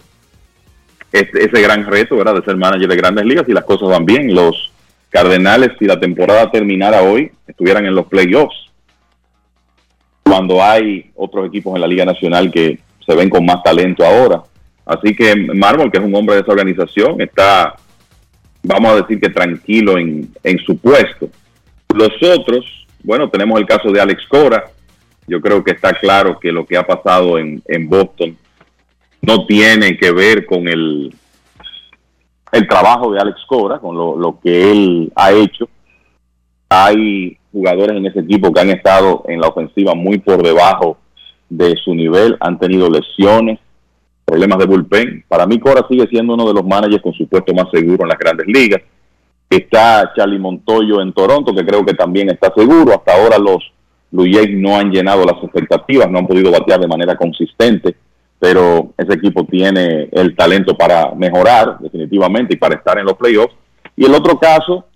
ese 1.11 1.61
gran 1.61 1.87
reto, 1.87 2.19
¿verdad? 2.19 2.37
De 2.37 2.45
ser 2.45 2.57
manager 2.57 2.89
de 2.89 2.97
grandes 2.97 3.25
ligas 3.25 3.49
y 3.49 3.53
las 3.53 3.65
cosas 3.65 3.89
van 3.89 4.07
bien. 4.07 4.33
Los 4.33 4.71
Cardenales, 5.09 5.73
si 5.81 5.87
la 5.87 5.99
temporada 5.99 6.49
terminara 6.53 7.03
hoy, 7.03 7.33
estuvieran 7.49 7.87
en 7.87 7.97
los 7.97 8.07
playoffs. 8.07 8.71
Cuando 10.23 10.63
hay 10.63 11.11
otros 11.17 11.49
equipos 11.49 11.75
en 11.75 11.81
la 11.81 11.89
Liga 11.89 12.05
Nacional 12.05 12.49
que 12.53 12.79
se 13.05 13.15
ven 13.17 13.29
con 13.29 13.45
más 13.45 13.61
talento 13.65 14.07
ahora. 14.07 14.45
Así 14.87 15.17
que 15.17 15.35
Marmol, 15.35 15.91
que 15.91 15.99
es 15.99 16.05
un 16.05 16.15
hombre 16.15 16.37
de 16.37 16.43
esa 16.43 16.53
organización, 16.53 17.21
está, 17.21 17.75
vamos 18.63 18.93
a 18.93 18.97
decir 18.97 19.21
que 19.21 19.31
tranquilo 19.31 19.99
en, 19.99 20.33
en 20.43 20.59
su 20.59 20.77
puesto. 20.79 21.29
Los 21.95 22.11
otros, 22.23 22.87
bueno, 23.03 23.29
tenemos 23.29 23.59
el 23.59 23.67
caso 23.67 23.91
de 23.91 24.01
Alex 24.01 24.23
Cora. 24.29 24.65
Yo 25.27 25.41
creo 25.41 25.63
que 25.63 25.73
está 25.73 25.93
claro 25.95 26.39
que 26.39 26.53
lo 26.53 26.67
que 26.67 26.77
ha 26.77 26.87
pasado 26.87 27.39
en, 27.39 27.63
en 27.67 27.89
Boston 27.89 28.37
no 29.23 29.47
tiene 29.47 29.97
que 29.97 30.13
ver 30.13 30.47
con 30.47 30.67
el, 30.67 31.15
el 32.53 32.69
trabajo 32.69 33.13
de 33.13 33.21
Alex 33.21 33.41
Cora, 33.47 33.79
con 33.79 33.97
lo, 33.97 34.39
que 34.43 34.71
él 34.71 35.13
ha 35.15 35.33
hecho. 35.33 35.69
Hay 36.69 37.37
jugadores 37.53 37.97
en 37.97 38.07
ese 38.07 38.21
equipo 38.21 38.53
que 38.53 38.61
han 38.61 38.71
estado 38.71 39.25
en 39.29 39.41
la 39.41 39.49
ofensiva 39.49 39.95
muy 39.95 40.19
por 40.19 40.43
debajo 40.43 40.99
de 41.49 41.75
su 41.77 41.95
nivel, 41.95 42.37
han 42.41 42.59
tenido 42.59 42.89
lesiones, 42.89 43.59
problemas 44.31 44.59
de 44.59 44.67
bullpen. 44.67 45.25
Para 45.29 45.47
mí 45.47 45.59
Cora 45.59 45.85
sigue 45.89 46.07
siendo 46.09 46.35
uno 46.35 46.47
de 46.47 46.55
los 46.55 46.65
managers 46.65 47.03
con 47.03 47.13
su 47.13 47.27
puesto 47.27 47.53
más 47.53 47.67
seguro 47.73 48.05
en 48.05 48.09
las 48.09 48.19
grandes 48.19 48.47
ligas. 48.47 48.83
Está 49.49 50.13
Charlie 50.17 50.39
Montoyo 50.39 51.01
en 51.03 51.13
Toronto, 51.13 51.55
que 51.55 51.67
creo 51.67 51.85
que 51.85 51.95
también 51.95 52.31
está 52.31 52.53
seguro. 52.57 52.93
Hasta 52.93 53.15
ahora 53.15 53.39
los 53.39 53.59
Blue 54.13 54.27
no 54.57 54.77
han 54.77 54.91
llenado 54.91 55.25
las 55.25 55.43
expectativas, 55.43 56.11
no 56.11 56.19
han 56.19 56.27
podido 56.27 56.51
batear 56.51 56.81
de 56.81 56.89
manera 56.89 57.17
consistente 57.17 57.97
pero 58.41 58.95
ese 58.97 59.13
equipo 59.13 59.45
tiene 59.45 60.09
el 60.11 60.35
talento 60.35 60.75
para 60.75 61.15
mejorar 61.15 61.79
definitivamente 61.79 62.55
y 62.55 62.57
para 62.57 62.75
estar 62.75 62.99
en 62.99 63.05
los 63.05 63.15
playoffs. 63.15 63.55
Y 63.95 64.07
el 64.07 64.15
otro 64.15 64.39
caso 64.39 64.87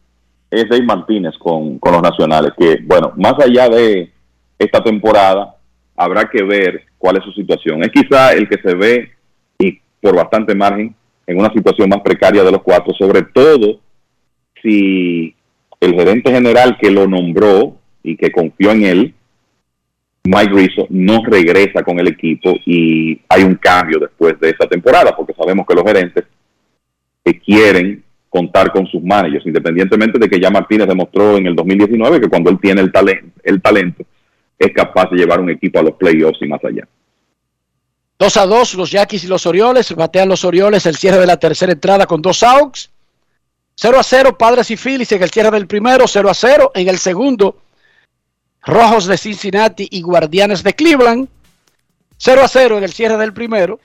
es 0.50 0.66
Dave 0.66 0.82
Martínez 0.82 1.34
con, 1.38 1.78
los 1.78 2.02
nacionales, 2.02 2.52
que 2.58 2.78
bueno, 2.84 3.12
más 3.16 3.34
allá 3.38 3.68
de 3.68 4.10
esta 4.58 4.82
temporada, 4.82 5.56
habrá 5.94 6.24
que 6.30 6.42
ver 6.42 6.84
cuál 6.96 7.18
es 7.18 7.24
su 7.24 7.32
situación. 7.32 7.82
Es 7.82 7.90
quizá 7.90 8.32
el 8.32 8.48
que 8.48 8.56
se 8.62 8.74
ve 8.74 9.10
por 10.04 10.14
bastante 10.14 10.54
margen 10.54 10.94
en 11.26 11.38
una 11.38 11.50
situación 11.50 11.88
más 11.88 12.02
precaria 12.02 12.44
de 12.44 12.52
los 12.52 12.60
cuatro, 12.60 12.92
sobre 12.92 13.22
todo 13.22 13.80
si 14.60 15.34
el 15.80 15.94
gerente 15.94 16.30
general 16.30 16.76
que 16.78 16.90
lo 16.90 17.06
nombró 17.06 17.78
y 18.02 18.14
que 18.14 18.30
confió 18.30 18.72
en 18.72 18.84
él, 18.84 19.14
Mike 20.24 20.52
Rizzo 20.52 20.86
no 20.90 21.22
regresa 21.24 21.82
con 21.82 21.98
el 21.98 22.08
equipo 22.08 22.52
y 22.66 23.18
hay 23.30 23.44
un 23.44 23.54
cambio 23.54 23.98
después 23.98 24.38
de 24.40 24.50
esa 24.50 24.66
temporada, 24.66 25.16
porque 25.16 25.32
sabemos 25.32 25.64
que 25.66 25.74
los 25.74 25.84
gerentes 25.84 26.24
que 27.24 27.40
quieren 27.40 28.04
contar 28.28 28.70
con 28.72 28.86
sus 28.86 29.02
managers, 29.02 29.46
independientemente 29.46 30.18
de 30.18 30.28
que 30.28 30.38
ya 30.38 30.50
Martínez 30.50 30.86
demostró 30.86 31.38
en 31.38 31.46
el 31.46 31.54
2019 31.54 32.20
que 32.20 32.28
cuando 32.28 32.50
él 32.50 32.58
tiene 32.60 32.82
el, 32.82 32.92
el 33.42 33.62
talento 33.62 34.04
es 34.58 34.70
capaz 34.74 35.08
de 35.10 35.16
llevar 35.16 35.40
un 35.40 35.48
equipo 35.48 35.78
a 35.78 35.82
los 35.82 35.94
playoffs 35.94 36.42
y 36.42 36.46
más 36.46 36.62
allá. 36.62 36.86
2 38.18 38.36
a 38.36 38.46
2 38.46 38.74
los 38.74 38.90
Yaquis 38.90 39.24
y 39.24 39.26
los 39.26 39.46
Orioles, 39.46 39.94
batean 39.94 40.28
los 40.28 40.44
Orioles 40.44 40.86
el 40.86 40.96
cierre 40.96 41.18
de 41.18 41.26
la 41.26 41.36
tercera 41.36 41.72
entrada 41.72 42.06
con 42.06 42.22
dos 42.22 42.42
outs. 42.42 42.90
0 43.76 43.98
a 43.98 44.02
0 44.04 44.38
Padres 44.38 44.70
y 44.70 44.76
Phillies 44.76 45.10
en 45.12 45.22
el 45.22 45.30
cierre 45.30 45.50
del 45.50 45.66
primero, 45.66 46.06
0 46.06 46.30
a 46.30 46.34
0 46.34 46.72
en 46.74 46.88
el 46.88 46.98
segundo. 46.98 47.58
Rojos 48.62 49.06
de 49.06 49.18
Cincinnati 49.18 49.88
y 49.90 50.00
Guardianes 50.00 50.62
de 50.62 50.74
Cleveland. 50.74 51.28
0 52.18 52.42
a 52.44 52.48
0 52.48 52.78
en 52.78 52.84
el 52.84 52.92
cierre 52.92 53.16
del 53.16 53.34
primero. 53.34 53.80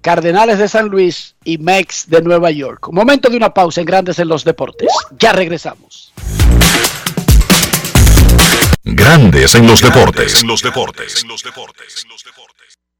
Cardenales 0.00 0.58
de 0.58 0.68
San 0.68 0.88
Luis 0.88 1.36
y 1.44 1.58
Mex 1.58 2.10
de 2.10 2.22
Nueva 2.22 2.50
York. 2.50 2.88
Momento 2.90 3.30
de 3.30 3.36
una 3.36 3.54
pausa 3.54 3.80
en 3.80 3.86
Grandes 3.86 4.18
en 4.18 4.26
los 4.26 4.44
Deportes. 4.44 4.88
Ya 5.20 5.32
regresamos. 5.32 6.12
Grandes 8.82 9.54
en 9.54 9.68
los 9.68 9.80
deportes. 9.80 10.42
En 10.42 10.48
los 10.48 10.60
deportes. 10.60 11.22
En 11.22 11.28
los 11.28 11.42
deportes. 11.44 12.04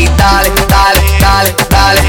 y 0.00 0.06
dale, 0.16 0.50
dale, 0.68 1.00
dale, 1.20 1.54
dale. 1.68 2.00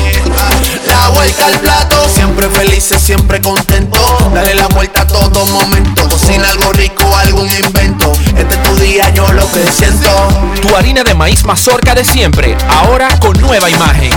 La 0.88 1.10
vuelta 1.10 1.46
al 1.48 1.60
plato, 1.60 2.08
siempre 2.08 2.50
felices, 2.50 3.02
siempre 3.02 3.42
contento. 3.42 4.00
Dale 4.34 4.56
la 4.56 4.68
vuelta 4.68 5.02
a 5.02 5.08
todo 5.08 5.46
momento, 5.48 6.08
cocina 6.08 6.50
algo 6.50 6.72
rico, 6.74 7.04
algún 7.18 7.50
invento. 7.50 8.14
Este 8.38 8.56
es 8.56 8.64
tu 8.64 8.76
día, 8.76 9.10
yo 9.14 9.28
lo 9.34 9.50
que 9.52 9.64
siento. 9.72 10.10
Tu 10.62 10.76
harina 10.76 11.04
de 11.04 11.14
maíz 11.14 11.44
mazorca 11.44 11.94
de 11.94 12.04
siempre, 12.04 12.56
ahora 12.70 13.10
con 13.20 13.40
nueva 13.42 13.70
imagen. 13.70 14.12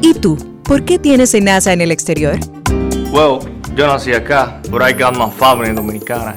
¿Y 0.00 0.14
tú? 0.14 0.36
¿Por 0.64 0.84
qué 0.84 0.98
tienes 0.98 1.34
NASA 1.40 1.72
en 1.72 1.80
el 1.80 1.90
exterior? 1.90 2.38
Well, 3.10 3.38
yo 3.74 3.86
nací 3.86 4.12
acá, 4.12 4.60
pero 4.70 4.88
I 4.88 4.92
got 4.92 5.16
my 5.16 5.30
family 5.38 5.72
dominicana. 5.72 6.36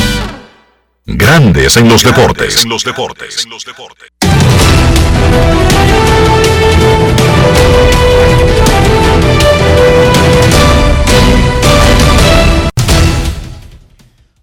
Grandes 1.05 1.77
en 1.77 1.89
los 1.89 2.03
deportes. 2.03 2.63
los 2.65 2.83
deportes. 2.83 3.47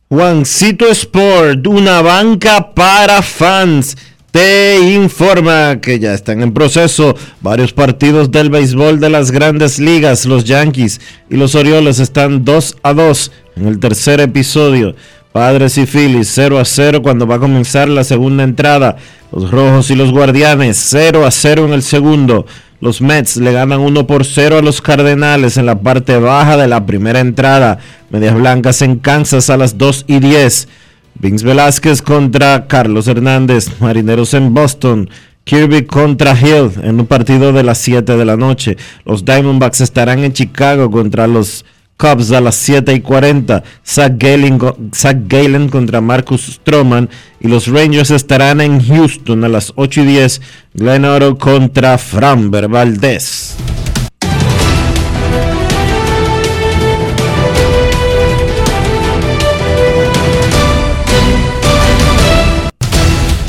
Juancito 0.08 0.88
Sport, 0.88 1.64
una 1.68 2.02
banca 2.02 2.74
para 2.74 3.22
fans, 3.22 3.96
te 4.32 4.80
informa 4.94 5.80
que 5.80 6.00
ya 6.00 6.12
están 6.12 6.42
en 6.42 6.52
proceso 6.52 7.14
varios 7.40 7.72
partidos 7.72 8.32
del 8.32 8.50
béisbol 8.50 8.98
de 8.98 9.10
las 9.10 9.30
grandes 9.30 9.78
ligas. 9.78 10.26
Los 10.26 10.44
Yankees 10.44 11.00
y 11.30 11.36
los 11.36 11.54
Orioles 11.54 12.00
están 12.00 12.44
2 12.44 12.78
a 12.82 12.94
2 12.94 13.32
en 13.56 13.68
el 13.68 13.78
tercer 13.78 14.20
episodio. 14.20 14.96
Padres 15.38 15.78
y 15.78 15.86
Phillies 15.86 16.32
0 16.34 16.58
a 16.58 16.64
0 16.64 17.00
cuando 17.00 17.24
va 17.24 17.36
a 17.36 17.38
comenzar 17.38 17.88
la 17.88 18.02
segunda 18.02 18.42
entrada. 18.42 18.96
Los 19.30 19.52
Rojos 19.52 19.88
y 19.88 19.94
los 19.94 20.10
Guardianes 20.10 20.76
0 20.90 21.24
a 21.24 21.30
0 21.30 21.66
en 21.66 21.74
el 21.74 21.84
segundo. 21.84 22.44
Los 22.80 23.00
Mets 23.00 23.36
le 23.36 23.52
ganan 23.52 23.78
1 23.78 24.04
por 24.04 24.24
0 24.24 24.58
a 24.58 24.62
los 24.62 24.82
Cardenales 24.82 25.56
en 25.56 25.66
la 25.66 25.78
parte 25.78 26.18
baja 26.18 26.56
de 26.56 26.66
la 26.66 26.86
primera 26.86 27.20
entrada. 27.20 27.78
Medias 28.10 28.34
Blancas 28.34 28.82
en 28.82 28.98
Kansas 28.98 29.48
a 29.48 29.56
las 29.56 29.78
2 29.78 30.06
y 30.08 30.18
10. 30.18 30.66
Vince 31.14 31.46
Velázquez 31.46 32.02
contra 32.02 32.66
Carlos 32.66 33.06
Hernández. 33.06 33.80
Marineros 33.80 34.34
en 34.34 34.52
Boston. 34.52 35.08
Kirby 35.44 35.86
contra 35.86 36.32
Hill 36.32 36.72
en 36.82 36.98
un 36.98 37.06
partido 37.06 37.52
de 37.52 37.62
las 37.62 37.78
7 37.78 38.16
de 38.16 38.24
la 38.24 38.36
noche. 38.36 38.76
Los 39.04 39.24
Diamondbacks 39.24 39.82
estarán 39.82 40.24
en 40.24 40.32
Chicago 40.32 40.90
contra 40.90 41.28
los 41.28 41.64
Cubs 41.98 42.30
a 42.30 42.40
las 42.40 42.54
7 42.54 42.94
y 42.94 43.00
40. 43.00 43.64
Zach 43.84 44.12
Galen, 44.16 44.58
Zach 44.94 45.16
Galen 45.26 45.68
contra 45.68 46.00
Marcus 46.00 46.42
Stroman. 46.46 47.10
Y 47.40 47.48
los 47.48 47.66
Rangers 47.66 48.12
estarán 48.12 48.60
en 48.60 48.80
Houston 48.86 49.42
a 49.44 49.48
las 49.48 49.72
8 49.74 50.02
y 50.02 50.06
10. 50.06 50.40
Glenn 50.74 51.04
Oro 51.04 51.36
contra 51.36 51.98
Framber 51.98 52.68
Valdez. 52.68 53.56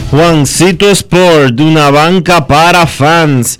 Juancito 0.10 0.90
Sport, 0.90 1.60
una 1.60 1.92
banca 1.92 2.48
para 2.48 2.88
fans. 2.88 3.60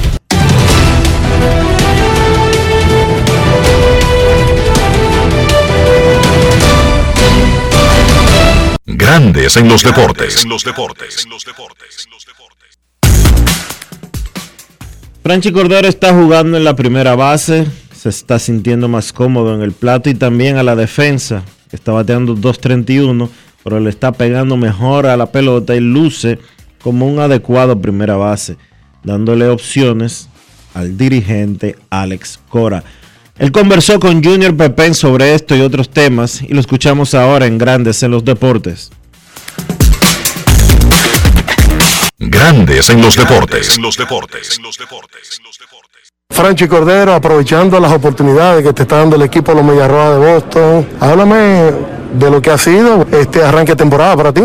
Grandes 8.93 9.55
en 9.55 9.69
los 9.69 9.83
deportes. 9.83 10.45
Franchi 15.23 15.51
Cordero 15.51 15.87
está 15.87 16.13
jugando 16.13 16.57
en 16.57 16.63
la 16.63 16.75
primera 16.75 17.15
base, 17.15 17.67
se 17.93 18.09
está 18.09 18.37
sintiendo 18.37 18.87
más 18.89 19.13
cómodo 19.13 19.55
en 19.55 19.61
el 19.61 19.71
plato 19.71 20.09
y 20.09 20.13
también 20.13 20.57
a 20.57 20.63
la 20.63 20.75
defensa. 20.75 21.43
Está 21.71 21.93
bateando 21.93 22.35
2.31, 22.35 23.29
pero 23.63 23.79
le 23.79 23.89
está 23.89 24.11
pegando 24.11 24.57
mejor 24.57 25.05
a 25.05 25.15
la 25.15 25.31
pelota 25.31 25.75
y 25.75 25.79
luce 25.79 26.39
como 26.81 27.07
un 27.07 27.19
adecuado 27.19 27.79
primera 27.79 28.17
base, 28.17 28.57
dándole 29.03 29.47
opciones 29.47 30.27
al 30.73 30.97
dirigente 30.97 31.77
Alex 31.89 32.39
Cora. 32.49 32.83
Él 33.41 33.51
conversó 33.51 33.99
con 33.99 34.23
Junior 34.23 34.55
Pepén 34.55 34.93
sobre 34.93 35.33
esto 35.33 35.55
y 35.55 35.61
otros 35.61 35.89
temas 35.89 36.43
y 36.43 36.53
lo 36.53 36.59
escuchamos 36.59 37.15
ahora 37.15 37.47
en 37.47 37.57
Grandes 37.57 38.03
en 38.03 38.11
los 38.11 38.23
Deportes. 38.23 38.91
Grandes 42.19 42.91
en 42.91 43.01
los 43.01 43.15
deportes. 43.15 43.75
En 43.75 43.81
los 43.81 43.97
deportes. 43.97 44.59
Franchi 46.29 46.67
Cordero, 46.67 47.15
aprovechando 47.15 47.79
las 47.79 47.91
oportunidades 47.91 48.63
que 48.63 48.73
te 48.73 48.83
está 48.83 48.97
dando 48.97 49.15
el 49.15 49.23
equipo 49.23 49.53
de 49.53 49.57
los 49.57 49.65
Mediarrojas 49.65 50.19
de 50.19 50.33
Boston, 50.33 50.87
háblame 50.99 51.71
de 52.13 52.29
lo 52.29 52.43
que 52.43 52.51
ha 52.51 52.59
sido 52.59 53.07
este 53.11 53.43
arranque 53.43 53.71
de 53.71 53.77
temporada 53.77 54.15
para 54.17 54.31
ti. 54.31 54.43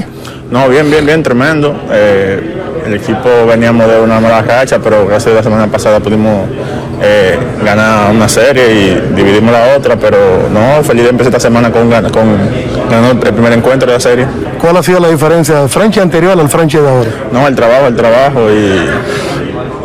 No, 0.50 0.70
bien, 0.70 0.90
bien, 0.90 1.04
bien, 1.04 1.22
tremendo. 1.22 1.78
Eh, 1.90 2.62
el 2.86 2.94
equipo 2.94 3.28
veníamos 3.46 3.88
de 3.88 4.00
una 4.00 4.20
mala 4.20 4.40
racha, 4.40 4.78
pero 4.78 5.06
gracias 5.06 5.34
a 5.34 5.36
la 5.36 5.42
semana 5.42 5.66
pasada 5.66 6.00
pudimos 6.00 6.48
eh, 7.02 7.38
ganar 7.62 8.10
una 8.10 8.28
serie 8.28 8.72
y 8.72 9.14
dividimos 9.14 9.52
la 9.52 9.76
otra, 9.76 9.96
pero 9.96 10.48
no, 10.50 10.82
feliz 10.82 11.04
de 11.04 11.10
empezar 11.10 11.32
esta 11.32 11.40
semana 11.40 11.70
con, 11.70 11.90
con 11.90 12.38
ganando 12.90 13.26
el 13.26 13.32
primer 13.32 13.52
encuentro 13.52 13.86
de 13.86 13.94
la 13.94 14.00
serie. 14.00 14.26
¿Cuál 14.60 14.76
ha 14.76 14.82
sido 14.82 15.00
la 15.00 15.08
diferencia 15.08 15.56
del 15.56 15.68
Franchi 15.68 16.00
anterior 16.00 16.38
al 16.38 16.48
Franchi 16.48 16.78
de 16.78 16.88
ahora? 16.88 17.10
No, 17.32 17.46
el 17.46 17.54
trabajo, 17.54 17.86
el 17.86 17.96
trabajo 17.96 18.50
y, 18.50 18.90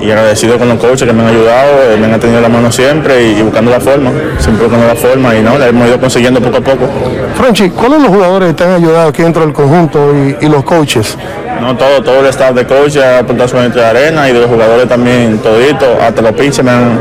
y 0.01 0.09
agradecido 0.09 0.57
con 0.57 0.67
los 0.67 0.77
coaches 0.79 1.07
que 1.07 1.13
me 1.13 1.21
han 1.21 1.29
ayudado, 1.29 1.71
eh, 1.83 1.97
me 1.97 2.11
han 2.11 2.19
tenido 2.19 2.41
la 2.41 2.49
mano 2.49 2.71
siempre 2.71 3.23
y, 3.23 3.41
buscando 3.41 3.71
la 3.71 3.79
forma, 3.79 4.11
siempre 4.39 4.65
buscando 4.65 4.87
la 4.87 4.95
forma 4.95 5.35
y 5.35 5.41
no, 5.41 5.57
la 5.57 5.67
hemos 5.67 5.87
ido 5.87 5.99
consiguiendo 5.99 6.41
poco 6.41 6.57
a 6.57 6.61
poco. 6.61 6.89
Franchi, 7.35 7.69
¿cuáles 7.69 7.93
son 7.93 8.03
los 8.03 8.11
jugadores 8.11 8.49
que 8.49 8.53
te 8.55 8.63
han 8.63 8.73
ayudado 8.73 9.09
aquí 9.09 9.23
dentro 9.23 9.43
del 9.43 9.53
conjunto 9.53 10.13
y, 10.15 10.45
y 10.45 10.49
los 10.49 10.63
coaches? 10.63 11.17
No, 11.61 11.77
todo, 11.77 12.01
todo 12.01 12.21
el 12.21 12.25
staff 12.25 12.55
de 12.55 12.65
coach 12.65 12.97
ha 12.97 13.19
aportado 13.19 13.47
su 13.47 13.55
de 13.57 13.85
arena 13.85 14.27
y 14.27 14.33
de 14.33 14.39
los 14.39 14.49
jugadores 14.49 14.89
también 14.89 15.37
todito, 15.37 15.85
hasta 16.01 16.19
los 16.23 16.31
pinches 16.31 16.63
me 16.65 16.71
han, 16.71 16.99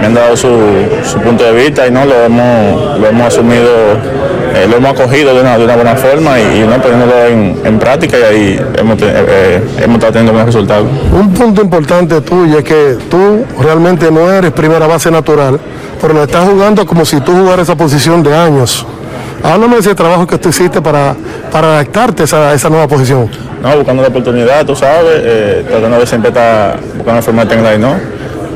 me 0.00 0.06
han 0.06 0.14
dado 0.14 0.36
su, 0.36 0.48
su 1.04 1.18
punto 1.18 1.44
de 1.44 1.52
vista 1.52 1.86
y 1.86 1.90
no 1.90 2.04
lo 2.06 2.24
hemos, 2.24 2.98
lo 2.98 3.06
hemos 3.06 3.26
asumido, 3.26 3.68
eh, 4.54 4.66
lo 4.68 4.78
hemos 4.78 4.98
acogido 4.98 5.34
de 5.34 5.42
una, 5.42 5.58
de 5.58 5.64
una 5.64 5.76
buena 5.76 5.94
forma 5.94 6.40
y, 6.40 6.62
y 6.62 6.66
no 6.66 6.80
poniéndolo 6.80 7.26
en, 7.26 7.60
en 7.64 7.78
práctica 7.78 8.16
y 8.18 8.22
ahí 8.22 8.60
hemos, 8.78 8.98
eh, 9.02 9.62
hemos 9.78 9.96
estado 9.96 10.12
teniendo 10.12 10.32
buenos 10.32 10.54
resultados. 10.54 10.86
Un 11.12 11.32
punto 11.34 11.60
importante 11.60 12.20
tuyo 12.22 12.58
es 12.58 12.64
que 12.64 12.96
tú 13.10 13.44
realmente 13.60 14.10
no 14.10 14.30
eres 14.30 14.52
primera 14.52 14.86
base 14.86 15.10
natural, 15.10 15.60
pero 16.00 16.14
lo 16.14 16.24
estás 16.24 16.48
jugando 16.48 16.86
como 16.86 17.04
si 17.04 17.20
tú 17.20 17.32
jugaras 17.32 17.68
esa 17.68 17.76
posición 17.76 18.22
de 18.22 18.34
años. 18.34 18.86
Háblame 19.42 19.74
de 19.74 19.80
ese 19.80 19.94
trabajo 19.94 20.26
que 20.26 20.38
tú 20.38 20.48
hiciste 20.50 20.80
para, 20.80 21.14
para 21.50 21.74
adaptarte 21.74 22.24
a 22.34 22.54
esa, 22.54 22.68
nueva 22.68 22.88
posición. 22.88 23.30
No, 23.62 23.76
buscando 23.76 24.02
la 24.02 24.08
oportunidad, 24.08 24.64
tú 24.64 24.74
sabes, 24.74 25.20
eh, 25.22 25.64
tratando 25.68 25.98
de 25.98 26.06
siempre 26.06 26.28
estar 26.28 26.78
buscando 26.80 27.14
la 27.14 27.22
forma 27.22 27.44
de 27.44 27.48
tener 27.50 27.66
ahí, 27.66 27.78
¿no? 27.78 27.94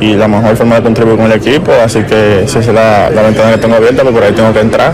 Y 0.01 0.15
la 0.15 0.29
mejor 0.29 0.57
forma 0.57 0.77
de 0.77 0.83
contribuir 0.83 1.17
con 1.17 1.27
el 1.27 1.33
equipo, 1.39 1.71
así 1.83 2.03
que 2.03 2.43
esa 2.45 2.59
es 2.59 2.67
la, 2.69 3.09
la 3.11 3.23
ventana 3.23 3.53
que 3.53 3.59
tengo 3.59 3.77
abierta, 3.77 4.03
porque 4.03 4.19
por 4.19 4.25
ahí 4.25 4.33
tengo 4.33 4.53
que 4.53 4.61
entrar. 4.61 4.93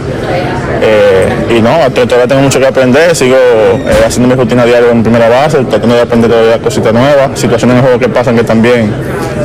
Eh, 0.83 1.57
y 1.59 1.61
no, 1.63 1.71
to- 1.93 2.07
todavía 2.07 2.27
tengo 2.29 2.43
mucho 2.43 2.59
que 2.61 2.67
aprender, 2.67 3.15
sigo 3.15 3.37
eh, 3.37 4.05
haciendo 4.07 4.35
mi 4.35 4.41
rutina 4.41 4.65
diaria 4.65 4.91
en 4.91 5.03
primera 5.03 5.29
base, 5.29 5.59
tratando 5.65 5.95
de 5.97 6.03
aprender 6.03 6.31
todavía 6.31 6.59
cositas 6.59 6.93
nuevas, 6.93 7.39
situaciones 7.39 7.75
en 7.75 7.79
el 7.79 7.83
juego 7.85 7.99
que 7.99 8.09
pasan 8.09 8.37
que 8.37 8.45
también 8.45 8.93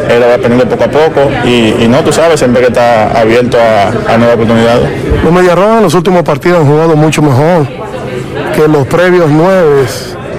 eh, 0.10 0.18
la 0.20 0.26
voy 0.28 0.36
aprendiendo 0.36 0.66
poco 0.76 0.84
a 0.84 0.88
poco. 0.88 1.22
Y, 1.46 1.84
y 1.84 1.88
no, 1.90 2.00
tú 2.04 2.12
sabes, 2.14 2.40
siempre 2.40 2.62
que 2.62 2.68
está 2.68 3.12
abierto 3.20 3.58
a, 3.60 4.14
a 4.14 4.18
nuevas 4.18 4.36
oportunidades. 4.36 4.88
Los 5.24 5.34
Mediarrojas 5.34 5.78
en 5.78 5.84
los 5.84 5.94
últimos 5.94 6.24
partidos 6.24 6.60
han 6.60 6.68
jugado 6.68 6.96
mucho 6.96 7.22
mejor 7.22 7.68
que 8.56 8.68
los 8.68 8.86
previos 8.88 9.30
nueve. 9.30 9.84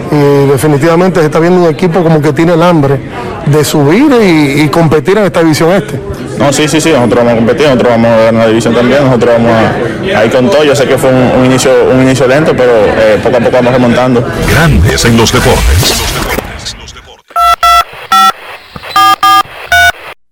Y 0.09 0.47
definitivamente 0.47 1.19
se 1.19 1.27
está 1.27 1.41
viendo 1.41 1.63
un 1.63 1.69
equipo 1.69 2.01
como 2.01 2.23
que 2.23 2.33
tiene 2.33 2.55
el 2.55 2.63
hambre 2.63 2.97
de 3.47 3.65
subir 3.65 4.11
y, 4.23 4.63
y 4.63 4.69
competir 4.69 5.17
en 5.19 5.25
esta 5.25 5.41
división 5.41 5.73
este. 5.73 6.01
No, 6.39 6.53
sí, 6.53 6.69
sí, 6.69 6.81
sí, 6.81 6.91
nosotros 6.91 7.19
vamos 7.25 7.33
a 7.33 7.37
competir, 7.37 7.67
nosotros 7.67 7.91
vamos 7.93 8.11
a 8.11 8.17
ganar 8.17 8.35
la 8.43 8.49
división 8.49 8.75
también, 8.75 9.05
nosotros 9.05 9.35
vamos 9.37 9.53
a, 9.53 10.19
a 10.19 10.25
ir 10.25 10.31
con 10.31 10.51
todo. 10.51 10.65
Yo 10.65 10.75
sé 10.77 10.87
que 10.87 10.99
fue 10.99 11.11
un, 11.11 11.41
un 11.41 11.45
inicio, 11.47 11.71
un 11.93 12.03
inicio 12.03 12.27
lento, 12.27 12.53
pero 12.57 12.73
eh, 12.73 13.19
poco 13.23 13.37
a 13.37 13.41
poco 13.41 13.53
vamos 13.57 13.73
remontando. 13.73 14.23
Grandes 14.49 15.05
en 15.05 15.17
los 15.17 15.33
deportes. 15.33 15.95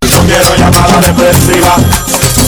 No 0.01 0.21
quiero 0.27 0.55
llamada 0.55 0.99
depresiva. 1.01 1.75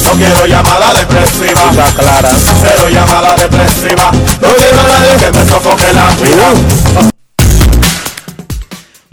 No 0.04 0.12
quiero 0.12 0.46
llamada 0.46 0.94
depresiva. 0.94 1.62
clara. 1.98 2.30
Cero 2.62 2.90
llamada 2.92 3.36
depresiva. 3.36 4.12
No 4.42 4.48
quiero 4.56 4.80
a 4.80 4.84
nadie 4.84 5.16
que 5.20 5.32
me 5.32 5.46
sofoque 5.50 5.94
la 5.94 6.08
vida. 6.22 7.08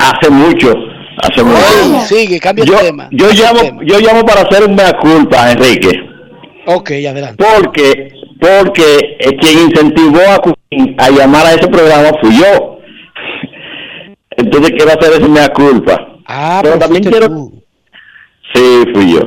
Hace 0.00 0.28
mucho. 0.28 0.74
Hace 1.22 1.44
mucho. 1.44 2.00
Sigue, 2.06 2.40
cambia 2.40 2.64
yo, 2.64 2.74
el 2.80 2.86
tema. 2.86 3.08
Yo 3.12 3.28
llamo, 3.30 3.80
yo 3.82 4.00
llamo 4.00 4.24
para 4.24 4.42
hacer 4.42 4.68
una 4.68 4.92
culpa, 4.98 5.52
Enrique. 5.52 6.13
Ok, 6.66 6.90
adelante. 6.90 7.44
Porque, 7.44 8.08
porque 8.40 9.16
eh, 9.20 9.36
quien 9.40 9.58
incentivó 9.68 10.20
a 10.20 10.40
Queen 10.70 10.94
a 10.98 11.10
llamar 11.10 11.46
a 11.46 11.52
ese 11.54 11.68
programa 11.68 12.10
fui 12.20 12.36
yo. 12.38 12.78
Entonces 14.36 14.72
quiero 14.76 14.92
hacer 14.98 15.12
esa 15.20 15.28
mea 15.28 15.48
culpa. 15.50 16.18
Ah, 16.26 16.60
pero 16.62 16.78
también 16.78 17.04
quiero. 17.04 17.28
Sí, 18.54 18.82
fui 18.94 19.12
yo. 19.14 19.20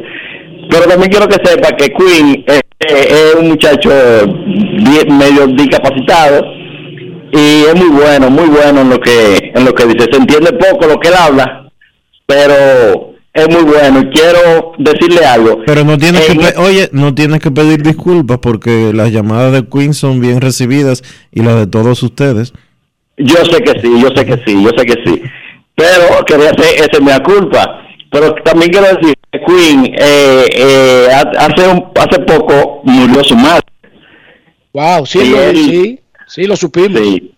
Pero 0.69 0.85
también 0.87 1.09
quiero 1.11 1.27
que 1.27 1.45
sepa 1.47 1.69
que 1.75 1.89
Queen 1.89 2.43
eh, 2.47 2.61
eh, 2.89 3.07
es 3.09 3.35
un 3.35 3.49
muchacho 3.49 3.89
di- 4.25 5.09
medio 5.11 5.47
discapacitado 5.47 6.43
y 7.31 7.63
es 7.65 7.75
muy 7.75 7.89
bueno, 7.89 8.29
muy 8.29 8.47
bueno 8.49 8.81
en 8.81 8.89
lo 8.89 8.99
que 8.99 9.51
en 9.53 9.63
lo 9.65 9.73
que 9.73 9.85
dice. 9.85 10.07
Se 10.11 10.17
entiende 10.17 10.53
poco 10.53 10.87
lo 10.87 10.99
que 10.99 11.07
él 11.09 11.13
habla, 11.17 11.69
pero 12.25 13.06
es 13.37 13.49
muy 13.55 13.63
bueno. 13.63 13.99
Y 14.01 14.09
quiero 14.09 14.73
decirle 14.77 15.25
algo. 15.25 15.61
Pero 15.65 15.83
no 15.83 15.97
tienes 15.97 16.25
que, 16.25 16.35
pe- 16.35 16.57
oye, 16.57 16.89
no 16.91 17.13
tienes 17.15 17.39
que 17.39 17.51
pedir 17.51 17.81
disculpas 17.83 18.39
porque 18.39 18.91
las 18.93 19.11
llamadas 19.11 19.53
de 19.53 19.67
Queen 19.67 19.93
son 19.93 20.19
bien 20.19 20.41
recibidas 20.41 21.03
y 21.31 21.41
las 21.43 21.55
de 21.55 21.67
todos 21.67 22.01
ustedes. 22.03 22.53
Yo 23.17 23.37
sé 23.45 23.61
que 23.61 23.79
sí, 23.81 23.89
yo 24.01 24.09
sé 24.15 24.25
que 24.25 24.37
sí, 24.45 24.63
yo 24.63 24.69
sé 24.77 24.85
que 24.85 24.95
sí. 25.05 25.21
Pero 25.75 26.25
quería 26.25 26.49
hacer 26.51 26.75
esa 26.75 26.89
es 26.91 27.01
mi 27.01 27.11
culpa. 27.23 27.81
Pero 28.11 28.33
también 28.43 28.71
quiero 28.71 28.87
decir 28.87 29.13
que 29.31 29.39
Queen 29.41 29.85
eh, 29.97 30.45
eh, 30.55 31.07
ha- 31.13 31.45
hace 31.45 31.67
un- 31.67 31.85
hace 31.95 32.19
poco 32.21 32.81
murió 32.83 33.23
su 33.23 33.35
madre. 33.35 33.61
Wow, 34.73 35.05
sí, 35.05 35.19
Y 35.19 35.55
sí, 35.69 35.99
sí, 36.27 36.43
lo 36.45 36.55
supimos. 36.55 37.01
Sí. 37.01 37.31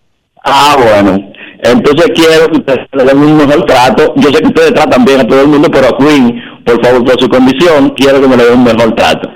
Ah, 0.44 0.76
bueno. 0.78 1.29
Entonces 1.62 2.06
quiero 2.14 2.48
que 2.48 2.58
ustedes 2.58 2.86
le 2.92 3.04
den 3.04 3.18
un 3.18 3.36
mejor 3.36 3.64
trato. 3.66 4.14
Yo 4.16 4.30
sé 4.30 4.40
que 4.40 4.48
ustedes 4.48 4.74
tratan 4.74 5.04
bien 5.04 5.20
a 5.20 5.26
todo 5.26 5.42
el 5.42 5.48
mundo, 5.48 5.68
pero 5.70 5.88
a 5.88 5.98
Queen, 5.98 6.40
por 6.64 6.84
favor, 6.84 7.04
por 7.04 7.20
su 7.20 7.28
condición, 7.28 7.90
quiero 7.90 8.20
que 8.20 8.28
me 8.28 8.36
le 8.36 8.44
den 8.44 8.58
un 8.58 8.64
mejor 8.64 8.94
trato. 8.94 9.28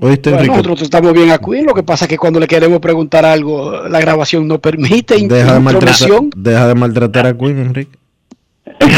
¿Oíste, 0.00 0.30
Bueno, 0.30 0.44
Enrique? 0.44 0.56
nosotros 0.58 0.82
estamos 0.82 1.12
bien 1.12 1.30
a 1.32 1.38
Queen, 1.38 1.66
lo 1.66 1.74
que 1.74 1.82
pasa 1.82 2.04
es 2.04 2.08
que 2.08 2.16
cuando 2.18 2.38
le 2.38 2.46
queremos 2.46 2.78
preguntar 2.78 3.24
algo, 3.24 3.88
la 3.88 4.00
grabación 4.00 4.46
no 4.46 4.60
permite 4.60 5.16
Deja 5.26 5.54
de, 5.54 5.60
maltratar, 5.60 6.08
deja 6.36 6.68
de 6.68 6.74
maltratar 6.74 7.26
a 7.26 7.36
Queen, 7.36 7.58
Enrique. 7.58 7.98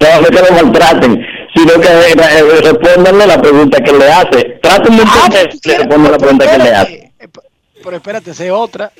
No, 0.00 0.20
no 0.20 0.28
que 0.28 0.34
lo 0.34 0.64
maltraten, 0.64 1.24
sino 1.54 1.72
que 1.80 1.88
eh, 1.88 2.14
eh, 2.16 2.60
respondanle 2.62 3.26
la 3.26 3.40
pregunta 3.40 3.78
que 3.78 3.92
le 3.92 4.12
hace. 4.12 4.58
Traten 4.62 4.96
de 4.96 5.02
entender 5.02 5.48
que 5.60 5.68
le 5.70 5.78
respondan 5.78 6.12
la 6.12 6.18
pregunta 6.18 6.50
que 6.50 6.58
le 6.58 6.70
hace. 6.74 7.12
Pero 7.82 7.96
espérate, 7.96 8.30
esa 8.32 8.44
es 8.44 8.50
otra. 8.50 8.92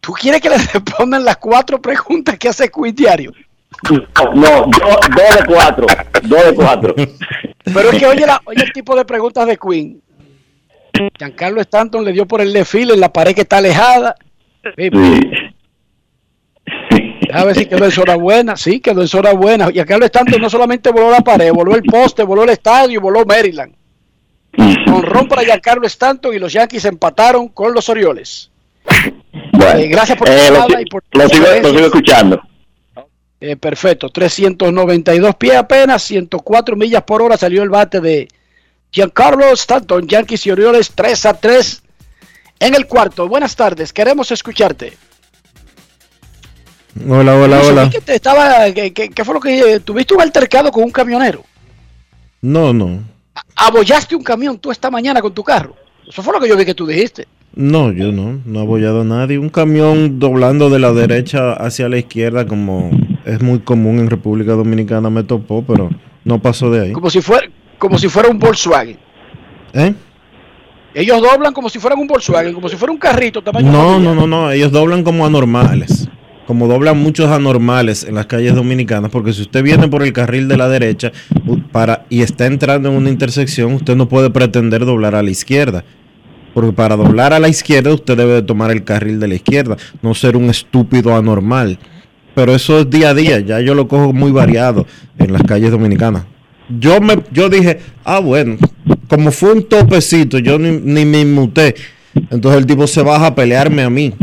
¿Tú 0.00 0.12
quieres 0.12 0.40
que 0.40 0.48
le 0.50 0.56
respondan 0.72 1.24
las 1.24 1.36
cuatro 1.36 1.80
preguntas 1.80 2.38
que 2.38 2.48
hace 2.48 2.70
Queen 2.70 2.94
diario? 2.94 3.32
No, 3.90 4.00
do- 4.66 4.70
dos 5.16 5.36
de 5.38 5.44
cuatro, 5.46 5.86
dos 6.22 6.44
de 6.46 6.54
cuatro. 6.54 6.94
Pero 7.64 7.90
es 7.92 7.98
que 7.98 8.06
oye, 8.06 8.26
la- 8.26 8.40
oye 8.44 8.62
el 8.64 8.72
tipo 8.72 8.96
de 8.96 9.04
preguntas 9.04 9.46
de 9.46 9.56
Queen. 9.58 10.02
Giancarlo 11.18 11.60
Stanton 11.60 12.04
le 12.04 12.12
dio 12.12 12.26
por 12.26 12.40
el 12.40 12.52
desfile 12.52 12.94
en 12.94 13.00
la 13.00 13.12
pared 13.12 13.34
que 13.34 13.42
está 13.42 13.58
alejada. 13.58 14.16
Sí, 14.76 14.90
A 17.32 17.44
ver 17.44 17.54
si 17.54 17.66
quedó 17.66 17.84
en 17.84 17.90
zona 17.92 18.16
buena. 18.16 18.56
Sí, 18.56 18.80
quedó 18.80 19.00
en 19.02 19.08
zona 19.08 19.32
buena. 19.32 19.70
Giancarlo 19.70 20.04
Stanton 20.06 20.40
no 20.40 20.50
solamente 20.50 20.90
voló 20.90 21.10
la 21.10 21.20
pared, 21.20 21.52
voló 21.52 21.74
el 21.76 21.82
poste, 21.84 22.22
voló 22.24 22.42
el 22.44 22.50
estadio, 22.50 23.00
voló 23.00 23.24
Maryland. 23.24 23.74
Honrón 24.92 25.28
para 25.28 25.42
Giancarlo 25.44 25.86
Stanton 25.86 26.34
y 26.34 26.38
los 26.38 26.52
Yankees 26.52 26.84
empataron 26.84 27.48
con 27.48 27.72
los 27.72 27.88
Orioles. 27.88 28.50
Bueno, 29.64 29.78
Eh, 29.80 29.88
gracias 29.88 30.18
por 30.18 30.28
tu 30.28 30.32
eh, 30.34 30.50
lo, 30.50 30.80
y 30.80 30.84
por 30.86 31.02
lo 31.12 31.28
sigo, 31.28 31.46
lo 31.62 31.68
sigo 31.70 31.86
escuchando. 31.86 32.42
Eh, 33.40 33.56
perfecto, 33.56 34.10
392 34.10 35.34
pies 35.36 35.56
apenas, 35.56 36.02
104 36.02 36.76
millas 36.76 37.02
por 37.04 37.22
hora 37.22 37.36
salió 37.38 37.62
el 37.62 37.70
bate 37.70 38.00
de 38.00 38.28
Giancarlo 38.90 39.46
Stanton, 39.52 40.06
Yankees 40.06 40.44
y 40.46 40.50
Orioles 40.50 40.92
3 40.94 41.26
a 41.26 41.34
3 41.34 41.82
en 42.58 42.74
el 42.74 42.86
cuarto. 42.86 43.26
Buenas 43.28 43.56
tardes, 43.56 43.92
queremos 43.92 44.30
escucharte. 44.30 44.96
Hola, 47.08 47.36
hola, 47.36 47.60
hola. 47.62 47.88
que 47.90 48.00
te 48.00 48.16
estaba, 48.16 48.70
que- 48.72 48.92
que- 48.92 49.08
¿Qué 49.10 49.24
fue 49.24 49.34
lo 49.34 49.40
que 49.40 49.74
eh, 49.74 49.80
tuviste 49.80 50.12
un 50.12 50.20
altercado 50.20 50.70
con 50.72 50.82
un 50.84 50.90
camionero? 50.90 51.44
No, 52.42 52.72
no. 52.72 53.02
Abollaste 53.56 54.16
un 54.16 54.24
camión 54.24 54.58
tú 54.58 54.70
esta 54.72 54.90
mañana 54.90 55.22
con 55.22 55.32
tu 55.32 55.44
carro. 55.44 55.76
Eso 56.06 56.22
fue 56.22 56.32
lo 56.34 56.40
que 56.40 56.48
yo 56.48 56.56
vi 56.56 56.64
que 56.64 56.74
tú 56.74 56.86
dijiste. 56.86 57.28
No, 57.54 57.92
yo 57.92 58.12
no, 58.12 58.40
no 58.44 58.60
he 58.60 58.62
abollado 58.62 59.00
a 59.00 59.04
nadie. 59.04 59.38
Un 59.38 59.48
camión 59.48 60.18
doblando 60.18 60.70
de 60.70 60.78
la 60.78 60.92
derecha 60.92 61.52
hacia 61.52 61.88
la 61.88 61.98
izquierda, 61.98 62.46
como 62.46 62.90
es 63.24 63.42
muy 63.42 63.58
común 63.60 63.98
en 63.98 64.08
República 64.08 64.52
Dominicana, 64.52 65.10
me 65.10 65.24
topó, 65.24 65.64
pero 65.66 65.90
no 66.24 66.40
pasó 66.40 66.70
de 66.70 66.80
ahí. 66.80 66.92
Como 66.92 67.10
si 67.10 67.20
fuera, 67.20 67.48
como 67.78 67.98
si 67.98 68.08
fuera 68.08 68.28
un 68.28 68.38
Volkswagen. 68.38 68.98
¿Eh? 69.72 69.94
Ellos 70.94 71.20
doblan 71.20 71.52
como 71.52 71.68
si 71.68 71.78
fueran 71.78 71.98
un 71.98 72.06
Volkswagen, 72.06 72.52
como 72.52 72.68
si 72.68 72.76
fuera 72.76 72.92
un 72.92 72.98
carrito 72.98 73.42
tamaño 73.42 73.70
No, 73.70 74.00
no, 74.00 74.14
no, 74.14 74.26
no, 74.26 74.50
ellos 74.50 74.72
doblan 74.72 75.02
como 75.04 75.26
anormales. 75.26 76.08
como 76.46 76.66
doblan 76.66 76.98
muchos 76.98 77.30
anormales 77.30 78.02
en 78.02 78.16
las 78.16 78.26
calles 78.26 78.56
dominicanas, 78.56 79.10
porque 79.10 79.32
si 79.32 79.42
usted 79.42 79.62
viene 79.62 79.86
por 79.86 80.02
el 80.02 80.12
carril 80.12 80.48
de 80.48 80.56
la 80.56 80.68
derecha 80.68 81.12
para 81.70 82.06
y 82.08 82.22
está 82.22 82.46
entrando 82.46 82.88
en 82.88 82.96
una 82.96 83.08
intersección, 83.08 83.72
usted 83.74 83.94
no 83.94 84.08
puede 84.08 84.30
pretender 84.30 84.84
doblar 84.84 85.14
a 85.14 85.22
la 85.22 85.30
izquierda. 85.30 85.84
Porque 86.54 86.72
para 86.72 86.96
doblar 86.96 87.32
a 87.32 87.38
la 87.38 87.48
izquierda 87.48 87.92
usted 87.92 88.16
debe 88.16 88.34
de 88.34 88.42
tomar 88.42 88.70
el 88.70 88.84
carril 88.84 89.20
de 89.20 89.28
la 89.28 89.34
izquierda, 89.34 89.76
no 90.02 90.14
ser 90.14 90.36
un 90.36 90.50
estúpido 90.50 91.14
anormal. 91.14 91.78
Pero 92.34 92.54
eso 92.54 92.80
es 92.80 92.90
día 92.90 93.10
a 93.10 93.14
día, 93.14 93.40
ya 93.40 93.60
yo 93.60 93.74
lo 93.74 93.88
cojo 93.88 94.12
muy 94.12 94.32
variado 94.32 94.86
en 95.18 95.32
las 95.32 95.42
calles 95.42 95.70
dominicanas. 95.70 96.24
Yo 96.78 97.00
me 97.00 97.18
yo 97.32 97.48
dije, 97.48 97.80
ah 98.04 98.20
bueno, 98.20 98.56
como 99.08 99.32
fue 99.32 99.52
un 99.52 99.64
topecito, 99.64 100.38
yo 100.38 100.58
ni, 100.58 100.70
ni 100.70 101.04
me 101.04 101.20
inmuté. 101.20 101.74
Entonces 102.30 102.60
el 102.60 102.66
tipo 102.66 102.86
se 102.86 103.02
baja 103.02 103.28
a 103.28 103.34
pelearme 103.34 103.82
a 103.82 103.90
mí. 103.90 104.14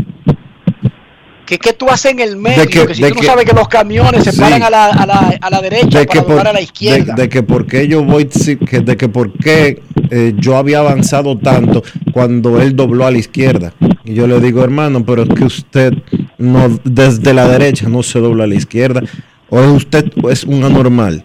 ¿Qué, 1.48 1.58
qué 1.58 1.72
tú 1.72 1.88
haces 1.88 2.12
en 2.12 2.20
el 2.20 2.36
medio? 2.36 2.66
que- 2.66 2.86
que, 2.86 2.94
si 2.94 3.00
de 3.02 3.08
tú 3.10 3.16
no 3.16 3.22
sabes 3.22 3.46
que 3.46 3.54
los 3.54 3.68
camiones 3.68 4.22
se 4.22 4.32
Sí. 4.32 4.38
paran 4.40 4.62
a 4.62 4.68
la, 4.68 4.84
a 4.88 5.06
la, 5.06 5.38
a 5.40 5.48
la 5.50 5.60
derecha 5.62 6.00
de 6.00 6.06
para 6.06 6.22
por, 6.22 6.40
a 6.40 6.44
la 6.44 6.52
de, 6.52 6.62
izquierda. 6.62 7.14
de 7.14 7.28
que 7.30 7.42
por 7.42 7.66
qué 7.66 7.88
yo 7.88 8.04
voy 8.04 8.24
de 8.28 8.96
que 8.98 9.08
por 9.08 9.32
qué 9.32 9.80
eh, 10.10 10.34
yo 10.36 10.58
había 10.58 10.80
avanzado 10.80 11.38
tanto 11.38 11.82
cuando 12.12 12.60
él 12.60 12.76
dobló 12.76 13.06
a 13.06 13.10
la 13.10 13.16
izquierda 13.16 13.72
y 14.04 14.12
yo 14.12 14.26
le 14.26 14.40
digo 14.40 14.62
hermano 14.62 15.06
pero 15.06 15.22
es 15.22 15.28
que 15.30 15.44
usted 15.44 15.94
no 16.36 16.78
desde 16.84 17.32
la 17.32 17.48
derecha 17.48 17.88
no 17.88 18.02
se 18.02 18.18
dobla 18.20 18.44
a 18.44 18.46
la 18.46 18.54
izquierda 18.54 19.00
o 19.48 19.58
es 19.60 19.68
usted 19.68 20.04
es 20.30 20.44
un 20.44 20.62
anormal 20.64 21.24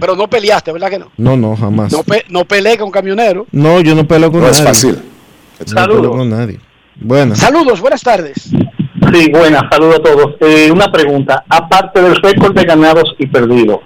Pero 0.00 0.16
no 0.16 0.28
peleaste, 0.28 0.72
¿verdad 0.72 0.90
que 0.90 0.98
no? 0.98 1.10
no 1.16 1.36
no 1.36 1.56
jamás 1.56 1.92
No, 1.92 2.02
pe- 2.02 2.24
no 2.28 2.44
peleé 2.44 2.76
con 2.76 2.86
un 2.86 2.92
camionero. 2.92 3.46
no 3.52 3.80
yo 3.80 3.94
no 3.94 4.06
peleo 4.06 4.30
con 4.30 4.40
No 4.40 4.46
nadie 4.48 4.58
es 4.60 4.64
fácil. 4.66 4.98
no 5.74 5.86
peleo 5.86 6.10
con 6.10 6.28
nadie 6.28 6.58
bueno 6.96 7.34
Saludos, 7.34 7.80
buenas 7.80 8.02
tardes. 8.02 8.50
Sí, 9.12 9.30
buenas, 9.30 9.62
saludos 9.70 9.96
a 9.96 10.02
todos. 10.02 10.34
Eh, 10.40 10.70
una 10.70 10.90
pregunta, 10.90 11.44
aparte 11.48 12.00
del 12.00 12.16
récord 12.16 12.54
de 12.54 12.64
ganados 12.64 13.14
y 13.18 13.26
perdidos, 13.26 13.80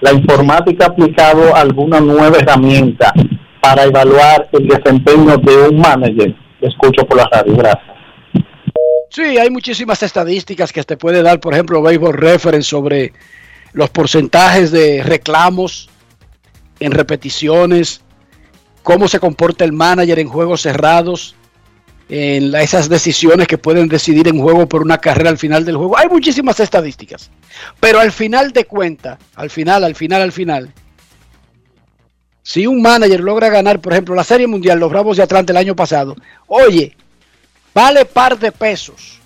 ¿la 0.00 0.12
informática 0.12 0.84
ha 0.84 0.88
aplicado 0.88 1.56
alguna 1.56 2.00
nueva 2.00 2.38
herramienta 2.38 3.12
para 3.60 3.84
evaluar 3.84 4.48
el 4.52 4.68
desempeño 4.68 5.36
de 5.38 5.68
un 5.68 5.80
manager? 5.80 6.36
Escucho 6.60 7.06
por 7.06 7.16
la 7.16 7.28
radio, 7.32 7.56
gracias. 7.56 7.90
Sí, 9.10 9.38
hay 9.38 9.50
muchísimas 9.50 10.02
estadísticas 10.04 10.72
que 10.72 10.84
te 10.84 10.96
puede 10.96 11.22
dar, 11.22 11.40
por 11.40 11.54
ejemplo, 11.54 11.82
Baseball 11.82 12.14
Reference 12.14 12.68
sobre 12.68 13.12
los 13.72 13.90
porcentajes 13.90 14.70
de 14.70 15.02
reclamos 15.02 15.88
en 16.78 16.92
repeticiones, 16.92 18.02
cómo 18.82 19.08
se 19.08 19.18
comporta 19.18 19.64
el 19.64 19.72
manager 19.72 20.18
en 20.20 20.28
juegos 20.28 20.62
cerrados, 20.62 21.34
en 22.12 22.52
esas 22.56 22.88
decisiones 22.88 23.46
que 23.46 23.56
pueden 23.56 23.88
decidir 23.88 24.26
en 24.28 24.40
juego 24.40 24.68
por 24.68 24.82
una 24.82 24.98
carrera 24.98 25.30
al 25.30 25.38
final 25.38 25.64
del 25.64 25.76
juego. 25.76 25.96
Hay 25.96 26.08
muchísimas 26.08 26.58
estadísticas, 26.58 27.30
pero 27.78 28.00
al 28.00 28.10
final 28.10 28.50
de 28.52 28.64
cuentas, 28.64 29.18
al 29.36 29.48
final, 29.48 29.84
al 29.84 29.94
final, 29.94 30.20
al 30.22 30.32
final, 30.32 30.72
si 32.42 32.66
un 32.66 32.82
manager 32.82 33.20
logra 33.20 33.48
ganar, 33.48 33.80
por 33.80 33.92
ejemplo, 33.92 34.14
la 34.14 34.24
Serie 34.24 34.46
Mundial, 34.46 34.78
los 34.80 34.90
Bravos 34.90 35.16
de 35.16 35.22
Atlanta 35.22 35.52
el 35.52 35.56
año 35.58 35.76
pasado, 35.76 36.16
oye, 36.48 36.96
vale 37.72 38.04
par 38.04 38.38
de 38.38 38.50
pesos, 38.50 39.20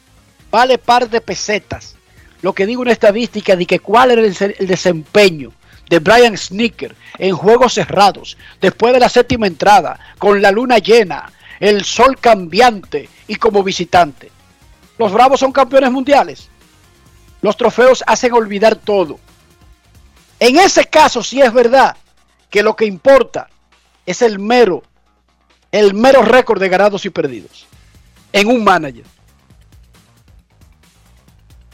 vale 0.51 0.77
par 0.79 1.09
de 1.09 1.21
pesetas. 1.21 1.97
Lo 2.43 2.53
que 2.53 2.67
digo 2.67 2.83
una 2.83 2.93
estadística 2.93 3.57
de 3.57 3.65
que 3.65 3.79
cuál 3.79 4.11
era 4.11 4.21
el, 4.21 4.35
se- 4.35 4.57
el 4.59 4.67
desempeño 4.67 5.53
de 5.89 5.99
Brian 6.01 6.37
Snicker 6.37 6.95
en 7.19 7.35
juegos 7.35 7.73
cerrados, 7.75 8.37
después 8.61 8.93
de 8.93 9.01
la 9.01 9.09
séptima 9.09 9.47
entrada, 9.47 9.99
con 10.19 10.43
la 10.43 10.51
luna 10.51 10.77
llena, 10.79 11.33
el 11.61 11.85
sol 11.85 12.19
cambiante 12.21 13.09
y 13.27 13.37
como 13.37 13.63
visitante. 13.63 14.31
Los 14.99 15.13
Bravos 15.13 15.41
son 15.41 15.53
campeones 15.53 15.91
mundiales. 15.91 16.49
Los 17.43 17.57
trofeos 17.57 18.03
hacen 18.07 18.33
olvidar 18.33 18.77
todo. 18.77 19.19
En 20.41 20.59
ese 20.59 20.85
caso 20.87 21.23
sí 21.23 21.41
es 21.41 21.53
verdad 21.53 21.97
que 22.51 22.63
lo 22.63 22.77
que 22.77 22.85
importa 22.85 23.49
es 24.07 24.23
el 24.23 24.39
mero, 24.39 24.83
el 25.73 25.95
mero 25.95 26.23
récord 26.23 26.61
de 26.61 26.69
ganados 26.69 27.05
y 27.05 27.11
perdidos 27.11 27.67
en 28.33 28.49
un 28.49 28.65
manager 28.65 29.05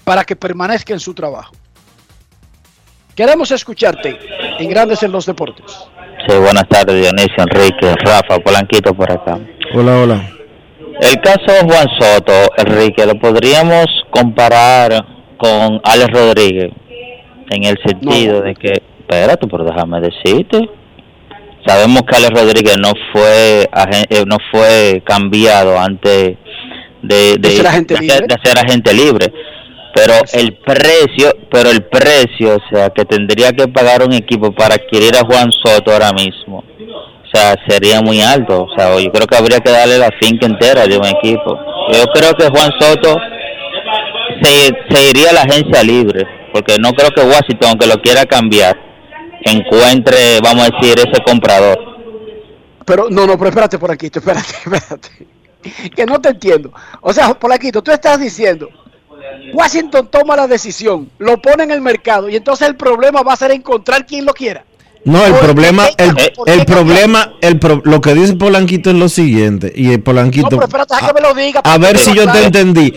para 0.05 0.25
que 0.25 0.37
permanezca 0.37 0.93
en 0.93 1.01
su 1.01 1.15
trabajo. 1.15 1.55
Queremos 3.15 3.51
escucharte 3.51 4.19
en 4.59 4.69
Grandes 4.69 5.03
en 5.03 5.13
los 5.13 5.27
Deportes. 5.27 5.73
Sí, 6.27 6.37
buenas 6.37 6.69
tardes, 6.69 6.97
Dionisio, 7.01 7.37
Enrique, 7.39 7.95
Rafa, 8.05 8.39
Polanquito 8.39 8.93
por 8.95 9.11
acá. 9.11 9.39
hola 9.75 10.03
hola 10.03 10.31
El 11.01 11.21
caso 11.21 11.67
Juan 11.67 11.87
Soto, 11.99 12.33
Enrique, 12.59 13.07
lo 13.07 13.15
podríamos 13.15 13.87
comparar 14.11 14.93
con 15.39 15.81
Alex 15.83 16.09
Rodríguez 16.13 16.71
en 17.51 17.65
el 17.65 17.79
sentido 17.85 18.43
de 18.43 18.55
que, 18.55 18.73
espérate, 19.01 19.47
pero 19.49 19.65
déjame 19.65 20.01
decirte, 20.01 20.69
sabemos 21.67 22.03
que 22.03 22.17
Alex 22.17 22.31
Rodríguez 22.31 22.77
no 22.79 22.93
fue 23.13 23.63
eh, 24.11 24.25
no 24.27 24.37
fue 24.53 25.03
cambiado 25.05 25.79
antes 25.79 26.37
de, 27.03 27.37
De 27.39 27.49
ser 27.51 27.67
agente 27.67 27.95
de 27.95 28.01
libre. 28.03 28.27
de 28.29 28.37
ser 28.45 28.59
agente 28.59 28.93
libre. 28.95 29.33
Pero 29.95 30.15
el 30.33 30.57
precio, 30.59 31.35
pero 31.51 31.71
el 31.71 31.85
precio, 31.85 32.57
o 32.57 32.75
sea, 32.75 32.91
que 32.91 33.05
tendría 33.05 33.53
que 33.53 33.67
pagar 33.69 34.03
un 34.03 34.13
equipo 34.13 34.53
para 34.53 34.77
adquirir 34.77 35.17
a 35.17 35.25
Juan 35.25 35.51
Soto 35.51 35.93
ahora 35.93 36.13
mismo, 36.13 36.59
o 36.59 37.37
sea, 37.37 37.55
sería 37.69 38.01
muy 38.01 38.21
alto. 38.21 38.65
O 38.65 38.77
sea, 38.77 38.99
yo 38.99 39.11
creo 39.11 39.27
que 39.27 39.37
habría 39.37 39.61
que 39.61 39.71
darle 39.71 39.99
la 39.99 40.11
finca 40.21 40.47
entera 40.47 40.87
de 40.87 40.97
un 40.97 41.07
equipo. 41.07 41.59
Yo 41.93 42.05
creo 42.13 42.35
que 42.35 42.49
Juan 42.49 42.71
Soto 42.79 43.17
se, 44.43 45.11
iría 45.11 45.31
a 45.31 45.35
la 45.35 45.43
agencia 45.43 45.83
libre, 45.83 46.27
porque 46.53 46.77
no 46.79 46.93
creo 46.93 47.11
que 47.11 47.23
Washington, 47.23 47.71
aunque 47.71 47.87
lo 47.87 48.01
quiera 48.01 48.25
cambiar, 48.27 48.77
encuentre, 49.45 50.41
vamos 50.43 50.69
a 50.69 50.77
decir, 50.77 50.99
ese 50.99 51.23
comprador. 51.23 51.79
Pero 52.85 53.09
no, 53.11 53.27
no, 53.27 53.37
pero 53.37 53.51
espérate 53.51 53.79
por 53.79 53.91
aquí, 53.91 54.07
espérate, 54.07 54.41
espérate. 54.65 55.27
Que 55.95 56.07
no 56.07 56.21
te 56.21 56.31
entiendo. 56.31 56.73
O 57.03 57.13
sea, 57.13 57.35
por 57.35 57.53
aquí, 57.53 57.71
tú 57.71 57.83
estás 57.91 58.19
diciendo, 58.19 58.69
Washington 59.53 60.09
toma 60.11 60.37
la 60.37 60.47
decisión, 60.47 61.11
lo 61.19 61.41
pone 61.41 61.65
en 61.65 61.71
el 61.71 61.81
mercado 61.81 62.29
y 62.29 62.37
entonces 62.37 62.69
el 62.69 62.77
problema 62.77 63.23
va 63.23 63.33
a 63.33 63.37
ser 63.37 63.51
encontrar 63.51 64.07
quien 64.07 64.25
lo 64.25 64.33
quiera. 64.33 64.65
No, 65.05 65.25
el 65.25 65.33
¿Por 65.33 65.41
problema, 65.41 65.89
el, 65.97 66.65
problema, 66.67 67.33
el 67.41 67.59
pro- 67.59 67.81
lo 67.85 68.01
que 68.03 68.13
dice 68.15 68.35
Polanquito 68.37 68.91
es 68.91 68.97
lo 68.97 69.09
siguiente, 69.09 69.73
y 69.75 69.93
el 69.93 70.03
Polanquito, 70.03 70.51
No, 70.51 70.59
pero 70.59 70.65
espérate, 70.67 70.95
deja 70.95 71.07
que 71.09 71.15
me 71.15 71.21
lo 71.23 71.35
diga. 71.35 71.61
a 71.65 71.79
ver 71.79 71.97
si 71.99 72.13
yo 72.15 72.31
te 72.31 72.45
entendí. 72.45 72.93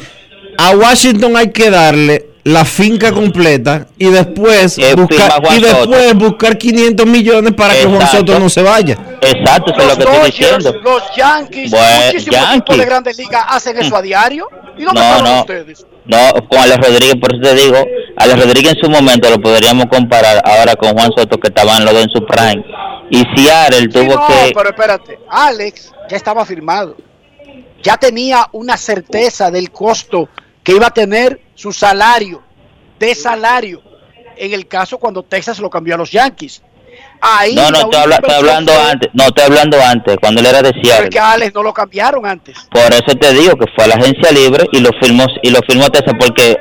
A 0.58 0.72
Washington 0.76 1.38
hay 1.38 1.52
que 1.52 1.70
darle 1.70 2.28
la 2.44 2.66
finca 2.66 3.14
completa 3.14 3.88
y 3.98 4.08
después 4.08 4.78
buscar 4.98 5.42
y 5.56 5.62
después 5.62 6.14
buscar 6.16 6.58
500 6.58 7.06
millones 7.08 7.54
para 7.54 7.74
que 7.74 7.84
Juan 7.86 7.96
Exacto. 8.02 8.18
Soto 8.18 8.40
no 8.40 8.50
se 8.50 8.62
vaya. 8.62 8.98
Exacto, 9.22 9.72
eso 9.72 9.82
es 9.82 9.88
lo 9.88 9.96
que 9.96 10.04
estoy 10.12 10.26
diciendo. 10.32 10.74
los 10.84 11.04
Yankees, 11.16 11.72
Bueno, 11.72 11.86
muchísimos 12.08 12.36
Yankees. 12.36 12.58
equipos 12.58 12.78
de 12.78 12.86
grandes 12.86 13.18
ligas 13.18 13.46
hacen 13.48 13.78
eso 13.80 13.96
a 13.96 14.02
diario. 14.02 14.50
¿Y 14.78 14.84
dónde 14.84 15.00
No, 15.00 15.22
no. 15.22 15.40
ustedes? 15.40 15.86
No, 16.06 16.48
con 16.50 16.60
Alex 16.60 16.78
Rodríguez, 16.86 17.16
por 17.16 17.34
eso 17.34 17.42
te 17.42 17.56
digo, 17.56 17.78
Alex 18.18 18.44
Rodríguez 18.44 18.74
en 18.74 18.82
su 18.82 18.90
momento 18.90 19.30
lo 19.30 19.40
podríamos 19.40 19.86
comparar 19.86 20.42
ahora 20.44 20.76
con 20.76 20.92
Juan 20.94 21.12
Soto 21.16 21.40
que 21.40 21.48
estaba 21.48 21.78
en 21.78 21.86
lo 21.86 21.94
de 21.94 22.02
en 22.02 22.10
su 22.10 22.26
prime. 22.26 22.64
Y 23.10 23.24
Seattle 23.36 23.82
Sí, 23.82 23.88
tuvo 23.90 24.16
no, 24.16 24.28
que... 24.28 24.52
pero 24.54 24.70
espérate, 24.70 25.20
Alex 25.30 25.92
ya 26.10 26.18
estaba 26.18 26.46
firmado. 26.46 26.98
Ya 27.82 27.98
tenía 27.98 28.48
una 28.52 28.78
certeza 28.78 29.52
del 29.52 29.72
costo 29.72 30.30
que 30.64 30.74
iba 30.74 30.88
a 30.88 30.94
tener 30.94 31.42
su 31.54 31.72
salario, 31.72 32.42
de 33.00 33.14
salario, 33.14 33.82
en 34.38 34.54
el 34.54 34.68
caso 34.68 34.98
cuando 34.98 35.24
Texas 35.24 35.60
lo 35.60 35.70
cambió 35.70 35.96
a 35.96 35.98
los 35.98 36.12
Yankees. 36.12 36.62
Ahí 37.26 37.56
No, 37.56 37.72
no, 37.72 37.80
estoy, 37.80 38.02
habla- 38.02 38.16
estoy 38.18 38.36
hablando 38.36 38.74
fue- 38.74 38.92
antes, 38.92 39.10
no, 39.14 39.24
estoy 39.24 39.44
hablando 39.46 39.78
antes, 39.82 40.18
cuando 40.20 40.42
él 40.42 40.48
era 40.48 40.62
de 40.62 40.74
Seattle. 40.84 41.10
que 41.10 41.20
a 41.20 41.32
Alex 41.32 41.54
no 41.54 41.64
lo 41.64 41.74
cambiaron 41.74 42.26
antes. 42.26 42.58
Por 42.70 42.92
eso 42.92 43.16
te 43.18 43.34
digo 43.34 43.56
que 43.56 43.66
fue 43.74 43.86
a 43.86 43.88
la 43.88 43.96
agencia 43.96 44.30
libre 44.32 44.68
y 44.74 44.80
lo 44.82 44.90
firmó 45.02 45.26
y 45.42 45.50
lo 45.50 45.60
firmó 45.68 45.90
Texas 45.90 46.14
porque 46.20 46.58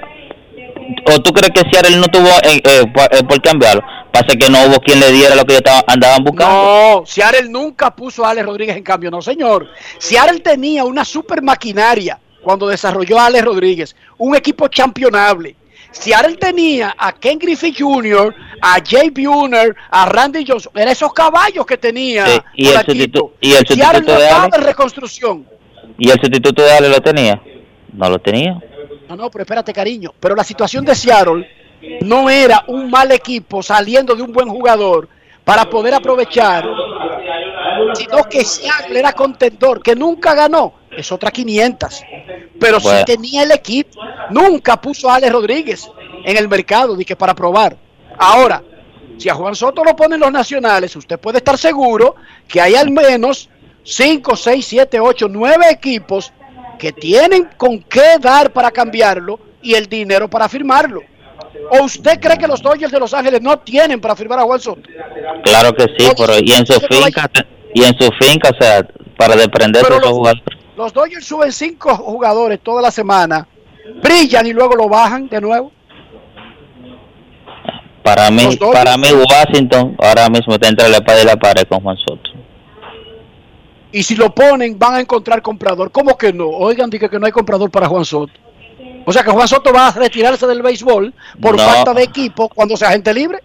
o 1.06 1.20
tú 1.20 1.32
crees 1.32 1.50
que 1.52 1.68
Seattle 1.70 1.96
no 1.96 2.06
tuvo 2.06 2.28
eh, 2.44 2.60
eh, 2.64 2.84
por, 2.94 3.04
eh, 3.36 3.40
cambiarlo, 3.42 3.82
pasa 4.12 4.36
que 4.38 4.48
no 4.48 4.62
hubo 4.66 4.78
quien 4.80 5.00
le 5.00 5.10
diera 5.10 5.34
lo 5.34 5.44
que 5.44 5.54
ellos 5.56 5.82
andaban 5.86 6.22
buscando. 6.22 6.52
No, 7.00 7.02
Seattle 7.06 7.48
nunca 7.48 7.94
puso 7.94 8.24
a 8.24 8.30
Alex 8.30 8.46
Rodríguez 8.46 8.76
en 8.76 8.84
cambio, 8.84 9.10
no 9.10 9.20
señor. 9.22 9.68
Seattle 9.98 10.40
tenía 10.40 10.84
una 10.84 11.04
super 11.04 11.42
maquinaria 11.42 12.18
cuando 12.42 12.68
desarrolló 12.68 13.18
a 13.18 13.26
Alex 13.26 13.44
Rodríguez, 13.44 13.96
un 14.18 14.36
equipo 14.36 14.68
championable. 14.68 15.56
Seattle 15.92 16.36
tenía 16.36 16.94
a 16.96 17.12
Ken 17.12 17.38
Griffey 17.38 17.74
Jr., 17.76 18.34
a 18.60 18.76
Jay 18.84 19.10
Buhner, 19.10 19.74
a 19.90 20.06
Randy 20.06 20.44
Johnson, 20.46 20.72
eran 20.74 20.88
esos 20.88 21.12
caballos 21.12 21.64
que 21.66 21.76
tenía. 21.76 22.26
Sí, 22.26 22.40
y, 22.54 22.66
el 22.68 22.72
Polanquito. 22.72 23.20
sustitu- 23.20 23.32
y 23.40 23.52
el 23.52 23.66
Seattle 23.66 23.84
sustituto 23.98 24.18
de 24.20 24.28
Ale, 24.28 24.50
en 24.56 24.62
reconstrucción. 24.62 25.46
y 25.98 26.10
el 26.10 26.20
sustituto 26.20 26.62
de 26.62 26.72
Ale 26.72 26.88
lo 26.88 27.00
tenía. 27.00 27.40
No 27.92 28.08
lo 28.08 28.18
tenía. 28.18 28.58
No, 29.08 29.16
no, 29.16 29.30
pero 29.30 29.42
espérate, 29.42 29.72
cariño. 29.72 30.12
Pero 30.18 30.34
la 30.34 30.44
situación 30.44 30.84
de 30.84 30.94
Seattle 30.94 31.46
no 32.02 32.30
era 32.30 32.64
un 32.68 32.88
mal 32.90 33.10
equipo 33.12 33.62
saliendo 33.62 34.14
de 34.14 34.22
un 34.22 34.32
buen 34.32 34.48
jugador 34.48 35.08
para 35.44 35.64
poder 35.68 35.92
aprovechar, 35.94 36.64
sino 37.94 38.24
que 38.24 38.44
Seattle 38.44 38.98
era 38.98 39.12
contendor, 39.12 39.82
que 39.82 39.94
nunca 39.94 40.34
ganó. 40.34 40.74
Es 40.96 41.10
otra 41.12 41.30
500. 41.30 42.02
pero 42.60 42.78
Bueno. 42.80 42.98
sí 43.00 43.04
tenía 43.04 43.42
el 43.42 43.50
equipo. 43.52 44.00
Nunca 44.30 44.80
puso 44.80 45.10
a 45.10 45.16
Alex 45.16 45.32
Rodríguez 45.32 45.90
en 46.24 46.36
el 46.36 46.48
mercado, 46.48 46.94
dije 46.96 47.16
para 47.16 47.34
probar. 47.34 47.76
Ahora, 48.18 48.62
si 49.18 49.28
a 49.28 49.34
Juan 49.34 49.54
Soto 49.56 49.82
lo 49.84 49.96
ponen 49.96 50.20
los 50.20 50.30
nacionales, 50.30 50.94
usted 50.94 51.18
puede 51.18 51.38
estar 51.38 51.58
seguro 51.58 52.14
que 52.46 52.60
hay 52.60 52.74
al 52.76 52.90
menos 52.90 53.48
5, 53.84 54.36
6, 54.36 54.64
7, 54.64 55.00
8, 55.00 55.26
9 55.28 55.66
equipos 55.70 56.32
que 56.78 56.92
tienen 56.92 57.48
con 57.56 57.80
qué 57.82 58.18
dar 58.20 58.52
para 58.52 58.70
cambiarlo 58.70 59.40
y 59.60 59.74
el 59.74 59.88
dinero 59.88 60.28
para 60.28 60.48
firmarlo. 60.48 61.00
¿O 61.70 61.82
usted 61.84 62.20
cree 62.20 62.38
que 62.38 62.46
los 62.46 62.62
Dodgers 62.62 62.92
de 62.92 63.00
Los 63.00 63.12
Ángeles 63.12 63.40
no 63.42 63.58
tienen 63.58 64.00
para 64.00 64.14
firmar 64.14 64.38
a 64.38 64.42
Juan 64.42 64.60
Soto? 64.60 64.82
Claro 65.44 65.72
que 65.74 65.84
sí, 65.98 66.10
pero 66.16 66.34
y 66.40 66.52
en 66.52 66.64
su 66.66 66.74
finca, 66.80 67.28
y 67.74 67.82
en 67.82 67.98
su 67.98 68.08
finca, 68.20 68.50
o 68.50 68.62
sea, 68.62 68.86
para 69.16 69.34
desprenderse 69.36 69.88
de 69.90 69.96
esos 69.96 70.06
los- 70.08 70.16
jugadores. 70.16 70.42
Los 70.76 70.92
Dodgers 70.92 71.24
suben 71.26 71.52
cinco 71.52 71.94
jugadores 71.96 72.60
toda 72.60 72.80
la 72.80 72.90
semana, 72.90 73.46
brillan 74.02 74.46
y 74.46 74.52
luego 74.52 74.74
lo 74.74 74.88
bajan 74.88 75.28
de 75.28 75.40
nuevo. 75.40 75.72
Para 78.02 78.30
mí, 78.30 78.58
para 78.72 78.96
mí 78.96 79.08
Washington 79.12 79.96
ahora 79.98 80.28
mismo 80.28 80.54
está 80.54 80.68
entre 80.68 80.88
la 80.88 80.96
espada 80.96 81.22
y 81.22 81.24
la 81.24 81.36
pared 81.36 81.62
con 81.68 81.80
Juan 81.80 81.96
Soto. 81.96 82.30
Y 83.92 84.02
si 84.02 84.16
lo 84.16 84.34
ponen, 84.34 84.78
van 84.78 84.94
a 84.94 85.00
encontrar 85.00 85.40
comprador. 85.42 85.92
¿Cómo 85.92 86.16
que 86.16 86.32
no? 86.32 86.48
Oigan, 86.48 86.90
dije 86.90 87.08
que 87.08 87.18
no 87.18 87.26
hay 87.26 87.32
comprador 87.32 87.70
para 87.70 87.86
Juan 87.86 88.04
Soto. 88.04 88.32
O 89.04 89.12
sea 89.12 89.22
que 89.22 89.30
Juan 89.30 89.46
Soto 89.46 89.72
va 89.72 89.88
a 89.88 89.92
retirarse 89.92 90.46
del 90.46 90.62
béisbol 90.62 91.12
por 91.40 91.56
No. 91.56 91.62
falta 91.62 91.92
de 91.94 92.02
equipo 92.02 92.48
cuando 92.48 92.76
sea 92.76 92.90
gente 92.90 93.12
libre. 93.12 93.38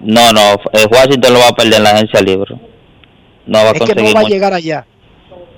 No, 0.00 0.32
no, 0.32 0.54
eh, 0.72 0.86
Washington 0.90 1.34
lo 1.34 1.40
va 1.40 1.48
a 1.48 1.54
perder 1.54 1.74
en 1.74 1.82
la 1.84 1.90
agencia 1.90 2.20
libre. 2.22 2.56
No 3.46 3.58
va 3.58 3.70
a 3.70 3.72
Es 3.72 3.80
que 3.82 3.94
no 3.94 4.14
va 4.14 4.20
a 4.20 4.24
llegar 4.24 4.52
allá. 4.52 4.84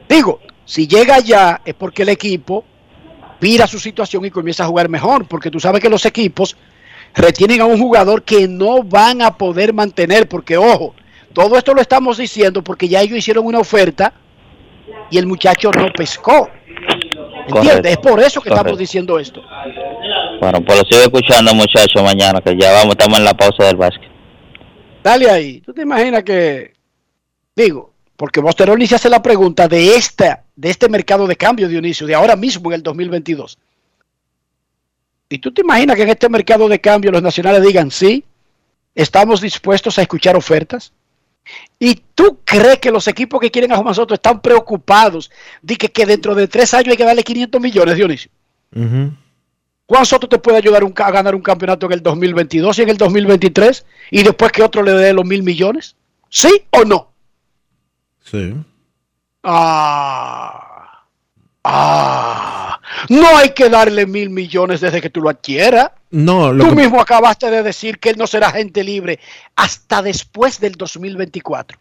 Digo, 0.09 0.41
si 0.65 0.87
llega 0.87 1.17
allá 1.17 1.61
es 1.65 1.75
porque 1.75 2.03
el 2.03 2.09
equipo 2.09 2.65
vira 3.41 3.67
su 3.67 3.79
situación 3.79 4.25
y 4.25 4.31
comienza 4.31 4.65
a 4.65 4.67
jugar 4.67 4.89
mejor. 4.89 5.27
Porque 5.27 5.51
tú 5.51 5.61
sabes 5.61 5.81
que 5.81 5.89
los 5.89 6.07
equipos 6.07 6.57
retienen 7.15 7.61
a 7.61 7.67
un 7.67 7.79
jugador 7.79 8.23
que 8.23 8.49
no 8.49 8.83
van 8.83 9.23
a 9.23 9.37
poder 9.37 9.73
mantener. 9.73 10.29
Porque, 10.29 10.57
ojo, 10.57 10.95
todo 11.33 11.57
esto 11.57 11.75
lo 11.75 11.81
estamos 11.81 12.19
diciendo 12.19 12.63
porque 12.63 12.89
ya 12.89 13.03
ellos 13.03 13.19
hicieron 13.19 13.47
una 13.47 13.59
oferta 13.59 14.13
y 15.11 15.19
el 15.19 15.27
muchacho 15.27 15.71
no 15.71 15.93
pescó. 15.93 16.49
¿Entiendes? 17.47 17.93
Es 17.93 17.99
por 17.99 18.21
eso 18.21 18.41
que 18.41 18.49
estamos 18.49 18.79
diciendo 18.79 19.19
esto. 19.19 19.43
Bueno, 20.41 20.65
pues 20.65 20.79
lo 20.79 20.85
sigo 20.89 21.03
escuchando, 21.03 21.55
muchachos, 21.55 22.03
mañana, 22.03 22.41
que 22.41 22.57
ya 22.59 22.73
vamos, 22.73 22.91
estamos 22.93 23.19
en 23.19 23.25
la 23.25 23.35
pausa 23.35 23.65
del 23.65 23.77
básquet. 23.77 24.11
Dale 25.03 25.31
ahí. 25.31 25.61
¿Tú 25.61 25.75
te 25.75 25.83
imaginas 25.83 26.23
que, 26.23 26.73
digo, 27.55 27.94
porque 28.17 28.41
Bosteroni 28.41 28.87
se 28.87 28.95
hace 28.95 29.09
la 29.09 29.23
pregunta 29.23 29.69
de 29.69 29.97
esta, 29.97 30.45
de 30.55 30.71
este 30.71 30.89
mercado 30.89 31.27
de 31.27 31.37
cambio, 31.37 31.69
Dionisio, 31.69 32.07
de 32.07 32.15
ahora 32.15 32.37
mismo 32.37 32.71
en 32.71 32.77
el 32.77 32.83
2022. 32.83 33.59
¿Y 35.29 35.39
tú 35.39 35.53
te 35.53 35.63
imaginas 35.63 35.97
que 35.97 36.03
en 36.03 36.11
este 36.11 36.29
mercado 36.29 36.69
de 36.69 36.81
cambio 36.81 37.11
los 37.11 37.23
nacionales 37.23 37.63
digan, 37.63 37.91
sí, 37.91 38.25
estamos 38.95 39.41
dispuestos 39.41 39.99
a 39.99 40.03
escuchar 40.03 40.37
ofertas? 40.37 40.93
¿Y 41.79 42.03
tú 42.15 42.39
crees 42.45 42.79
que 42.79 42.91
los 42.91 43.09
equipos 43.09 43.41
que 43.41 43.51
quieren 43.51 43.73
a 43.73 43.77
Juan 43.77 43.95
Soto 43.95 44.15
están 44.15 44.41
preocupados 44.41 45.31
de 45.61 45.77
que, 45.77 45.91
que 45.91 46.07
dentro 46.07 46.35
de 46.35 46.49
tres 46.49 46.73
años 46.73 46.89
hay 46.89 46.97
que 46.97 47.05
darle 47.05 47.23
500 47.23 47.61
millones, 47.61 47.97
Dionisio? 47.97 48.31
Ujú. 48.75 49.13
Juan 49.87 50.07
Soto 50.07 50.29
te 50.29 50.39
puede 50.39 50.59
ayudar 50.59 50.85
un 50.85 50.95
a 50.97 51.11
ganar 51.11 51.35
un 51.35 51.43
campeonato 51.43 51.87
en 51.87 51.93
el 51.93 52.03
2022 52.03 52.79
y 52.79 52.83
en 52.83 52.89
el 52.89 52.97
2023 52.97 53.85
y 54.11 54.23
después 54.23 54.53
que 54.53 54.63
otro 54.63 54.83
le 54.83 54.93
dé 54.93 55.13
los 55.13 55.27
mil 55.27 55.43
millones. 55.43 55.97
¿Sí 56.31 56.49
o 56.71 56.85
no? 56.85 57.14
Sí. 58.35 58.55
Ah, 59.45 61.05
ah, 61.65 62.81
no 63.09 63.37
hay 63.37 63.51
que 63.51 63.69
darle 63.69 64.07
mil 64.07 64.31
millones 64.31 64.81
desde 64.81 65.01
que 65.01 65.11
tú 65.11 65.21
lo 65.21 65.31
adquieras. 65.31 65.91
No, 66.11 66.53
lo 66.53 66.65
Tú 66.65 66.71
que- 66.71 66.77
mismo 66.83 67.01
acabaste 67.01 67.51
de 67.51 67.63
decir 67.63 67.99
que 67.99 68.11
él 68.11 68.17
no 68.19 68.27
será 68.27 68.51
gente 68.51 68.83
libre 68.85 69.19
hasta 69.57 70.03
después 70.03 70.61
del 70.61 70.73
2024. 70.73 71.79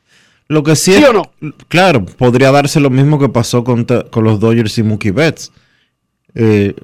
Lo 0.47 0.61
que 0.63 0.75
sí, 0.75 0.93
¿Sí 0.93 1.03
es- 1.03 1.09
o 1.09 1.13
no? 1.13 1.23
claro, 1.69 2.05
podría 2.05 2.51
darse 2.51 2.79
lo 2.79 2.89
mismo 2.89 3.17
que 3.19 3.29
pasó 3.29 3.63
con, 3.63 3.85
con 3.85 4.23
los 4.23 4.39
Dodgers 4.39 4.77
y 4.77 4.83
Mookie 4.83 5.11
Betts. 5.11 5.51
Eh, 6.35 6.75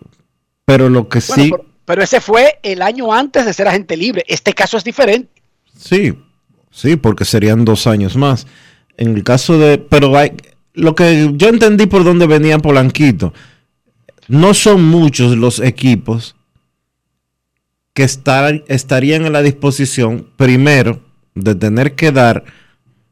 pero 0.65 0.89
lo 0.89 1.09
que 1.09 1.19
Bueno, 1.27 1.43
sí, 1.43 1.49
pero, 1.51 1.65
pero 1.85 2.03
ese 2.03 2.21
fue 2.21 2.59
el 2.63 2.81
año 2.81 3.11
antes 3.13 3.45
de 3.45 3.53
ser 3.53 3.67
agente 3.67 3.97
libre. 3.97 4.23
Este 4.27 4.53
caso 4.53 4.77
es 4.77 4.83
diferente. 4.83 5.41
sí, 5.75 6.13
sí, 6.71 6.95
porque 6.95 7.25
serían 7.25 7.65
dos 7.65 7.87
años 7.87 8.15
más. 8.15 8.45
En 8.99 9.15
el 9.15 9.23
caso 9.23 9.57
de, 9.57 9.77
pero 9.77 10.17
hay, 10.17 10.33
lo 10.73 10.93
que 10.93 11.31
yo 11.35 11.47
entendí 11.47 11.85
por 11.85 12.03
dónde 12.03 12.27
venía 12.27 12.59
Polanquito, 12.59 13.33
no 14.27 14.53
son 14.53 14.83
muchos 14.83 15.37
los 15.37 15.61
equipos 15.61 16.35
que 17.93 18.03
estar- 18.03 18.65
estarían 18.67 19.25
en 19.25 19.31
la 19.31 19.41
disposición, 19.41 20.27
primero, 20.35 20.99
de 21.33 21.55
tener 21.55 21.95
que 21.95 22.11
dar 22.11 22.43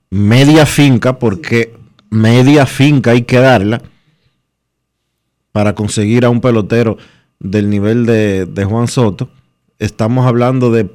media 0.09 0.65
finca, 0.65 1.19
porque 1.19 1.73
media 2.09 2.65
finca 2.65 3.11
hay 3.11 3.22
que 3.22 3.39
darla 3.39 3.81
para 5.53 5.73
conseguir 5.73 6.26
a 6.26 6.30
un 6.30 6.41
pelotero 6.41 6.97
del 7.39 7.69
nivel 7.69 8.05
de 8.05 8.65
Juan 8.65 8.89
Soto. 8.89 9.30
Estamos 9.80 10.27
hablando 10.27 10.69
de 10.69 10.89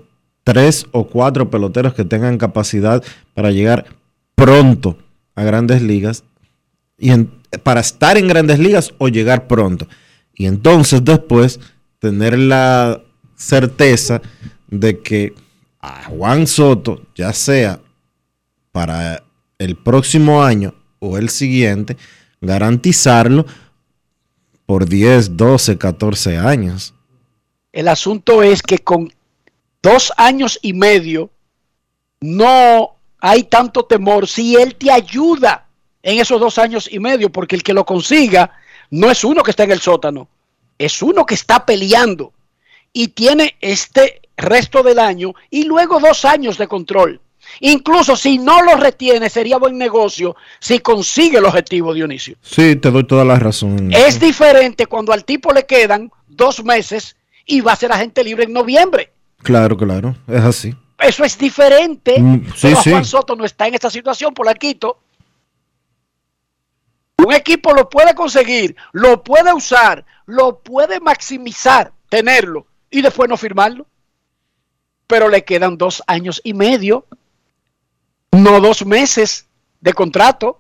tres 0.45 0.87
o 0.93 1.07
cuatro 1.07 1.49
peloteros 1.49 1.95
que 1.95 2.05
tengan 2.05 2.37
capacidad 2.37 3.03
para 3.33 3.51
llegar 3.53 3.87
pronto 4.35 4.99
a 5.35 5.45
grandes 5.45 5.83
ligas 5.83 6.25
y 6.99 7.13
para 7.63 7.81
estar 7.81 8.17
en 8.17 8.29
grandes 8.29 8.59
ligas 8.59 8.95
o 8.99 9.09
llegar 9.09 9.47
pronto. 9.47 9.87
Y 10.35 10.47
entonces 10.47 11.05
después 11.05 11.61
tener 11.99 12.39
la 12.39 13.03
certeza 13.37 14.23
de 14.69 15.01
que 15.01 15.35
a 15.81 16.05
Juan 16.05 16.47
Soto, 16.47 17.03
ya 17.15 17.33
sea 17.33 17.81
para 18.71 19.23
el 19.59 19.77
próximo 19.77 20.43
año 20.43 20.75
o 20.99 21.19
el 21.19 21.29
siguiente, 21.29 21.97
garantizarlo 22.41 23.47
por 24.65 24.89
10, 24.89 25.37
12, 25.37 25.77
14 25.77 26.39
años. 26.39 26.95
El 27.73 27.89
asunto 27.89 28.43
es 28.43 28.63
que 28.63 28.79
con 28.79 29.13
dos 29.83 30.13
años 30.17 30.59
y 30.63 30.73
medio 30.73 31.31
no 32.21 32.97
hay 33.25 33.45
tanto 33.45 33.85
temor 33.85 34.27
si 34.27 34.57
él 34.57 34.75
te 34.75 34.91
ayuda 34.91 35.69
en 36.03 36.19
esos 36.19 36.41
dos 36.41 36.59
años 36.59 36.89
y 36.91 36.99
medio, 36.99 37.31
porque 37.31 37.55
el 37.55 37.63
que 37.63 37.73
lo 37.73 37.87
consiga 37.87 38.51
no 38.91 39.09
es 39.13 39.23
uno 39.23 39.45
que 39.45 39.53
está 39.53 39.63
en 39.63 39.71
el 39.71 39.81
sótano, 39.81 40.27
es 40.77 41.01
uno 41.01 41.25
que 41.25 41.35
está 41.35 41.65
peleando 41.65 42.33
y 42.93 43.09
tiene 43.09 43.55
este 43.61 44.23
resto 44.37 44.83
del 44.83 44.99
año 44.99 45.35
y 45.51 45.63
luego 45.65 46.01
dos 46.01 46.25
años 46.25 46.59
de 46.59 46.67
control. 46.67 47.21
Incluso 47.61 48.17
si 48.17 48.39
no 48.39 48.61
lo 48.63 48.75
retiene, 48.75 49.31
sería 49.31 49.57
buen 49.57 49.79
negocio 49.79 50.35
si 50.59 50.81
consigue 50.81 51.39
el 51.39 51.45
objetivo, 51.45 51.95
Dionisio. 51.95 52.35
Sí, 52.43 52.75
te 52.75 52.91
doy 52.91 53.05
toda 53.05 53.25
la 53.25 53.39
razón. 53.39 53.93
Es 53.93 54.19
diferente 54.19 54.87
cuando 54.87 55.13
al 55.13 55.25
tipo 55.25 55.53
le 55.53 55.65
quedan 55.65 56.11
dos 56.27 56.65
meses 56.65 57.15
y 57.47 57.61
va 57.61 57.75
a 57.75 57.77
ser 57.77 57.93
agente 57.93 58.25
libre 58.25 58.45
en 58.45 58.53
noviembre. 58.53 59.13
Claro, 59.45 59.77
claro, 59.77 60.17
es 60.27 60.43
así. 60.43 60.75
Eso 61.03 61.25
es 61.25 61.37
diferente. 61.37 62.21
Mm, 62.21 62.47
sí, 62.55 62.69
pero 62.69 62.83
sí. 62.83 62.91
Juan 62.91 63.05
Soto 63.05 63.37
no 63.37 63.45
está 63.45 63.67
en 63.67 63.75
esta 63.75 63.91
situación, 63.91 64.33
por 64.33 64.47
la 64.47 64.55
quito. 64.55 64.99
Un 67.19 67.33
equipo 67.33 67.73
lo 67.73 67.89
puede 67.89 68.15
conseguir, 68.15 68.75
lo 68.93 69.23
puede 69.23 69.53
usar, 69.53 70.05
lo 70.27 70.59
puede 70.59 70.99
maximizar, 70.99 71.93
tenerlo 72.09 72.67
y 72.91 73.01
después 73.01 73.29
no 73.29 73.37
firmarlo. 73.37 73.87
Pero 75.07 75.29
le 75.29 75.45
quedan 75.45 75.77
dos 75.77 76.03
años 76.07 76.41
y 76.43 76.55
medio, 76.55 77.07
no 78.33 78.61
dos 78.61 78.85
meses 78.85 79.47
de 79.81 79.93
contrato. 79.93 80.59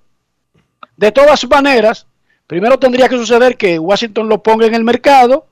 De 0.97 1.10
todas 1.10 1.44
maneras, 1.48 2.06
primero 2.47 2.78
tendría 2.78 3.09
que 3.09 3.16
suceder 3.16 3.56
que 3.56 3.78
Washington 3.78 4.28
lo 4.28 4.43
ponga 4.43 4.66
en 4.66 4.74
el 4.74 4.85
mercado 4.85 5.47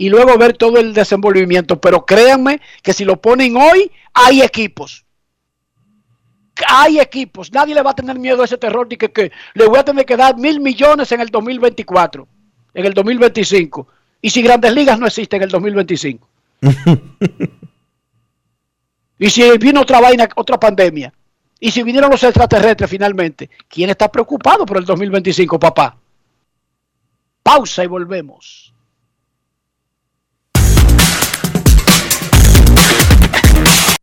y 0.00 0.08
luego 0.08 0.38
ver 0.38 0.56
todo 0.56 0.78
el 0.78 0.94
desenvolvimiento. 0.94 1.78
Pero 1.78 2.06
créanme 2.06 2.62
que 2.82 2.94
si 2.94 3.04
lo 3.04 3.20
ponen 3.20 3.54
hoy, 3.58 3.90
hay 4.14 4.40
equipos. 4.40 5.04
Hay 6.66 6.98
equipos. 6.98 7.52
Nadie 7.52 7.74
le 7.74 7.82
va 7.82 7.90
a 7.90 7.94
tener 7.94 8.18
miedo 8.18 8.40
a 8.40 8.46
ese 8.46 8.56
terror 8.56 8.88
de 8.88 8.96
que, 8.96 9.12
que 9.12 9.30
le 9.52 9.66
voy 9.66 9.78
a 9.78 9.84
tener 9.84 10.06
que 10.06 10.16
dar 10.16 10.38
mil 10.38 10.58
millones 10.58 11.12
en 11.12 11.20
el 11.20 11.28
2024, 11.28 12.26
en 12.72 12.86
el 12.86 12.94
2025. 12.94 13.86
Y 14.22 14.30
si 14.30 14.40
grandes 14.40 14.72
ligas 14.72 14.98
no 14.98 15.06
existen 15.06 15.36
en 15.36 15.42
el 15.42 15.50
2025. 15.50 16.26
y 19.18 19.28
si 19.28 19.58
vino 19.58 19.82
otra 19.82 20.00
vaina, 20.00 20.30
otra 20.34 20.58
pandemia. 20.58 21.12
Y 21.60 21.70
si 21.70 21.82
vinieron 21.82 22.10
los 22.10 22.22
extraterrestres 22.22 22.88
finalmente. 22.88 23.50
¿Quién 23.68 23.90
está 23.90 24.10
preocupado 24.10 24.64
por 24.64 24.78
el 24.78 24.86
2025, 24.86 25.60
papá? 25.60 25.94
Pausa 27.42 27.84
y 27.84 27.86
volvemos. 27.86 28.69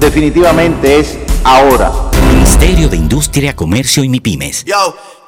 definitivamente 0.00 0.98
es 0.98 1.18
ahora. 1.44 1.92
Ministerio 2.32 2.88
de 2.88 2.96
Industria, 2.96 3.54
Comercio 3.54 4.02
y 4.02 4.08
MIPIMES. 4.08 4.64
Yo, 4.64 4.96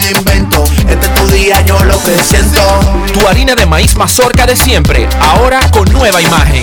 Este 0.00 0.14
es 2.38 2.48
tu. 2.52 2.88
Tu 3.12 3.26
harina 3.26 3.54
de 3.54 3.66
maíz 3.66 3.96
mazorca 3.96 4.46
de 4.46 4.56
siempre, 4.56 5.06
ahora 5.20 5.60
con 5.70 5.92
nueva 5.92 6.22
imagen. 6.22 6.62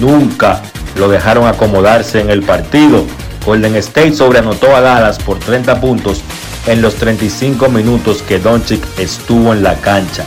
Nunca 0.00 0.62
lo 0.96 1.10
dejaron 1.10 1.46
acomodarse 1.46 2.20
en 2.20 2.30
el 2.30 2.42
partido. 2.42 3.04
Golden 3.44 3.76
State 3.76 4.14
sobreanotó 4.14 4.74
a 4.74 4.80
Dallas 4.80 5.18
por 5.18 5.38
30 5.38 5.78
puntos 5.78 6.22
en 6.70 6.82
los 6.82 6.94
35 6.94 7.68
minutos 7.68 8.22
que 8.22 8.38
Doncic 8.38 8.80
estuvo 8.98 9.52
en 9.52 9.62
la 9.62 9.74
cancha. 9.76 10.24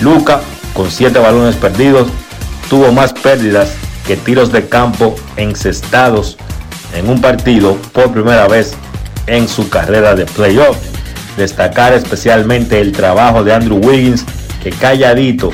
Luca, 0.00 0.40
con 0.72 0.90
7 0.90 1.18
balones 1.18 1.56
perdidos, 1.56 2.08
tuvo 2.70 2.92
más 2.92 3.12
pérdidas 3.12 3.74
que 4.06 4.16
tiros 4.16 4.50
de 4.50 4.68
campo 4.68 5.14
encestados 5.36 6.38
en 6.94 7.10
un 7.10 7.20
partido 7.20 7.76
por 7.92 8.10
primera 8.10 8.48
vez 8.48 8.72
en 9.26 9.46
su 9.48 9.68
carrera 9.68 10.14
de 10.14 10.24
playoff. 10.24 10.78
Destacar 11.36 11.92
especialmente 11.92 12.80
el 12.80 12.92
trabajo 12.92 13.44
de 13.44 13.52
Andrew 13.52 13.78
Wiggins, 13.78 14.24
que 14.62 14.70
calladito 14.70 15.50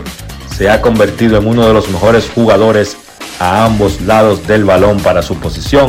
se 0.57 0.71
ha 0.71 0.81
convertido 0.81 1.39
en 1.39 1.49
uno 1.49 1.67
de 1.67 1.75
los 1.75 1.89
mejores 1.89 2.31
jugadores 2.33 2.97
a 3.41 3.65
ambos 3.65 4.01
lados 4.03 4.47
del 4.47 4.65
balón 4.65 4.99
para 5.01 5.23
su 5.23 5.35
posición. 5.35 5.89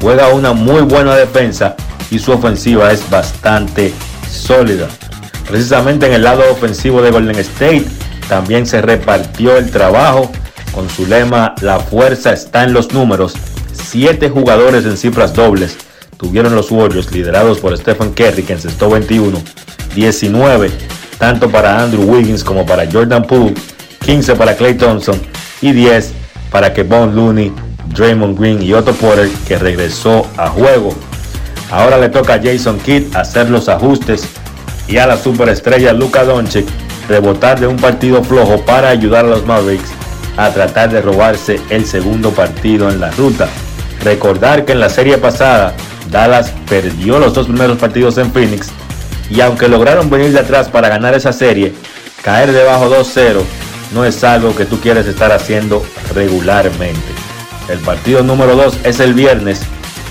Juega 0.00 0.28
una 0.28 0.52
muy 0.54 0.82
buena 0.82 1.14
defensa 1.14 1.76
y 2.10 2.18
su 2.18 2.32
ofensiva 2.32 2.92
es 2.92 3.08
bastante 3.10 3.92
sólida. 4.30 4.88
Precisamente 5.48 6.06
en 6.06 6.14
el 6.14 6.22
lado 6.24 6.42
ofensivo 6.50 7.02
de 7.02 7.10
Golden 7.10 7.36
State 7.36 7.86
también 8.28 8.66
se 8.66 8.80
repartió 8.80 9.56
el 9.56 9.70
trabajo 9.70 10.30
con 10.72 10.88
su 10.90 11.06
lema 11.06 11.54
La 11.60 11.78
fuerza 11.78 12.32
está 12.32 12.64
en 12.64 12.72
los 12.72 12.92
números. 12.92 13.34
Siete 13.72 14.30
jugadores 14.30 14.84
en 14.86 14.96
cifras 14.96 15.34
dobles 15.34 15.76
tuvieron 16.16 16.54
los 16.54 16.70
Warriors 16.70 17.12
liderados 17.12 17.58
por 17.58 17.76
Stephen 17.76 18.12
Curry 18.12 18.42
que 18.42 18.54
encestó 18.54 18.88
21, 18.90 19.38
19 19.94 20.70
tanto 21.18 21.48
para 21.48 21.82
Andrew 21.82 22.04
Wiggins 22.04 22.44
como 22.44 22.66
para 22.66 22.90
Jordan 22.90 23.24
Poole, 23.24 23.54
15 24.04 24.34
para 24.34 24.54
Clay 24.56 24.74
Thompson 24.74 25.20
y 25.60 25.72
10 25.72 26.12
para 26.50 26.72
Kevon 26.72 27.14
Looney, 27.14 27.52
Draymond 27.94 28.38
Green 28.38 28.62
y 28.62 28.72
Otto 28.72 28.92
Porter 28.92 29.28
que 29.46 29.58
regresó 29.58 30.26
a 30.36 30.48
juego. 30.48 30.94
Ahora 31.70 31.98
le 31.98 32.08
toca 32.08 32.34
a 32.34 32.42
Jason 32.42 32.78
Kidd 32.78 33.14
hacer 33.16 33.50
los 33.50 33.68
ajustes 33.68 34.28
y 34.86 34.98
a 34.98 35.06
la 35.06 35.16
superestrella 35.16 35.92
Luka 35.92 36.24
Doncic 36.24 36.66
rebotar 37.08 37.60
de 37.60 37.66
un 37.66 37.76
partido 37.76 38.22
flojo 38.22 38.60
para 38.64 38.88
ayudar 38.88 39.24
a 39.24 39.28
los 39.28 39.46
Mavericks 39.46 39.90
a 40.36 40.50
tratar 40.50 40.90
de 40.90 41.00
robarse 41.00 41.60
el 41.70 41.84
segundo 41.86 42.30
partido 42.30 42.90
en 42.90 43.00
la 43.00 43.10
ruta. 43.12 43.48
Recordar 44.02 44.64
que 44.64 44.72
en 44.72 44.80
la 44.80 44.88
serie 44.88 45.18
pasada 45.18 45.74
Dallas 46.10 46.52
perdió 46.68 47.18
los 47.18 47.34
dos 47.34 47.46
primeros 47.46 47.78
partidos 47.78 48.18
en 48.18 48.32
Phoenix 48.32 48.70
y 49.30 49.40
aunque 49.40 49.68
lograron 49.68 50.10
venir 50.10 50.32
de 50.32 50.40
atrás 50.40 50.68
para 50.68 50.88
ganar 50.88 51.14
esa 51.14 51.32
serie, 51.32 51.72
caer 52.22 52.52
debajo 52.52 52.90
2-0 52.90 53.40
no 53.94 54.04
es 54.04 54.22
algo 54.24 54.54
que 54.54 54.64
tú 54.64 54.80
quieres 54.80 55.06
estar 55.06 55.32
haciendo 55.32 55.82
regularmente. 56.14 56.98
El 57.68 57.78
partido 57.78 58.22
número 58.22 58.56
2 58.56 58.80
es 58.84 59.00
el 59.00 59.14
viernes 59.14 59.62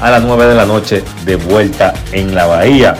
a 0.03 0.11
las 0.11 0.21
9 0.21 0.47
de 0.47 0.55
la 0.55 0.65
noche 0.65 1.01
de 1.23 1.37
vuelta 1.37 1.93
en 2.11 2.35
la 2.35 2.45
Bahía. 2.45 2.95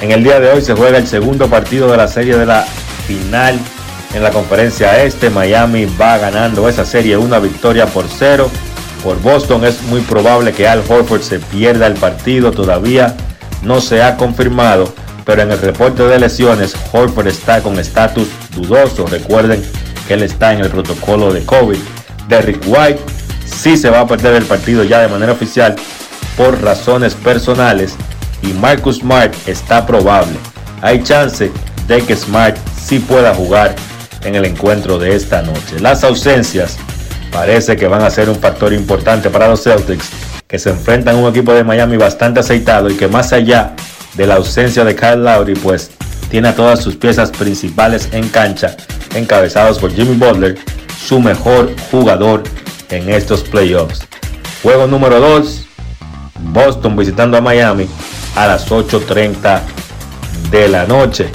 En 0.00 0.12
el 0.12 0.22
día 0.22 0.38
de 0.38 0.52
hoy 0.52 0.62
se 0.62 0.72
juega 0.72 0.98
el 0.98 1.06
segundo 1.08 1.48
partido 1.48 1.90
de 1.90 1.96
la 1.96 2.06
serie 2.06 2.36
de 2.36 2.46
la 2.46 2.64
final 3.08 3.58
en 4.14 4.22
la 4.22 4.30
conferencia 4.30 5.02
este. 5.02 5.30
Miami 5.30 5.86
va 6.00 6.18
ganando 6.18 6.68
esa 6.68 6.84
serie 6.86 7.16
una 7.16 7.40
victoria 7.40 7.86
por 7.86 8.04
cero 8.06 8.48
por 9.02 9.20
Boston. 9.20 9.64
Es 9.64 9.82
muy 9.82 10.00
probable 10.02 10.52
que 10.52 10.68
Al 10.68 10.84
Horford 10.88 11.22
se 11.22 11.40
pierda 11.40 11.88
el 11.88 11.94
partido. 11.94 12.52
Todavía 12.52 13.16
no 13.62 13.80
se 13.80 14.00
ha 14.00 14.16
confirmado, 14.16 14.94
pero 15.24 15.42
en 15.42 15.50
el 15.50 15.58
reporte 15.58 16.04
de 16.04 16.20
lesiones, 16.20 16.76
Horford 16.92 17.26
está 17.26 17.60
con 17.62 17.80
estatus 17.80 18.28
dudoso. 18.54 19.08
Recuerden 19.08 19.60
que 20.06 20.14
él 20.14 20.22
está 20.22 20.52
en 20.52 20.60
el 20.60 20.70
protocolo 20.70 21.32
de 21.32 21.44
COVID. 21.44 21.78
Derrick 22.28 22.62
White 22.64 23.00
sí 23.44 23.76
se 23.76 23.90
va 23.90 24.00
a 24.00 24.06
perder 24.06 24.34
el 24.34 24.44
partido 24.44 24.84
ya 24.84 25.00
de 25.00 25.08
manera 25.08 25.32
oficial 25.32 25.74
por 26.36 26.60
razones 26.62 27.14
personales. 27.14 27.96
Y 28.42 28.48
Marcus 28.54 28.98
Smart 28.98 29.32
está 29.46 29.86
probable. 29.86 30.36
Hay 30.82 31.02
chance 31.02 31.50
de 31.86 32.02
que 32.02 32.16
Smart 32.16 32.56
sí 32.76 32.98
pueda 32.98 33.34
jugar 33.34 33.74
en 34.22 34.34
el 34.34 34.44
encuentro 34.44 34.98
de 34.98 35.14
esta 35.14 35.42
noche. 35.42 35.80
Las 35.80 36.04
ausencias 36.04 36.76
parece 37.32 37.76
que 37.76 37.88
van 37.88 38.02
a 38.02 38.10
ser 38.10 38.28
un 38.28 38.36
factor 38.36 38.72
importante 38.72 39.30
para 39.30 39.48
los 39.48 39.62
Celtics, 39.62 40.08
que 40.46 40.58
se 40.58 40.70
enfrentan 40.70 41.16
a 41.16 41.18
un 41.18 41.30
equipo 41.30 41.52
de 41.52 41.64
Miami 41.64 41.96
bastante 41.96 42.40
aceitado 42.40 42.90
y 42.90 42.96
que 42.96 43.08
más 43.08 43.32
allá 43.32 43.72
de 44.14 44.26
la 44.26 44.36
ausencia 44.36 44.84
de 44.84 44.94
Kyle 44.94 45.24
Lowry, 45.24 45.54
pues 45.54 45.90
tiene 46.30 46.48
a 46.48 46.54
todas 46.54 46.80
sus 46.80 46.96
piezas 46.96 47.30
principales 47.30 48.08
en 48.12 48.28
cancha, 48.28 48.76
encabezados 49.14 49.78
por 49.78 49.92
Jimmy 49.92 50.14
Butler, 50.14 50.56
su 51.06 51.20
mejor 51.20 51.74
jugador 51.90 52.42
en 52.90 53.08
estos 53.10 53.42
playoffs. 53.42 54.06
Juego 54.62 54.86
número 54.86 55.20
2, 55.20 55.66
Boston 56.52 56.96
visitando 56.96 57.36
a 57.36 57.40
Miami 57.40 57.86
a 58.36 58.46
las 58.46 58.70
8.30 58.70 59.60
de 60.50 60.68
la 60.68 60.86
noche. 60.86 61.28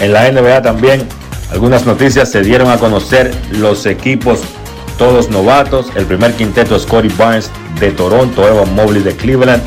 En 0.00 0.12
la 0.12 0.30
NBA 0.30 0.62
también 0.62 1.06
algunas 1.50 1.86
noticias 1.86 2.30
se 2.30 2.42
dieron 2.42 2.70
a 2.70 2.78
conocer 2.78 3.34
los 3.50 3.86
equipos 3.86 4.40
todos 4.98 5.30
novatos. 5.30 5.86
El 5.94 6.04
primer 6.04 6.34
quinteto 6.34 6.76
es 6.76 6.82
Scotty 6.82 7.08
Barnes 7.16 7.50
de 7.80 7.90
Toronto, 7.92 8.46
Evan 8.46 8.74
Mobley 8.74 9.02
de 9.02 9.16
Cleveland, 9.16 9.62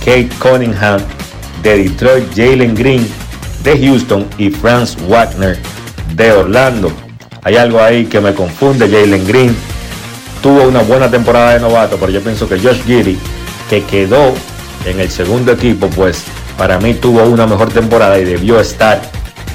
Kate 0.00 0.30
Cunningham 0.38 1.00
de 1.62 1.84
Detroit, 1.84 2.24
Jalen 2.34 2.74
Green 2.74 3.06
de 3.62 3.86
Houston 3.86 4.26
y 4.38 4.50
Franz 4.50 4.96
Wagner 5.08 5.58
de 6.14 6.32
Orlando. 6.32 6.92
Hay 7.42 7.56
algo 7.56 7.80
ahí 7.80 8.06
que 8.06 8.20
me 8.20 8.34
confunde. 8.34 8.88
Jalen 8.88 9.26
Green 9.26 9.56
tuvo 10.44 10.64
una 10.64 10.82
buena 10.82 11.10
temporada 11.10 11.54
de 11.54 11.60
novato, 11.60 11.96
pero 11.96 12.12
yo 12.12 12.20
pienso 12.20 12.46
que 12.46 12.58
Josh 12.58 12.82
Giddy, 12.84 13.18
que 13.70 13.82
quedó 13.84 14.34
en 14.84 15.00
el 15.00 15.10
segundo 15.10 15.52
equipo, 15.52 15.88
pues 15.88 16.22
para 16.58 16.78
mí 16.78 16.92
tuvo 16.92 17.22
una 17.22 17.46
mejor 17.46 17.70
temporada 17.70 18.18
y 18.18 18.26
debió 18.26 18.60
estar 18.60 19.00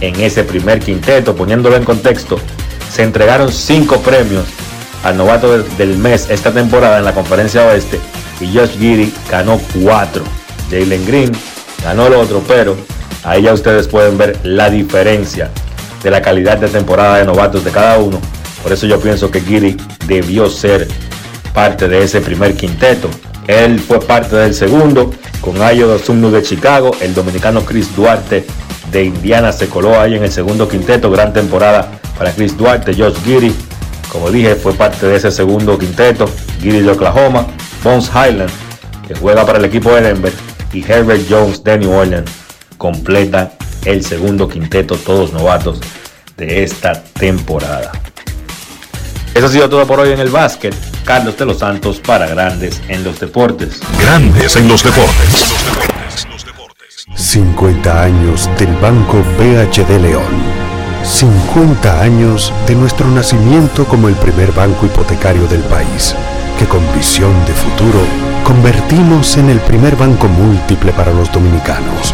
en 0.01 0.19
ese 0.19 0.43
primer 0.43 0.79
quinteto. 0.79 1.35
Poniéndolo 1.35 1.75
en 1.75 1.83
contexto, 1.83 2.39
se 2.91 3.03
entregaron 3.03 3.51
cinco 3.51 4.01
premios 4.01 4.45
al 5.03 5.15
novato 5.15 5.59
del 5.59 5.95
mes 5.99 6.27
esta 6.31 6.51
temporada 6.51 6.97
en 6.97 7.05
la 7.05 7.13
conferencia 7.13 7.67
oeste 7.67 7.99
y 8.41 8.51
Josh 8.51 8.79
Giddy 8.79 9.13
ganó 9.29 9.61
cuatro. 9.83 10.23
Jalen 10.71 11.05
Green 11.05 11.31
ganó 11.83 12.07
el 12.07 12.13
otro, 12.13 12.41
pero 12.47 12.75
ahí 13.23 13.43
ya 13.43 13.53
ustedes 13.53 13.87
pueden 13.87 14.17
ver 14.17 14.39
la 14.41 14.71
diferencia 14.71 15.51
de 16.01 16.09
la 16.09 16.23
calidad 16.23 16.57
de 16.57 16.67
temporada 16.67 17.17
de 17.17 17.25
novatos 17.25 17.63
de 17.63 17.69
cada 17.69 17.99
uno. 17.99 18.19
Por 18.63 18.73
eso 18.73 18.85
yo 18.85 18.99
pienso 18.99 19.31
que 19.31 19.41
Giddy 19.41 19.77
debió 20.07 20.49
ser 20.49 20.87
parte 21.53 21.87
de 21.87 22.03
ese 22.03 22.21
primer 22.21 22.55
quinteto. 22.55 23.09
Él 23.47 23.79
fue 23.79 23.99
parte 23.99 24.35
del 24.35 24.53
segundo 24.53 25.11
con 25.41 25.61
Ayo 25.61 25.87
Dosumnu 25.87 26.29
de 26.29 26.43
Chicago, 26.43 26.91
el 27.01 27.13
dominicano 27.13 27.65
Chris 27.65 27.95
Duarte 27.95 28.45
de 28.91 29.03
Indiana 29.03 29.51
se 29.51 29.67
coló 29.67 29.99
ahí 29.99 30.15
en 30.15 30.23
el 30.23 30.31
segundo 30.31 30.67
quinteto, 30.67 31.11
gran 31.11 31.33
temporada 31.33 31.91
para 32.17 32.31
Chris 32.31 32.57
Duarte, 32.57 32.93
Josh 32.93 33.15
Giddy, 33.23 33.55
como 34.11 34.31
dije, 34.31 34.55
fue 34.55 34.73
parte 34.73 35.05
de 35.05 35.15
ese 35.15 35.31
segundo 35.31 35.77
quinteto, 35.77 36.25
Giddy 36.59 36.81
de 36.81 36.91
Oklahoma, 36.91 37.47
Bones 37.83 38.09
Highland, 38.09 38.51
que 39.07 39.15
juega 39.15 39.45
para 39.45 39.59
el 39.59 39.65
equipo 39.65 39.93
de 39.93 40.01
Denver, 40.01 40.33
y 40.73 40.83
Herbert 40.83 41.25
Jones 41.29 41.63
de 41.63 41.77
New 41.77 41.91
Orleans 41.91 42.29
completa 42.77 43.51
el 43.85 44.03
segundo 44.03 44.47
quinteto, 44.47 44.95
todos 44.95 45.33
novatos 45.33 45.79
de 46.37 46.63
esta 46.63 47.03
temporada. 47.03 47.91
Eso 49.33 49.45
ha 49.45 49.49
sido 49.49 49.69
todo 49.69 49.85
por 49.85 49.99
hoy 49.99 50.11
en 50.11 50.19
el 50.19 50.29
básquet. 50.29 50.75
Carlos 51.05 51.37
de 51.37 51.45
los 51.45 51.59
Santos 51.59 51.99
para 51.99 52.27
Grandes 52.27 52.81
en 52.87 53.03
los 53.03 53.19
Deportes. 53.19 53.79
Grandes 54.01 54.55
en 54.55 54.67
los 54.67 54.83
Deportes. 54.83 55.53
50 57.15 58.03
años 58.03 58.49
del 58.57 58.73
Banco 58.77 59.23
BHD 59.37 59.99
León. 60.01 60.59
50 61.03 62.01
años 62.01 62.53
de 62.67 62.75
nuestro 62.75 63.07
nacimiento 63.07 63.85
como 63.85 64.09
el 64.09 64.15
primer 64.15 64.51
banco 64.51 64.85
hipotecario 64.85 65.47
del 65.47 65.61
país, 65.61 66.13
que 66.57 66.65
con 66.65 66.81
visión 66.93 67.33
de 67.45 67.53
futuro 67.53 67.99
convertimos 68.43 69.37
en 69.37 69.49
el 69.49 69.59
primer 69.59 69.95
banco 69.95 70.27
múltiple 70.27 70.91
para 70.93 71.13
los 71.13 71.31
dominicanos. 71.31 72.13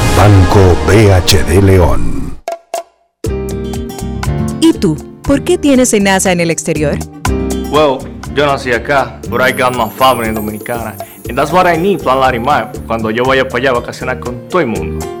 Banco 0.17 0.75
BHD 0.87 1.63
León. 1.63 2.37
¿Y 4.59 4.73
tú? 4.73 4.95
¿Por 5.23 5.43
qué 5.43 5.57
tienes 5.57 5.93
NASA 5.99 6.31
en 6.31 6.39
el 6.39 6.51
exterior? 6.51 6.97
Well, 7.71 7.99
yo 8.35 8.45
nací 8.45 8.71
acá, 8.71 9.19
but 9.29 9.41
I 9.41 9.51
got 9.51 9.75
my 9.75 9.89
family 9.89 10.31
dominicana. 10.33 10.95
And 11.27 11.37
that's 11.37 11.51
what 11.51 11.65
I 11.65 11.77
need, 11.77 12.01
Plan 12.01 12.19
Larimar, 12.19 12.71
cuando 12.87 13.09
yo 13.09 13.23
vaya 13.23 13.47
para 13.47 13.57
allá 13.59 13.69
a 13.71 13.73
vacacionar 13.79 14.19
con 14.19 14.47
todo 14.49 14.61
el 14.61 14.67
mundo. 14.67 15.20